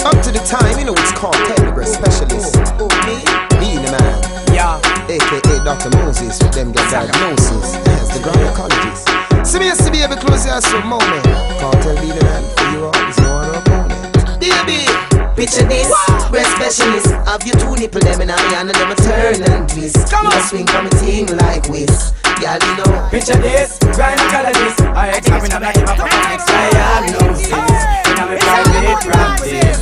Up 0.00 0.16
to 0.22 0.30
the 0.32 0.40
time, 0.48 0.78
you 0.78 0.86
know 0.86 0.94
it's 0.96 1.12
called 1.12 1.36
Breast 1.74 1.94
Specialist. 1.94 2.56
Me? 3.04 3.20
Being 3.60 3.84
the 3.84 3.90
man. 4.00 4.16
Yeah. 4.54 4.80
AKA 5.10 5.64
Dr. 5.64 5.90
Moses, 5.98 6.42
with 6.42 6.52
them 6.54 6.72
get 6.72 6.90
diagnosis 6.90 7.76
as 7.86 8.08
the 8.14 8.20
gynecologist. 8.24 9.46
See 9.46 9.58
me 9.58 9.66
yesterday, 9.66 10.06
baby, 10.06 10.20
close 10.22 10.46
your 10.46 10.60
for 10.62 10.76
a 10.78 10.84
moment. 10.86 11.24
Kartel 11.60 12.00
be 12.00 12.08
the 12.12 12.24
man 12.24 12.44
for 12.56 12.64
you 12.72 12.84
all, 12.86 13.08
is 13.08 13.18
no 13.18 13.36
other 13.36 13.58
opponent. 13.58 14.40
Baby, 14.40 15.07
picture 15.38 15.62
this. 15.70 15.86
Breast 16.30 16.50
specialist. 16.58 17.14
Have 17.30 17.46
you 17.46 17.54
two 17.54 17.76
nipple 17.78 18.00
them 18.00 18.20
in 18.20 18.28
a 18.28 18.36
hand 18.50 18.68
and 18.68 18.76
them 18.76 18.90
a 18.90 18.96
turn 18.96 19.38
and 19.46 19.68
twist. 19.70 20.10
Come 20.10 20.26
on, 20.26 20.42
swing 20.42 20.66
from 20.66 20.90
the 20.90 20.96
team 20.98 21.26
like 21.38 21.70
whiz. 21.70 22.12
Girl, 22.42 22.58
you 22.58 22.74
know. 22.82 23.08
Picture 23.10 23.38
this, 23.38 23.78
gynecologist. 23.94 24.82
I 24.94 25.16
examine 25.16 25.52
a 25.52 25.58
black 25.62 25.76
hip 25.76 25.86
hop 25.86 26.10
next 26.26 26.46
diagnosis. 26.50 27.54
In 27.54 28.18
a 28.18 28.26
me 28.26 28.36
private 28.42 29.02
practice. 29.06 29.78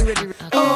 Oh, 0.53 0.76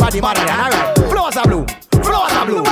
everybody 0.00 0.20
better 0.20 0.46
than. 0.46 0.60
Alright, 0.60 0.96
flowers 1.12 1.36
are 1.36 1.44
blue, 1.44 1.64
flowers 2.00 2.32
are 2.32 2.46
blue. 2.46 2.64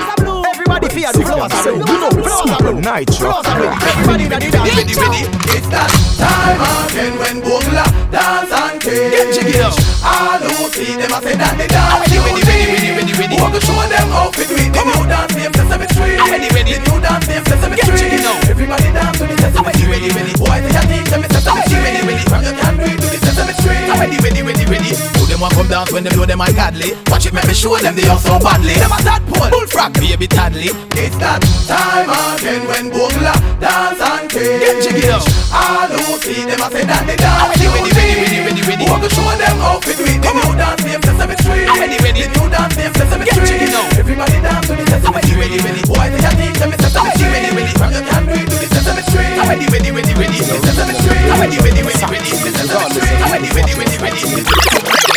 Everybody 0.49 0.89
fear 0.89 1.13
do 1.13 1.21
flowers 1.23 1.53
are 1.53 1.63
blue. 1.63 1.85
Flowers 1.85 2.51
are 2.51 2.63
blue, 2.65 2.81
flowers 2.81 3.47
are 3.47 3.57
blue. 3.59 3.73
Everybody 3.85 4.25
in 4.25 4.31
the 4.33 4.39
dance. 4.49 4.73
Ready, 4.73 4.95
ready. 4.97 5.23
It's 5.53 5.69
that 5.69 5.93
time 6.17 6.61
again 6.89 7.15
when 7.21 7.37
Bogle 7.45 7.85
dance 8.09 8.53
and 8.53 8.81
cage. 8.81 9.45
Get 9.45 9.61
up. 9.61 9.77
All 10.01 10.41
who 10.41 10.73
see 10.73 10.97
them 10.97 11.13
a 11.13 11.19
say 11.21 11.37
that 11.37 11.53
they 11.61 11.69
dance 11.69 12.09
Ready, 12.09 12.17
ready, 12.17 12.43
ready, 12.49 12.65
ready, 12.73 12.91
ready, 12.97 13.13
ready. 13.21 13.37
Who 13.37 13.47
to 13.53 13.61
show 13.61 13.77
them 13.77 14.09
how 14.09 14.33
to 14.33 14.43
do 14.49 14.55
it. 14.57 14.73
The 14.73 14.83
new 14.89 15.05
dance 15.05 15.35
name 15.37 15.53
Sesame 15.53 15.87
Street. 15.93 16.17
Ready, 16.33 16.49
ready. 16.49 16.73
The 16.73 16.81
new 16.89 16.97
dance 16.97 17.27
name 17.29 17.45
Sesame 17.45 17.77
Get 17.77 17.85
Street. 17.93 18.01
jiggy 18.09 18.19
now. 18.25 18.37
Everybody 18.49 18.89
dance 18.97 19.19
to 19.21 19.25
the 19.29 19.37
Sesame 19.37 19.73
Street. 19.77 19.91
ready, 19.93 20.09
ready. 20.17 20.33
Boy, 20.41 20.59
they 20.65 20.73
a 20.73 20.83
teach 20.89 21.09
them 21.13 21.23
it's 21.29 21.35
Sesame 21.37 21.61
Street. 21.69 21.85
ready, 21.85 22.01
ready. 22.09 22.25
From 22.25 22.41
you 22.41 22.55
can 22.57 22.75
do 22.81 22.87
it 22.89 22.99
to 23.05 23.07
the 23.13 23.19
Sesame 23.21 23.53
Street. 23.61 23.85
Ready, 24.01 24.17
ready, 24.25 24.41
ready, 24.41 24.65
ready 24.65 25.18
them 25.39 25.47
want 25.47 25.55
come 25.55 25.69
dance 25.69 25.93
when 25.93 26.03
them 26.03 26.15
know 26.19 26.27
them 26.27 26.41
are 26.41 26.53
godly. 26.53 26.99
Watch 27.07 27.27
it, 27.27 27.33
make 27.33 27.47
me 27.47 27.55
show 27.55 27.77
them 27.79 27.95
they 27.95 28.07
are 28.11 28.19
so 28.19 28.39
badly. 28.43 28.75
Them 28.75 28.91
a 28.91 28.99
tadpole, 28.99 29.51
bullfrog, 29.51 29.95
baby 29.95 30.27
toddly. 30.27 30.75
It's 30.99 31.15
that 31.23 31.39
time 31.71 32.11
again 32.11 32.67
when 32.67 32.91
Bogle 32.91 33.31
dance 33.63 34.03
and 34.03 34.27
play. 34.27 34.59
Get 34.59 34.83
jiggy 34.83 35.07
up. 35.07 35.23
I 35.55 35.87
don't 35.87 36.19
see 36.19 36.43
them, 36.43 36.59
I 36.59 36.69
say 36.75 36.85
that 36.91 37.07
they 37.07 37.15
dance. 37.15 37.55
Ready, 37.55 37.71
ready, 37.71 37.91
ready, 37.95 38.15
ready, 38.19 38.39
ready, 38.43 38.63
ready. 38.67 38.85
Want 38.91 39.03
to 39.07 39.11
show 39.15 39.31
them 39.39 39.57
how 39.63 39.79
fit 39.79 39.99
we 40.03 40.19
the 40.19 40.27
new 40.27 40.53
dance 40.59 40.83
name 40.83 41.03
Sesame 41.07 41.37
Street. 41.39 41.67
Ready, 41.71 41.99
ready. 42.03 42.21
The 42.27 42.31
new 42.35 42.47
dance 42.51 42.75
name 42.75 42.95
Sesame 42.99 43.25
Street. 43.31 43.47
Get 43.47 43.71
jiggy. 43.71 43.95
Everybody 43.95 44.39
dance 44.43 44.67
to 44.67 44.75
the 44.75 44.85
Sesame 44.91 45.21
Street. 45.23 45.39
Ready, 45.39 45.59
ready. 45.63 45.83
Boy, 45.87 46.07
they 46.11 46.23
are 46.27 46.35
teach 46.35 46.59
them 46.59 46.73
Sesame 46.83 47.11
Street. 47.15 47.31
Ready, 47.31 47.51
ready. 47.55 47.73
From 47.79 47.91
your 47.95 48.05
can 48.11 48.23
do 48.27 48.35
it 48.35 48.49
to 48.51 48.57
the 48.59 48.69
Sesame 48.75 49.03
Street. 49.07 49.39
Ready, 49.39 49.67
ready, 49.71 49.91
ready, 49.95 50.15
ready. 50.19 50.39
Sesame 50.43 50.95
Street. 50.99 51.31
Ready, 51.31 51.59
ready, 51.63 51.83
ready, 51.87 52.05
ready. 52.11 52.27
Sesame 52.27 52.91
Street. 52.91 53.23
Ready, 53.23 53.51
ready, 53.55 53.73
ready, 53.79 53.97
ready 54.03 55.08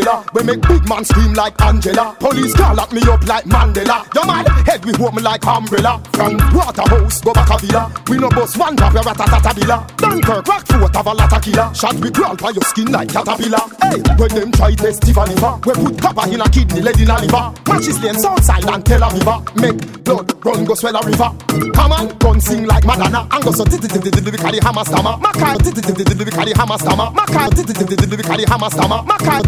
killer. 0.00 0.24
We 0.34 0.42
make 0.42 0.62
big 0.62 0.88
man 0.88 1.04
scream 1.04 1.34
like 1.34 1.60
Angela. 1.60 2.16
Police 2.18 2.54
call 2.54 2.74
lock 2.74 2.92
me 2.92 3.02
up 3.02 3.26
like 3.26 3.44
Mandela. 3.44 4.06
Your 4.14 4.26
man 4.26 4.46
head 4.66 4.84
we 4.84 4.92
hold 4.94 5.14
me 5.14 5.22
like 5.22 5.46
umbrella. 5.46 6.00
From 6.12 6.36
Waterhouse 6.54 7.20
go 7.20 7.32
back 7.32 7.50
a 7.50 7.58
villa. 7.58 7.92
We 8.08 8.18
no 8.18 8.28
boss 8.30 8.56
one 8.56 8.76
drop 8.76 8.94
your 8.94 9.02
ratatata 9.02 9.54
villa. 9.54 9.86
Dunkirk 9.96 10.46
rock 10.46 10.66
foot 10.66 10.96
of 10.96 11.06
a 11.06 11.12
lot 11.12 11.32
of 11.32 11.42
killer. 11.42 11.74
Shot 11.74 11.94
we 11.96 12.10
crawl 12.10 12.36
by 12.36 12.50
your 12.50 12.62
skin 12.62 12.90
like 12.92 13.08
caterpillar. 13.12 13.64
Hey, 13.82 14.00
when 14.16 14.30
them 14.30 14.52
try 14.52 14.74
test 14.74 15.06
liver, 15.06 15.26
we 15.66 15.72
put 15.74 16.00
copper 16.00 16.30
in 16.32 16.40
a 16.40 16.48
kidney, 16.48 16.80
lead 16.80 17.00
in 17.00 17.10
a 17.10 17.18
liver. 17.20 17.52
Matches 17.68 18.00
lane 18.02 18.18
Southside 18.18 18.64
and 18.64 18.84
Tel 18.84 19.00
Aviv. 19.00 19.56
Make 19.56 20.04
blood 20.04 20.44
run 20.44 20.64
go 20.64 20.74
swell 20.74 20.96
a 20.96 21.02
river. 21.06 21.30
Come 21.74 21.92
on, 21.92 22.08
gun 22.18 22.40
sing 22.40 22.66
like 22.66 22.84
Madonna. 22.84 23.26
And 23.30 23.44
so 23.54 23.64
titi 23.64 23.88
titi 23.88 24.10
titi 24.10 24.30
titi 24.30 24.58
hammer 24.62 24.84
stammer. 24.84 25.16
Makai 25.18 25.58
titi 25.62 25.80
titi 25.80 26.04
titi 26.04 26.24
titi 26.24 26.52
hammer 26.56 26.78
stammer. 26.78 27.10
Makai 27.10 27.50
titi 27.54 27.72
titi 27.72 27.96
titi 27.96 28.22
lyrically 28.40 28.52
hammer 28.52 28.70
stammer. 28.70 29.02
Maka 29.04 29.42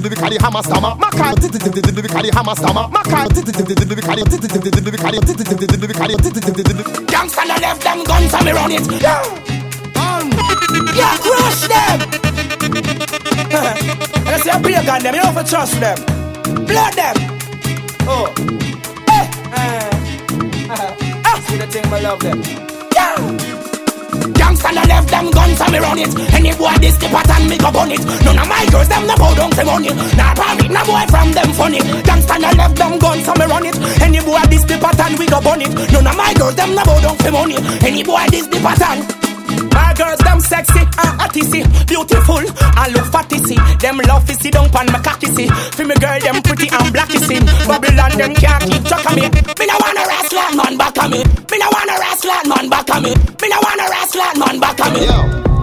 lyrically 0.00 0.38
hammer 0.40 0.62
stammer. 0.62 0.94
Maka 0.96 1.34
lyrically 1.40 2.30
hammer 2.30 2.54
stammer. 2.54 2.88
Maka 2.88 3.28
lyrically 3.34 3.74
lyrically 3.84 4.22
Gangsta 7.10 7.44
na 7.46 7.56
left 7.56 7.82
them 7.82 8.04
guns 8.04 8.34
and 8.34 8.44
me 8.44 8.52
run 8.52 8.72
it. 8.72 9.02
Yeah, 9.02 9.22
yeah, 10.94 11.16
crush 11.18 11.68
them. 11.68 11.98
Let's 14.24 14.44
say 14.44 14.62
big 14.62 14.88
on 14.88 15.02
them. 15.02 15.14
You 15.14 15.22
don't 15.22 15.48
trust 15.48 15.80
them. 15.80 15.98
Blood 16.66 16.94
them. 16.94 17.16
Oh, 18.06 18.32
hey, 19.08 19.28
eh, 19.52 19.90
eh. 20.70 21.40
See 21.46 21.56
the 21.56 21.66
thing, 21.66 21.86
I 21.92 22.00
love 22.00 22.20
them. 22.20 22.42
Yeah. 22.94 23.69
Gangsta 24.36 24.70
no 24.74 24.82
left 24.84 25.08
them 25.10 25.30
guns 25.30 25.60
and 25.60 25.72
me 25.72 25.78
run 25.78 25.98
it. 25.98 26.10
Any 26.34 26.52
boy 26.52 26.74
this 26.80 26.96
the 26.96 27.08
pattern 27.08 27.48
me 27.48 27.56
go 27.56 27.70
gun 27.72 27.90
it. 27.92 28.02
None 28.24 28.38
of 28.38 28.48
my 28.48 28.66
girls 28.70 28.88
them 28.88 29.06
no 29.06 29.14
bow 29.16 29.34
down 29.34 29.50
for 29.52 29.64
money. 29.64 29.90
Nah 30.16 30.34
party, 30.34 30.68
no 30.68 30.80
boy 30.84 31.04
from 31.08 31.32
them 31.32 31.50
funny. 31.52 31.80
Gangsta 32.04 32.36
no 32.40 32.50
left 32.58 32.76
them 32.76 32.98
guns 32.98 33.28
and 33.28 33.38
me 33.38 33.46
run 33.46 33.66
it. 33.66 33.76
Any 34.02 34.20
boy 34.20 34.42
this 34.50 34.64
the 34.64 34.76
pattern 34.78 35.18
we 35.18 35.26
go 35.26 35.40
bun 35.40 35.62
it. 35.62 35.72
None 35.92 36.06
of 36.06 36.16
my 36.16 36.34
girls 36.34 36.54
them 36.54 36.74
no 36.74 36.82
bow 36.84 37.00
down 37.00 37.16
for 37.16 37.30
money. 37.30 37.56
Any 37.80 38.02
boy 38.02 38.26
this 38.30 38.46
the 38.46 38.58
pattern. 38.60 39.29
My 39.72 39.94
girls, 39.94 40.18
them 40.20 40.40
sexy 40.40 40.82
ah, 40.98 41.10
and 41.10 41.20
artisty, 41.20 41.60
beautiful 41.86 42.38
and 42.40 42.92
look 42.94 43.06
fatty 43.12 43.38
see. 43.38 43.58
Them 43.80 43.98
love 44.06 44.26
to 44.26 44.34
sit 44.34 44.52
down 44.52 44.70
pan 44.70 44.86
my 44.92 45.00
cocky 45.00 45.26
see. 45.26 45.48
For 45.76 45.84
me 45.84 45.94
girl, 45.96 46.18
them 46.20 46.42
pretty 46.42 46.68
and 46.68 46.88
blacky 46.94 47.18
see. 47.20 47.40
Babylon, 47.66 48.12
them 48.18 48.34
can't 48.34 48.62
keep 48.70 48.84
track 48.84 49.06
of 49.06 49.16
me. 49.16 49.28
Me 49.30 49.64
no 49.66 49.76
wanna 49.80 50.02
rascal 50.06 50.56
man 50.56 50.76
back 50.78 50.98
of 50.98 51.10
me. 51.10 51.20
Me 51.24 51.56
no 51.58 51.68
wanna 51.72 51.96
rascal 51.98 52.42
man 52.48 52.68
back 52.68 52.90
of 52.90 53.02
me. 53.02 53.10
Me 53.14 53.46
no 53.48 53.58
wanna 53.62 53.86
rascal 53.90 54.32
man 54.38 54.60
back 54.60 54.80
of 54.80 54.92
me. 54.94 55.06
Yo. 55.06 55.59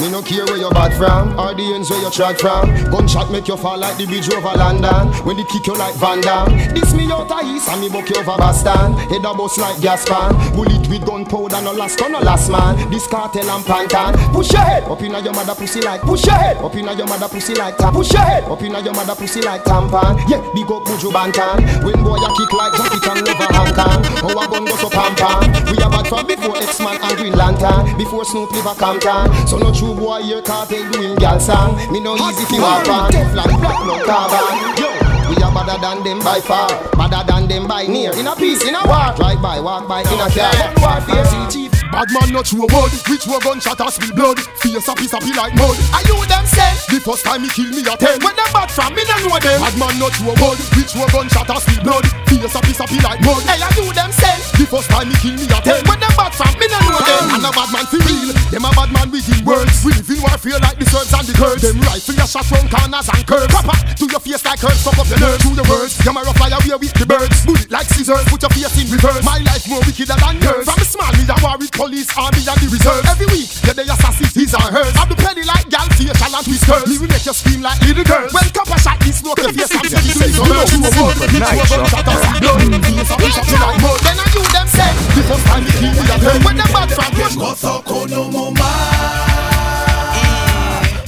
Me 0.00 0.08
no 0.08 0.22
care 0.22 0.44
where 0.46 0.56
you 0.56 0.70
bad 0.70 0.96
from, 0.96 1.38
or 1.38 1.52
the 1.52 1.74
ends 1.74 1.90
where 1.90 2.00
you 2.00 2.10
trod 2.10 2.40
from. 2.40 2.72
Gunshot 2.90 3.30
make 3.30 3.48
you 3.48 3.56
fall 3.56 3.76
like 3.76 3.98
the 3.98 4.06
bridge 4.06 4.32
over 4.32 4.56
London. 4.56 5.12
When 5.28 5.36
they 5.36 5.44
kick 5.44 5.66
you 5.66 5.76
like 5.76 5.94
Van 5.96 6.20
Damme. 6.20 6.56
This 6.72 6.94
me 6.94 7.04
out 7.12 7.30
of 7.30 7.44
east 7.44 7.68
and 7.68 7.80
me 7.80 7.88
buck 7.92 8.08
you 8.08 8.16
over 8.16 8.36
Boston. 8.40 8.96
Head 9.12 9.28
a 9.28 9.34
bust 9.36 9.58
like 9.58 9.76
gas 9.80 10.08
pan. 10.08 10.32
Bullet 10.56 10.88
with 10.88 11.04
gunpowder, 11.04 11.60
no 11.60 11.72
last 11.72 12.00
no 12.00 12.18
last 12.20 12.48
man. 12.48 12.80
This 12.88 13.06
Kartel 13.06 13.44
and 13.44 13.64
pantan. 13.64 14.16
Push 14.32 14.52
your 14.52 14.64
head 14.64 14.84
up 14.88 15.02
inna 15.02 15.20
your 15.20 15.34
mother 15.34 15.54
pussy 15.54 15.80
like. 15.82 16.00
Push 16.00 16.24
your 16.24 16.34
head 16.34 16.56
up 16.56 16.74
inna 16.74 16.96
your 16.96 17.06
mother 17.06 17.28
pussy 17.28 17.54
like. 17.54 17.76
Tap. 17.76 17.92
Push 17.92 18.12
your 18.12 18.22
head 18.22 18.44
up 18.44 18.62
inna 18.62 18.80
your 18.80 18.94
mother 18.94 19.14
pussy 19.14 19.42
like 19.42 19.64
tampon. 19.64 20.16
Yeah, 20.32 20.40
big 20.56 20.70
up 20.72 20.80
Buju 20.88 21.12
Banton. 21.12 21.84
When 21.84 22.00
boy 22.00 22.16
a 22.16 22.28
kick 22.40 22.52
like 22.56 22.72
Jackie 22.72 23.00
Chan 23.04 23.20
over 23.20 23.52
Hong 23.52 23.72
Kong. 23.76 24.00
A 24.00 24.48
gun 24.48 24.64
go 24.64 24.76
so 24.80 24.88
pam 24.88 25.12
pam. 25.14 25.44
We 25.68 25.76
a 25.76 25.92
bad 25.92 26.08
from 26.08 26.26
before 26.26 26.56
X-Man 26.56 26.96
and 27.04 27.16
Green 27.20 27.36
Lantern. 27.36 27.98
Before 27.98 28.24
Snoop 28.24 28.50
live 28.52 28.64
a 28.64 28.74
Compton. 28.74 29.28
So 29.46 29.58
no 29.58 29.68
true 29.74 29.89
boy 29.94 30.22
here 30.22 30.42
Kartel 30.42 30.90
doing 30.92 31.16
gal 31.16 31.40
song. 31.40 31.76
Me 31.92 32.00
no 32.00 32.14
easy 32.16 32.44
fi 32.44 32.60
walk 32.60 32.88
on. 32.88 33.10
Teflon 33.12 33.60
black 33.60 33.80
no 33.86 34.04
carbon. 34.04 34.82
Yo. 34.82 34.90
We 35.30 35.36
are 35.42 35.52
better 35.54 35.80
than 35.80 36.02
them 36.02 36.18
by 36.18 36.40
far, 36.40 36.68
better 36.96 37.24
than 37.24 37.46
them 37.46 37.68
by 37.68 37.86
near. 37.86 38.12
In 38.16 38.26
a 38.26 38.34
peace, 38.34 38.66
in 38.66 38.74
a 38.74 38.82
war, 38.84 39.14
drive 39.14 39.40
by, 39.40 39.60
walk 39.60 39.86
by, 39.86 40.00
in 40.00 40.18
a 40.18 40.28
car. 40.28 40.74
Warfare, 40.82 41.24
see 41.24 41.46
chief. 41.50 41.69
Bad 41.90 42.06
man 42.14 42.30
not 42.30 42.46
true 42.46 42.70
word, 42.70 42.94
which 43.10 43.26
were 43.26 43.42
gunshot 43.42 43.80
or 43.82 43.90
spill 43.90 44.14
blood. 44.14 44.38
Face 44.62 44.86
a 44.86 44.94
piece 44.94 45.10
of 45.10 45.26
like 45.34 45.54
mud. 45.58 45.74
Are 45.90 46.06
you 46.06 46.22
them 46.30 46.46
say? 46.46 46.70
The 46.86 47.02
first 47.02 47.26
time 47.26 47.42
he 47.42 47.50
kill 47.50 47.66
me 47.74 47.82
a 47.82 47.98
ten. 47.98 48.22
When 48.22 48.34
them 48.38 48.46
bad 48.54 48.70
from 48.70 48.94
me, 48.94 49.02
no 49.10 49.26
know 49.26 49.38
them. 49.42 49.58
Bad 49.58 49.74
man 49.74 49.94
not 49.98 50.14
true 50.14 50.30
word, 50.38 50.58
which 50.78 50.94
were 50.94 51.10
gunshot 51.10 51.50
or 51.50 51.58
spill 51.58 51.82
blood. 51.82 52.06
Face 52.30 52.54
a 52.54 52.60
piece 52.62 52.78
of 52.78 52.90
like 53.02 53.18
mud. 53.26 53.42
Hey, 53.42 53.58
are 53.58 53.74
you 53.74 53.90
them 53.90 54.14
say? 54.14 54.38
The 54.54 54.70
first 54.70 54.86
time 54.86 55.10
he 55.10 55.16
kill 55.18 55.34
me 55.34 55.50
a 55.50 55.58
ten. 55.66 55.82
When 55.90 55.98
them 55.98 56.14
bad 56.14 56.30
from 56.30 56.54
me, 56.62 56.70
no 56.70 56.78
know 56.78 57.02
them. 57.02 57.34
And 57.34 57.42
a 57.42 57.50
bad 57.50 57.70
man 57.74 57.86
for 57.90 57.98
real, 58.06 58.30
them 58.38 58.64
a 58.64 58.70
bad 58.70 58.90
man 58.94 59.10
with 59.10 59.26
him 59.26 59.42
words. 59.42 59.82
We 59.82 59.90
live 59.90 60.06
in 60.06 60.22
warfare 60.22 60.62
like 60.62 60.78
the 60.78 60.86
Serbs 60.86 61.10
and 61.10 61.26
the 61.26 61.34
Kurds. 61.34 61.66
Them 61.66 61.82
rifle 61.82 62.14
your 62.14 62.30
shot 62.30 62.46
round 62.54 62.70
corners 62.70 63.10
and 63.10 63.26
curves. 63.26 63.50
Proper 63.50 63.74
to 63.74 64.04
your 64.06 64.22
face 64.22 64.44
like 64.46 64.62
curves, 64.62 64.78
fuck 64.86 64.94
up 64.94 65.10
your 65.10 65.18
nerves. 65.18 65.42
Through 65.42 65.58
the 65.58 65.66
words, 65.66 65.98
you 65.98 66.14
a 66.14 66.32
fly 66.38 66.54
away 66.54 66.78
with 66.78 66.94
the 66.94 67.06
birds. 67.06 67.42
Bullet 67.42 67.66
like 67.66 67.90
scissors, 67.90 68.22
put 68.30 68.46
your 68.46 68.52
face 68.54 68.78
in 68.78 68.86
reverse. 68.94 69.26
My 69.26 69.42
life 69.42 69.66
more 69.66 69.82
wicked 69.82 70.06
than 70.06 70.38
yours. 70.38 70.70
From 70.70 70.78
small 70.86 71.10
me 71.18 71.26
a 71.26 71.34
war 71.42 71.58
with 71.58 71.74
police, 71.80 72.12
army 72.12 72.44
and 72.44 72.60
the 72.60 72.68
reserve. 72.68 73.00
Every 73.08 73.24
week, 73.32 73.48
yeah, 73.64 73.72
they 73.72 73.88
assassins, 73.88 74.36
his 74.36 74.52
and 74.52 74.68
hers. 74.68 74.92
I'm 75.00 75.08
the 75.08 75.16
penny 75.16 75.48
like 75.48 75.64
gal, 75.72 75.88
facial 75.96 76.12
and 76.12 76.44
twisters. 76.44 76.84
Me 76.84 77.00
will 77.00 77.08
make 77.08 77.24
you 77.24 77.32
scream 77.32 77.64
like 77.64 77.80
little 77.80 78.04
girls. 78.04 78.36
When 78.36 78.44
copper 78.52 78.76
shot 78.76 79.00
this 79.00 79.24
smoke, 79.24 79.40
your 79.40 79.48
face 79.56 79.72
see 79.72 79.80
the 79.80 79.96
face. 79.96 80.36
You 80.36 80.44
know 80.44 80.60
who 80.60 80.76
a 80.84 80.90
word, 80.92 81.16
you 81.16 81.40
gunshot 81.40 82.04
or 82.04 82.16
see 82.20 82.36
blood. 82.36 82.60
Face 82.84 83.32
face 83.32 83.38
up 83.40 83.64
like 83.64 83.80
mud. 83.80 83.96
Then 84.04 84.20
I 84.20 84.28
you 84.28 84.44
them 84.52 84.68
say, 84.68 84.92
The 85.16 85.22
first 85.24 85.44
time 85.48 85.64
you 85.64 85.72
kill 85.80 85.92
me 85.96 86.04
a 86.04 86.16
ten. 86.20 86.38
when 86.44 86.56
them 86.60 86.68
bad 86.68 86.88
from 86.92 87.10
me. 87.16 87.24
Kosoko 87.40 87.98
no 88.12 88.28
mama 88.28 88.68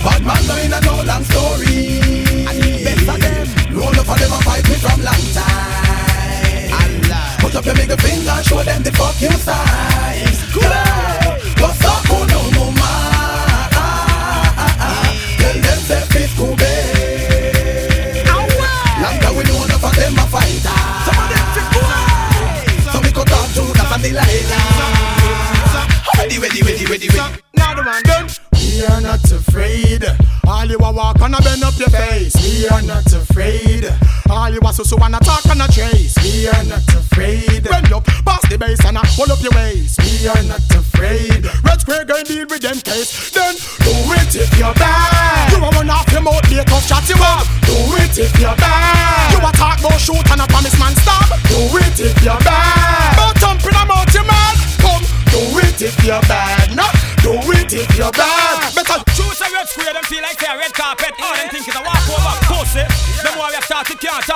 Bad 0.00 0.22
man 0.24 0.42
no 0.48 0.54
in 0.56 0.72
a 0.72 0.80
no 0.80 0.94
long 1.04 1.24
story 1.28 1.91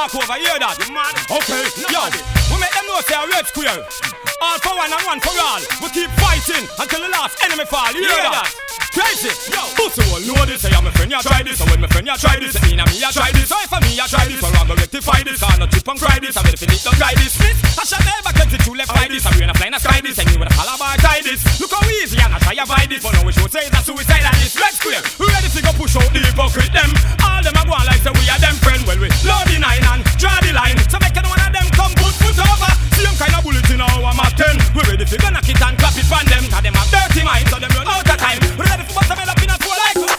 can't 0.09 0.23
over, 0.23 0.39
hear 0.39 0.59
that? 0.59 0.79
Okay, 1.27 1.67
yo, 1.91 2.03
we 2.51 2.57
make 2.63 2.71
them 2.75 2.87
know 2.87 3.01
say 3.03 3.19
a 3.19 3.27
red 3.27 3.47
square. 3.47 3.83
All 4.41 4.59
for 4.63 4.75
one 4.77 4.93
and 4.93 5.05
one 5.07 5.21
for 5.21 5.35
all. 5.35 5.63
We 5.83 5.89
keep 5.91 6.11
fighting 6.23 6.69
until 6.79 7.01
the 7.03 7.11
last 7.11 7.43
enemy 7.43 7.65
fall, 7.67 7.91
you 7.91 8.07
hear 8.07 8.23
that? 8.31 8.47
Crazy, 8.95 9.29
yo. 9.53 9.61
Pussy 9.77 10.05
will 10.09 10.25
know 10.25 10.47
this. 10.47 10.63
Say 10.63 10.73
I'm 10.73 10.87
a 10.87 10.93
friend, 10.93 11.11
ya 11.11 11.21
try 11.21 11.43
this. 11.43 11.61
And 11.61 11.69
when 11.69 11.81
my 11.85 11.89
friend, 11.89 12.07
ya 12.07 12.17
try 12.17 12.41
this. 12.41 12.57
Say 12.57 12.65
me 12.65 12.81
and 12.81 12.89
me, 12.89 12.97
ya 12.97 13.11
try 13.13 13.29
this. 13.33 13.49
So 13.49 13.57
for 13.69 13.81
me, 13.85 13.93
ya 13.93 14.09
try 14.09 14.25
this. 14.25 14.41
So 14.41 14.49
I'm 14.49 14.69
gonna 14.69 14.81
rectify 14.81 15.21
this. 15.21 15.41
Can't 15.41 15.61
no 15.61 15.67
chip 15.67 15.89
and 15.89 16.01
cry 16.01 16.17
this. 16.17 16.37
I'm 16.37 16.45
ready 16.49 16.57
for 16.57 16.65
it, 16.65 16.81
don't 16.81 16.97
try 16.97 17.13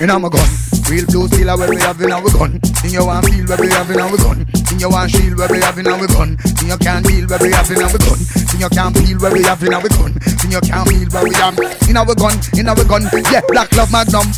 inna 0.07 0.19
my 0.19 0.29
gun. 0.29 0.47
Real 0.87 1.05
blue 1.05 1.27
steel 1.27 1.51
where 1.57 1.69
we 1.69 1.75
having? 1.75 2.07
inna 2.07 2.21
we 2.23 2.31
gun. 2.31 2.55
In 2.83 2.91
your 2.95 3.05
one 3.05 3.21
feel 3.23 3.45
where 3.45 3.59
we 3.59 3.67
having? 3.67 3.99
inna 3.99 4.07
we 4.07 4.17
gun. 4.17 4.39
In 4.71 4.79
your 4.79 4.89
one 4.89 5.09
shield 5.09 5.37
where 5.37 5.51
we 5.51 5.59
having? 5.59 5.85
inna 5.85 5.97
we 5.99 6.07
gun. 6.07 6.37
In 6.63 6.67
your 6.67 6.79
can't 6.79 7.03
deal 7.03 7.27
where 7.27 7.39
we 7.43 7.51
have 7.51 7.67
inna 7.67 7.87
we 7.91 7.99
gun. 7.99 8.19
In 8.55 8.59
your 8.63 8.69
can't 8.71 8.95
feel 8.95 9.19
where 9.19 9.33
we 9.35 9.43
having? 9.43 9.67
inna 9.67 9.79
we 9.83 9.89
gun. 9.91 10.15
In 10.47 10.51
your 10.51 10.61
can't 10.63 10.87
feel 10.87 11.09
where 11.11 11.23
we 11.27 11.33
have 11.35 11.59
In 11.91 11.97
our 11.97 12.15
gun. 12.15 12.39
In 12.55 12.69
our 12.71 12.83
gun. 12.87 13.03
Yeah, 13.31 13.41
black 13.51 13.67
love 13.75 13.91
magnum. 13.91 14.31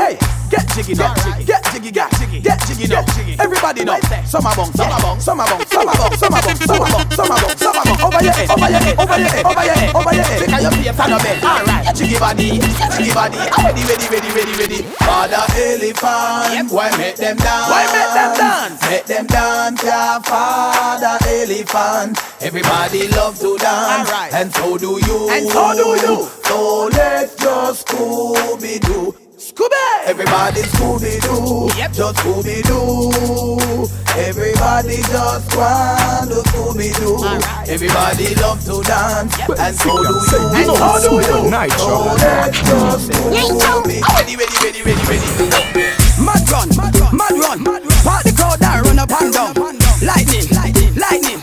Hey. 0.00 0.16
Get 0.50 0.68
jiggy 0.68 0.94
now, 0.94 1.14
get 1.44 1.64
jiggy, 1.72 1.90
get 1.90 2.12
jiggy, 2.12 2.40
get 2.40 2.60
jiggy 2.66 2.86
now. 2.86 3.04
Everybody 3.42 3.84
know, 3.84 3.98
Summer 4.24 4.54
bong, 4.54 4.70
Summer 4.72 5.00
bong, 5.00 5.18
Summer 5.18 5.44
bong, 5.48 5.66
Summer 5.66 5.92
bong, 5.96 6.14
Summer 6.14 6.40
bong, 6.42 6.56
Summer 6.56 6.86
bong, 6.92 7.10
Summer 7.10 7.36
bong, 7.40 7.56
some 7.58 7.72
bong 7.72 7.83
over 8.24 8.70
your 8.70 8.80
head, 8.80 8.98
over 8.98 9.18
your 9.18 9.28
head, 9.28 9.44
over 9.44 9.64
your 9.64 9.74
head, 9.74 9.94
over 9.94 10.14
your 10.14 10.24
head. 10.24 10.40
Make 10.50 10.62
your 10.62 10.72
face 10.72 11.00
on 11.00 11.10
the 11.10 11.18
bed. 11.20 11.44
Alright, 11.44 11.96
get 11.96 12.20
body, 12.20 12.48
get 12.58 13.14
body. 13.14 13.38
I'm 13.38 13.64
ready, 13.64 13.82
ready, 13.84 14.06
ready, 14.08 14.30
ready, 14.32 14.54
ready. 14.58 14.82
Father 15.04 15.44
elephant, 15.60 16.72
why 16.72 16.90
make 16.96 17.16
them 17.16 17.36
dance? 17.36 17.70
Why 17.70 17.84
make 17.92 18.12
them 18.14 18.32
dance? 18.36 18.80
Make 18.90 19.06
them 19.06 19.26
dance. 19.26 19.82
Father 20.24 21.18
elephant, 21.28 22.18
everybody 22.40 23.08
love 23.08 23.38
to 23.40 23.56
dance, 23.58 24.10
right. 24.10 24.30
and 24.32 24.52
so 24.54 24.78
do 24.78 24.98
you, 25.04 25.28
and 25.30 25.48
so 25.48 25.72
do 25.74 25.88
you. 26.06 26.28
So 26.44 26.88
let 26.92 27.40
your 27.40 27.72
Scooby 27.74 28.80
do. 28.80 29.23
Scooby! 29.64 30.04
Everybody 30.06 30.60
Scooby 30.60 31.20
Doo, 31.22 31.78
yep. 31.78 31.92
just 31.92 32.16
Scooby 32.18 32.60
Doo. 32.64 33.88
Everybody 34.16 34.96
just 34.96 35.56
want 35.56 36.28
to 36.30 36.42
Scooby 36.50 36.92
Doo. 37.00 37.16
Right. 37.16 37.68
Everybody 37.68 38.34
love 38.36 38.60
to 38.64 38.82
dance, 38.82 39.38
yep. 39.38 39.50
and 39.58 39.74
so 39.76 39.96
do 39.96 40.12
you. 40.12 40.20
And 40.52 40.68
so 40.68 41.00
do 41.00 41.16
you. 41.16 41.48
Nitro. 41.48 42.12
Ready, 44.12 44.36
ready, 44.36 44.56
ready, 44.60 44.82
ready, 44.84 45.04
ready. 45.08 45.28
Mad 46.20 46.44
run, 46.50 46.68
mad 46.76 46.96
run, 47.00 47.16
mad 47.16 47.32
run. 47.32 47.64
Part 48.04 48.24
the 48.24 48.32
crowd 48.36 48.60
down, 48.60 48.84
run 48.84 48.98
up 48.98 49.10
and 49.16 49.32
down. 49.32 49.54
Lightning, 50.04 50.44
lightning, 50.52 50.92
lightning, 50.94 51.40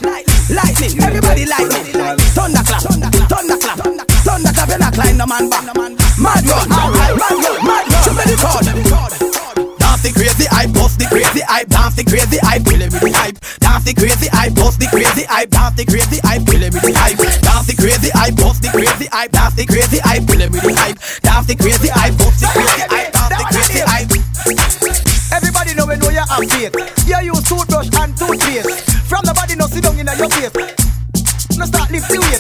lightning. 0.54 0.94
Everybody 1.02 1.46
lightning. 1.50 1.90
Thunderclap, 2.38 2.82
thunderclap, 2.86 3.30
thunderclap, 3.30 3.78
thunderclap. 4.22 4.70
You're 4.70 4.78
not 4.80 4.94
climbing 4.94 5.18
the 5.18 5.26
man 5.26 5.50
back. 5.50 5.66
Mad 6.22 6.46
run, 6.46 6.70
mad 6.70 7.18
run, 7.18 7.66
mad 7.66 7.86
run 7.90 7.91
the 8.32 8.40
chord. 8.40 8.64
Dance 9.80 10.02
the 10.04 10.12
crazy 10.16 10.48
I 10.52 10.68
bust 10.72 11.00
the 11.00 11.06
crazy 11.12 11.44
I 11.48 11.64
dance 11.68 11.96
the 11.96 12.04
crazy 12.04 12.40
hype, 12.40 12.64
kill 12.64 12.80
me 12.80 12.88
the 12.88 13.12
hype. 13.12 13.38
Dance 13.60 13.84
the 13.84 13.94
crazy 13.94 14.28
I 14.32 14.50
bust 14.50 14.80
the 14.80 14.88
crazy 14.88 15.26
I 15.28 15.46
dance 15.46 15.76
the 15.76 15.84
crazy 15.86 16.20
hype, 16.24 16.46
kill 16.48 16.64
me 16.64 16.80
the 16.80 16.94
hype. 16.96 17.20
Dance 17.20 17.68
the 17.68 17.76
crazy 17.76 18.10
I 18.16 18.32
bust 18.32 18.62
the 18.64 18.70
crazy 18.72 19.08
I 19.12 19.28
dance 19.28 19.56
the 19.56 19.66
crazy 19.68 20.00
hype, 20.00 20.24
kill 20.28 20.44
me 20.48 20.60
the 20.64 20.74
hype. 20.80 20.98
Dance 21.22 21.48
the 21.48 21.56
crazy 21.60 21.90
I 21.92 22.12
bust 22.16 22.40
the 22.40 22.48
crazy 22.56 22.84
I 22.88 23.12
dance 23.12 23.36
the 23.36 23.46
crazy 23.52 23.82
I. 23.84 24.00
Everybody 25.36 25.76
know 25.76 25.86
we 25.88 25.96
know 26.00 26.12
you 26.12 26.24
have 26.24 26.44
faith. 26.48 26.76
You 27.08 27.36
use 27.36 27.44
toothbrush 27.44 27.92
and 28.00 28.16
toothpaste. 28.16 28.92
From 29.12 29.28
the 29.28 29.36
body, 29.36 29.56
no 29.60 29.68
sit 29.68 29.84
down 29.84 30.00
in 30.00 30.08
your 30.08 30.30
face. 30.32 30.56
No 31.60 31.66
start 31.68 31.92
lifting. 31.92 32.31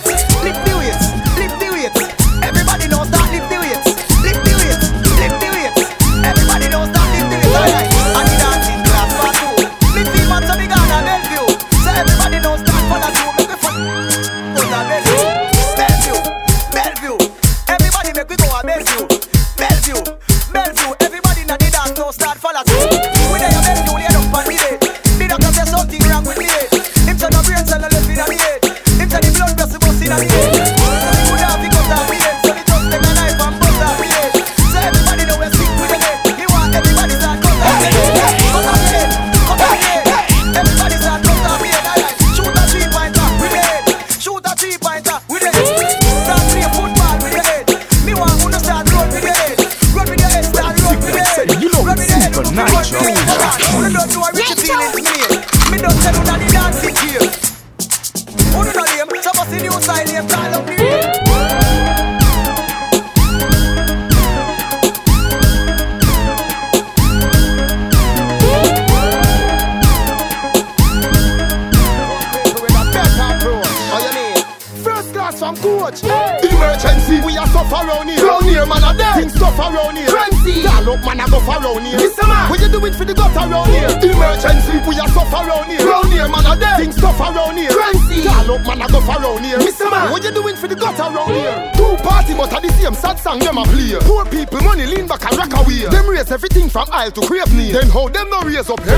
Hier 98.61 98.67
so 98.67 98.90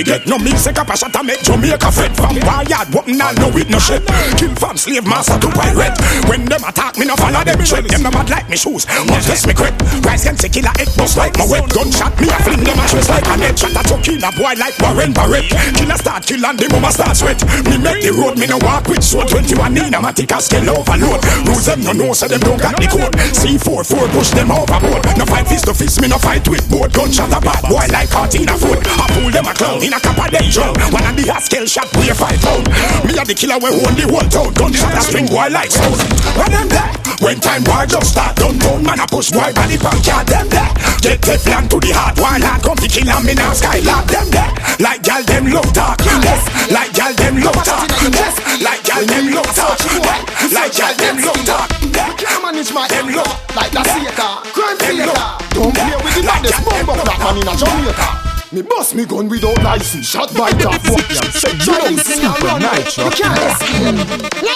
if 0.00 0.06
them 0.06 0.20
forget. 0.20 0.26
No 0.26 0.38
me 0.38 0.56
say 0.56 0.72
cap 0.72 0.88
slave 4.80 5.04
master 5.04 5.36
to 5.36 5.48
pirate. 5.52 5.92
When 6.24 6.48
them 6.48 6.64
attack 6.64 6.96
me, 6.96 7.04
no 7.04 7.12
follow 7.20 7.44
them 7.44 7.60
shit. 7.60 7.84
Them 7.84 8.02
no 8.02 8.10
mad 8.10 8.32
like 8.32 8.48
me 8.48 8.56
shoes, 8.56 8.88
must 9.12 9.28
test 9.28 9.44
me 9.44 9.52
quick. 9.52 9.76
Rise 10.00 10.24
against 10.24 10.40
the 10.40 10.48
killer, 10.48 10.72
it 10.80 10.88
bust 10.96 11.20
like 11.20 11.36
my 11.36 11.44
wet 11.44 11.68
gunshot. 11.68 12.16
Me 12.16 12.32
a 12.32 12.38
fling 12.40 12.64
them 12.64 12.80
a 12.80 12.84
twist 12.88 13.12
like 13.12 13.28
a 13.28 13.36
net. 13.36 13.58
Shot 13.60 13.76
a 13.76 13.82
to 13.84 13.96
kill 14.00 14.24
a 14.24 14.32
boy 14.32 14.56
like 14.56 14.72
Warren 14.80 15.12
Barrett. 15.12 15.52
Killer 15.76 16.00
start 16.00 16.24
kill 16.24 16.40
and 16.40 16.56
the 16.56 16.66
mama 16.72 16.88
start 16.88 17.12
sweat. 17.12 17.36
Me 17.68 17.76
make 17.76 18.00
the 18.00 18.12
road, 18.16 18.40
me 18.40 18.48
no 18.48 18.56
walk 18.64 18.88
with 18.88 19.04
so 19.04 19.20
21 19.20 19.76
in 19.76 19.92
a 19.92 20.00
matic 20.00 20.32
a 20.32 20.40
scale 20.40 20.72
overload. 20.72 21.20
Rules 21.44 21.68
them 21.68 21.84
no 21.84 21.92
know, 21.92 22.12
so 22.16 22.24
them 22.24 22.40
don't 22.40 22.56
got 22.56 22.72
the 22.80 22.88
code. 22.88 23.12
C4 23.36 23.84
4 23.84 24.08
push 24.16 24.32
them 24.32 24.48
overboard. 24.48 25.04
No 25.20 25.28
fight 25.28 25.44
fist 25.44 25.68
to 25.68 25.76
fist, 25.76 26.00
me 26.00 26.08
no 26.08 26.16
fight 26.16 26.48
with 26.48 26.64
board. 26.72 26.88
Gunshot 26.96 27.28
a 27.28 27.40
bad 27.44 27.60
boy 27.68 27.84
like 27.92 28.08
Cartina 28.08 28.56
foot. 28.56 28.80
I 28.80 29.04
pull 29.12 29.28
them 29.28 29.44
a 29.44 29.52
clown 29.52 29.84
in 29.84 29.92
a 29.92 30.00
cup 30.00 30.16
of 30.16 30.32
day 30.32 30.48
drum. 30.48 30.72
One 30.88 31.04
of 31.04 31.14
the 31.20 31.28
Haskell 31.28 31.68
shot 31.68 31.92
weigh 32.00 32.16
five 32.16 32.40
pound. 32.40 32.64
Me 33.04 33.12
a 33.20 33.24
the 33.28 33.36
killer 33.36 33.60
we 33.60 33.68
hold 33.68 33.92
the 33.92 34.08
whole 34.08 34.24
town. 34.32 34.69
Gunshot 34.70 34.94
a 34.94 35.00
string 35.02 35.26
boy 35.26 35.48
like 35.50 35.70
stone. 35.70 35.98
When 36.38 36.50
them 36.54 36.68
there, 36.70 36.94
when 37.18 37.40
time 37.40 37.64
war 37.66 37.86
just 37.86 38.14
start, 38.14 38.36
don't 38.36 38.54
down 38.58 38.86
man 38.86 39.00
a 39.00 39.06
push 39.06 39.30
boy 39.30 39.50
body 39.50 39.74
punk 39.74 40.06
yeah 40.06 40.22
them 40.22 40.46
there. 40.46 40.70
Get 41.02 41.18
Teflon 41.26 41.66
to 41.70 41.80
the 41.82 41.90
heart 41.90 42.14
while 42.22 42.38
I 42.38 42.54
come 42.62 42.78
to 42.78 42.86
kill 42.86 43.10
'em 43.10 43.26
in 43.26 43.38
a 43.38 43.50
sky. 43.50 43.82
Lock 43.82 44.06
them 44.06 44.30
there, 44.30 44.46
like 44.78 45.02
gal 45.02 45.22
them 45.26 45.50
love 45.50 45.72
talk. 45.74 45.98
Yes, 46.06 46.46
like 46.70 46.92
gal 46.94 47.12
them 47.14 47.42
love 47.42 47.58
talk. 47.66 47.90
Yes, 48.14 48.38
like 48.62 48.84
gal 48.86 49.02
them 49.02 49.34
love 49.34 49.50
talk. 49.58 49.74
Like 50.54 50.72
gal 50.78 50.94
them 50.94 51.16
love 51.18 51.42
talk. 51.44 51.68
Manage 52.42 52.72
my 52.72 52.86
them 52.86 53.10
love 53.10 53.34
like 53.56 53.72
the 53.74 53.82
Seeker, 53.90 54.22
uh, 54.22 54.38
crime 54.54 54.78
theater. 54.78 55.18
Don't 55.50 55.74
play 55.74 55.98
with 55.98 56.14
the 56.14 56.22
baddest 56.22 56.62
bomb 56.62 56.90
up 56.94 57.04
that 57.10 57.18
man 57.18 57.42
in 57.42 57.48
a 57.48 57.54
Jamaica. 57.58 58.29
Me 58.52 58.62
bust 58.62 58.96
me 58.96 59.06
gun 59.06 59.28
without 59.28 59.62
license, 59.62 60.08
shot 60.08 60.34
by 60.34 60.50
top 60.50 60.82
boy. 60.82 60.98
Try 61.62 61.86
this 61.86 62.02
thing 62.02 62.26
and 62.26 62.42
run, 62.42 62.60
you 62.60 63.10
can't 63.14 63.38
escape. 63.46 63.94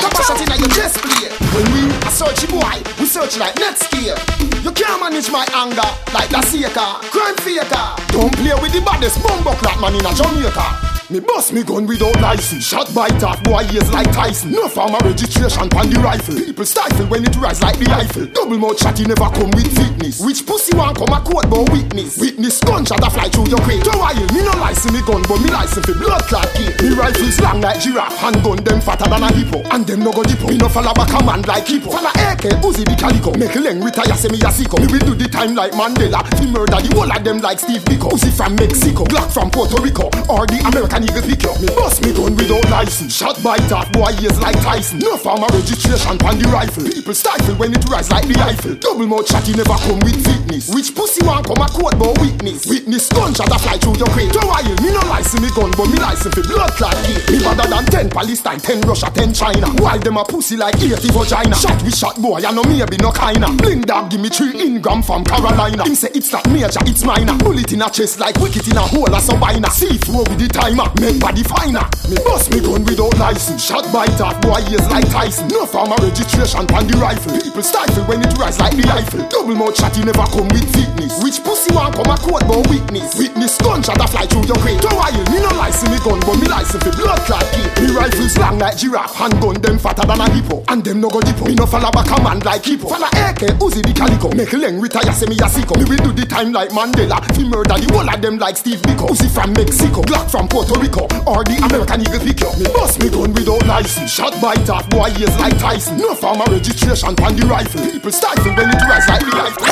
Capacity 0.00 0.50
in 0.50 0.58
your 0.58 0.68
chest 0.74 0.98
plate. 0.98 1.30
When 1.54 1.64
we 1.70 1.94
a 2.02 2.10
search 2.10 2.42
boy, 2.50 2.82
we 2.98 3.06
search 3.06 3.38
like 3.38 3.54
Netscape. 3.54 4.18
You 4.64 4.72
can't 4.72 5.00
manage 5.00 5.30
my 5.30 5.46
anger 5.54 5.86
like 6.12 6.28
the 6.28 6.42
Seeker, 6.42 6.90
crime 7.14 7.36
faker. 7.36 7.94
Don't 8.08 8.34
play 8.34 8.54
with 8.60 8.72
the 8.72 8.82
baddest 8.84 9.18
up 9.24 9.60
that 9.62 9.78
man 9.80 9.94
in 9.94 10.04
a 10.04 10.12
Jamaica. 10.12 10.93
Me 11.10 11.20
bust 11.20 11.52
me 11.52 11.62
gun 11.62 11.86
without 11.86 12.18
license. 12.22 12.64
Shot 12.64 12.88
by 12.94 13.08
top 13.20 13.36
boy 13.44 13.60
ears 13.76 13.92
like 13.92 14.10
Tyson. 14.10 14.52
No 14.52 14.68
farmer 14.68 14.96
registration 15.04 15.68
on 15.76 15.92
the 15.92 16.00
rifle. 16.00 16.34
People 16.34 16.64
stifle 16.64 17.04
when 17.12 17.28
it 17.28 17.36
rise 17.36 17.60
like 17.60 17.76
the 17.76 17.84
rifle. 17.92 18.24
Double 18.32 18.56
mouth 18.56 18.80
shotty 18.80 19.04
never 19.04 19.28
come 19.36 19.52
with 19.52 19.68
fitness. 19.76 20.24
Which 20.24 20.48
pussy 20.48 20.72
want 20.72 20.96
come 20.96 21.12
a 21.12 21.20
court 21.20 21.52
but 21.52 21.68
witness? 21.68 22.16
Witness 22.16 22.56
gunshot 22.64 23.04
a 23.04 23.10
fly 23.12 23.28
through 23.28 23.52
your 23.52 23.60
crate. 23.68 23.84
Don't 23.84 24.00
while 24.00 24.16
me 24.16 24.40
no 24.40 24.56
license 24.56 24.96
me 24.96 25.04
gun 25.04 25.20
but 25.28 25.44
me 25.44 25.52
license 25.52 25.84
for 25.84 25.92
blood 25.92 26.24
clot 26.24 26.48
kid. 26.56 26.72
Me 26.80 26.96
rifles 26.96 27.36
long 27.36 27.60
like 27.60 27.84
giraffe. 27.84 28.16
Handgun 28.16 28.64
them 28.64 28.80
fatter 28.80 29.04
than 29.04 29.28
a 29.28 29.28
hippo. 29.28 29.60
And 29.76 29.84
them 29.84 30.00
no 30.00 30.10
go 30.10 30.24
dippo. 30.24 30.48
Me 30.48 30.56
no 30.56 30.72
follow 30.72 30.96
back 30.96 31.12
a 31.12 31.20
man 31.20 31.44
like 31.44 31.68
hippo. 31.68 31.92
Follow 31.92 32.16
AK, 32.16 32.64
Uzi 32.64 32.80
the 32.80 32.96
calico. 32.96 33.36
Make 33.36 33.52
leng 33.60 33.84
retire 33.84 34.08
a 34.08 34.16
sicko. 34.16 34.80
Me 34.80 34.88
will 34.88 35.04
do 35.04 35.12
the 35.12 35.28
time 35.28 35.52
like 35.52 35.76
Mandela. 35.76 36.24
Fi 36.40 36.48
murder 36.48 36.80
the 36.80 36.88
whole 36.96 37.12
of 37.12 37.20
them 37.20 37.44
like 37.44 37.60
Steve 37.60 37.84
Biko. 37.84 38.08
Uzi 38.08 38.32
from 38.32 38.56
Mexico. 38.56 39.04
Glock 39.04 39.28
from 39.28 39.52
Puerto 39.52 39.76
Rico. 39.84 40.08
Or 40.32 40.48
the 40.48 40.64
American 40.64 40.93
Eagle 41.02 41.22
pick 41.26 41.42
you. 41.42 41.54
Me 41.58 41.68
bust 41.74 42.04
me 42.04 42.12
gun 42.14 42.36
without 42.36 42.62
license. 42.70 43.16
Shot 43.16 43.42
by 43.42 43.56
top 43.66 43.90
boy 43.92 44.14
ears 44.22 44.38
like 44.38 44.54
Tyson. 44.62 45.00
No 45.00 45.16
farmer 45.16 45.48
registration 45.50 46.14
on 46.22 46.38
the 46.38 46.46
rifle. 46.52 46.84
People 46.84 47.14
stifle 47.14 47.54
when 47.56 47.72
it 47.74 47.84
rise 47.90 48.10
like 48.10 48.28
the 48.28 48.38
Eiffel. 48.38 48.74
Double 48.76 49.06
mouth 49.06 49.26
shotty 49.26 49.56
never 49.56 49.74
come 49.82 49.98
with 50.04 50.20
fitness. 50.22 50.70
Which 50.70 50.94
pussy 50.94 51.24
want 51.26 51.46
come 51.46 51.58
a 51.58 51.68
court 51.68 51.98
but 51.98 52.14
witness? 52.20 52.66
Witness 52.66 53.08
gunshot 53.10 53.50
a 53.50 53.58
fly 53.58 53.78
through 53.78 53.98
your. 53.98 54.10
Don't 54.14 54.46
while 54.46 54.62
me 54.62 54.90
no 54.94 55.02
license 55.10 55.42
me 55.42 55.50
gun 55.50 55.70
but 55.74 55.88
me 55.90 55.98
license 55.98 56.34
for 56.34 56.44
blood 56.46 56.70
clot 56.78 56.94
kid. 57.08 57.22
Me 57.32 57.38
better 57.42 57.66
than 57.68 57.84
10 57.86 58.10
Palestine, 58.10 58.60
10 58.60 58.80
Russia, 58.82 59.10
10 59.10 59.34
China. 59.34 59.66
While 59.82 59.98
them 59.98 60.16
a 60.16 60.24
pussy 60.24 60.56
like 60.56 60.76
80 60.76 61.10
vagina. 61.10 61.56
Shot 61.56 61.82
with 61.82 61.96
shot 61.96 62.20
boy, 62.20 62.42
I 62.44 62.52
know 62.52 62.62
maybe 62.64 62.96
no 62.98 63.10
kinda. 63.10 63.48
Bling 63.58 63.82
dog 63.82 64.10
give 64.10 64.20
me 64.20 64.28
3 64.28 64.60
ingram 64.60 65.02
from 65.02 65.24
Carolina. 65.24 65.84
Him 65.84 65.94
say 65.94 66.10
it's 66.14 66.30
not 66.32 66.46
major, 66.50 66.80
it's 66.86 67.04
minor. 67.04 67.36
Bullet 67.38 67.72
in 67.72 67.82
a 67.82 67.90
chest 67.90 68.20
like 68.20 68.36
wicked 68.38 68.66
in 68.68 68.76
a 68.76 68.80
hole 68.82 69.12
or 69.12 69.20
sabina. 69.20 69.68
C4 69.68 70.28
with 70.28 70.38
the 70.38 70.48
timer, 70.48 70.83
make 71.00 71.18
body 71.20 71.42
finer. 71.42 71.84
Me 72.08 72.16
bust 72.24 72.52
me 72.52 72.60
gun 72.60 72.84
without 72.84 73.16
license. 73.18 73.64
Shot 73.64 73.86
by 73.92 74.06
top 74.18 74.40
boy 74.42 74.60
ears 74.70 74.84
like 74.90 75.08
Tyson. 75.10 75.48
No 75.48 75.66
farmer 75.66 75.96
registration 76.02 76.66
on 76.72 76.86
the 76.86 76.96
rifle. 76.98 77.32
People 77.40 77.62
stifle 77.62 78.04
when 78.04 78.20
it 78.20 78.34
rise 78.36 78.58
like 78.58 78.76
the 78.76 78.84
rifle. 78.88 79.24
Double 79.28 79.54
mouth 79.54 79.76
shotty 79.76 80.04
never 80.04 80.26
come 80.28 80.48
with 80.52 80.66
fitness. 80.74 81.22
Which 81.22 81.40
pussy 81.44 81.72
want 81.74 81.96
come 81.96 82.10
a 82.12 82.16
court 82.18 82.44
but 82.46 82.66
witness? 82.68 83.16
Witness 83.16 83.56
gunshot 83.58 84.00
a 84.00 84.06
fly 84.08 84.26
through 84.26 84.44
your 84.44 84.58
crate. 84.60 84.80
Don't 84.80 84.96
while 84.96 85.14
me 85.32 85.38
no 85.40 85.50
license 85.56 85.88
me 85.88 85.98
gun 86.04 86.20
but 86.26 86.36
me 86.36 86.46
license 86.48 86.82
for 86.82 86.92
blood 86.96 87.20
clot 87.24 87.44
kid. 87.54 87.70
Me 87.80 87.94
rifles 87.94 88.36
long 88.38 88.58
like 88.58 88.76
giraffe. 88.76 89.14
Handgun 89.14 89.56
them 89.60 89.78
fatter 89.78 90.06
than 90.06 90.20
a 90.20 90.28
hippo. 90.30 90.64
And 90.68 90.84
them 90.84 91.00
no 91.00 91.08
go 91.08 91.20
dippo. 91.20 91.46
Me 91.46 91.54
no 91.54 91.66
follow 91.66 91.90
back 91.90 92.10
a 92.10 92.20
man 92.22 92.40
like 92.40 92.64
hippo. 92.64 92.88
Follow 92.88 93.08
AK, 93.08 93.56
Uzi 93.62 93.80
the 93.80 93.92
calico. 93.94 94.28
Make 94.34 94.52
leng 94.52 94.80
retire 94.80 95.12
say 95.12 95.26
me 95.26 95.36
a 95.40 95.48
sicko. 95.48 95.78
Me 95.78 95.84
will 95.88 96.02
do 96.04 96.12
the 96.12 96.26
time 96.26 96.52
like 96.52 96.70
Mandela. 96.70 97.22
Fi 97.34 97.44
murder 97.48 97.78
the 97.80 97.88
whole 97.92 98.08
of 98.08 98.20
them 98.20 98.38
like 98.38 98.56
Steve 98.56 98.80
Biko. 98.82 99.08
Uzi 99.08 99.28
from 99.30 99.52
Mexico. 99.54 100.02
Glock 100.02 100.30
from 100.30 100.48
Puerto 100.48 100.73
Rico. 100.80 101.02
Or 101.26 101.44
the 101.44 101.56
American 101.64 102.00
Eagle 102.02 102.20
pick 102.20 102.40
you. 102.40 102.50
Me 102.58 102.66
bust 102.72 102.98
me 103.00 103.08
gun 103.10 103.32
without 103.32 103.64
license. 103.66 104.12
Shot 104.12 104.40
by 104.40 104.54
top 104.66 104.88
boy 104.90 105.08
ears 105.18 105.36
like 105.38 105.58
Tyson. 105.58 105.98
No 105.98 106.14
farmer 106.14 106.44
registration 106.48 107.14
on 107.22 107.36
the 107.36 107.46
rifle. 107.46 107.80
People 107.84 108.12
stifle 108.12 108.54
when 108.54 108.70
it 108.70 108.82
rise 108.82 109.08
like 109.08 109.20
the 109.20 109.30
rifle. 109.36 109.64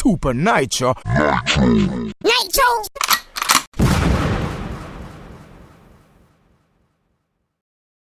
Super. 0.00 0.32
Nitro. 0.32 0.94